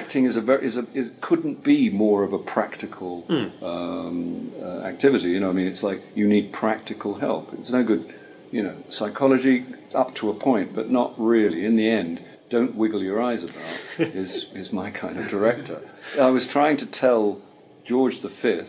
acting 0.00 0.24
is 0.24 0.36
a 0.36 0.40
very 0.40 0.64
is 0.64 0.76
a 0.76 0.86
is, 0.94 1.12
couldn't 1.20 1.64
be 1.64 1.90
more 1.90 2.22
of 2.22 2.32
a 2.32 2.38
practical 2.38 3.24
um, 3.62 4.52
uh, 4.60 4.80
activity. 4.92 5.30
You 5.30 5.40
know, 5.40 5.50
I 5.50 5.52
mean, 5.52 5.66
it's 5.66 5.82
like 5.82 6.00
you 6.14 6.26
need 6.28 6.52
practical 6.52 7.14
help. 7.26 7.52
It's 7.54 7.72
no 7.72 7.82
good, 7.82 8.12
you 8.52 8.62
know, 8.62 8.76
psychology 8.88 9.64
up 9.94 10.14
to 10.16 10.30
a 10.30 10.34
point, 10.34 10.74
but 10.74 10.90
not 10.90 11.14
really. 11.16 11.64
In 11.64 11.76
the 11.76 11.88
end, 11.88 12.20
don't 12.52 12.74
wiggle 12.74 13.02
your 13.02 13.20
eyes 13.20 13.42
about. 13.44 13.62
is 13.98 14.52
is 14.52 14.72
my 14.72 14.90
kind 14.90 15.18
of 15.18 15.28
director. 15.28 15.78
I 16.20 16.30
was 16.30 16.46
trying 16.46 16.76
to 16.78 16.86
tell 16.86 17.40
George 17.84 18.16
V 18.20 18.62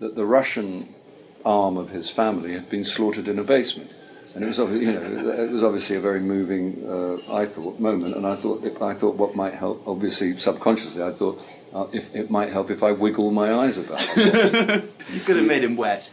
that 0.00 0.12
the 0.20 0.26
Russian 0.38 0.94
arm 1.44 1.76
of 1.76 1.90
his 1.90 2.10
family 2.10 2.52
had 2.52 2.68
been 2.68 2.84
slaughtered 2.84 3.28
in 3.28 3.38
a 3.38 3.44
basement. 3.44 3.90
And 4.34 4.44
it 4.44 4.48
was, 4.48 4.58
you 4.58 4.92
know, 4.92 5.00
it 5.44 5.50
was 5.50 5.62
obviously 5.62 5.96
a 5.96 6.00
very 6.00 6.20
moving, 6.20 6.64
uh, 6.86 7.16
I 7.32 7.44
thought, 7.46 7.80
moment. 7.80 8.14
And 8.14 8.26
I 8.26 8.34
thought, 8.34 8.58
I 8.82 8.92
thought 8.92 9.14
what 9.16 9.34
might 9.34 9.54
help. 9.54 9.82
Obviously, 9.86 10.38
subconsciously, 10.38 11.02
I 11.02 11.12
thought 11.12 11.40
uh, 11.72 11.86
if 11.92 12.14
it 12.14 12.30
might 12.30 12.50
help 12.50 12.70
if 12.70 12.82
I 12.82 12.92
wiggle 12.92 13.30
my 13.30 13.52
eyes 13.62 13.78
about. 13.78 14.84
You 15.10 15.20
could 15.20 15.36
have 15.36 15.46
made 15.46 15.64
him 15.64 15.74
wet. 15.74 16.10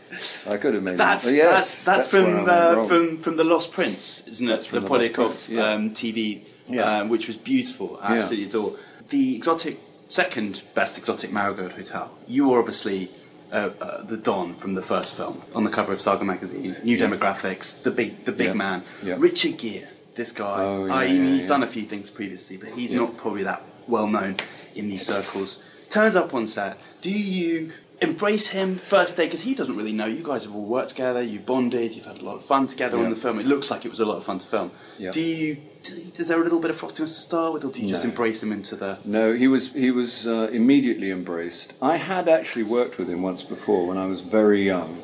I 0.47 0.55
could 0.55 0.73
have 0.73 0.81
made. 0.81 0.97
That's 0.97 1.27
it. 1.27 1.35
Yes, 1.35 1.83
that's 1.83 2.07
that's, 2.07 2.13
I 2.13 2.17
from 2.17 2.49
uh, 2.49 2.87
from 2.87 3.17
from 3.17 3.35
the 3.35 3.43
Lost 3.43 3.73
Prince, 3.73 4.25
isn't 4.25 4.47
it? 4.47 4.51
That's 4.51 4.67
the 4.67 4.79
from 4.79 4.85
The 4.85 4.89
Lost 4.89 5.13
Poliakoff 5.13 5.49
yeah. 5.49 5.73
um, 5.73 5.89
TV, 5.89 6.47
Yeah. 6.67 6.99
um, 6.99 7.09
which 7.09 7.27
was 7.27 7.37
beautiful. 7.37 7.99
I 8.01 8.17
absolutely 8.17 8.47
adore 8.49 8.75
the 9.09 9.35
exotic 9.35 9.79
second 10.09 10.63
best 10.73 10.97
exotic 10.97 11.31
Marigold 11.31 11.73
Hotel. 11.73 12.11
You 12.27 12.49
were 12.49 12.59
obviously. 12.59 13.09
Uh, 13.53 13.69
uh, 13.79 14.01
the 14.03 14.17
Don 14.17 14.55
from 14.55 14.73
the 14.73 14.81
first 14.81 15.15
film 15.15 15.39
on 15.53 15.63
the 15.63 15.69
cover 15.69 15.93
of 15.93 16.01
Saga 16.01 16.25
magazine, 16.25 16.75
new 16.83 16.97
demographics, 16.97 17.81
the 17.83 17.91
big, 17.91 18.25
the 18.25 18.31
big 18.31 18.47
Yeah. 18.47 18.53
man, 18.53 18.83
Yeah. 19.03 19.15
Richard 19.19 19.57
Gere. 19.59 19.87
This 20.15 20.31
guy, 20.31 20.63
Oh, 20.63 20.87
I 20.89 21.07
mean, 21.07 21.23
yeah, 21.23 21.29
he's 21.29 21.41
yeah. 21.41 21.47
done 21.47 21.63
a 21.63 21.67
few 21.67 21.83
things 21.83 22.09
previously, 22.09 22.57
but 22.57 22.69
he's 22.69 22.91
Yeah. 22.91 22.97
not 22.97 23.15
probably 23.17 23.43
that 23.43 23.61
well 23.87 24.07
known 24.07 24.37
in 24.73 24.89
these 24.89 25.05
circles. 25.05 25.59
Turns 25.89 26.15
up 26.15 26.33
on 26.33 26.47
set. 26.47 26.77
Do 27.01 27.11
you 27.11 27.71
embrace 28.01 28.47
him 28.47 28.77
first 28.77 29.15
day 29.15 29.25
because 29.25 29.41
he 29.41 29.53
doesn't 29.53 29.75
really 29.77 29.93
know? 29.93 30.07
You 30.07 30.23
guys 30.23 30.43
have 30.45 30.55
all 30.55 30.65
worked 30.65 30.89
together. 30.89 31.21
You've 31.21 31.45
bonded. 31.45 31.93
You've 31.93 32.05
had 32.07 32.19
a 32.21 32.25
lot 32.25 32.35
of 32.35 32.43
fun 32.43 32.65
together 32.67 32.97
on 32.97 33.11
the 33.11 33.15
film. 33.15 33.39
It 33.39 33.45
looks 33.45 33.69
like 33.71 33.85
it 33.85 33.89
was 33.89 33.99
a 33.99 34.05
lot 34.05 34.17
of 34.17 34.23
fun 34.25 34.39
to 34.39 34.45
film. 34.45 34.71
Yeah. 34.97 35.11
Do 35.11 35.21
you? 35.21 35.57
Is 35.89 36.27
there 36.27 36.39
a 36.39 36.43
little 36.43 36.59
bit 36.59 36.69
of 36.71 36.77
frostiness 36.77 37.13
to 37.15 37.21
start 37.21 37.53
with, 37.53 37.63
or 37.65 37.71
do 37.71 37.81
you 37.81 37.87
just 37.89 38.03
No. 38.03 38.09
embrace 38.09 38.41
him 38.41 38.51
into 38.51 38.75
the? 38.75 38.97
No, 39.05 39.33
he 39.33 39.47
was 39.47 39.71
he 39.73 39.91
was 39.91 40.25
uh, 40.27 40.49
immediately 40.51 41.11
embraced. 41.11 41.73
I 41.81 41.97
had 41.97 42.27
actually 42.27 42.63
worked 42.63 42.97
with 42.97 43.09
him 43.09 43.21
once 43.21 43.43
before 43.43 43.85
when 43.87 43.97
I 43.97 44.07
was 44.07 44.21
very 44.21 44.63
young, 44.65 45.01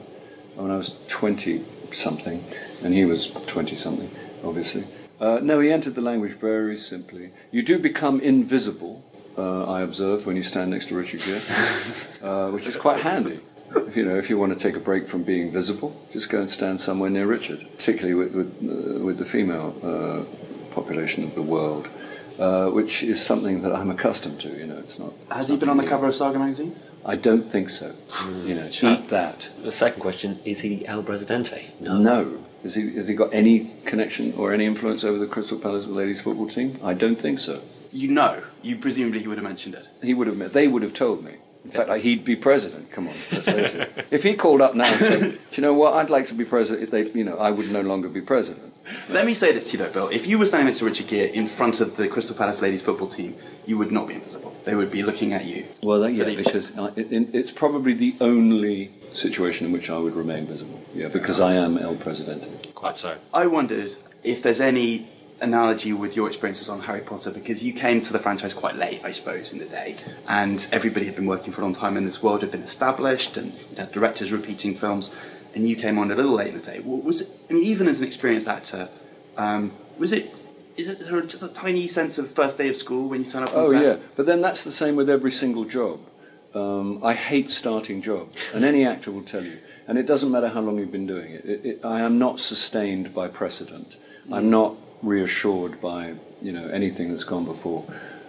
when 0.55 0.71
I 0.71 0.77
was 0.77 0.95
twenty 1.07 1.61
something, 1.91 2.43
and 2.83 2.93
he 2.93 3.05
was 3.05 3.27
twenty 3.47 3.75
something, 3.75 4.09
obviously. 4.43 4.83
Uh, 5.19 5.39
no, 5.43 5.59
he 5.59 5.71
entered 5.71 5.93
the 5.95 6.01
language 6.01 6.33
very 6.33 6.75
simply. 6.77 7.29
You 7.51 7.61
do 7.61 7.77
become 7.77 8.19
invisible, 8.21 9.03
uh, 9.37 9.65
I 9.71 9.81
observed 9.81 10.25
when 10.25 10.35
you 10.35 10.41
stand 10.43 10.71
next 10.71 10.87
to 10.87 10.95
Richard 10.95 11.21
Gere, 11.21 11.41
uh, 12.23 12.49
which 12.49 12.65
is 12.67 12.75
quite 12.75 13.01
handy. 13.01 13.39
If 13.75 13.95
you 13.95 14.03
know, 14.03 14.17
if 14.17 14.29
you 14.29 14.37
want 14.39 14.51
to 14.53 14.59
take 14.59 14.75
a 14.75 14.79
break 14.79 15.07
from 15.07 15.21
being 15.23 15.51
visible, 15.51 15.89
just 16.11 16.29
go 16.29 16.39
and 16.41 16.49
stand 16.49 16.81
somewhere 16.81 17.09
near 17.11 17.27
Richard, 17.27 17.59
particularly 17.77 18.15
with 18.15 18.33
with, 18.33 18.49
uh, 18.63 19.05
with 19.05 19.17
the 19.19 19.25
female 19.25 19.75
uh, 19.83 20.23
population 20.71 21.23
of 21.23 21.35
the 21.35 21.41
world, 21.41 21.87
uh, 22.39 22.67
which 22.67 23.03
is 23.03 23.23
something 23.23 23.61
that 23.61 23.73
I'm 23.73 23.89
accustomed 23.89 24.39
to. 24.41 24.49
You 24.49 24.67
know, 24.67 24.77
it's 24.77 24.99
not. 24.99 25.13
Has 25.29 25.49
he 25.49 25.57
been 25.57 25.69
on 25.69 25.77
the 25.77 25.87
cover 25.87 26.07
of 26.07 26.15
Saga 26.15 26.39
magazine? 26.39 26.75
I 27.05 27.15
don't 27.15 27.43
think 27.43 27.69
so. 27.69 27.93
You 28.45 28.55
know, 28.55 28.67
eat 28.67 29.07
that. 29.09 29.49
The 29.63 29.71
second 29.71 30.01
question 30.01 30.39
is 30.45 30.61
he 30.61 30.85
El 30.85 31.03
Presidente? 31.03 31.73
No. 31.79 32.39
Has 32.63 32.75
he, 32.75 32.91
has 32.91 33.07
he 33.07 33.15
got 33.15 33.33
any 33.33 33.71
connection 33.85 34.33
or 34.37 34.53
any 34.53 34.65
influence 34.65 35.03
over 35.03 35.17
the 35.17 35.25
Crystal 35.25 35.57
Palace 35.57 35.87
ladies 35.87 36.21
football 36.21 36.47
team? 36.47 36.79
I 36.83 36.93
don't 36.93 37.15
think 37.15 37.39
so. 37.39 37.61
You 37.91 38.09
know. 38.09 38.43
You 38.61 38.77
presumably 38.77 39.19
he 39.19 39.27
would 39.27 39.37
have 39.39 39.43
mentioned 39.43 39.73
it. 39.75 39.89
He 40.03 40.13
would 40.13 40.27
have. 40.27 40.53
They 40.53 40.67
would 40.67 40.83
have 40.83 40.93
told 40.93 41.23
me. 41.23 41.35
In 41.63 41.69
fact, 41.69 41.89
like, 41.89 42.01
he'd 42.01 42.25
be 42.25 42.35
president. 42.35 42.91
Come 42.91 43.07
on, 43.07 43.13
let's 43.31 43.45
face 43.45 43.75
it. 43.75 44.05
If 44.11 44.23
he 44.23 44.33
called 44.33 44.61
up 44.61 44.73
now 44.73 44.85
and 44.85 44.95
said, 44.95 45.19
"Do 45.31 45.39
you 45.53 45.61
know 45.61 45.73
what? 45.73 45.93
I'd 45.93 46.09
like 46.09 46.27
to 46.27 46.33
be 46.33 46.43
president," 46.43 46.83
if 46.83 46.91
they, 46.91 47.09
you 47.17 47.23
know, 47.23 47.37
I 47.37 47.51
would 47.51 47.71
no 47.71 47.81
longer 47.81 48.09
be 48.09 48.21
president. 48.21 48.70
Let 49.09 49.25
me 49.25 49.33
say 49.33 49.51
this 49.51 49.71
to 49.71 49.77
you 49.77 49.83
though, 49.83 49.91
Bill. 49.91 50.09
If 50.09 50.27
you 50.27 50.37
were 50.39 50.45
standing 50.45 50.65
next 50.65 50.79
to 50.79 50.85
Richard 50.85 51.07
Gere 51.07 51.31
in 51.33 51.47
front 51.47 51.79
of 51.81 51.97
the 51.97 52.07
Crystal 52.07 52.35
Palace 52.35 52.61
ladies 52.61 52.81
football 52.81 53.07
team, 53.07 53.35
you 53.65 53.77
would 53.77 53.91
not 53.91 54.07
be 54.07 54.15
invisible. 54.15 54.55
They 54.65 54.75
would 54.75 54.91
be 54.91 55.03
looking 55.03 55.33
at 55.33 55.45
you. 55.45 55.65
Well, 55.83 55.99
that, 56.01 56.11
yeah, 56.13 56.23
the- 56.25 56.35
because 56.35 56.75
uh, 56.77 56.91
it, 56.95 57.11
it, 57.11 57.29
it's 57.33 57.51
probably 57.51 57.93
the 57.93 58.15
only 58.21 58.91
situation 59.13 59.67
in 59.67 59.73
which 59.73 59.89
I 59.89 59.97
would 59.97 60.15
remain 60.15 60.45
visible. 60.47 60.79
Yeah, 60.95 61.09
because 61.09 61.39
I 61.39 61.53
am 61.53 61.77
El 61.77 61.95
Presidente. 61.95 62.47
Quite 62.73 62.97
so. 62.97 63.17
I 63.33 63.45
wondered 63.47 63.91
if 64.23 64.41
there's 64.41 64.61
any 64.61 65.07
analogy 65.41 65.91
with 65.91 66.15
your 66.15 66.27
experiences 66.27 66.69
on 66.69 66.81
Harry 66.81 67.01
Potter 67.01 67.31
because 67.31 67.63
you 67.63 67.73
came 67.73 68.01
to 68.01 68.13
the 68.13 68.19
franchise 68.19 68.53
quite 68.53 68.75
late, 68.75 69.01
I 69.03 69.09
suppose, 69.11 69.51
in 69.53 69.59
the 69.59 69.65
day, 69.65 69.95
and 70.29 70.67
everybody 70.71 71.05
had 71.07 71.15
been 71.15 71.25
working 71.25 71.51
for 71.51 71.61
a 71.61 71.63
long 71.63 71.73
time 71.73 71.97
in 71.97 72.05
this 72.05 72.21
world, 72.21 72.41
had 72.41 72.51
been 72.51 72.61
established, 72.61 73.37
and 73.37 73.51
you 73.71 73.77
had 73.77 73.91
directors 73.91 74.31
repeating 74.31 74.75
films, 74.75 75.09
and 75.53 75.67
you 75.67 75.75
came 75.75 75.97
on 75.97 76.11
a 76.11 76.15
little 76.15 76.33
late 76.33 76.49
in 76.49 76.55
the 76.55 76.61
day. 76.61 76.79
Was 76.79 77.21
it? 77.21 77.29
I 77.49 77.53
mean, 77.53 77.63
even 77.63 77.87
as 77.87 78.01
an 78.01 78.07
experienced 78.07 78.47
actor, 78.47 78.89
um, 79.37 79.71
was 79.99 80.11
it? 80.13 80.33
Is 80.77 80.87
it 80.87 80.99
is 80.99 81.07
there 81.09 81.21
just 81.21 81.43
a 81.43 81.49
tiny 81.49 81.87
sense 81.87 82.17
of 82.17 82.31
first 82.31 82.57
day 82.57 82.69
of 82.69 82.77
school 82.77 83.09
when 83.09 83.23
you 83.23 83.29
turn 83.29 83.43
up 83.43 83.49
on 83.53 83.65
Oh 83.65 83.71
set? 83.71 83.83
yeah, 83.83 83.95
but 84.15 84.25
then 84.25 84.41
that's 84.41 84.63
the 84.63 84.71
same 84.71 84.95
with 84.95 85.09
every 85.09 85.31
single 85.31 85.65
job. 85.65 85.99
Um, 86.53 87.03
I 87.03 87.13
hate 87.13 87.51
starting 87.51 88.01
jobs, 88.01 88.37
and 88.53 88.63
any 88.65 88.85
actor 88.85 89.11
will 89.11 89.23
tell 89.23 89.43
you. 89.43 89.57
And 89.87 89.97
it 89.97 90.05
doesn't 90.05 90.31
matter 90.31 90.47
how 90.47 90.61
long 90.61 90.79
you've 90.79 90.91
been 90.91 91.07
doing 91.07 91.31
it. 91.31 91.45
it, 91.45 91.65
it 91.65 91.85
I 91.85 92.01
am 92.01 92.17
not 92.17 92.39
sustained 92.39 93.13
by 93.13 93.27
precedent. 93.27 93.97
I'm 94.31 94.49
not 94.49 94.75
reassured 95.01 95.81
by 95.81 96.13
you 96.41 96.51
know 96.51 96.67
anything 96.69 97.11
that's 97.11 97.23
gone 97.25 97.45
before. 97.45 97.83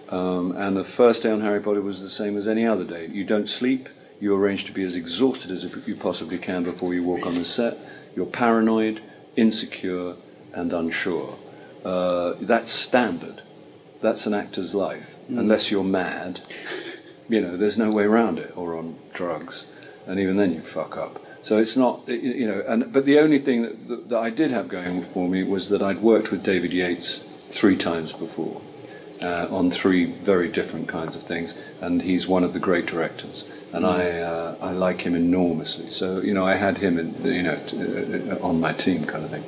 Um, 0.08 0.52
and 0.56 0.76
the 0.76 0.84
first 0.84 1.22
day 1.22 1.30
on 1.30 1.40
Harry 1.40 1.60
Potter 1.60 1.80
was 1.80 2.02
the 2.02 2.08
same 2.08 2.36
as 2.36 2.46
any 2.46 2.66
other 2.66 2.84
day. 2.84 3.06
You 3.06 3.24
don't 3.24 3.48
sleep. 3.48 3.88
You 4.22 4.36
arrange 4.36 4.66
to 4.66 4.72
be 4.72 4.84
as 4.84 4.94
exhausted 4.94 5.50
as 5.50 5.64
you 5.88 5.96
possibly 5.96 6.38
can 6.38 6.62
before 6.62 6.94
you 6.94 7.02
walk 7.02 7.26
on 7.26 7.34
the 7.34 7.44
set. 7.44 7.76
You're 8.14 8.24
paranoid, 8.24 9.02
insecure, 9.34 10.14
and 10.52 10.72
unsure. 10.72 11.34
Uh, 11.84 12.34
that's 12.40 12.70
standard. 12.70 13.42
That's 14.00 14.24
an 14.26 14.32
actor's 14.32 14.76
life. 14.76 15.16
Unless 15.28 15.72
you're 15.72 15.82
mad, 15.82 16.38
you 17.28 17.40
know, 17.40 17.56
there's 17.56 17.76
no 17.76 17.90
way 17.90 18.04
around 18.04 18.38
it, 18.38 18.56
or 18.56 18.76
on 18.76 18.96
drugs, 19.12 19.66
and 20.06 20.20
even 20.20 20.36
then 20.36 20.54
you 20.54 20.60
fuck 20.60 20.96
up. 20.96 21.20
So 21.42 21.58
it's 21.58 21.76
not, 21.76 22.06
you 22.06 22.46
know, 22.46 22.62
and 22.68 22.92
but 22.92 23.04
the 23.06 23.18
only 23.18 23.40
thing 23.40 23.62
that, 23.62 23.88
that, 23.88 24.08
that 24.10 24.18
I 24.18 24.30
did 24.30 24.52
have 24.52 24.68
going 24.68 25.02
for 25.02 25.28
me 25.28 25.42
was 25.42 25.68
that 25.70 25.82
I'd 25.82 25.98
worked 25.98 26.30
with 26.30 26.44
David 26.44 26.72
Yates 26.72 27.18
three 27.48 27.76
times 27.76 28.12
before 28.12 28.62
uh, 29.20 29.48
on 29.50 29.72
three 29.72 30.04
very 30.04 30.48
different 30.48 30.86
kinds 30.86 31.16
of 31.16 31.24
things, 31.24 31.58
and 31.80 32.02
he's 32.02 32.28
one 32.28 32.44
of 32.44 32.52
the 32.52 32.60
great 32.60 32.86
directors, 32.86 33.46
and 33.72 33.86
I 33.86 34.18
uh, 34.18 34.56
I 34.60 34.70
like 34.72 35.00
him 35.02 35.14
enormously. 35.14 35.88
So 35.90 36.20
you 36.20 36.34
know, 36.34 36.44
I 36.44 36.54
had 36.54 36.78
him, 36.78 36.98
in, 36.98 37.24
you 37.24 37.42
know, 37.42 37.56
t- 37.66 38.30
uh, 38.30 38.38
on 38.46 38.60
my 38.60 38.72
team, 38.72 39.04
kind 39.04 39.24
of 39.24 39.30
thing. 39.30 39.44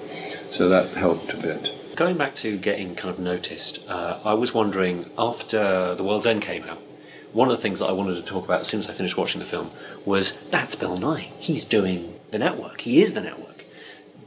So 0.50 0.68
that 0.68 0.90
helped 0.90 1.32
a 1.32 1.36
bit. 1.36 1.72
Going 1.96 2.16
back 2.18 2.34
to 2.36 2.56
getting 2.58 2.96
kind 2.96 3.12
of 3.14 3.20
noticed, 3.20 3.88
uh, 3.88 4.18
I 4.24 4.34
was 4.34 4.52
wondering 4.52 5.10
after 5.16 5.94
The 5.94 6.02
World's 6.02 6.26
End 6.26 6.42
came 6.42 6.64
out, 6.64 6.78
one 7.32 7.48
of 7.48 7.56
the 7.56 7.62
things 7.62 7.78
that 7.78 7.86
I 7.86 7.92
wanted 7.92 8.16
to 8.16 8.22
talk 8.22 8.44
about 8.44 8.60
as 8.62 8.66
soon 8.66 8.80
as 8.80 8.88
I 8.90 8.92
finished 8.92 9.16
watching 9.16 9.38
the 9.38 9.46
film 9.46 9.70
was 10.04 10.36
that's 10.50 10.74
Bill 10.74 10.98
Nighy. 10.98 11.30
He's 11.38 11.64
doing 11.64 12.18
the 12.32 12.38
network. 12.38 12.80
He 12.80 13.00
is 13.02 13.14
the 13.14 13.20
network. 13.20 13.64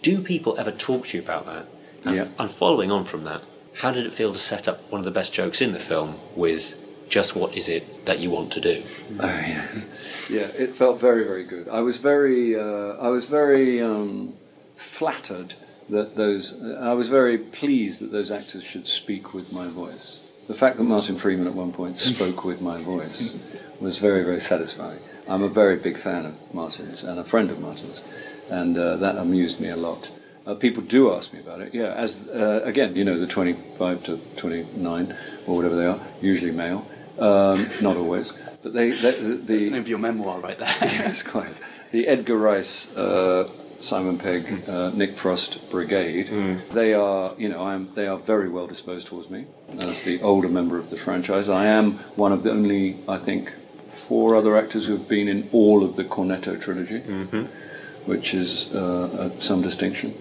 Do 0.02 0.22
people 0.22 0.58
ever 0.58 0.72
talk 0.72 1.08
to 1.08 1.18
you 1.18 1.24
about 1.24 1.46
that? 1.48 1.66
And, 2.06 2.16
Yeah. 2.16 2.28
and 2.40 2.50
following 2.50 2.90
on 2.92 3.04
from 3.04 3.26
that, 3.26 3.42
how 3.82 3.92
did 3.92 4.06
it 4.06 4.14
feel 4.14 4.32
to 4.32 4.40
set 4.40 4.68
up 4.70 4.90
one 4.90 5.00
of 5.00 5.06
the 5.06 5.12
best 5.12 5.34
jokes 5.34 5.62
in 5.62 5.72
the 5.74 5.80
film 5.80 6.16
with 6.36 6.76
just 7.10 7.36
what 7.36 7.56
is 7.56 7.70
it 7.70 8.06
that 8.06 8.20
you 8.20 8.30
want 8.30 8.52
to 8.54 8.62
do? 8.62 8.84
Oh 9.20 9.26
yes, 9.28 10.28
yeah. 10.30 10.48
It 10.58 10.72
felt 10.72 11.00
very, 11.00 11.24
very 11.24 11.44
good. 11.44 11.68
I 11.70 11.82
was 11.82 11.98
very, 11.98 12.56
uh, 12.56 12.98
I 12.98 13.10
was 13.10 13.26
very 13.26 13.82
um, 13.82 14.34
flattered 14.76 15.56
that 15.90 16.16
those. 16.16 16.62
I 16.76 16.94
was 16.94 17.10
very 17.10 17.38
pleased 17.38 18.02
that 18.02 18.12
those 18.12 18.32
actors 18.32 18.64
should 18.64 18.88
speak 18.88 19.34
with 19.34 19.54
my 19.54 19.68
voice. 19.68 20.24
The 20.48 20.54
fact 20.54 20.78
that 20.78 20.84
Martin 20.84 21.18
Freeman 21.18 21.48
at 21.48 21.54
one 21.54 21.74
point 21.74 21.98
spoke 21.98 22.46
with 22.46 22.62
my 22.62 22.82
voice 22.82 23.38
was 23.82 23.98
very, 23.98 24.24
very 24.24 24.40
satisfying. 24.40 25.00
I'm 25.28 25.44
a 25.44 25.50
very 25.50 25.76
big 25.76 25.98
fan 25.98 26.26
of 26.26 26.54
Martin's 26.54 27.04
and 27.04 27.20
a 27.20 27.24
friend 27.24 27.50
of 27.50 27.60
Martin's, 27.60 28.02
and 28.50 28.78
uh, 28.78 28.96
that 28.98 29.18
amused 29.18 29.60
me 29.60 29.70
a 29.70 29.76
lot. 29.76 30.10
Uh, 30.46 30.56
people 30.56 30.82
do 30.82 31.12
ask 31.14 31.34
me 31.34 31.42
about 31.42 31.60
it. 31.60 31.74
Yeah, 31.74 31.92
as 31.94 32.30
uh, 32.30 32.62
again, 32.64 32.96
you 32.96 33.04
know, 33.04 33.20
the 33.20 33.28
25 33.28 34.04
to 34.06 34.18
29 34.38 35.18
or 35.46 35.56
whatever 35.58 35.76
they 35.76 35.86
are, 35.86 36.00
usually 36.22 36.52
male, 36.52 36.88
um, 37.20 37.68
not 37.82 37.98
always, 37.98 38.34
but 38.64 38.74
they, 38.74 38.92
they 38.92 39.12
the, 39.12 39.12
That's 39.12 39.48
the 39.48 39.58
the 39.66 39.70
name 39.72 39.82
of 39.82 39.88
your 39.88 40.00
memoir 40.00 40.40
right 40.40 40.58
there. 40.58 40.68
yes, 40.82 41.22
quite 41.24 41.54
the 41.92 42.08
Edgar 42.08 42.38
Rice, 42.38 42.96
uh, 42.98 43.50
Simon 43.80 44.18
Pegg, 44.18 44.46
Hmm. 44.46 44.70
uh, 44.72 44.90
Nick 44.92 45.12
Frost 45.12 45.70
brigade. 45.70 46.28
They 46.74 46.94
are, 46.94 47.34
you 47.38 47.48
know, 47.50 47.62
I 47.64 47.74
am. 47.76 47.90
They 47.94 48.08
are 48.08 48.18
very 48.18 48.50
well 48.50 48.68
disposed 48.68 49.08
towards 49.08 49.30
me 49.30 49.46
as 49.80 50.04
the 50.04 50.22
older 50.22 50.50
member 50.50 50.78
of 50.78 50.90
the 50.90 50.98
franchise. 50.98 51.48
I 51.50 51.66
am 51.68 52.00
one 52.16 52.32
of 52.34 52.44
the 52.44 52.52
only, 52.52 52.98
I 53.08 53.18
think, 53.18 53.54
four 53.90 54.36
other 54.36 54.58
actors 54.58 54.88
who 54.88 54.94
have 54.98 55.08
been 55.08 55.28
in 55.28 55.50
all 55.52 55.84
of 55.84 55.96
the 55.96 56.04
Cornetto 56.04 56.60
trilogy, 56.60 57.00
which 58.06 58.34
is 58.34 58.74
uh, 58.76 59.32
uh, 59.36 59.40
some 59.42 59.62
distinction. 59.62 60.14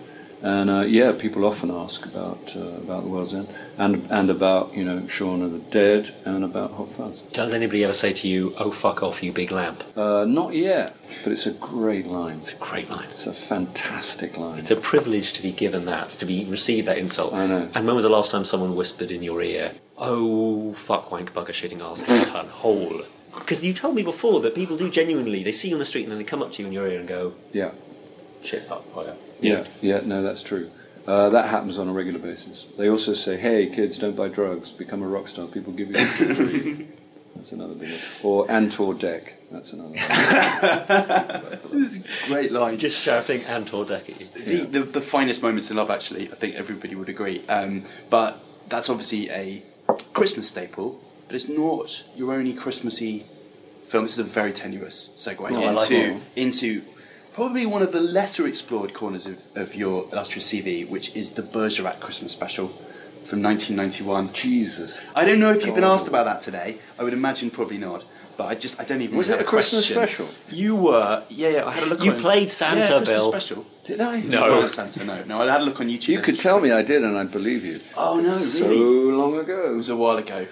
And 0.47 0.71
uh, 0.71 0.83
yeah, 0.83 1.11
people 1.11 1.45
often 1.45 1.73
ask 1.73 2.07
about 2.07 2.55
uh, 2.55 2.61
about 2.61 3.03
the 3.03 3.09
World's 3.09 3.35
End 3.35 3.49
and 3.79 4.07
and 4.13 4.31
about 4.31 4.75
you 4.77 4.85
know 4.85 5.09
Shaun 5.09 5.43
of 5.43 5.51
the 5.51 5.59
Dead 5.59 6.15
and 6.25 6.45
about 6.45 6.71
Hot 6.75 6.93
Fuzz. 6.93 7.19
Does 7.33 7.53
anybody 7.53 7.83
ever 7.83 7.93
say 7.93 8.13
to 8.13 8.29
you, 8.29 8.55
"Oh 8.57 8.71
fuck 8.71 9.03
off, 9.03 9.25
you 9.25 9.33
big 9.33 9.51
lamp"? 9.51 9.83
Uh, 9.97 10.25
not 10.25 10.55
yet, 10.55 10.97
but 11.25 11.33
it's 11.33 11.47
a 11.47 11.51
great 11.51 12.07
line. 12.07 12.37
It's 12.37 12.53
a 12.53 12.57
great 12.59 12.89
line. 12.89 13.09
It's 13.11 13.27
a 13.27 13.33
fantastic 13.33 14.39
line. 14.39 14.61
It's 14.61 14.71
a 14.71 14.77
privilege 14.77 15.33
to 15.33 15.43
be 15.43 15.51
given 15.51 15.85
that, 15.87 16.11
to 16.11 16.25
be 16.25 16.45
receive 16.45 16.87
that 16.87 16.97
insult. 16.97 17.35
I 17.35 17.49
know. 17.49 17.69
And 17.75 17.85
when 17.85 17.97
was 17.97 18.05
the 18.05 18.17
last 18.19 18.31
time 18.31 18.45
someone 18.45 18.77
whispered 18.77 19.11
in 19.11 19.25
your 19.25 19.43
ear, 19.43 19.73
"Oh 19.99 20.75
fuck, 20.75 21.11
wank, 21.11 21.35
bugger, 21.35 21.57
shitting 21.61 21.83
ass, 21.83 22.03
cunt, 22.33 22.51
hole"? 22.51 23.03
Because 23.35 23.65
you 23.65 23.75
told 23.75 23.97
me 23.97 24.05
before 24.05 24.41
that 24.43 24.55
people 24.55 24.77
do 24.77 24.93
genuinely. 24.93 25.43
They 25.43 25.51
see 25.51 25.71
you 25.71 25.75
on 25.75 25.81
the 25.81 25.85
street 25.85 26.05
and 26.05 26.13
then 26.13 26.19
they 26.19 26.25
come 26.25 26.41
up 26.41 26.53
to 26.53 26.63
you 26.63 26.69
in 26.69 26.73
your 26.73 26.87
ear 26.87 27.01
and 27.01 27.09
go, 27.09 27.35
yeah, 27.53 27.73
"Shit, 28.45 28.63
fuck, 28.63 28.85
oh 28.95 29.03
yeah." 29.03 29.15
Yeah, 29.41 29.65
yeah. 29.81 30.01
No, 30.05 30.23
that's 30.23 30.43
true. 30.43 30.71
Uh, 31.07 31.29
that 31.31 31.49
happens 31.49 31.79
on 31.79 31.89
a 31.89 31.93
regular 31.93 32.19
basis. 32.19 32.67
They 32.77 32.89
also 32.89 33.15
say, 33.15 33.37
"Hey, 33.37 33.67
kids, 33.67 33.99
don't 33.99 34.17
buy 34.17 34.29
drugs. 34.29 34.73
Become 34.73 35.03
a 35.03 35.09
rock 35.09 35.29
star. 35.29 35.47
People 35.47 35.73
give 35.73 35.89
you." 35.91 36.05
free." 36.05 36.87
That's 37.37 37.53
another 37.53 37.75
big 37.75 37.91
one. 37.91 38.01
Or 38.23 38.51
Ant 38.51 38.81
or 38.81 38.95
Dec. 38.95 39.33
That's 39.53 39.73
another 39.73 39.91
one. 39.91 39.99
this 41.71 41.97
is 41.97 42.27
a 42.27 42.29
great 42.29 42.51
line. 42.51 42.79
Just 42.79 42.99
shouting 42.99 43.43
Ant 43.43 43.73
or 43.75 43.85
Dec 43.85 44.09
at 44.09 44.21
you. 44.21 44.27
the, 44.65 44.81
the, 44.81 44.81
the 44.81 45.01
finest 45.01 45.43
moments 45.43 45.71
in 45.71 45.77
love, 45.77 45.91
actually, 45.91 46.23
I 46.23 46.35
think 46.35 46.55
everybody 46.57 46.95
would 46.95 47.09
agree. 47.09 47.47
Um, 47.47 47.85
but 48.11 48.43
that's 48.69 48.89
obviously 48.89 49.31
a 49.31 49.63
Christmas 50.13 50.49
staple, 50.49 51.01
but 51.27 51.35
it's 51.35 51.49
not 51.49 52.05
your 52.17 52.33
only 52.33 52.53
Christmassy 52.55 53.25
film. 53.87 54.05
This 54.05 54.15
is 54.15 54.19
a 54.19 54.25
very 54.25 54.53
tenuous 54.53 55.11
segue 55.17 55.51
No, 55.51 55.63
I 55.63 55.71
like 55.71 55.91
into 55.91 56.21
into 56.35 56.83
probably 57.37 57.67
one 57.67 57.83
of 57.83 57.93
the 57.93 58.01
lesser 58.01 58.47
explored 58.47 58.95
corners 58.95 59.27
of, 59.27 59.43
of 59.55 59.75
your 59.75 60.09
illustrious 60.11 60.51
CV, 60.51 60.89
which 60.89 61.15
is 61.15 61.33
the 61.33 61.43
Bergerac 61.43 62.01
Christmas 62.01 62.33
special 62.33 62.69
from 63.25 63.43
1991. 63.43 64.33
Jesus. 64.33 65.03
I 65.15 65.27
don't 65.27 65.39
know 65.39 65.53
if 65.53 65.67
you've 65.67 65.75
been 65.75 65.85
oh. 65.85 65.93
asked 65.93 66.09
about 66.09 66.25
that 66.25 66.41
today. 66.41 66.79
I 66.99 67.05
would 67.05 67.13
imagine 67.13 67.51
probably 67.51 67.77
not. 67.77 68.07
But 68.39 68.45
I 68.45 68.55
just 68.55 68.81
I 68.81 68.85
don't 68.85 69.01
even. 69.01 69.17
Was 69.17 69.29
have 69.29 69.41
it 69.41 69.45
a 69.45 69.47
a 69.47 69.49
Christmas 69.49 69.91
question. 69.93 70.27
special? 70.27 70.55
You 70.55 70.77
were, 70.77 71.25
yeah, 71.31 71.49
yeah. 71.49 71.67
I 71.67 71.73
had 71.73 71.85
a 71.85 71.87
look. 71.87 72.01
At 72.01 72.03
YouTube. 72.03 72.05
You 72.05 72.13
on, 72.13 72.19
played 72.19 72.51
Santa, 72.51 72.81
yeah, 72.81 72.87
Christmas 72.87 73.09
Bill. 73.09 73.31
special. 73.33 73.67
Did 73.85 74.01
I? 74.03 74.21
No, 74.21 74.61
not 74.61 74.73
Santa. 74.73 75.05
No, 75.07 75.25
no. 75.25 75.41
I 75.41 75.51
had 75.51 75.63
a 75.63 75.65
look 75.65 75.81
on 75.81 75.89
YouTube. 75.89 76.09
You 76.09 76.21
could 76.21 76.39
tell 76.39 76.61
me 76.61 76.71
I 76.71 76.83
did, 76.83 77.03
and 77.03 77.17
I'd 77.17 77.33
believe 77.33 77.65
you. 77.65 77.81
Oh 77.97 78.17
no, 78.17 78.25
really? 78.25 78.31
So 78.33 78.69
really? 78.69 79.13
long 79.13 79.39
It 79.39 79.77
was 79.77 79.89
a 79.89 79.97
while 79.97 80.19
ago. 80.19 80.47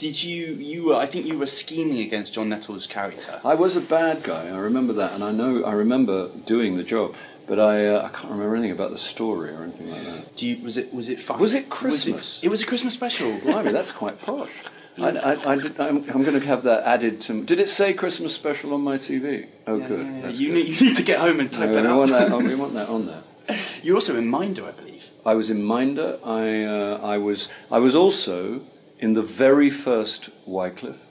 Did 0.00 0.16
you? 0.24 0.54
You 0.54 0.84
were. 0.86 0.94
I 0.94 1.06
think 1.06 1.26
you 1.26 1.38
were 1.38 1.46
scheming 1.46 1.98
against 2.00 2.34
John 2.34 2.48
Nettles' 2.48 2.86
character. 2.86 3.40
I 3.44 3.54
was 3.54 3.76
a 3.76 3.80
bad 3.82 4.22
guy. 4.22 4.48
I 4.48 4.58
remember 4.58 4.94
that, 4.94 5.12
and 5.12 5.22
I 5.22 5.30
know 5.30 5.62
I 5.64 5.72
remember 5.72 6.30
doing 6.46 6.76
the 6.76 6.82
job, 6.94 7.14
but 7.46 7.58
I 7.60 7.86
uh, 7.86 8.06
I 8.06 8.08
can't 8.08 8.30
remember 8.32 8.54
anything 8.56 8.72
about 8.72 8.92
the 8.92 8.98
story 9.12 9.50
or 9.50 9.62
anything 9.62 9.90
like 9.90 10.02
that. 10.04 10.36
Do 10.36 10.46
you? 10.48 10.64
Was 10.64 10.76
it? 10.78 10.86
Was 10.94 11.08
it 11.10 11.20
fun? 11.20 11.38
Was 11.38 11.52
it 11.54 11.68
Was 11.68 11.78
Christmas? 11.78 12.38
it, 12.42 12.46
it 12.46 12.48
was 12.48 12.62
a 12.62 12.66
Christmas 12.66 12.94
special. 12.94 13.28
Blimey, 13.40 13.72
that's 13.72 13.92
quite 13.92 14.16
posh. 14.22 14.50
I, 14.98 15.10
I, 15.10 15.32
I 15.54 15.88
I'm 15.88 16.22
going 16.26 16.38
to 16.40 16.46
have 16.46 16.62
that 16.64 16.82
added 16.84 17.20
to. 17.22 17.44
Did 17.44 17.60
it 17.60 17.68
say 17.70 17.92
Christmas 17.94 18.34
special 18.34 18.72
on 18.74 18.80
my 18.82 18.96
CV? 18.96 19.46
Oh, 19.66 19.76
Yeah, 19.76 19.88
good. 19.88 20.06
yeah, 20.06 20.20
yeah. 20.20 20.28
You, 20.28 20.48
good. 20.48 20.54
need, 20.54 20.80
you 20.80 20.86
need 20.88 20.96
to 20.96 21.02
get 21.02 21.18
home 21.20 21.40
and 21.40 21.50
type 21.50 21.70
No, 21.70 21.78
it 21.78 21.82
we 21.82 21.88
want 22.00 22.10
that. 22.10 22.32
on- 22.32 22.44
we 22.46 22.54
want 22.54 22.74
that 22.74 22.88
on 22.88 23.06
there. 23.06 23.22
You're 23.82 23.94
also 23.96 24.16
in 24.16 24.28
Minder, 24.28 24.64
I 24.66 24.72
believe. 24.72 25.08
I 25.24 25.34
was 25.34 25.48
in 25.48 25.62
Minder. 25.62 26.18
I 26.24 26.64
uh, 26.64 26.98
I 27.14 27.16
was 27.18 27.48
I 27.70 27.78
was 27.78 27.94
also 27.94 28.62
in 29.00 29.14
the 29.14 29.22
very 29.22 29.70
first 29.70 30.30
Wycliffe, 30.46 31.04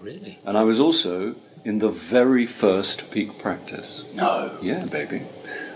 Really? 0.00 0.38
and 0.44 0.56
I 0.56 0.64
was 0.64 0.80
also 0.80 1.34
in 1.64 1.78
the 1.78 1.88
very 1.90 2.46
first 2.46 3.10
Peak 3.10 3.38
Practice. 3.38 4.04
No. 4.14 4.56
Yeah, 4.62 4.84
baby. 4.86 5.22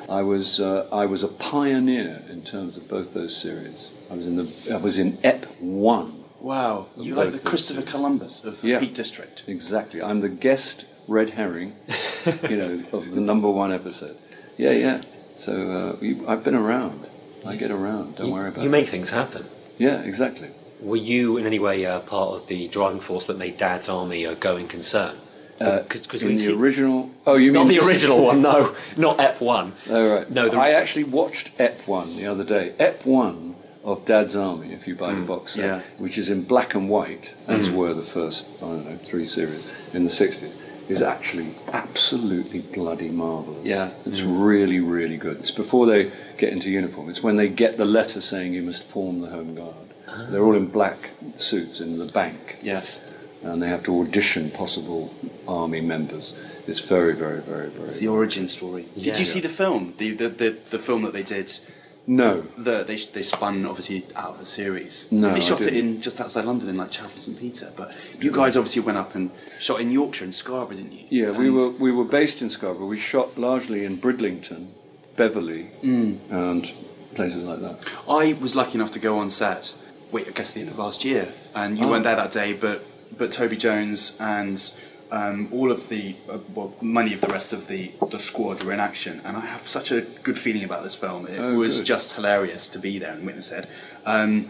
I 0.09 0.23
was 0.23 0.61
uh, 0.61 0.89
I 0.93 1.07
was 1.07 1.23
a 1.23 1.29
pioneer 1.29 2.23
in 2.31 2.43
terms 2.43 2.77
of 2.77 2.89
both 2.89 3.13
those 3.15 3.37
series. 3.37 3.91
I 4.11 4.15
was 4.15 4.27
in 4.27 4.37
the 4.37 4.71
I 4.73 4.77
was 4.79 4.99
in 4.99 5.19
EP 5.25 5.45
one. 5.61 6.25
Wow. 6.41 6.87
You're 6.97 7.17
like 7.17 7.31
the 7.33 7.39
Christopher 7.39 7.83
two. 7.83 7.87
Columbus 7.93 8.45
of 8.45 8.61
the 8.61 8.69
Yeah. 8.69 8.81
Peak 8.81 8.95
District. 8.95 9.45
Exactly. 9.47 10.03
I'm 10.03 10.21
the 10.21 10.29
guest 10.29 10.87
red 11.09 11.31
herring, 11.31 11.75
you 12.49 12.57
know, 12.57 12.85
of 12.93 13.15
the 13.15 13.21
number 13.21 13.49
one 13.51 13.73
episode. 13.73 14.17
Yeah, 14.57 14.73
yeah. 14.73 15.03
So 15.35 15.53
uh, 16.01 16.05
you, 16.05 16.27
I've 16.29 16.45
been 16.45 16.55
around. 16.55 17.07
I 17.47 17.57
get 17.57 17.71
around. 17.71 18.17
Don't 18.17 18.29
you, 18.29 18.33
worry 18.33 18.49
about 18.49 18.61
it. 18.61 18.65
You 18.65 18.69
it. 18.69 18.73
make 18.79 18.89
things 18.89 19.11
happen. 19.11 19.45
Yeah, 19.79 20.01
exactly. 20.03 20.49
Were 20.83 20.97
you 20.97 21.37
in 21.37 21.47
any 21.47 21.59
way 21.59 21.87
uh, 21.87 22.01
part 22.01 22.35
of 22.35 22.47
the 22.49 22.69
driving 22.69 23.01
force 23.01 23.27
that 23.27 23.39
made 23.39 23.57
Dad's 23.57 23.89
Army 23.89 24.25
a 24.25 24.35
going 24.35 24.69
concern? 24.69 25.17
Because 25.59 26.23
Uh, 26.23 26.27
in 26.27 26.29
we've 26.29 26.39
the 26.39 26.45
seen- 26.47 26.61
original. 26.61 27.11
Oh, 27.27 27.37
you 27.37 27.53
not 27.53 27.69
mean 27.69 27.79
the 27.79 27.87
original 27.87 28.25
one, 28.25 28.43
no, 28.43 28.75
not 28.97 29.21
Ep 29.21 29.41
One. 29.41 29.75
Oh, 29.89 30.15
right. 30.15 30.31
No, 30.31 30.49
the- 30.49 30.57
I 30.59 30.71
actually 30.71 31.05
watched 31.05 31.51
Ep 31.59 31.87
1 31.87 32.17
the 32.17 32.27
other 32.27 32.43
day. 32.43 32.73
Ep 32.81 33.07
1 33.07 33.55
of 33.85 34.05
Dad's 34.05 34.35
Army, 34.35 34.73
if 34.73 34.87
you 34.89 34.95
buy 34.97 35.15
the 35.15 35.21
box 35.23 35.53
set, 35.55 35.65
yeah. 35.65 35.81
which 35.99 36.19
is 36.19 36.31
in 36.31 36.43
black 36.43 36.75
and 36.75 36.89
white, 36.89 37.35
as 37.49 37.71
were 37.71 37.95
the 37.95 38.03
first, 38.03 38.47
I 38.61 38.67
don't 38.67 38.91
know, 38.91 38.97
three 38.97 39.25
series 39.27 39.91
in 39.95 40.03
the 40.05 40.11
60s, 40.11 40.57
is 40.89 41.01
actually 41.03 41.49
absolutely 41.73 42.61
bloody 42.61 43.09
marvellous. 43.09 43.65
Yeah. 43.67 43.91
It's 44.05 44.23
really, 44.23 44.81
really 44.81 45.17
good. 45.17 45.39
It's 45.39 45.51
before 45.53 45.87
they 45.87 46.11
get 46.39 46.53
into 46.53 46.71
uniform. 46.71 47.09
It's 47.09 47.23
when 47.23 47.37
they 47.37 47.49
get 47.49 47.77
the 47.79 47.85
letter 47.85 48.21
saying 48.21 48.55
you 48.55 48.63
must 48.63 48.83
form 48.83 49.21
the 49.21 49.29
Home 49.29 49.55
Guard. 49.55 49.75
They're 50.31 50.43
all 50.43 50.55
in 50.57 50.67
black 50.67 51.11
suits 51.37 51.81
in 51.81 51.99
the 51.99 52.07
bank 52.07 52.59
Yes. 52.63 53.11
and 53.43 53.63
they 53.63 53.69
have 53.69 53.83
to 53.85 54.01
audition 54.01 54.51
possible 54.51 55.13
army 55.49 55.81
members. 55.81 56.35
It's 56.67 56.81
very, 56.81 57.15
very, 57.15 57.41
very, 57.41 57.69
very. 57.71 57.85
It's 57.87 57.99
the 57.99 58.09
origin 58.09 58.47
story. 58.49 58.87
Did 58.95 59.07
Yeah. 59.07 59.19
you 59.19 59.25
see 59.27 59.41
the 59.41 59.49
film? 59.49 59.95
The, 59.99 60.11
the, 60.15 60.29
the, 60.29 60.51
the 60.71 60.79
film 60.79 61.03
that 61.03 61.13
they 61.13 61.23
did? 61.25 61.53
no, 62.07 62.43
The, 62.59 62.83
they, 62.85 62.97
they 62.97 63.23
spun 63.23 63.65
obviously 63.67 64.05
out 64.17 64.31
of 64.31 64.39
the 64.39 64.47
series. 64.47 65.07
No, 65.13 65.33
They 65.35 65.41
shot 65.41 65.61
it 65.63 65.75
in 65.75 66.01
just 66.03 66.21
outside 66.21 66.45
London 66.45 66.69
in 66.69 66.77
like 66.77 66.91
Chelford 66.91 67.19
St 67.21 67.39
Peter. 67.39 67.71
But 67.77 67.95
you 68.21 68.31
guys 68.33 68.57
obviously 68.57 68.83
went 68.83 68.99
up 68.99 69.15
and 69.15 69.31
shot 69.61 69.81
in 69.81 69.91
Yorkshire 69.91 70.25
and 70.25 70.35
Scarborough, 70.35 70.77
didn't 70.77 70.93
you? 70.93 71.07
Yeah, 71.11 71.31
we 71.39 71.49
were 71.51 71.71
we 71.71 71.93
were 71.93 72.05
based 72.05 72.43
in 72.43 72.51
Scarborough. 72.51 72.89
We 72.89 72.99
shot 72.99 73.39
largely 73.39 73.85
in 73.85 73.97
Bridlington, 73.99 74.67
Beverley, 75.17 75.71
Mm. 75.83 76.19
and 76.31 76.73
places 77.15 77.45
like 77.45 77.61
that. 77.61 77.85
I 78.09 78.33
was 78.41 78.55
lucky 78.57 78.75
enough 78.75 78.91
to 78.93 78.99
go 78.99 79.19
on 79.19 79.31
set. 79.31 79.75
Wait, 80.13 80.29
I 80.29 80.31
guess 80.31 80.53
the 80.53 80.61
end 80.61 80.69
of 80.69 80.79
last 80.79 81.05
year, 81.05 81.33
and 81.55 81.79
you 81.79 81.87
Oh. 81.87 81.91
weren't 81.91 82.05
there 82.05 82.17
that 82.17 82.31
day. 82.31 82.53
But 82.53 82.85
but 83.19 83.33
Toby 83.33 83.57
Jones 83.57 84.17
and 84.21 84.59
um, 85.11 85.49
all 85.53 85.71
of 85.71 85.89
the 85.91 86.15
uh, 86.31 86.39
well, 86.55 86.75
many 86.81 87.13
of 87.15 87.21
the 87.21 87.29
rest 87.29 87.53
of 87.53 87.67
the 87.69 87.91
the 88.11 88.19
squad 88.19 88.63
were 88.63 88.73
in 88.73 88.81
action, 88.81 89.21
and 89.25 89.37
I 89.37 89.41
have 89.47 89.67
such 89.69 89.91
a 89.91 90.03
good 90.23 90.39
feeling 90.39 90.65
about 90.65 90.83
this 90.83 90.95
film. 90.95 91.27
It 91.27 91.39
Oh, 91.39 91.57
was 91.59 91.79
good. 91.79 91.87
just 91.87 92.15
hilarious 92.15 92.69
to 92.69 92.79
be 92.79 92.99
there 92.99 93.13
and 93.13 93.25
witness 93.27 93.51
it. 93.51 93.67
Um, 94.07 94.49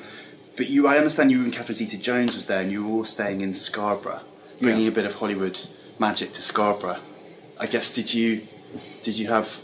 but 0.56 0.68
you, 0.68 0.86
I 0.86 0.98
understand 0.98 1.30
you 1.30 1.42
and 1.42 1.52
Catherine 1.52 1.76
Zeta-Jones 1.76 2.34
was 2.34 2.46
there, 2.46 2.60
and 2.60 2.70
you 2.70 2.84
were 2.86 2.92
all 2.96 3.04
staying 3.04 3.40
in 3.40 3.54
Scarborough, 3.54 4.20
bringing 4.60 4.82
Yeah. 4.82 4.88
a 4.88 4.92
bit 4.92 5.06
of 5.06 5.14
Hollywood 5.14 5.58
magic 5.98 6.32
to 6.34 6.42
Scarborough. 6.42 6.98
I 7.58 7.66
guess 7.66 7.94
did 7.94 8.12
you 8.12 8.42
did 9.02 9.16
you 9.18 9.28
have 9.28 9.60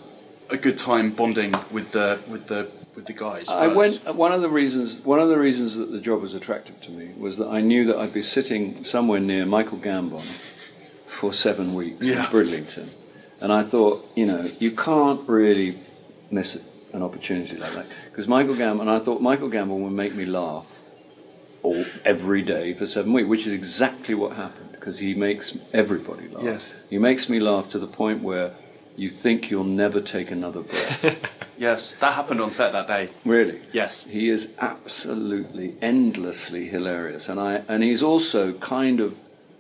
a 0.51 0.57
good 0.57 0.79
time 0.79 1.11
bonding 1.11 1.55
with 1.71 1.93
the 1.93 2.19
with 2.29 2.47
the 2.47 2.69
with 2.99 3.07
the 3.07 3.13
guys? 3.13 3.49
I 3.49 3.69
went. 3.69 4.03
One 4.15 4.33
of 4.33 4.43
the 4.43 4.49
reasons 4.51 5.01
one 5.03 5.21
of 5.21 5.29
the 5.29 5.39
reasons 5.39 5.77
that 5.77 5.91
the 5.93 6.01
job 6.01 6.21
was 6.21 6.35
attractive 6.35 6.81
to 6.83 6.91
me 6.91 7.07
was 7.17 7.39
that 7.39 7.47
I 7.49 7.61
knew 7.61 7.85
that 7.87 7.97
I'd 7.97 8.13
be 8.13 8.23
sitting 8.23 8.85
somewhere 8.85 9.21
near 9.21 9.47
Michael 9.47 9.79
Gambon 9.79 10.21
for 11.07 11.33
seven 11.33 11.75
weeks 11.75 12.05
Yeah. 12.07 12.25
in 12.25 12.31
Bridlington, 12.33 12.89
and 13.41 13.53
I 13.53 13.63
thought, 13.63 14.05
you 14.17 14.27
know, 14.27 14.43
you 14.59 14.73
can't 14.73 15.21
really 15.29 15.79
miss 16.31 16.61
an 16.93 17.03
opportunity 17.03 17.57
like 17.57 17.73
that 17.75 17.87
because 18.11 18.27
Michael 18.27 18.57
Gambon. 18.57 18.81
And 18.83 18.91
I 18.91 18.99
thought 18.99 19.23
Michael 19.23 19.49
Gambon 19.49 19.79
would 19.85 19.93
make 19.93 20.15
me 20.17 20.25
laugh 20.27 20.67
all 21.63 21.85
every 22.05 22.43
day 22.43 22.75
for 22.75 22.87
seven 22.89 23.13
weeks, 23.13 23.29
which 23.29 23.47
is 23.47 23.55
exactly 23.55 24.15
what 24.17 24.33
happened 24.37 24.73
because 24.73 24.99
he 24.99 25.15
makes 25.15 25.57
everybody 25.73 26.27
laugh. 26.29 26.43
Yes. 26.45 26.75
he 26.91 26.99
makes 26.99 27.29
me 27.29 27.39
laugh 27.39 27.69
to 27.71 27.79
the 27.79 27.87
point 27.87 28.23
where 28.25 28.53
you 28.99 29.09
think 29.09 29.51
you'll 29.51 29.65
never 29.65 30.01
take 30.01 30.31
another 30.31 30.61
breath. 30.61 31.35
Yes, 31.59 31.97
that 31.97 32.13
happened 32.13 32.41
on 32.41 32.53
set 32.53 32.71
that 32.71 32.87
day. 32.87 33.09
really. 33.25 33.61
Yes. 33.73 34.05
He 34.05 34.29
is 34.29 34.53
absolutely 34.61 35.75
endlessly 35.83 36.69
hilarious, 36.69 37.29
and 37.29 37.41
I 37.41 37.63
and 37.67 37.83
he's 37.83 38.01
also 38.01 38.53
kind 38.53 39.01
of 39.01 39.17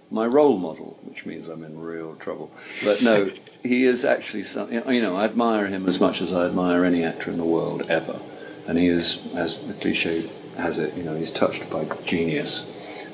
my 0.08 0.24
role 0.24 0.58
model, 0.58 0.96
which 1.02 1.26
means 1.26 1.48
I'm 1.48 1.64
in 1.64 1.76
real 1.76 2.14
trouble. 2.14 2.52
But 2.84 3.02
no, 3.02 3.32
he 3.64 3.82
is 3.84 4.04
actually 4.04 4.44
something. 4.44 4.80
you 4.94 5.02
know 5.02 5.16
I 5.16 5.24
admire 5.24 5.66
him 5.66 5.88
as 5.88 5.98
much 5.98 6.22
as 6.22 6.32
I 6.32 6.46
admire 6.46 6.84
any 6.84 7.02
actor 7.04 7.32
in 7.32 7.36
the 7.36 7.44
world 7.44 7.82
ever, 7.90 8.20
and 8.68 8.78
he 8.78 8.86
is, 8.86 9.34
as 9.34 9.66
the 9.66 9.74
cliche 9.74 10.22
has 10.56 10.78
it, 10.78 10.94
you 10.94 11.02
know, 11.02 11.16
he's 11.16 11.32
touched 11.32 11.68
by 11.68 11.84
genius, 12.04 12.64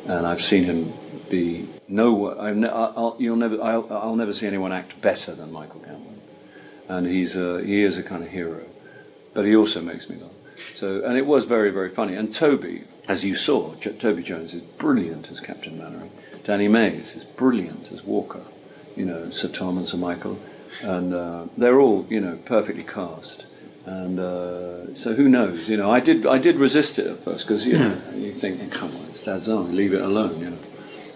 and 0.07 0.27
I've 0.27 0.43
seen 0.43 0.65
him 0.65 0.93
be 1.31 1.67
no, 1.89 2.39
I've 2.39 2.57
ne- 2.57 2.69
I'll, 2.69 3.17
you'll 3.19 3.37
never, 3.37 3.63
I'll, 3.63 3.87
I'll 3.91 4.17
never 4.17 4.33
see 4.33 4.47
anyone 4.47 4.73
act 4.73 5.01
better 5.01 5.35
than 5.35 5.53
Michael 5.53 5.81
Gambon, 5.81 6.14
and 6.89 7.07
he's 7.07 7.37
a, 7.37 7.63
he 7.63 7.83
is 7.83 7.99
a 7.99 8.03
kind 8.03 8.23
of 8.23 8.31
hero 8.31 8.65
but 9.35 9.45
he 9.45 9.55
also 9.55 9.83
makes 9.83 10.09
me 10.09 10.17
laugh. 10.17 10.31
So, 10.75 11.05
and 11.05 11.19
it 11.19 11.27
was 11.27 11.45
very, 11.45 11.71
very 11.71 11.91
funny. 11.91 12.15
And 12.15 12.33
Toby, 12.33 12.85
as 13.09 13.25
you 13.25 13.35
saw, 13.35 13.75
J- 13.75 13.93
Toby 13.93 14.23
Jones 14.23 14.55
is 14.55 14.63
brilliant 14.63 15.31
as 15.31 15.41
Captain 15.41 15.77
Mainwaring. 15.77 16.13
Danny 16.45 16.69
Mays 16.69 17.17
is 17.17 17.25
brilliant 17.25 17.91
as 17.93 18.05
Walker. 18.05 18.43
You 18.97 19.05
know, 19.05 19.31
Sir 19.31 19.49
Tom 19.49 19.77
and 19.77 19.89
Sir 19.89 19.97
Michael, 19.97 20.39
and 20.83 21.13
uh, 21.13 21.47
they're 21.57 21.81
all 21.81 22.07
you 22.09 22.21
know 22.21 22.39
perfectly 22.45 22.85
cast. 22.85 23.47
And 23.87 24.21
uh, 24.21 24.95
so, 24.95 25.15
who 25.15 25.29
knows? 25.29 25.69
You 25.69 25.77
know, 25.77 25.91
I 25.91 25.99
did, 25.99 26.25
I 26.27 26.39
did 26.39 26.57
resist 26.57 26.99
it 26.99 27.09
at 27.09 27.19
first 27.19 27.47
because 27.47 27.67
you 27.67 27.77
know 27.77 27.99
you 28.15 28.31
think, 28.31 28.73
come 28.73 28.91
on, 28.91 29.05
it's 29.09 29.25
Dad's 29.25 29.49
Army, 29.49 29.73
leave 29.73 29.95
it 29.95 30.01
alone. 30.01 30.39
You 30.39 30.51
know. 30.51 30.59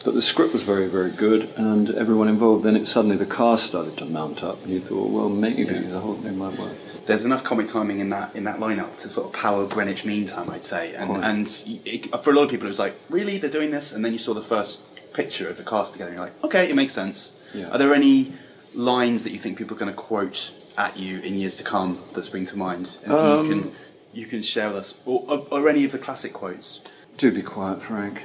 But 0.08 0.14
the 0.14 0.22
script 0.22 0.54
was 0.54 0.62
very, 0.62 0.86
very 0.86 1.10
good, 1.10 1.50
and 1.58 1.90
everyone 1.90 2.28
involved. 2.28 2.64
Then 2.64 2.76
it 2.76 2.86
suddenly 2.86 3.18
the 3.18 3.26
cast 3.26 3.66
started 3.66 3.98
to 3.98 4.06
mount 4.06 4.42
up, 4.42 4.64
and 4.64 4.72
you 4.72 4.80
thought, 4.80 5.10
well, 5.10 5.28
maybe 5.28 5.64
the 5.64 6.00
whole 6.00 6.14
thing 6.14 6.38
might 6.38 6.58
work. 6.58 6.72
There's 7.04 7.26
enough 7.26 7.44
comic 7.44 7.66
timing 7.66 7.98
in 7.98 8.08
that 8.08 8.34
in 8.34 8.44
that 8.44 8.58
lineup 8.58 8.96
to 9.00 9.10
sort 9.10 9.26
of 9.26 9.38
power 9.38 9.66
Greenwich 9.66 10.06
Mean 10.06 10.24
Time, 10.24 10.48
I'd 10.48 10.64
say. 10.64 10.94
And 10.94 11.10
Quite. 11.10 11.24
and 11.24 11.62
it, 11.84 12.06
for 12.24 12.30
a 12.30 12.32
lot 12.32 12.44
of 12.44 12.50
people, 12.50 12.64
it 12.64 12.70
was 12.70 12.78
like, 12.78 12.94
really, 13.10 13.36
they're 13.36 13.50
doing 13.50 13.70
this? 13.70 13.92
And 13.92 14.02
then 14.02 14.14
you 14.14 14.18
saw 14.18 14.32
the 14.32 14.40
first 14.40 14.80
picture 15.12 15.46
of 15.46 15.58
the 15.58 15.62
cast 15.62 15.92
together, 15.92 16.12
and 16.12 16.16
you're 16.16 16.26
like, 16.28 16.42
okay, 16.42 16.70
it 16.70 16.74
makes 16.74 16.94
sense. 16.94 17.36
Yeah. 17.52 17.68
Are 17.68 17.76
there 17.76 17.92
any 17.92 18.32
lines 18.74 19.24
that 19.24 19.32
you 19.32 19.38
think 19.38 19.58
people 19.58 19.76
are 19.76 19.80
going 19.80 19.92
to 19.92 19.96
quote 20.08 20.54
at 20.78 20.96
you 20.96 21.20
in 21.20 21.36
years 21.36 21.56
to 21.56 21.64
come 21.64 21.98
that 22.14 22.24
spring 22.24 22.46
to 22.46 22.56
mind? 22.56 22.96
Anything 23.04 23.10
you 23.10 23.38
Um, 23.40 23.48
can 23.50 23.72
you 24.14 24.24
can 24.24 24.40
share 24.40 24.68
with 24.68 24.78
us, 24.78 25.00
or, 25.04 25.22
or, 25.28 25.46
or 25.50 25.68
any 25.68 25.84
of 25.84 25.92
the 25.92 25.98
classic 25.98 26.32
quotes? 26.32 26.80
Do 27.18 27.30
be 27.30 27.42
quiet, 27.42 27.82
Frank. 27.82 28.22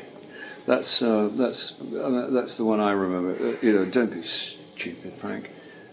That's 0.66 1.02
uh, 1.02 1.30
that's 1.34 1.80
uh, 1.82 2.28
that's 2.32 2.58
the 2.58 2.64
one 2.64 2.80
I 2.80 2.92
remember. 2.92 3.32
Uh, 3.32 3.56
you 3.62 3.74
know, 3.74 3.86
don't 3.86 4.14
be 4.14 4.22
stupid, 4.22 5.14
Frank. 5.14 5.50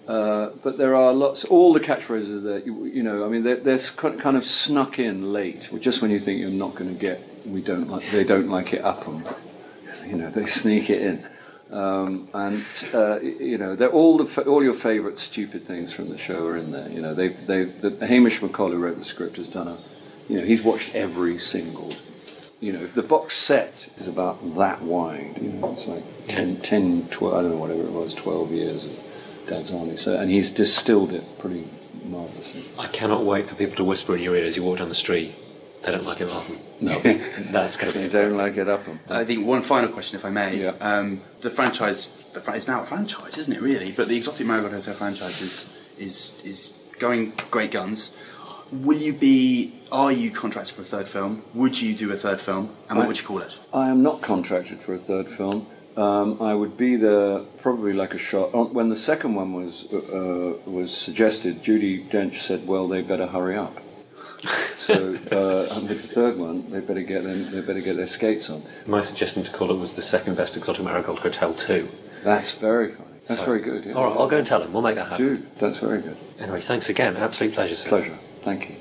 Uh, 0.07 0.51
but 0.63 0.79
there 0.79 0.95
are 0.95 1.13
lots. 1.13 1.45
All 1.45 1.73
the 1.73 1.81
catchphrases 1.81 2.43
that 2.45 2.67
you, 2.67 2.85
you 2.87 3.03
know. 3.03 3.25
I 3.25 3.29
mean, 3.29 3.43
they're, 3.43 3.57
they're 3.57 3.79
kind 3.79 4.37
of 4.37 4.45
snuck 4.45 4.99
in 4.99 5.33
late, 5.33 5.71
just 5.81 6.03
when 6.03 6.11
you 6.11 6.19
think 6.19 6.41
you're 6.41 6.51
not 6.51 6.75
going 6.75 6.93
to 6.93 7.01
get. 7.01 7.21
We 7.47 7.63
don't 7.63 7.89
like. 7.89 8.09
They 8.11 8.25
don't 8.25 8.49
like 8.49 8.73
it 8.73 8.83
up. 8.83 9.07
You 10.07 10.17
know, 10.17 10.31
they 10.31 10.47
sneak 10.61 10.89
it 10.91 11.03
in. 11.03 11.25
Um, 11.73 12.29
and 12.35 12.65
uh, 12.93 13.21
you 13.21 13.59
know, 13.59 13.77
they're 13.77 13.91
all 13.91 14.19
the 14.19 14.43
all 14.43 14.63
your 14.63 14.75
favourite 14.75 15.19
stupid 15.19 15.65
things 15.65 15.93
from 15.93 16.09
the 16.09 16.19
show 16.19 16.47
are 16.47 16.57
in 16.57 16.73
there. 16.73 16.89
You 16.89 17.01
know, 17.01 17.15
they 17.15 17.29
they 17.29 17.65
the, 17.65 18.07
Hamish 18.07 18.39
who 18.39 18.47
wrote 18.49 18.99
the 18.99 19.05
script 19.05 19.37
has 19.37 19.49
done 19.49 19.69
a, 19.69 19.77
you 20.29 20.39
know, 20.39 20.45
he's 20.45 20.63
watched 20.63 20.95
every 20.95 21.39
single 21.39 21.93
you 22.61 22.73
know, 22.73 22.81
if 22.81 22.95
the 22.95 23.03
box 23.03 23.37
set 23.37 23.89
is 23.97 24.07
about 24.07 24.57
that 24.57 24.83
wide. 24.83 25.39
You 25.41 25.49
know, 25.51 25.73
it's 25.73 25.87
like 25.87 26.05
10, 26.29 26.61
10 26.61 27.09
12, 27.09 27.35
I 27.35 27.43
don't 27.43 27.51
know, 27.53 27.57
whatever 27.57 27.83
it 27.83 27.91
was, 27.93 28.15
12 28.15 28.53
years 28.53 28.85
of 28.85 29.47
Dad's 29.49 29.73
Army. 29.73 29.97
So, 29.97 30.17
and 30.19 30.31
he's 30.31 30.53
distilled 30.53 31.13
it 31.13 31.25
pretty 31.39 31.65
marvellously. 32.05 32.63
I 32.83 32.87
cannot 32.89 33.25
wait 33.25 33.47
for 33.47 33.55
people 33.55 33.77
to 33.77 33.85
whisper 33.85 34.15
in 34.15 34.23
your 34.23 34.37
ear 34.37 34.45
as 34.45 34.57
you 34.57 34.63
walk 34.63 34.79
down 34.79 34.89
the 34.89 34.95
street. 34.95 35.35
They 35.83 35.93
don't 35.93 36.05
like 36.05 36.21
it 36.21 36.29
often. 36.29 36.59
No. 36.83 36.99
That's 37.01 37.79
going 37.79 37.93
to 37.95 37.99
be 37.99 38.09
They 38.09 38.21
don't 38.21 38.37
like 38.37 38.59
it 38.59 38.69
up 38.69 38.87
'em. 38.87 39.01
I 39.09 39.25
think 39.25 39.47
one 39.47 39.63
final 39.63 39.89
question, 39.89 40.19
if 40.19 40.27
I 40.27 40.31
may. 40.31 40.61
Yeah. 40.63 40.75
Um, 40.81 41.23
the 41.41 41.49
franchise, 41.49 42.09
the 42.35 42.41
fran- 42.41 42.57
it's 42.59 42.69
now 42.69 42.83
a 42.83 42.85
franchise, 42.85 43.39
isn't 43.39 43.55
it? 43.55 43.63
Really, 43.63 43.91
but 43.93 44.09
the 44.09 44.17
Exotic 44.17 44.47
Marigold 44.47 44.75
Hotel 44.75 44.93
franchise 44.93 45.41
is 45.41 45.75
is 45.99 46.39
is 46.45 46.75
going 46.99 47.33
great 47.51 47.71
guns. 47.71 48.15
Will 48.73 48.99
you 48.99 49.13
be? 49.13 49.73
Are 49.91 50.13
you 50.13 50.31
contracted 50.31 50.75
for 50.77 50.83
a 50.83 50.85
third 50.85 51.09
film? 51.09 51.43
Would 51.55 51.81
you 51.81 51.95
do 51.95 52.13
a 52.13 52.17
third 52.17 52.41
film? 52.41 52.71
And 52.89 52.97
what 52.99 53.05
I- 53.05 53.09
would 53.09 53.21
you 53.21 53.27
call 53.27 53.39
it? 53.41 53.59
I 53.75 53.89
am 53.89 54.03
not 54.03 54.23
contracted 54.23 54.79
for 54.79 54.95
a 54.95 54.99
third 54.99 55.27
film. 55.29 55.67
Um, 55.97 56.41
I 56.41 56.55
would 56.55 56.77
be 56.77 56.95
there 56.97 57.41
probably 57.61 57.93
like 57.93 58.15
a 58.15 58.19
shot. 58.19 58.53
When 58.73 58.89
the 58.89 58.97
second 58.97 59.35
one 59.35 59.53
was 59.53 59.93
uh, 59.93 60.55
was 60.65 60.97
suggested, 60.97 61.63
Judi 61.65 62.09
Dench 62.09 62.37
said, 62.37 62.67
"Well, 62.67 62.87
they 62.89 63.03
better 63.03 63.27
hurry 63.27 63.57
up." 63.57 63.77
so 64.79 64.95
uh, 64.95 65.75
and 65.75 65.89
with 65.89 66.01
the 66.03 66.09
third 66.15 66.39
one, 66.39 66.71
they 66.71 66.81
better 66.81 67.03
get 67.03 67.25
them, 67.25 67.51
they 67.51 67.61
better 67.61 67.81
get 67.81 67.97
their 67.97 68.07
skates 68.07 68.49
on. 68.49 68.63
My 68.87 69.03
suggestion 69.03 69.43
to 69.43 69.51
call 69.53 69.71
it 69.71 69.79
was 69.79 69.95
the 69.95 70.03
second 70.03 70.37
best 70.37 70.57
exotic 70.57 70.85
marigold 70.85 71.19
hotel 71.19 71.53
too. 71.53 71.89
That's 72.25 72.53
very 72.53 72.89
funny. 72.93 73.09
That's 73.27 73.41
So- 73.41 73.47
very 73.47 73.61
good. 73.61 73.85
Yeah. 73.85 73.95
All 73.95 74.05
right, 74.05 74.17
I'll 74.17 74.29
go 74.29 74.39
and 74.39 74.47
tell 74.47 74.63
him. 74.63 74.73
We'll 74.73 74.83
make 74.83 74.95
that 74.95 75.09
happen. 75.09 75.27
Dude, 75.27 75.59
that's 75.59 75.79
very 75.79 76.01
good. 76.01 76.17
Anyway, 76.39 76.61
thanks 76.63 76.89
again. 76.89 77.17
Absolute 77.17 77.53
pleasure, 77.53 77.75
sir. 77.75 77.89
Pleasure. 77.89 78.19
Thank 78.43 78.71
you. 78.71 78.75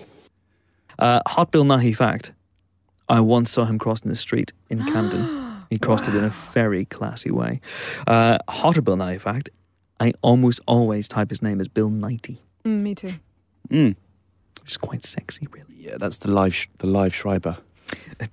Uh, 0.98 1.22
Hot 1.28 1.52
Bill 1.52 1.64
Nighy 1.64 1.96
fact. 1.96 2.34
I 3.08 3.20
once 3.22 3.50
saw 3.52 3.66
him 3.66 3.80
crossing 3.80 4.10
the 4.10 4.16
street 4.16 4.54
in 4.70 4.86
Camden. 4.86 5.38
He 5.70 5.78
crossed 5.78 6.08
it 6.08 6.16
in 6.16 6.24
a 6.24 6.30
very 6.30 6.86
classy 6.86 7.30
way. 7.30 7.62
Uh, 8.08 8.40
Hotter 8.50 8.82
Bill 8.82 8.98
Nighy 8.98 9.22
fact. 9.22 9.50
I 10.00 10.14
almost 10.24 10.60
always 10.66 11.08
type 11.08 11.30
his 11.30 11.44
name 11.44 11.62
as 11.62 11.68
Bill 11.68 11.92
Nighty. 11.92 12.42
Mm, 12.66 12.82
me 12.82 12.96
too. 12.96 13.14
Mm. 13.70 13.96
which 14.62 14.72
is 14.72 14.78
quite 14.78 15.06
sexy, 15.06 15.48
really. 15.52 15.76
Yeah, 15.78 15.98
that's 16.00 16.18
the 16.18 16.32
live 16.32 16.56
sh- 16.56 16.70
the 16.80 16.88
live 16.88 17.14
Schreiber. 17.14 17.58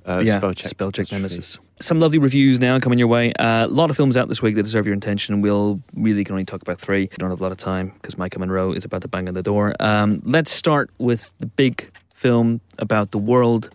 Uh, 0.07 0.23
yeah, 0.25 0.39
spell 0.39 0.53
check. 0.53 0.67
spell 0.67 0.93
check 0.93 1.07
true. 1.09 1.19
nemesis. 1.19 1.59
Some 1.81 2.01
lovely 2.01 2.19
reviews 2.19 2.59
now 2.59 2.79
coming 2.81 2.99
your 2.99 3.09
way. 3.09 3.33
Uh, 3.35 3.67
a 3.67 3.69
lot 3.69 3.91
of 3.91 3.97
films 3.97 4.17
out 4.17 4.29
this 4.29 4.43
week 4.43 4.55
that 4.57 4.63
deserve 4.63 4.87
your 4.87 4.95
attention. 4.97 5.41
We'll 5.43 5.81
really 5.95 6.25
can 6.25 6.33
only 6.33 6.45
talk 6.45 6.63
about 6.63 6.81
three. 6.81 7.03
We 7.03 7.17
don't 7.19 7.31
have 7.31 7.41
a 7.41 7.43
lot 7.43 7.53
of 7.53 7.59
time 7.59 7.91
because 8.01 8.15
Maika 8.17 8.39
Monroe 8.39 8.73
is 8.73 8.85
about 8.85 9.03
to 9.03 9.09
bang 9.09 9.29
on 9.29 9.35
the 9.35 9.43
door. 9.43 9.75
Um, 9.81 10.21
let's 10.25 10.51
start 10.51 10.91
with 10.99 11.31
the 11.39 11.47
big 11.47 11.91
film 12.15 12.61
about 12.79 13.11
the 13.11 13.19
world, 13.19 13.71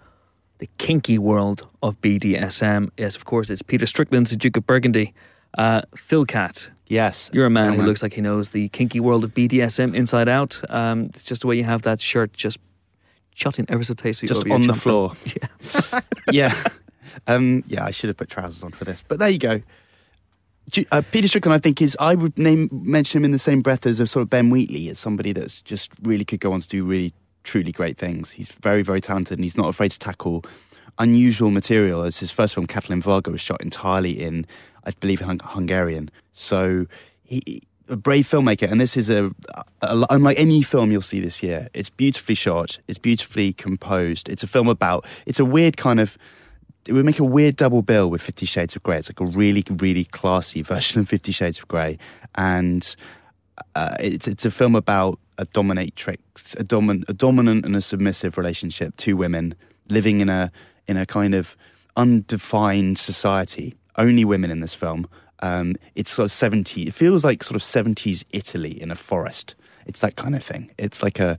the 0.57 0.67
kinky 0.77 1.17
world 1.17 1.67
of 1.84 1.99
BDSM. 2.01 2.89
Yes, 2.97 3.15
of 3.15 3.25
course, 3.25 3.49
it's 3.49 3.61
Peter 3.61 3.86
Strickland's 3.86 4.32
The 4.32 4.38
Duke 4.38 4.57
of 4.57 4.65
Burgundy. 4.65 5.13
Uh, 5.57 5.82
Phil 5.95 6.25
Cat, 6.25 6.71
Yes, 6.88 7.29
you're 7.34 7.45
a 7.45 7.49
man 7.49 7.71
who 7.71 7.77
man. 7.79 7.88
looks 7.88 8.03
like 8.03 8.13
he 8.13 8.21
knows 8.21 8.49
the 8.49 8.67
kinky 8.69 8.99
world 8.99 9.23
of 9.23 9.34
BDSM 9.34 9.95
inside 9.95 10.27
out. 10.27 10.61
Um, 10.69 11.03
it's 11.05 11.23
just 11.23 11.39
the 11.41 11.47
way 11.47 11.55
you 11.55 11.63
have 11.63 11.84
that 11.84 12.01
shirt 12.01 12.34
just 12.34 12.59
shutting 13.36 13.65
ever 13.69 13.84
so 13.84 13.93
tastefully 13.93 14.27
just 14.27 14.47
on 14.49 14.67
the 14.67 14.73
floor. 14.73 15.13
Yeah. 15.25 16.01
yeah, 16.32 16.63
um, 17.27 17.63
yeah. 17.67 17.86
I 17.86 17.91
should 17.91 18.09
have 18.09 18.17
put 18.17 18.29
trousers 18.29 18.63
on 18.63 18.71
for 18.71 18.86
this, 18.86 19.03
but 19.07 19.19
there 19.19 19.29
you 19.29 19.39
go. 19.39 19.61
Uh, 20.91 21.01
Peter 21.11 21.27
Strickland, 21.27 21.53
I 21.53 21.59
think, 21.59 21.82
is 21.82 21.97
I 21.99 22.15
would 22.15 22.38
name 22.38 22.69
mention 22.71 23.19
him 23.19 23.25
in 23.25 23.32
the 23.32 23.39
same 23.39 23.61
breath 23.61 23.86
as 23.86 23.99
a 23.99 24.07
sort 24.07 24.23
of 24.23 24.29
Ben 24.29 24.49
Wheatley, 24.49 24.89
as 24.89 24.99
somebody 24.99 25.34
that's 25.34 25.61
just 25.61 25.91
really 26.01 26.23
could 26.23 26.39
go 26.39 26.53
on 26.53 26.61
to 26.61 26.67
do 26.67 26.86
really 26.86 27.13
truly 27.43 27.71
great 27.71 27.97
things. 27.97 28.32
He's 28.32 28.49
very 28.49 28.82
very 28.82 29.01
talented, 29.01 29.38
and 29.38 29.43
he's 29.43 29.57
not 29.57 29.67
afraid 29.67 29.91
to 29.91 29.99
tackle 29.99 30.45
unusual 30.99 31.51
material. 31.51 32.03
As 32.03 32.19
his 32.19 32.32
first 32.32 32.53
film, 32.53 32.67
Katalin 32.67 33.01
Varga, 33.01 33.32
was 33.32 33.41
shot 33.41 33.61
entirely 33.61 34.21
in, 34.21 34.45
I 34.86 34.91
believe, 34.91 35.21
Hung- 35.21 35.41
Hungarian. 35.43 36.09
So 36.32 36.86
he. 37.23 37.63
A 37.91 37.97
brave 37.97 38.25
filmmaker, 38.27 38.71
and 38.71 38.79
this 38.79 38.95
is 38.95 39.09
a, 39.09 39.31
a 39.81 40.05
unlike 40.09 40.39
any 40.39 40.63
film 40.63 40.91
you'll 40.91 41.01
see 41.01 41.19
this 41.19 41.43
year. 41.43 41.67
It's 41.73 41.89
beautifully 41.89 42.35
shot. 42.35 42.79
It's 42.87 42.97
beautifully 42.97 43.51
composed. 43.51 44.29
It's 44.29 44.43
a 44.43 44.47
film 44.47 44.69
about. 44.69 45.05
It's 45.25 45.39
a 45.39 45.45
weird 45.45 45.75
kind 45.75 45.99
of 45.99 46.17
it 46.87 46.93
would 46.93 47.05
make 47.05 47.19
a 47.19 47.23
weird 47.23 47.55
double 47.55 47.81
bill 47.81 48.09
with 48.09 48.21
Fifty 48.21 48.45
Shades 48.45 48.75
of 48.75 48.83
Grey. 48.83 48.97
It's 48.97 49.09
like 49.09 49.19
a 49.19 49.25
really, 49.25 49.63
really 49.69 50.05
classy 50.05 50.61
version 50.73 51.01
of 51.01 51.09
Fifty 51.09 51.31
Shades 51.31 51.59
of 51.59 51.67
Grey, 51.67 51.97
and 52.35 52.95
uh, 53.75 53.95
it's 53.99 54.27
it's 54.27 54.45
a 54.45 54.51
film 54.51 54.75
about 54.75 55.19
a 55.37 55.45
dominatrix, 55.45 56.59
a 56.59 56.63
domin, 56.63 57.07
a 57.07 57.13
dominant 57.13 57.65
and 57.65 57.75
a 57.75 57.81
submissive 57.81 58.37
relationship, 58.37 58.95
two 58.97 59.17
women 59.17 59.55
living 59.89 60.21
in 60.21 60.29
a 60.29 60.51
in 60.87 60.97
a 60.97 61.05
kind 61.05 61.35
of 61.35 61.55
undefined 61.95 62.97
society. 62.97 63.75
Only 63.97 64.23
women 64.23 64.49
in 64.49 64.61
this 64.61 64.73
film. 64.73 65.07
Um, 65.41 65.75
it's 65.95 66.11
sort 66.11 66.25
of 66.25 66.31
seventy. 66.31 66.87
It 66.87 66.93
feels 66.93 67.23
like 67.23 67.43
sort 67.43 67.55
of 67.55 67.63
seventies 67.63 68.23
Italy 68.31 68.81
in 68.81 68.91
a 68.91 68.95
forest. 68.95 69.55
It's 69.85 69.99
that 70.01 70.15
kind 70.15 70.35
of 70.35 70.43
thing. 70.43 70.71
It's 70.77 71.01
like 71.01 71.19
a 71.19 71.37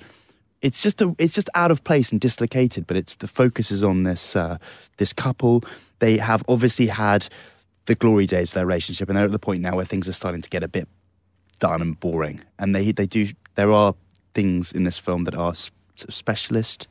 it's 0.62 0.80
just 0.82 1.02
a 1.02 1.14
it's 1.18 1.34
just 1.34 1.50
out 1.54 1.70
of 1.70 1.82
place 1.84 2.12
and 2.12 2.20
dislocated 2.20 2.86
but 2.86 2.96
it's 2.96 3.16
the 3.16 3.26
focus 3.28 3.70
is 3.70 3.82
on 3.82 4.04
this 4.04 4.36
uh, 4.36 4.56
this 4.96 5.12
couple 5.12 5.64
they 5.98 6.16
have 6.16 6.42
obviously 6.48 6.86
had 6.86 7.28
the 7.86 7.96
glory 7.96 8.26
days 8.26 8.50
of 8.50 8.54
their 8.54 8.66
relationship 8.66 9.08
and 9.08 9.18
they're 9.18 9.24
at 9.26 9.32
the 9.32 9.38
point 9.40 9.60
now 9.60 9.74
where 9.74 9.84
things 9.84 10.08
are 10.08 10.12
starting 10.12 10.40
to 10.40 10.48
get 10.48 10.62
a 10.62 10.68
bit 10.68 10.88
done 11.58 11.82
and 11.82 11.98
boring 11.98 12.40
and 12.60 12.74
they 12.74 12.92
they 12.92 13.06
do 13.06 13.28
there 13.56 13.72
are 13.72 13.94
things 14.34 14.72
in 14.72 14.84
this 14.84 14.98
film 14.98 15.24
that 15.24 15.34
are 15.34 15.50
s- 15.50 15.70
sort 15.96 16.08
of 16.08 16.14
specialist 16.14 16.86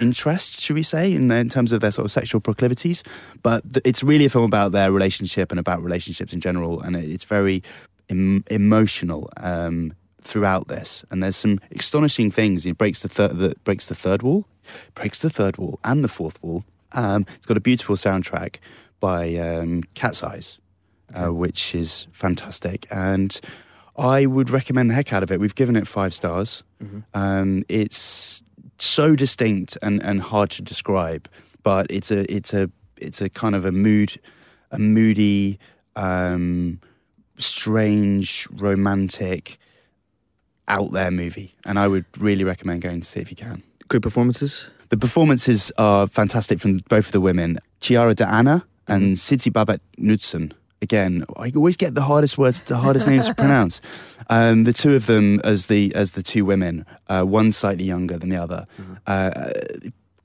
interest 0.00 0.60
should 0.60 0.74
we 0.74 0.82
say 0.82 1.12
in, 1.12 1.30
in 1.30 1.48
terms 1.48 1.70
of 1.72 1.80
their 1.80 1.90
sort 1.90 2.04
of 2.06 2.10
sexual 2.12 2.40
proclivities 2.40 3.02
but 3.42 3.62
th- 3.72 3.82
it's 3.84 4.02
really 4.02 4.24
a 4.24 4.30
film 4.30 4.44
about 4.44 4.72
their 4.72 4.90
relationship 4.90 5.50
and 5.52 5.60
about 5.60 5.82
relationships 5.82 6.32
in 6.32 6.40
general 6.40 6.80
and 6.80 6.96
it- 6.96 7.08
it's 7.10 7.24
very 7.24 7.62
em- 8.08 8.44
emotional 8.50 9.28
um, 9.38 9.92
throughout 10.22 10.68
this, 10.68 11.04
and 11.10 11.22
there's 11.22 11.36
some 11.36 11.60
astonishing 11.76 12.30
things. 12.30 12.64
He 12.64 12.72
breaks 12.72 13.00
the, 13.02 13.08
third 13.08 13.36
the 13.38 13.54
breaks 13.64 13.86
the 13.88 13.94
third 13.94 14.22
wall, 14.22 14.46
breaks 14.94 15.18
the 15.18 15.28
third 15.28 15.58
wall 15.58 15.78
and 15.84 16.02
the 16.02 16.08
fourth 16.08 16.42
wall. 16.42 16.64
Um, 16.92 17.26
it's 17.36 17.44
got 17.46 17.58
a 17.58 17.60
beautiful 17.60 17.94
soundtrack 17.96 18.56
by 19.00 19.34
um, 19.36 19.82
Cat's 19.92 20.22
Eyes, 20.22 20.58
uh, 21.14 21.30
which 21.30 21.74
is 21.74 22.06
fantastic, 22.12 22.86
and 22.90 23.38
I 23.98 24.24
would 24.24 24.48
recommend 24.48 24.88
the 24.88 24.94
heck 24.94 25.12
out 25.12 25.22
of 25.22 25.30
it. 25.30 25.40
We've 25.40 25.54
given 25.54 25.76
it 25.76 25.86
five 25.86 26.14
stars. 26.14 26.62
Um, 27.12 27.64
it's 27.68 28.42
so 28.84 29.16
distinct 29.16 29.76
and, 29.82 30.02
and 30.02 30.20
hard 30.20 30.50
to 30.50 30.62
describe, 30.62 31.28
but 31.62 31.86
it's 31.90 32.10
a 32.10 32.30
it's 32.32 32.52
a 32.54 32.70
it's 32.96 33.20
a 33.20 33.28
kind 33.28 33.54
of 33.54 33.64
a 33.64 33.72
mood, 33.72 34.20
a 34.70 34.78
moody. 34.78 35.58
Um, 35.96 36.80
strange, 37.38 38.48
romantic, 38.50 39.58
out 40.68 40.92
there 40.92 41.10
movie, 41.10 41.54
and 41.64 41.78
I 41.78 41.88
would 41.88 42.04
really 42.18 42.44
recommend 42.44 42.82
going 42.82 43.00
to 43.00 43.06
see 43.06 43.20
if 43.20 43.30
you 43.30 43.36
can. 43.36 43.62
Great 43.88 44.02
performances. 44.02 44.66
The 44.88 44.96
performances 44.96 45.72
are 45.76 46.06
fantastic 46.06 46.60
from 46.60 46.78
both 46.88 47.06
of 47.06 47.12
the 47.12 47.20
women, 47.20 47.58
Chiara 47.80 48.14
D'Anna 48.14 48.64
and 48.86 49.16
Sidse 49.16 49.50
Babett 49.50 49.80
Knudsen. 49.98 50.52
Again, 50.82 51.24
I 51.36 51.50
always 51.56 51.76
get 51.76 51.94
the 51.94 52.02
hardest 52.02 52.36
words, 52.36 52.60
the 52.62 52.76
hardest 52.76 53.06
names 53.08 53.26
to 53.26 53.34
pronounce. 53.36 53.80
Um, 54.28 54.64
the 54.64 54.72
two 54.72 54.94
of 54.94 55.06
them 55.06 55.40
as 55.40 55.66
the 55.66 55.94
as 55.94 56.12
the 56.12 56.22
two 56.22 56.44
women, 56.44 56.84
uh, 57.08 57.22
one 57.22 57.52
slightly 57.52 57.84
younger 57.84 58.18
than 58.18 58.28
the 58.28 58.36
other, 58.36 58.66
uh, 59.06 59.50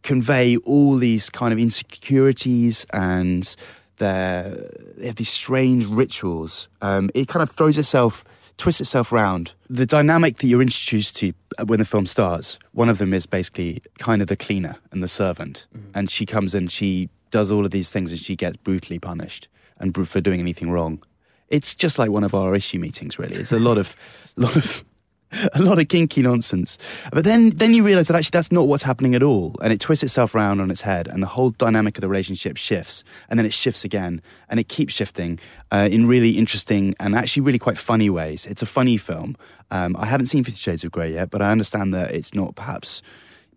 convey 0.04 0.58
all 0.58 0.98
these 0.98 1.30
kind 1.30 1.54
of 1.54 1.60
insecurities 1.60 2.86
and 2.94 3.56
their 3.98 4.70
they 4.98 5.08
have 5.08 5.18
these 5.18 5.30
strange 5.30 5.86
rituals. 5.86 6.68
Um, 6.82 7.10
it 7.14 7.28
kind 7.28 7.44
of 7.44 7.52
throws 7.52 7.78
itself, 7.78 8.24
twists 8.58 8.82
itself 8.82 9.12
around. 9.12 9.54
The 9.70 9.86
dynamic 9.86 10.38
that 10.38 10.48
you're 10.48 10.62
introduced 10.62 11.16
to 11.18 11.34
when 11.66 11.80
the 11.80 11.86
film 11.86 12.06
starts, 12.06 12.58
one 12.72 12.90
of 12.90 12.98
them 12.98 13.14
is 13.14 13.26
basically 13.26 13.82
kind 13.98 14.22
of 14.22 14.28
the 14.28 14.38
cleaner 14.38 14.76
and 14.92 15.04
the 15.04 15.08
servant, 15.08 15.68
and 15.94 16.10
she 16.10 16.26
comes 16.26 16.56
in, 16.56 16.68
she 16.70 17.10
does 17.32 17.52
all 17.52 17.66
of 17.66 17.72
these 17.72 17.90
things, 17.90 18.12
and 18.12 18.20
she 18.20 18.36
gets 18.36 18.58
brutally 18.58 19.00
punished 19.00 19.48
and 19.80 20.08
for 20.08 20.22
doing 20.22 20.40
anything 20.40 20.72
wrong. 20.72 21.04
It's 21.50 21.74
just 21.76 21.98
like 21.98 22.10
one 22.10 22.24
of 22.24 22.34
our 22.34 22.56
issue 22.56 22.80
meetings, 22.80 23.18
really. 23.18 23.36
It's 23.36 23.52
a 23.52 23.60
lot 23.60 23.78
of, 23.78 23.96
lot 24.36 24.56
of 24.56 24.84
a 25.54 25.62
lot 25.62 25.80
of 25.80 25.88
kinky 25.88 26.22
nonsense. 26.22 26.78
But 27.12 27.24
then, 27.24 27.52
then 27.52 27.74
you 27.74 27.84
realise 27.84 28.08
that 28.08 28.16
actually 28.16 28.32
that's 28.32 28.52
not 28.52 28.68
what's 28.68 28.84
happening 28.84 29.16
at 29.16 29.24
all, 29.24 29.56
and 29.62 29.72
it 29.72 29.80
twists 29.80 30.04
itself 30.04 30.36
around 30.36 30.60
on 30.60 30.72
its 30.72 30.82
head, 30.82 31.08
and 31.08 31.22
the 31.22 31.28
whole 31.28 31.52
dynamic 31.52 31.98
of 31.98 32.02
the 32.02 32.10
relationship 32.10 32.58
shifts, 32.58 33.04
and 33.30 33.38
then 33.38 33.46
it 33.46 33.54
shifts 33.54 33.84
again, 33.84 34.22
and 34.50 34.60
it 34.60 34.68
keeps 34.68 34.94
shifting 34.94 35.40
uh, 35.72 35.88
in 35.92 36.08
really 36.08 36.32
interesting 36.32 36.96
and 37.00 37.16
actually 37.16 37.44
really 37.44 37.60
quite 37.60 37.78
funny 37.78 38.10
ways. 38.10 38.46
It's 38.46 38.62
a 38.62 38.68
funny 38.68 38.98
film. 38.98 39.36
Um, 39.72 39.96
I 39.98 40.06
haven't 40.06 40.28
seen 40.28 40.44
Fifty 40.44 40.60
Shades 40.60 40.84
of 40.84 40.92
Grey 40.92 41.14
yet, 41.14 41.30
but 41.30 41.42
I 41.42 41.52
understand 41.52 41.94
that 41.94 42.12
it's 42.12 42.34
not 42.34 42.56
perhaps 42.56 43.02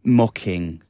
mocking 0.04 0.82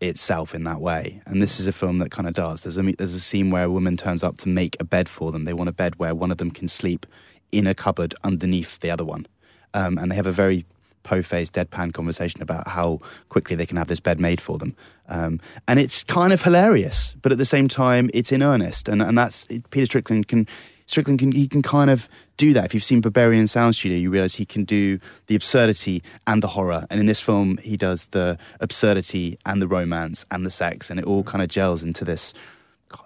itself 0.00 0.54
in 0.54 0.64
that 0.64 0.80
way. 0.80 1.20
And 1.26 1.40
this 1.40 1.60
is 1.60 1.66
a 1.66 1.72
film 1.72 1.98
that 1.98 2.10
kind 2.10 2.28
of 2.28 2.34
does. 2.34 2.62
There's 2.62 2.76
a 2.76 2.82
there's 2.82 3.14
a 3.14 3.20
scene 3.20 3.50
where 3.50 3.64
a 3.64 3.70
woman 3.70 3.96
turns 3.96 4.22
up 4.22 4.36
to 4.38 4.48
make 4.48 4.76
a 4.80 4.84
bed 4.84 5.08
for 5.08 5.32
them. 5.32 5.44
They 5.44 5.52
want 5.52 5.68
a 5.68 5.72
bed 5.72 5.98
where 5.98 6.14
one 6.14 6.30
of 6.30 6.38
them 6.38 6.50
can 6.50 6.68
sleep 6.68 7.06
in 7.52 7.66
a 7.66 7.74
cupboard 7.74 8.14
underneath 8.24 8.80
the 8.80 8.90
other 8.90 9.04
one, 9.04 9.26
um, 9.74 9.98
and 9.98 10.10
they 10.10 10.16
have 10.16 10.26
a 10.26 10.32
very 10.32 10.64
po-faced, 11.04 11.52
deadpan 11.52 11.92
conversation 11.92 12.42
about 12.42 12.66
how 12.66 13.00
quickly 13.28 13.54
they 13.54 13.66
can 13.66 13.76
have 13.76 13.88
this 13.88 14.00
bed 14.00 14.18
made 14.18 14.40
for 14.40 14.58
them. 14.58 14.74
Um, 15.08 15.38
and 15.68 15.78
it's 15.78 16.02
kind 16.02 16.32
of 16.32 16.42
hilarious, 16.42 17.14
but 17.22 17.30
at 17.30 17.38
the 17.38 17.44
same 17.44 17.68
time, 17.68 18.10
it's 18.14 18.32
in 18.32 18.42
earnest. 18.42 18.88
And 18.88 19.02
and 19.02 19.16
that's 19.16 19.46
Peter 19.70 19.86
Strickland 19.86 20.28
can. 20.28 20.48
Strickland 20.86 21.18
can 21.18 21.32
he 21.32 21.48
can 21.48 21.62
kind 21.62 21.88
of 21.88 22.10
do 22.36 22.52
that. 22.52 22.66
If 22.66 22.74
you've 22.74 22.84
seen 22.84 23.00
Berberian 23.00 23.48
Sound 23.48 23.74
Studio, 23.74 23.96
you 23.96 24.10
realize 24.10 24.34
he 24.34 24.44
can 24.44 24.64
do 24.64 24.98
the 25.28 25.34
absurdity 25.34 26.02
and 26.26 26.42
the 26.42 26.48
horror. 26.48 26.86
And 26.90 27.00
in 27.00 27.06
this 27.06 27.20
film, 27.20 27.56
he 27.58 27.78
does 27.78 28.06
the 28.08 28.36
absurdity 28.60 29.38
and 29.46 29.62
the 29.62 29.68
romance 29.68 30.26
and 30.30 30.44
the 30.44 30.50
sex, 30.50 30.90
and 30.90 31.00
it 31.00 31.06
all 31.06 31.22
kind 31.22 31.42
of 31.42 31.48
gels 31.48 31.82
into 31.82 32.04
this 32.04 32.34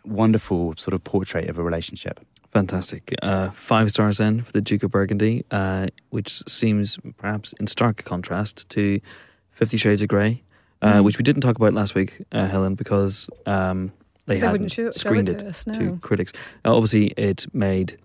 wonderful 0.05 0.74
sort 0.76 0.94
of 0.94 1.05
portrait 1.05 1.48
of 1.48 1.59
a 1.59 1.62
relationship. 1.62 2.18
Fantastic. 2.59 3.14
Uh, 3.22 3.51
five 3.51 3.89
stars 3.90 4.18
then 4.18 4.43
for 4.43 4.51
the 4.51 4.60
Duke 4.60 4.82
of 4.82 4.90
Burgundy, 4.90 5.44
uh, 5.52 5.86
which 6.10 6.43
seems 6.48 6.98
perhaps 7.16 7.52
in 7.60 7.68
stark 7.68 8.02
contrast 8.05 8.68
to 8.70 9.01
Fifty 9.52 9.76
Shades 9.76 10.02
of 10.02 10.09
Grey, 10.09 10.43
uh, 10.82 10.94
Mm. 10.94 11.05
which 11.05 11.18
we 11.18 11.22
didn't 11.22 11.43
talk 11.43 11.55
about 11.55 11.72
last 11.72 11.94
week, 11.94 12.20
uh, 12.32 12.48
Helen, 12.48 12.74
because 12.74 13.30
um, 13.47 13.93
they 14.26 14.35
wouldn't 14.35 14.51
hadn't 14.52 14.68
show- 14.72 14.82
show 14.82 14.89
it 14.89 14.94
screened 14.97 15.26
to 15.28 15.35
it 15.35 15.43
us, 15.44 15.64
to 15.66 15.98
critics. 16.02 16.32
Uh, 16.64 16.74
obviously, 16.74 17.06
it 17.16 17.47
made 17.55 17.97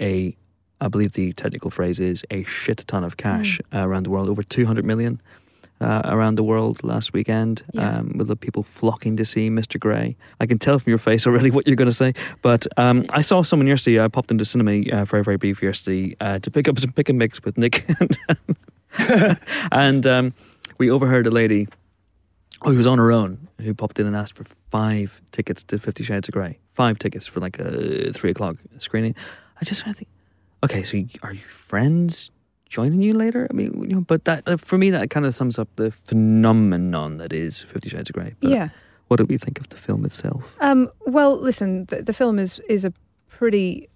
a, 0.00 0.36
I 0.80 0.88
believe 0.88 1.12
the 1.12 1.32
technical 1.34 1.70
phrase 1.70 2.00
is 2.00 2.24
a 2.32 2.42
shit 2.42 2.78
ton 2.88 3.04
of 3.04 3.16
cash 3.16 3.60
Mm. 3.70 3.78
uh, 3.80 3.86
around 3.86 4.02
the 4.06 4.10
world, 4.10 4.28
over 4.28 4.42
200 4.42 4.84
million. 4.84 5.20
Uh, 5.82 6.02
around 6.04 6.34
the 6.34 6.42
world 6.42 6.84
last 6.84 7.14
weekend, 7.14 7.62
Yeah. 7.72 8.00
um, 8.00 8.12
with 8.18 8.28
the 8.28 8.36
people 8.36 8.62
flocking 8.62 9.16
to 9.16 9.24
see 9.24 9.48
Mr. 9.48 9.80
Grey. 9.80 10.14
I 10.38 10.44
can 10.44 10.58
tell 10.58 10.78
from 10.78 10.90
your 10.90 10.98
face 10.98 11.26
already 11.26 11.50
what 11.50 11.66
you're 11.66 11.74
going 11.74 11.88
to 11.88 11.94
say. 11.96 12.12
But 12.42 12.66
um, 12.76 13.06
I 13.08 13.22
saw 13.22 13.40
someone 13.42 13.66
yesterday. 13.66 13.98
I 14.04 14.08
popped 14.08 14.30
into 14.30 14.44
cinema 14.44 14.72
uh, 14.92 15.06
very, 15.06 15.24
very 15.24 15.38
brief 15.38 15.62
yesterday 15.62 16.14
uh, 16.20 16.38
to 16.40 16.50
pick 16.50 16.68
up 16.68 16.78
some 16.78 16.92
pick 16.92 17.08
and 17.08 17.18
mix 17.18 17.42
with 17.42 17.56
Nick, 17.56 17.86
and, 18.98 19.38
and 19.72 20.06
um, 20.06 20.34
we 20.76 20.90
overheard 20.90 21.26
a 21.26 21.30
lady 21.30 21.66
who 22.62 22.76
was 22.76 22.86
on 22.86 22.98
her 22.98 23.10
own 23.10 23.48
who 23.60 23.72
popped 23.74 23.98
in 23.98 24.06
and 24.06 24.14
asked 24.14 24.36
for 24.36 24.44
five 24.44 25.22
tickets 25.32 25.64
to 25.64 25.78
Fifty 25.78 26.04
Shades 26.04 26.28
of 26.28 26.34
Grey. 26.34 26.58
Five 26.74 26.98
tickets 26.98 27.26
for 27.26 27.40
like 27.40 27.58
a 27.58 28.12
three 28.12 28.30
o'clock 28.30 28.56
screening. 28.78 29.14
I 29.60 29.64
just 29.64 29.82
kind 29.84 29.94
of 29.94 29.98
think, 29.98 30.08
okay, 30.62 30.82
so 30.82 30.98
are 31.22 31.32
you 31.32 31.40
friends? 31.48 32.30
Joining 32.70 33.02
you 33.02 33.12
later. 33.12 33.46
I 33.50 33.52
mean, 33.52 33.84
you 33.88 33.96
know, 33.96 34.00
but 34.00 34.24
that 34.24 34.44
uh, 34.46 34.56
for 34.56 34.78
me 34.78 34.88
that 34.90 35.10
kind 35.10 35.26
of 35.26 35.34
sums 35.34 35.58
up 35.58 35.68
the 35.76 35.90
phenomenon 35.90 37.18
that 37.18 37.32
is 37.34 37.62
Fifty 37.62 37.90
Shades 37.90 38.08
of 38.08 38.14
Grey. 38.14 38.34
But 38.40 38.50
yeah. 38.50 38.68
What 39.08 39.18
do 39.18 39.24
we 39.24 39.38
think 39.38 39.58
of 39.58 39.68
the 39.68 39.76
film 39.76 40.04
itself? 40.04 40.56
Um, 40.60 40.88
well, 41.04 41.36
listen, 41.36 41.82
the, 41.88 42.00
the 42.00 42.12
film 42.14 42.38
is 42.38 42.60
is 42.68 42.84
a 42.86 42.92
pretty 43.28 43.88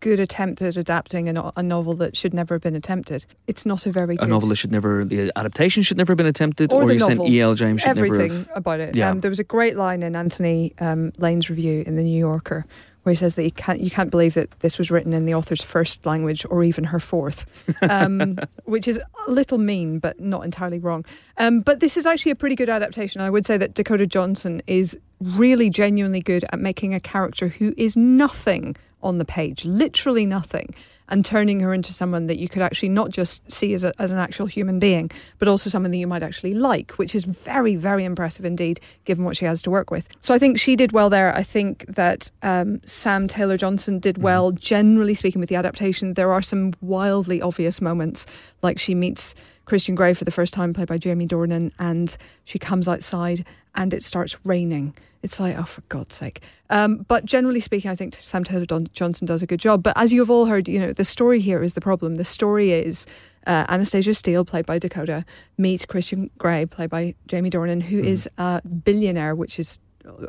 good 0.00 0.20
attempt 0.20 0.62
at 0.62 0.76
adapting 0.76 1.28
a, 1.28 1.32
no- 1.32 1.52
a 1.56 1.62
novel 1.62 1.94
that 1.94 2.16
should 2.16 2.34
never 2.34 2.54
have 2.54 2.62
been 2.62 2.74
attempted. 2.74 3.24
It's 3.46 3.64
not 3.64 3.86
a 3.86 3.90
very 3.90 4.14
A 4.14 4.18
good 4.18 4.28
novel 4.28 4.48
that 4.48 4.56
should 4.56 4.70
never, 4.72 5.04
the 5.04 5.32
adaptation 5.36 5.82
should 5.82 5.96
never 5.96 6.12
have 6.12 6.16
been 6.16 6.26
attempted, 6.26 6.72
Or 6.72 6.82
or, 6.82 6.86
the 6.86 6.94
novel. 6.94 7.28
E.L. 7.28 7.54
James 7.54 7.80
should 7.82 7.96
never 7.96 8.06
everything 8.06 8.38
have. 8.38 8.50
about 8.54 8.80
it. 8.80 8.96
Yeah. 8.96 9.10
Um, 9.10 9.20
there 9.20 9.28
was 9.30 9.40
a 9.40 9.44
great 9.44 9.76
line 9.76 10.02
in 10.02 10.14
Anthony 10.14 10.72
um, 10.78 11.12
Lane's 11.18 11.50
review 11.50 11.82
in 11.86 11.96
the 11.96 12.02
New 12.02 12.18
Yorker 12.18 12.64
where 13.02 13.12
he 13.12 13.16
says 13.16 13.34
that 13.34 13.44
you 13.44 13.50
can't 13.50 13.80
you 13.80 13.90
can't 13.90 14.10
believe 14.10 14.34
that 14.34 14.50
this 14.60 14.78
was 14.78 14.90
written 14.90 15.12
in 15.12 15.26
the 15.26 15.34
author's 15.34 15.62
first 15.62 16.06
language 16.06 16.46
or 16.50 16.62
even 16.62 16.84
her 16.84 17.00
fourth, 17.00 17.46
um, 17.82 18.38
which 18.64 18.86
is 18.86 19.00
a 19.26 19.30
little 19.30 19.58
mean 19.58 19.98
but 19.98 20.20
not 20.20 20.44
entirely 20.44 20.78
wrong. 20.78 21.04
Um, 21.38 21.60
but 21.60 21.80
this 21.80 21.96
is 21.96 22.06
actually 22.06 22.32
a 22.32 22.36
pretty 22.36 22.56
good 22.56 22.68
adaptation. 22.68 23.20
I 23.20 23.30
would 23.30 23.46
say 23.46 23.56
that 23.56 23.74
Dakota 23.74 24.06
Johnson 24.06 24.62
is 24.66 24.96
really 25.20 25.70
genuinely 25.70 26.20
good 26.20 26.44
at 26.52 26.58
making 26.58 26.94
a 26.94 27.00
character 27.00 27.48
who 27.48 27.74
is 27.76 27.96
nothing 27.96 28.76
on 29.02 29.18
the 29.18 29.24
page, 29.24 29.64
literally 29.64 30.26
nothing, 30.26 30.74
and 31.12 31.26
turning 31.26 31.60
her 31.60 31.74
into 31.74 31.92
someone 31.92 32.26
that 32.26 32.38
you 32.38 32.48
could 32.48 32.62
actually 32.62 32.88
not 32.88 33.10
just 33.10 33.48
see 33.52 33.74
as, 33.74 33.84
a, 33.84 33.92
as 34.00 34.10
an 34.10 34.18
actual 34.18 34.46
human 34.46 34.78
being, 34.78 35.10
but 35.38 35.46
also 35.46 35.68
someone 35.68 35.90
that 35.90 35.98
you 35.98 36.06
might 36.06 36.22
actually 36.22 36.54
like, 36.54 36.92
which 36.92 37.14
is 37.14 37.24
very, 37.24 37.76
very 37.76 38.04
impressive 38.06 38.46
indeed, 38.46 38.80
given 39.04 39.22
what 39.22 39.36
she 39.36 39.44
has 39.44 39.60
to 39.60 39.70
work 39.70 39.90
with. 39.90 40.08
So 40.22 40.32
I 40.32 40.38
think 40.38 40.58
she 40.58 40.74
did 40.74 40.92
well 40.92 41.10
there. 41.10 41.36
I 41.36 41.42
think 41.42 41.84
that 41.86 42.30
um, 42.42 42.80
Sam 42.86 43.28
Taylor 43.28 43.58
Johnson 43.58 43.98
did 43.98 44.22
well, 44.22 44.52
generally 44.52 45.12
speaking, 45.12 45.38
with 45.38 45.50
the 45.50 45.56
adaptation. 45.56 46.14
There 46.14 46.32
are 46.32 46.42
some 46.42 46.72
wildly 46.80 47.42
obvious 47.42 47.82
moments, 47.82 48.24
like 48.62 48.78
she 48.78 48.94
meets 48.94 49.34
Christian 49.66 49.94
Grey 49.94 50.14
for 50.14 50.24
the 50.24 50.30
first 50.30 50.54
time, 50.54 50.72
played 50.72 50.88
by 50.88 50.96
Jamie 50.96 51.26
Dornan, 51.26 51.72
and 51.78 52.16
she 52.44 52.58
comes 52.58 52.88
outside 52.88 53.44
and 53.74 53.92
it 53.92 54.02
starts 54.02 54.34
raining. 54.46 54.94
It's 55.22 55.38
like, 55.38 55.56
oh, 55.56 55.62
for 55.62 55.82
God's 55.82 56.14
sake. 56.14 56.42
Um, 56.68 57.04
but 57.08 57.24
generally 57.24 57.60
speaking, 57.60 57.90
I 57.90 57.94
think 57.94 58.14
Sam 58.14 58.42
Taylor 58.44 58.66
Johnson 58.92 59.26
does 59.26 59.42
a 59.42 59.46
good 59.46 59.60
job. 59.60 59.82
But 59.82 59.96
as 59.96 60.12
you've 60.12 60.30
all 60.30 60.46
heard, 60.46 60.68
you 60.68 60.80
know, 60.80 60.92
the 60.92 61.04
story 61.04 61.38
here 61.40 61.62
is 61.62 61.74
the 61.74 61.80
problem. 61.80 62.16
The 62.16 62.24
story 62.24 62.72
is 62.72 63.06
uh, 63.46 63.64
Anastasia 63.68 64.14
Steele, 64.14 64.44
played 64.44 64.66
by 64.66 64.78
Dakota, 64.80 65.24
meets 65.58 65.84
Christian 65.84 66.28
Grey, 66.38 66.66
played 66.66 66.90
by 66.90 67.14
Jamie 67.28 67.50
Dornan, 67.50 67.82
who 67.82 68.00
is 68.00 68.28
a 68.38 68.60
billionaire, 68.62 69.34
which 69.36 69.60
is 69.60 69.78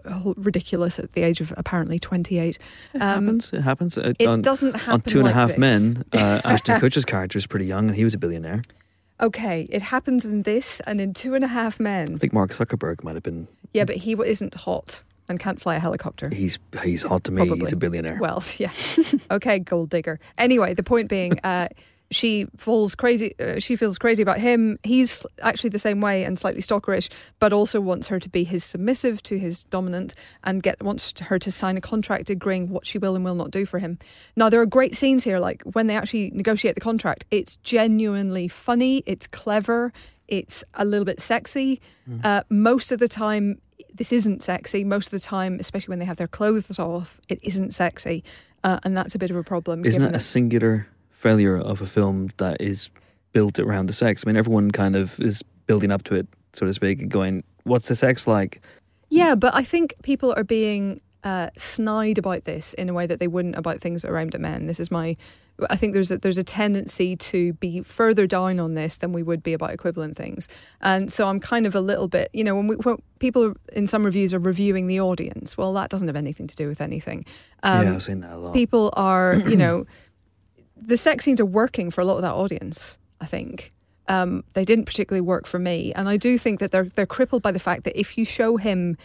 uh, 0.06 0.34
ridiculous 0.38 1.00
at 1.00 1.14
the 1.14 1.24
age 1.24 1.42
of 1.42 1.52
apparently 1.58 1.98
28. 1.98 2.60
It 2.94 3.02
Um, 3.02 3.26
happens. 3.26 3.52
It 3.54 3.62
happens. 3.62 3.98
Uh, 3.98 4.14
It 4.20 4.28
on, 4.28 4.42
doesn't 4.44 4.76
happen 4.76 4.94
on 4.94 5.02
Two 5.02 5.20
and 5.20 5.28
a 5.28 5.32
Half 5.32 5.50
this. 5.50 5.58
Men, 5.58 6.04
uh, 6.14 6.42
Ashton 6.46 6.80
Kutcher's 6.80 7.06
character 7.06 7.40
is 7.40 7.48
pretty 7.48 7.66
young, 7.66 7.88
and 7.88 7.96
he 7.96 8.04
was 8.04 8.14
a 8.14 8.20
billionaire. 8.20 8.62
Okay, 9.20 9.68
it 9.72 9.82
happens 9.82 10.26
in 10.26 10.44
this 10.44 10.82
and 10.82 11.02
in 11.02 11.14
Two 11.16 11.34
and 11.34 11.44
a 11.44 11.48
Half 11.48 11.80
Men. 11.80 12.14
I 12.14 12.18
think 12.20 12.34
Mark 12.34 12.52
Zuckerberg 12.52 13.04
might 13.04 13.16
have 13.16 13.24
been. 13.24 13.48
Yeah, 13.74 13.86
but 13.86 13.98
he 13.98 14.14
isn't 14.14 14.54
hot 14.54 15.04
and 15.30 15.40
can't 15.40 15.62
fly 15.62 15.76
a 15.76 15.80
helicopter. 15.80 16.30
He's 16.30 16.60
he's 16.84 17.04
hot 17.04 17.24
to 17.26 17.32
me. 17.32 17.46
Probably. 17.46 17.60
He's 17.60 17.74
a 17.74 17.78
billionaire. 17.78 18.18
Well, 18.20 18.44
yeah. 18.58 18.72
okay, 19.32 19.60
gold 19.60 19.90
digger. 19.90 20.20
Anyway, 20.38 20.74
the 20.74 20.84
point 20.84 21.10
being, 21.10 21.40
uh, 21.44 21.70
she 22.12 22.46
falls 22.56 22.94
crazy. 22.94 23.34
Uh, 23.40 23.60
she 23.60 23.76
feels 23.76 23.98
crazy 23.98 24.22
about 24.22 24.40
him. 24.40 24.78
He's 24.84 25.26
actually 25.42 25.72
the 25.72 25.80
same 25.80 26.02
way 26.02 26.24
and 26.24 26.38
slightly 26.38 26.62
stalkerish, 26.62 27.10
but 27.40 27.54
also 27.54 27.82
wants 27.82 28.08
her 28.08 28.20
to 28.20 28.30
be 28.30 28.44
his 28.44 28.64
submissive 28.64 29.24
to 29.24 29.40
his 29.40 29.64
dominant, 29.66 30.14
and 30.44 30.62
get 30.62 30.82
wants 30.84 31.20
her 31.20 31.40
to 31.40 31.52
sign 31.52 31.78
a 31.78 31.82
contract 31.82 32.30
agreeing 32.30 32.70
what 32.70 32.86
she 32.86 32.98
will 32.98 33.16
and 33.16 33.26
will 33.26 33.36
not 33.36 33.52
do 33.52 33.66
for 33.66 33.80
him. 33.80 33.98
Now 34.36 34.50
there 34.50 34.62
are 34.62 34.66
great 34.66 34.96
scenes 34.96 35.24
here, 35.24 35.40
like 35.40 35.64
when 35.64 35.88
they 35.88 35.96
actually 35.96 36.32
negotiate 36.32 36.76
the 36.76 36.82
contract. 36.82 37.26
It's 37.32 37.56
genuinely 37.58 38.48
funny. 38.48 39.04
It's 39.06 39.28
clever. 39.28 39.92
It's 40.28 40.64
a 40.76 40.86
little 40.86 41.06
bit 41.06 41.20
sexy. 41.20 41.82
Uh, 42.24 42.44
most 42.50 42.92
of 42.92 43.00
the 43.00 43.08
time, 43.08 43.60
this 43.94 44.12
isn't 44.12 44.44
sexy. 44.44 44.84
Most 44.84 45.08
of 45.08 45.12
the 45.12 45.20
time, 45.20 45.58
especially 45.60 45.92
when 45.92 46.00
they 46.00 46.06
have 46.06 46.18
their 46.18 46.28
clothes 46.28 46.80
off, 46.80 47.20
it 47.30 47.40
isn't 47.42 47.74
sexy, 47.74 48.24
uh, 48.64 48.80
and 48.84 48.98
that's 48.98 49.16
a 49.16 49.20
bit 49.20 49.30
of 49.30 49.38
a 49.38 49.44
problem. 49.44 49.86
Isn't 49.86 50.04
it 50.04 50.16
a 50.16 50.20
singular 50.20 50.88
failure 51.10 51.58
of 51.58 51.82
a 51.82 51.86
film 51.86 52.32
that 52.38 52.60
is 52.60 52.90
built 53.32 53.60
around 53.60 53.88
the 53.88 53.94
sex? 53.94 54.24
I 54.26 54.30
mean, 54.30 54.38
everyone 54.38 54.72
kind 54.72 54.96
of 54.96 55.20
is 55.20 55.44
building 55.68 55.92
up 55.92 56.04
to 56.04 56.16
it, 56.16 56.28
so 56.54 56.66
to 56.66 56.74
speak, 56.74 57.02
and 57.02 57.10
going, 57.10 57.44
"What's 57.64 57.88
the 57.88 57.96
sex 57.96 58.28
like?" 58.28 58.62
Yeah, 59.10 59.36
but 59.36 59.54
I 59.54 59.64
think 59.64 59.94
people 60.02 60.34
are 60.36 60.44
being 60.44 61.02
uh, 61.24 61.50
snide 61.56 62.18
about 62.18 62.46
this 62.46 62.74
in 62.74 62.90
a 62.90 62.94
way 62.94 63.06
that 63.06 63.20
they 63.20 63.28
wouldn't 63.28 63.56
about 63.56 63.80
things 63.80 64.02
that 64.02 64.12
are 64.12 64.18
aimed 64.18 64.36
at 64.36 64.42
men. 64.42 64.68
This 64.68 64.80
is 64.80 64.92
my. 64.92 65.16
I 65.70 65.76
think 65.76 65.94
there's 65.94 66.10
a, 66.10 66.18
there's 66.18 66.38
a 66.38 66.44
tendency 66.44 67.16
to 67.16 67.54
be 67.54 67.82
further 67.84 68.26
down 68.26 68.60
on 68.60 68.74
this 68.74 68.98
than 68.98 69.14
we 69.14 69.22
would 69.22 69.44
be 69.44 69.54
about 69.54 69.72
equivalent 69.72 70.18
things, 70.18 70.48
and 70.82 71.12
so 71.12 71.28
I'm 71.28 71.40
kind 71.40 71.68
of 71.68 71.76
a 71.76 71.82
little 71.82 72.08
bit, 72.08 72.30
you 72.34 72.44
know, 72.44 72.56
when, 72.56 72.68
we, 72.68 72.76
when 72.78 72.98
people 73.20 73.54
in 73.74 73.86
some 73.86 74.04
reviews 74.04 74.34
are 74.34 74.40
reviewing 74.40 74.88
the 74.88 75.00
audience, 75.00 75.56
well, 75.58 75.72
that 75.74 75.90
doesn't 75.90 76.08
have 76.08 76.16
anything 76.16 76.48
to 76.48 76.56
do 76.56 76.68
with 76.68 76.82
anything. 76.82 77.26
Um, 77.62 77.86
yeah, 77.86 77.94
I've 77.94 78.04
seen 78.04 78.22
that 78.22 78.34
a 78.34 78.38
lot. 78.38 78.54
people 78.54 78.92
are, 78.94 79.36
you 79.48 79.56
know, 79.56 79.86
the 80.76 80.98
sex 80.98 81.26
scenes 81.26 81.40
are 81.40 81.46
working 81.46 81.92
for 81.92 82.02
a 82.02 82.06
lot 82.06 82.16
of 82.16 82.24
that 82.24 82.34
audience. 82.34 82.98
I 83.22 83.26
think 83.26 83.72
um, 84.08 84.44
they 84.54 84.66
didn't 84.66 84.86
particularly 84.86 85.22
work 85.22 85.46
for 85.46 85.60
me, 85.60 85.94
and 85.94 86.10
I 86.10 86.18
do 86.18 86.38
think 86.38 86.60
that 86.60 86.72
they're 86.72 86.86
they're 86.86 87.06
crippled 87.06 87.44
by 87.44 87.52
the 87.52 87.60
fact 87.60 87.84
that 87.84 87.98
if 87.98 88.18
you 88.18 88.26
show 88.26 88.58
him 88.58 88.98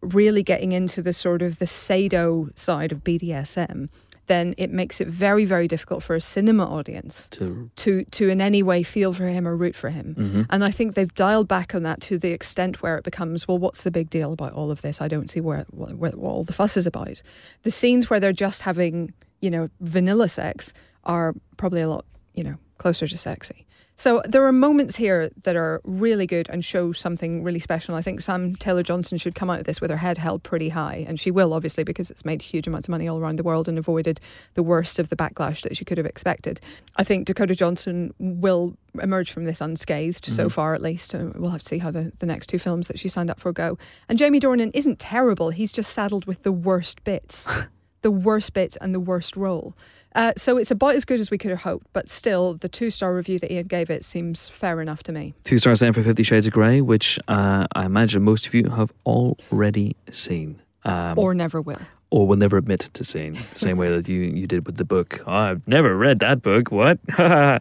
really 0.00 0.42
getting 0.42 0.72
into 0.72 1.02
the 1.02 1.12
sort 1.12 1.42
of 1.42 1.58
the 1.58 1.66
sado 1.66 2.50
side 2.54 2.92
of 2.92 3.02
BDSM, 3.02 3.88
then 4.28 4.54
it 4.56 4.70
makes 4.70 5.00
it 5.00 5.08
very 5.08 5.44
very 5.44 5.66
difficult 5.68 6.02
for 6.02 6.14
a 6.14 6.20
cinema 6.20 6.64
audience 6.64 7.28
to 7.30 7.70
to 7.76 8.04
to 8.04 8.28
in 8.28 8.40
any 8.40 8.62
way 8.62 8.82
feel 8.82 9.12
for 9.12 9.26
him 9.26 9.46
or 9.48 9.56
root 9.56 9.74
for 9.74 9.90
him. 9.90 10.14
Mhm. 10.18 10.46
And 10.50 10.62
I 10.64 10.70
think 10.70 10.94
they've 10.94 11.14
dialed 11.14 11.48
back 11.48 11.74
on 11.74 11.82
that 11.82 12.00
to 12.02 12.18
the 12.18 12.30
extent 12.30 12.82
where 12.82 12.96
it 12.96 13.04
becomes, 13.04 13.48
well, 13.48 13.58
what's 13.58 13.82
the 13.82 13.90
big 13.90 14.08
deal 14.10 14.32
about 14.32 14.52
all 14.52 14.70
of 14.70 14.82
this? 14.82 15.00
I 15.00 15.08
don't 15.08 15.28
see 15.30 15.40
where, 15.40 15.66
where, 15.70 15.94
where 15.94 16.12
what 16.12 16.30
all 16.30 16.44
the 16.44 16.52
fuss 16.52 16.76
is 16.76 16.86
about. 16.86 17.20
The 17.62 17.70
scenes 17.70 18.08
where 18.08 18.20
they're 18.20 18.32
just 18.32 18.62
having, 18.62 19.12
you 19.40 19.50
know, 19.50 19.68
vanilla 19.80 20.28
sex 20.28 20.72
are 21.04 21.34
probably 21.56 21.80
a 21.80 21.88
lot, 21.88 22.04
you 22.34 22.44
know, 22.44 22.56
closer 22.78 23.08
to 23.08 23.18
sexy. 23.18 23.66
So 23.98 24.22
there 24.24 24.46
are 24.46 24.52
moments 24.52 24.94
here 24.94 25.28
that 25.42 25.56
are 25.56 25.80
really 25.82 26.24
good 26.24 26.48
and 26.50 26.64
show 26.64 26.92
something 26.92 27.42
really 27.42 27.58
special. 27.58 27.96
I 27.96 28.00
think 28.00 28.20
Sam 28.20 28.54
Taylor 28.54 28.84
Johnson 28.84 29.18
should 29.18 29.34
come 29.34 29.50
out 29.50 29.58
of 29.58 29.66
this 29.66 29.80
with 29.80 29.90
her 29.90 29.96
head 29.96 30.18
held 30.18 30.44
pretty 30.44 30.68
high, 30.68 31.04
and 31.08 31.18
she 31.18 31.32
will 31.32 31.52
obviously 31.52 31.82
because 31.82 32.08
it's 32.08 32.24
made 32.24 32.40
huge 32.40 32.68
amounts 32.68 32.86
of 32.86 32.92
money 32.92 33.08
all 33.08 33.18
around 33.18 33.40
the 33.40 33.42
world 33.42 33.66
and 33.66 33.76
avoided 33.76 34.20
the 34.54 34.62
worst 34.62 35.00
of 35.00 35.08
the 35.08 35.16
backlash 35.16 35.62
that 35.62 35.76
she 35.76 35.84
could 35.84 35.98
have 35.98 36.06
expected. 36.06 36.60
I 36.94 37.02
think 37.02 37.26
Dakota 37.26 37.56
Johnson 37.56 38.14
will 38.20 38.76
emerge 39.02 39.32
from 39.32 39.46
this 39.46 39.60
unscathed 39.60 40.24
so 40.24 40.48
far, 40.48 40.74
at 40.74 40.80
least. 40.80 41.12
Uh, 41.12 41.30
we'll 41.34 41.50
have 41.50 41.62
to 41.62 41.68
see 41.68 41.78
how 41.78 41.90
the, 41.90 42.12
the 42.20 42.26
next 42.26 42.46
two 42.46 42.60
films 42.60 42.86
that 42.86 43.00
she 43.00 43.08
signed 43.08 43.30
up 43.30 43.40
for 43.40 43.52
go. 43.52 43.78
And 44.08 44.16
Jamie 44.16 44.38
Dornan 44.38 44.70
isn't 44.74 45.00
terrible; 45.00 45.50
he's 45.50 45.72
just 45.72 45.92
saddled 45.92 46.24
with 46.24 46.44
the 46.44 46.52
worst 46.52 47.02
bits. 47.02 47.48
the 48.02 48.10
worst 48.10 48.52
bits 48.52 48.76
and 48.76 48.94
the 48.94 49.00
worst 49.00 49.36
role. 49.36 49.74
Uh, 50.14 50.32
so 50.36 50.56
it's 50.56 50.70
about 50.70 50.94
as 50.94 51.04
good 51.04 51.20
as 51.20 51.30
we 51.30 51.38
could 51.38 51.50
have 51.50 51.62
hoped, 51.62 51.86
but 51.92 52.08
still, 52.08 52.54
the 52.54 52.68
two 52.68 52.90
star 52.90 53.14
review 53.14 53.38
that 53.38 53.52
Ian 53.52 53.66
gave 53.66 53.90
it 53.90 54.04
seems 54.04 54.48
fair 54.48 54.80
enough 54.80 55.02
to 55.04 55.12
me. 55.12 55.34
two 55.44 55.58
stars 55.58 55.80
then 55.80 55.92
for 55.92 56.02
Fifty 56.02 56.22
Shades 56.22 56.46
of 56.46 56.52
Grey, 56.52 56.80
which 56.80 57.18
uh, 57.28 57.66
I 57.74 57.84
imagine 57.86 58.22
most 58.22 58.46
of 58.46 58.54
you 58.54 58.68
have 58.70 58.90
already 59.06 59.96
seen. 60.10 60.60
Um, 60.84 61.18
Or 61.18 61.34
never 61.34 61.60
will. 61.60 61.80
or 62.10 62.26
will 62.26 62.36
never 62.38 62.56
admit 62.56 62.88
to 62.94 63.04
seeing, 63.04 63.34
the 63.34 63.58
same 63.58 63.76
way 63.76 63.90
that 63.90 64.08
you, 64.08 64.20
you 64.20 64.46
did 64.46 64.64
with 64.64 64.76
the 64.78 64.84
book. 64.84 65.20
Oh, 65.26 65.32
I've 65.32 65.68
never 65.68 65.94
read 65.94 66.20
that 66.20 66.40
book. 66.40 66.70
What? 66.72 66.98
uh, 67.18 67.58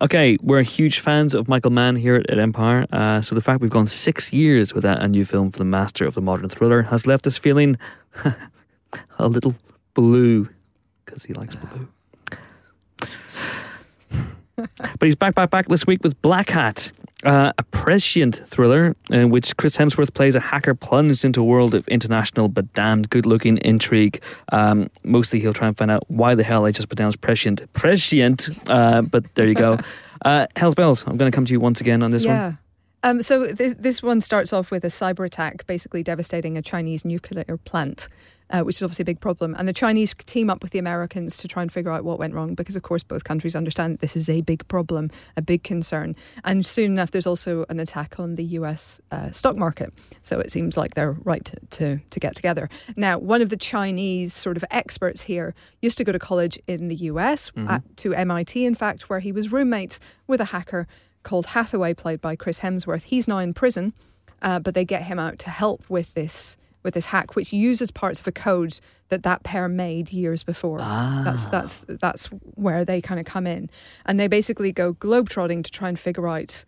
okay, 0.00 0.38
we're 0.42 0.62
huge 0.62 1.00
fans 1.00 1.34
of 1.34 1.48
Michael 1.48 1.72
Mann 1.72 1.96
here 1.96 2.14
at, 2.14 2.30
at 2.30 2.38
Empire. 2.38 2.86
Uh, 2.92 3.20
so 3.20 3.34
the 3.34 3.40
fact 3.40 3.60
we've 3.60 3.70
gone 3.70 3.88
six 3.88 4.32
years 4.32 4.72
without 4.72 5.02
a 5.02 5.08
new 5.08 5.24
film 5.24 5.50
from 5.50 5.58
the 5.58 5.64
master 5.78 6.06
of 6.06 6.14
the 6.14 6.20
modern 6.22 6.48
thriller 6.48 6.82
has 6.82 7.06
left 7.08 7.26
us 7.26 7.36
feeling 7.36 7.76
a 9.18 9.26
little 9.28 9.56
blue 9.94 10.48
because 11.06 11.24
he 11.24 11.32
likes 11.32 11.54
blue. 11.54 11.88
but 14.56 15.02
he's 15.02 15.14
back, 15.14 15.34
back, 15.34 15.50
back 15.50 15.68
this 15.68 15.86
week 15.86 16.02
with 16.02 16.20
Blackhat, 16.22 16.92
uh, 17.24 17.52
a 17.56 17.62
prescient 17.64 18.42
thriller 18.46 18.94
in 19.10 19.30
which 19.30 19.56
Chris 19.56 19.76
Hemsworth 19.76 20.12
plays 20.12 20.34
a 20.34 20.40
hacker 20.40 20.74
plunged 20.74 21.24
into 21.24 21.40
a 21.40 21.44
world 21.44 21.74
of 21.74 21.86
international 21.88 22.48
but 22.48 22.70
damned 22.74 23.08
good-looking 23.10 23.58
intrigue. 23.58 24.20
Um, 24.52 24.90
mostly, 25.04 25.40
he'll 25.40 25.52
try 25.52 25.68
and 25.68 25.76
find 25.76 25.90
out 25.90 26.04
why 26.10 26.34
the 26.34 26.42
hell 26.42 26.66
I 26.66 26.72
just 26.72 26.88
pronounced 26.88 27.20
prescient, 27.20 27.72
prescient. 27.72 28.48
Uh, 28.68 29.02
but 29.02 29.34
there 29.34 29.46
you 29.46 29.54
go. 29.54 29.78
uh, 30.24 30.46
Hell's 30.56 30.74
Bells. 30.74 31.04
I'm 31.06 31.16
going 31.16 31.30
to 31.30 31.34
come 31.34 31.44
to 31.44 31.52
you 31.52 31.60
once 31.60 31.80
again 31.80 32.02
on 32.02 32.10
this 32.10 32.24
yeah. 32.24 32.44
one. 32.44 32.58
Um, 33.02 33.22
so 33.22 33.52
th- 33.52 33.76
this 33.78 34.02
one 34.02 34.20
starts 34.20 34.52
off 34.52 34.70
with 34.70 34.84
a 34.84 34.88
cyber 34.88 35.24
attack, 35.24 35.66
basically 35.66 36.02
devastating 36.02 36.56
a 36.56 36.62
Chinese 36.62 37.04
nuclear 37.04 37.56
plant, 37.58 38.08
uh, 38.50 38.62
which 38.62 38.76
is 38.76 38.82
obviously 38.82 39.02
a 39.02 39.06
big 39.06 39.20
problem. 39.20 39.54
And 39.58 39.68
the 39.68 39.72
Chinese 39.72 40.14
team 40.14 40.50
up 40.50 40.62
with 40.62 40.72
the 40.72 40.78
Americans 40.78 41.36
to 41.38 41.48
try 41.48 41.62
and 41.62 41.72
figure 41.72 41.90
out 41.90 42.04
what 42.04 42.18
went 42.18 42.34
wrong, 42.34 42.54
because 42.54 42.76
of 42.76 42.82
course 42.82 43.02
both 43.02 43.24
countries 43.24 43.56
understand 43.56 43.94
that 43.94 44.00
this 44.00 44.16
is 44.16 44.28
a 44.28 44.40
big 44.42 44.66
problem, 44.68 45.10
a 45.36 45.42
big 45.42 45.62
concern. 45.62 46.14
And 46.44 46.64
soon 46.64 46.92
enough, 46.92 47.10
there's 47.10 47.26
also 47.26 47.64
an 47.68 47.80
attack 47.80 48.18
on 48.18 48.36
the 48.36 48.44
U.S. 48.44 49.00
Uh, 49.10 49.30
stock 49.30 49.56
market. 49.56 49.92
So 50.22 50.38
it 50.40 50.50
seems 50.50 50.76
like 50.76 50.94
they're 50.94 51.12
right 51.12 51.44
to, 51.44 51.56
to 51.70 52.00
to 52.10 52.20
get 52.20 52.34
together. 52.34 52.68
Now, 52.96 53.18
one 53.18 53.42
of 53.42 53.50
the 53.50 53.56
Chinese 53.56 54.32
sort 54.32 54.56
of 54.56 54.64
experts 54.70 55.22
here 55.22 55.54
used 55.82 55.98
to 55.98 56.04
go 56.04 56.12
to 56.12 56.18
college 56.18 56.58
in 56.66 56.88
the 56.88 56.96
U.S. 56.96 57.50
At, 57.68 57.96
to 57.98 58.14
MIT, 58.14 58.64
in 58.64 58.74
fact, 58.74 59.08
where 59.08 59.20
he 59.20 59.32
was 59.32 59.52
roommates 59.52 60.00
with 60.26 60.40
a 60.40 60.46
hacker 60.46 60.86
called 61.22 61.46
Hathaway, 61.46 61.94
played 61.94 62.20
by 62.20 62.36
Chris 62.36 62.60
Hemsworth. 62.60 63.02
He's 63.04 63.26
now 63.26 63.38
in 63.38 63.52
prison, 63.52 63.92
uh, 64.42 64.60
but 64.60 64.74
they 64.74 64.84
get 64.84 65.02
him 65.04 65.18
out 65.18 65.38
to 65.40 65.50
help 65.50 65.88
with 65.88 66.14
this 66.14 66.56
with 66.86 66.94
this 66.94 67.06
hack, 67.06 67.36
which 67.36 67.52
uses 67.52 67.90
parts 67.90 68.20
of 68.20 68.26
a 68.26 68.32
code 68.32 68.80
that 69.08 69.24
that 69.24 69.42
pair 69.42 69.68
made 69.68 70.12
years 70.12 70.42
before. 70.42 70.78
That's 71.24 71.44
that's 71.46 71.84
that's 71.88 72.26
where 72.54 72.84
they 72.84 73.02
kind 73.02 73.20
of 73.20 73.26
come 73.26 73.46
in, 73.46 73.68
and 74.06 74.18
they 74.18 74.28
basically 74.28 74.72
go 74.72 74.94
globetrotting 74.94 75.64
to 75.64 75.70
try 75.70 75.88
and 75.90 75.98
figure 75.98 76.26
out 76.28 76.64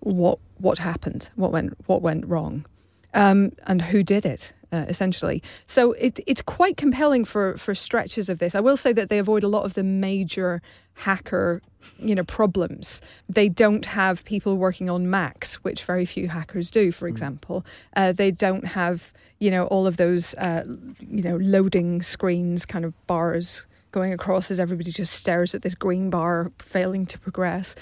what 0.00 0.38
what 0.58 0.78
happened, 0.78 1.30
what 1.34 1.50
went 1.50 1.74
what 1.86 2.02
went 2.02 2.26
wrong, 2.26 2.66
um, 3.14 3.52
and 3.66 3.82
who 3.82 4.04
did 4.04 4.24
it. 4.24 4.52
Uh, 4.72 4.86
essentially, 4.88 5.42
so 5.66 5.92
it, 5.92 6.18
it's 6.26 6.40
quite 6.40 6.78
compelling 6.78 7.26
for 7.26 7.58
for 7.58 7.74
stretches 7.74 8.30
of 8.30 8.38
this. 8.38 8.54
I 8.54 8.60
will 8.60 8.78
say 8.78 8.94
that 8.94 9.10
they 9.10 9.18
avoid 9.18 9.42
a 9.42 9.48
lot 9.48 9.66
of 9.66 9.74
the 9.74 9.82
major 9.82 10.62
hacker, 10.94 11.60
you 11.98 12.14
know, 12.14 12.24
problems. 12.24 13.02
They 13.28 13.50
don't 13.50 13.84
have 13.84 14.24
people 14.24 14.56
working 14.56 14.88
on 14.88 15.10
Macs, 15.10 15.56
which 15.56 15.84
very 15.84 16.06
few 16.06 16.28
hackers 16.28 16.70
do. 16.70 16.90
For 16.90 17.06
example, 17.06 17.66
uh, 17.96 18.12
they 18.12 18.30
don't 18.30 18.64
have 18.68 19.12
you 19.40 19.50
know 19.50 19.66
all 19.66 19.86
of 19.86 19.98
those 19.98 20.32
uh, 20.36 20.64
you 21.00 21.22
know 21.22 21.36
loading 21.36 22.00
screens, 22.00 22.64
kind 22.64 22.86
of 22.86 22.94
bars 23.06 23.66
going 23.90 24.14
across 24.14 24.50
as 24.50 24.58
everybody 24.58 24.90
just 24.90 25.12
stares 25.12 25.54
at 25.54 25.60
this 25.60 25.74
green 25.74 26.08
bar, 26.08 26.50
failing 26.58 27.04
to 27.04 27.18
progress. 27.18 27.76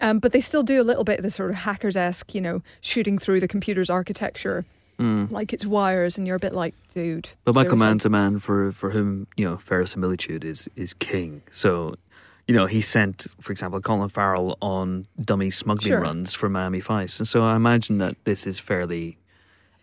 Um, 0.00 0.18
but 0.18 0.32
they 0.32 0.40
still 0.40 0.64
do 0.64 0.80
a 0.80 0.82
little 0.82 1.04
bit 1.04 1.20
of 1.20 1.22
the 1.22 1.30
sort 1.30 1.50
of 1.50 1.56
hackers 1.56 1.96
esque, 1.96 2.34
you 2.34 2.40
know, 2.40 2.62
shooting 2.80 3.18
through 3.18 3.38
the 3.38 3.46
computer's 3.46 3.88
architecture 3.88 4.64
like 4.98 5.52
it's 5.52 5.66
wires, 5.66 6.18
and 6.18 6.26
you're 6.26 6.36
a 6.36 6.40
bit 6.40 6.54
like, 6.54 6.74
dude. 6.92 7.28
But 7.44 7.54
Michael 7.54 7.76
seriously? 7.78 7.86
Mann's 7.86 8.04
a 8.04 8.10
man 8.10 8.38
for, 8.38 8.72
for 8.72 8.90
whom, 8.90 9.26
you 9.36 9.44
know, 9.44 9.56
verisimilitude 9.56 10.44
is, 10.44 10.68
is 10.76 10.94
king. 10.94 11.42
So, 11.50 11.94
you 12.46 12.54
know, 12.54 12.66
he 12.66 12.80
sent, 12.80 13.26
for 13.40 13.52
example, 13.52 13.80
Colin 13.80 14.08
Farrell 14.08 14.56
on 14.60 15.06
dummy 15.20 15.50
smuggling 15.50 15.92
Sure. 15.92 16.00
runs 16.00 16.34
for 16.34 16.48
Miami 16.48 16.80
Vice. 16.80 17.18
And 17.18 17.26
so 17.26 17.42
I 17.42 17.56
imagine 17.56 17.98
that 17.98 18.16
this 18.24 18.46
is 18.46 18.60
fairly 18.60 19.18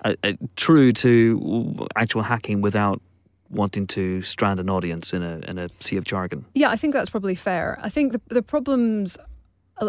uh, 0.06 0.16
uh, 0.24 0.34
true 0.56 0.92
to 0.94 1.88
actual 1.96 2.24
hacking 2.24 2.62
without 2.62 3.02
wanting 3.50 3.86
to 3.86 4.22
strand 4.22 4.60
an 4.60 4.70
audience 4.70 5.14
in 5.14 5.22
a, 5.22 5.40
in 5.48 5.58
a 5.58 5.68
sea 5.80 5.98
of 5.98 6.04
jargon. 6.06 6.46
Yeah, 6.56 6.70
I 6.70 6.78
think 6.78 6.94
that's 6.94 7.10
probably 7.10 7.36
fair. 7.36 7.78
I 7.82 7.90
think 7.90 8.14
the 8.14 8.22
the 8.30 8.42
problems 8.42 9.18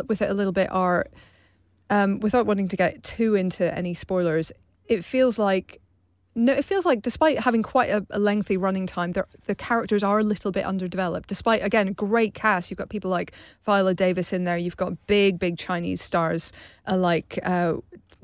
with 0.09 0.21
it 0.21 0.31
a 0.31 0.35
little 0.35 0.53
bit 0.53 0.69
are, 0.73 1.07
um, 1.91 2.19
without 2.21 2.47
wanting 2.47 2.67
to 2.69 2.77
get 2.77 3.03
too 3.03 3.35
into 3.35 3.73
any 3.77 3.95
spoilers, 3.95 4.51
it 4.87 5.05
feels 5.05 5.39
like. 5.39 5.79
No, 6.35 6.55
it 6.55 6.65
feels 6.65 6.87
like 6.87 7.03
despite 7.03 7.41
having 7.41 7.63
quite 7.63 7.91
a, 7.91 8.07
a 8.09 8.19
lengthy 8.19 8.57
running 8.57 8.87
time, 8.87 9.11
the 9.11 9.27
the 9.47 9.55
characters 9.55 10.03
are 10.03 10.19
a 10.19 10.23
little 10.23 10.51
bit 10.51 10.65
underdeveloped. 10.65 11.29
Despite 11.29 11.63
again 11.63 11.93
great 11.93 12.33
cast, 12.33 12.71
you've 12.71 12.79
got 12.79 12.89
people 12.89 13.11
like 13.11 13.33
Viola 13.67 13.93
Davis 13.93 14.33
in 14.33 14.45
there. 14.45 14.57
You've 14.57 14.79
got 14.79 15.07
big, 15.07 15.39
big 15.39 15.59
Chinese 15.59 16.01
stars 16.01 16.51
uh, 16.89 16.97
like 16.97 17.39
uh, 17.43 17.75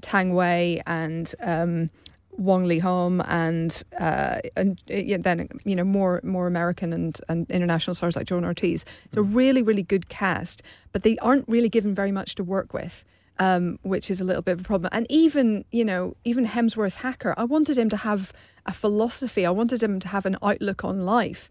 Tang 0.00 0.32
Wei 0.32 0.80
and 0.86 1.34
um, 1.42 1.90
Wang 2.38 2.64
Leehom 2.64 3.24
and 3.28 3.82
uh, 4.00 4.38
and 4.56 4.80
yeah, 4.86 5.18
then 5.18 5.48
you 5.64 5.74
know 5.74 5.84
more 5.84 6.20
more 6.22 6.46
American 6.46 6.92
and, 6.92 7.20
and 7.28 7.50
international 7.50 7.94
stars 7.94 8.16
like 8.16 8.26
John 8.26 8.44
Ortiz. 8.44 8.84
It's 9.04 9.16
a 9.16 9.22
really 9.22 9.62
really 9.62 9.82
good 9.82 10.08
cast, 10.08 10.62
but 10.92 11.02
they 11.02 11.18
aren't 11.18 11.46
really 11.48 11.68
given 11.68 11.94
very 11.94 12.12
much 12.12 12.36
to 12.36 12.44
work 12.44 12.72
with. 12.72 13.04
Um, 13.40 13.78
which 13.82 14.10
is 14.10 14.20
a 14.20 14.24
little 14.24 14.42
bit 14.42 14.52
of 14.54 14.60
a 14.62 14.64
problem. 14.64 14.90
And 14.92 15.06
even, 15.08 15.64
you 15.70 15.84
know, 15.84 16.16
even 16.24 16.44
Hemsworth's 16.44 16.96
hacker, 16.96 17.34
I 17.36 17.44
wanted 17.44 17.78
him 17.78 17.88
to 17.90 17.96
have 17.98 18.32
a 18.66 18.72
philosophy. 18.72 19.46
I 19.46 19.50
wanted 19.50 19.80
him 19.80 20.00
to 20.00 20.08
have 20.08 20.26
an 20.26 20.36
outlook 20.42 20.84
on 20.84 21.04
life. 21.04 21.48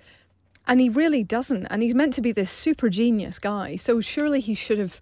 And 0.67 0.81
he 0.81 0.89
really 0.89 1.23
doesn't. 1.23 1.65
And 1.67 1.81
he's 1.81 1.95
meant 1.95 2.11
to 2.15 2.21
be 2.21 2.33
this 2.33 2.51
super 2.51 2.89
genius 2.89 3.39
guy. 3.39 3.77
So 3.77 4.01
surely 4.01 4.41
he 4.41 4.53
should 4.53 4.79
have 4.79 4.99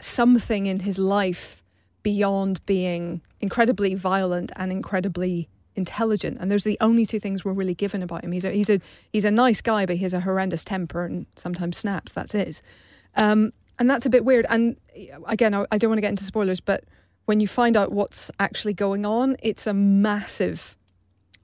something 0.00 0.66
in 0.66 0.80
his 0.80 0.98
life 0.98 1.62
beyond 2.02 2.64
being 2.66 3.20
incredibly 3.40 3.94
violent 3.94 4.50
and 4.56 4.72
incredibly 4.72 5.48
intelligent. 5.76 6.38
And 6.40 6.50
those 6.50 6.66
are 6.66 6.70
the 6.70 6.78
only 6.80 7.06
two 7.06 7.20
things 7.20 7.44
we're 7.44 7.52
really 7.52 7.74
given 7.74 8.02
about 8.02 8.24
him. 8.24 8.32
He's 8.32 8.44
a 8.44 8.50
he's 8.50 8.70
a 8.70 8.80
he's 9.12 9.24
a 9.24 9.30
nice 9.30 9.60
guy, 9.60 9.86
but 9.86 9.96
he 9.96 10.02
has 10.02 10.14
a 10.14 10.20
horrendous 10.20 10.64
temper 10.64 11.04
and 11.04 11.26
sometimes 11.36 11.78
snaps. 11.78 12.12
That's 12.12 12.34
it. 12.34 12.62
Um, 13.16 13.52
and 13.78 13.88
that's 13.88 14.06
a 14.06 14.10
bit 14.10 14.24
weird. 14.24 14.46
And 14.48 14.76
again, 15.26 15.54
I, 15.54 15.66
I 15.70 15.78
don't 15.78 15.90
want 15.90 15.98
to 15.98 16.02
get 16.02 16.10
into 16.10 16.24
spoilers, 16.24 16.60
but 16.60 16.84
when 17.26 17.40
you 17.40 17.48
find 17.48 17.76
out 17.76 17.92
what's 17.92 18.30
actually 18.40 18.74
going 18.74 19.06
on, 19.06 19.36
it's 19.42 19.66
a 19.66 19.74
massive, 19.74 20.76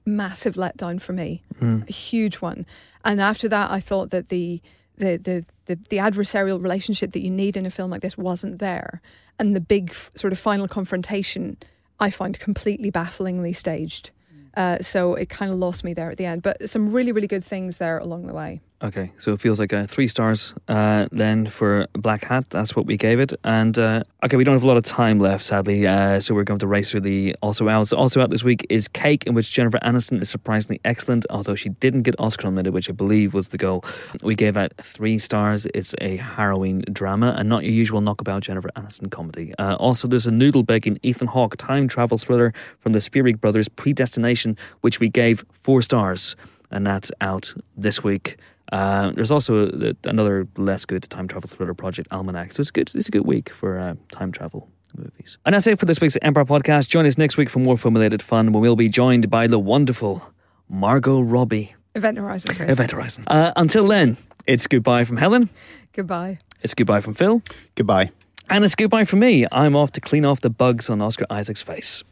massive 0.05 0.55
letdown 0.55 1.01
for 1.01 1.13
me, 1.13 1.43
a 1.87 1.91
huge 1.91 2.35
one. 2.35 2.65
And 3.05 3.21
after 3.21 3.47
that, 3.49 3.71
I 3.71 3.79
thought 3.79 4.09
that 4.11 4.29
the 4.29 4.61
the, 4.97 5.17
the 5.17 5.45
the 5.67 5.75
the 5.89 5.97
adversarial 5.97 6.61
relationship 6.61 7.11
that 7.11 7.21
you 7.21 7.29
need 7.29 7.55
in 7.55 7.65
a 7.65 7.69
film 7.69 7.91
like 7.91 8.01
this 8.01 8.17
wasn't 8.17 8.59
there, 8.59 9.01
and 9.39 9.55
the 9.55 9.61
big 9.61 9.91
f- 9.91 10.11
sort 10.15 10.33
of 10.33 10.39
final 10.39 10.67
confrontation 10.67 11.57
I 11.99 12.09
find 12.09 12.37
completely 12.39 12.89
bafflingly 12.89 13.53
staged. 13.53 14.11
Uh, 14.55 14.79
so 14.81 15.13
it 15.13 15.29
kind 15.29 15.51
of 15.51 15.57
lost 15.59 15.83
me 15.83 15.93
there 15.93 16.09
at 16.09 16.17
the 16.17 16.25
end, 16.25 16.41
but 16.41 16.67
some 16.67 16.91
really 16.91 17.11
really 17.11 17.27
good 17.27 17.45
things 17.45 17.77
there 17.77 17.97
along 17.99 18.27
the 18.27 18.33
way. 18.33 18.59
Okay, 18.79 19.11
so 19.17 19.33
it 19.33 19.39
feels 19.39 19.59
like 19.59 19.73
a 19.73 19.87
three 19.87 20.07
stars 20.07 20.53
uh, 20.67 21.07
then 21.11 21.47
for 21.47 21.87
Blackhat. 21.93 22.49
That's 22.49 22.75
what 22.75 22.85
we 22.85 22.95
gave 22.95 23.19
it. 23.19 23.33
And 23.43 23.75
uh, 23.75 24.03
okay, 24.23 24.37
we 24.37 24.43
don't 24.43 24.53
have 24.53 24.63
a 24.63 24.67
lot 24.67 24.77
of 24.77 24.83
time 24.83 25.19
left, 25.19 25.43
sadly, 25.43 25.87
uh, 25.87 26.19
so 26.19 26.35
we're 26.35 26.43
going 26.43 26.59
to 26.59 26.67
race 26.67 26.91
through 26.91 27.01
the 27.01 27.35
also 27.41 27.69
out. 27.69 27.91
Also 27.91 28.21
out 28.21 28.29
this 28.29 28.43
week 28.43 28.67
is 28.69 28.87
Cake, 28.87 29.23
in 29.25 29.33
which 29.33 29.51
Jennifer 29.51 29.79
Aniston 29.79 30.21
is 30.21 30.29
surprisingly 30.29 30.79
excellent, 30.85 31.25
although 31.31 31.55
she 31.55 31.69
didn't 31.69 32.03
get 32.03 32.13
Oscar 32.19 32.45
nominated, 32.45 32.75
which 32.75 32.87
I 32.87 32.93
believe 32.93 33.33
was 33.33 33.47
the 33.47 33.57
goal. 33.57 33.83
We 34.21 34.35
gave 34.35 34.55
it 34.57 34.73
three 34.79 35.17
stars. 35.17 35.65
It's 35.73 35.95
a 35.99 36.17
harrowing 36.17 36.81
drama 36.81 37.33
and 37.35 37.49
not 37.49 37.63
your 37.63 37.73
usual 37.73 38.01
knockabout 38.01 38.43
Jennifer 38.43 38.69
Aniston 38.75 39.09
comedy. 39.09 39.55
Uh, 39.57 39.75
also, 39.79 40.07
there's 40.07 40.27
a 40.27 40.31
noodle 40.31 40.61
begging 40.61 40.99
Ethan 41.01 41.29
Hawke 41.29 41.57
time 41.57 41.87
travel 41.87 42.19
thriller 42.19 42.53
from 42.81 42.93
the 42.93 43.01
Spierig 43.01 43.41
brothers, 43.41 43.69
Predestination, 43.69 44.55
which 44.81 44.99
we 44.99 45.09
gave 45.09 45.43
four 45.51 45.81
stars, 45.81 46.35
and 46.69 46.85
that's 46.85 47.11
out 47.21 47.55
this 47.75 48.03
week. 48.03 48.37
Uh, 48.71 49.11
there's 49.11 49.31
also 49.31 49.67
a, 49.69 49.95
another 50.03 50.47
less 50.57 50.85
good 50.85 51.03
time 51.03 51.27
travel 51.27 51.49
thriller 51.49 51.73
project, 51.73 52.07
Almanac. 52.11 52.53
So 52.53 52.61
it's 52.61 52.71
good. 52.71 52.91
It's 52.93 53.07
a 53.07 53.11
good 53.11 53.25
week 53.25 53.49
for 53.49 53.79
uh, 53.79 53.95
time 54.11 54.31
travel 54.31 54.69
movies. 54.95 55.37
And 55.45 55.53
that's 55.53 55.67
it 55.67 55.79
for 55.79 55.85
this 55.85 56.01
week's 56.01 56.17
Empire 56.21 56.45
podcast. 56.45 56.89
Join 56.89 57.05
us 57.05 57.17
next 57.17 57.37
week 57.37 57.49
for 57.49 57.59
more 57.59 57.77
formulated 57.77 58.21
fun 58.21 58.51
when 58.51 58.61
we'll 58.61 58.75
be 58.75 58.89
joined 58.89 59.29
by 59.29 59.47
the 59.47 59.59
wonderful 59.59 60.33
Margot 60.69 61.21
Robbie. 61.21 61.75
Event 61.95 62.17
Horizon, 62.17 62.55
Chris. 62.55 62.71
Event 62.71 62.91
Horizon. 62.91 63.23
Uh, 63.27 63.51
until 63.55 63.87
then, 63.87 64.17
it's 64.45 64.67
goodbye 64.67 65.03
from 65.03 65.17
Helen. 65.17 65.49
Goodbye. 65.93 66.39
It's 66.61 66.73
goodbye 66.73 67.01
from 67.01 67.13
Phil. 67.13 67.41
Goodbye. 67.75 68.11
And 68.49 68.63
it's 68.63 68.75
goodbye 68.75 69.05
from 69.05 69.19
me. 69.19 69.45
I'm 69.51 69.75
off 69.75 69.91
to 69.93 70.01
clean 70.01 70.25
off 70.25 70.41
the 70.41 70.49
bugs 70.49 70.89
on 70.89 71.01
Oscar 71.01 71.25
Isaac's 71.29 71.61
face. 71.61 72.03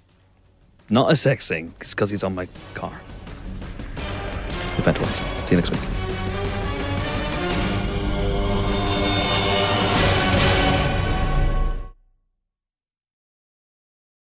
Not 0.89 1.11
a 1.11 1.15
sex 1.15 1.47
thing, 1.47 1.73
it's 1.81 1.93
because 1.93 2.09
he's 2.11 2.23
on 2.23 2.35
my 2.35 2.47
car. 2.73 2.99
Event 4.77 4.97
Horizon. 4.97 5.25
See 5.45 5.55
you 5.55 5.61
next 5.61 5.71
week. 5.71 6.14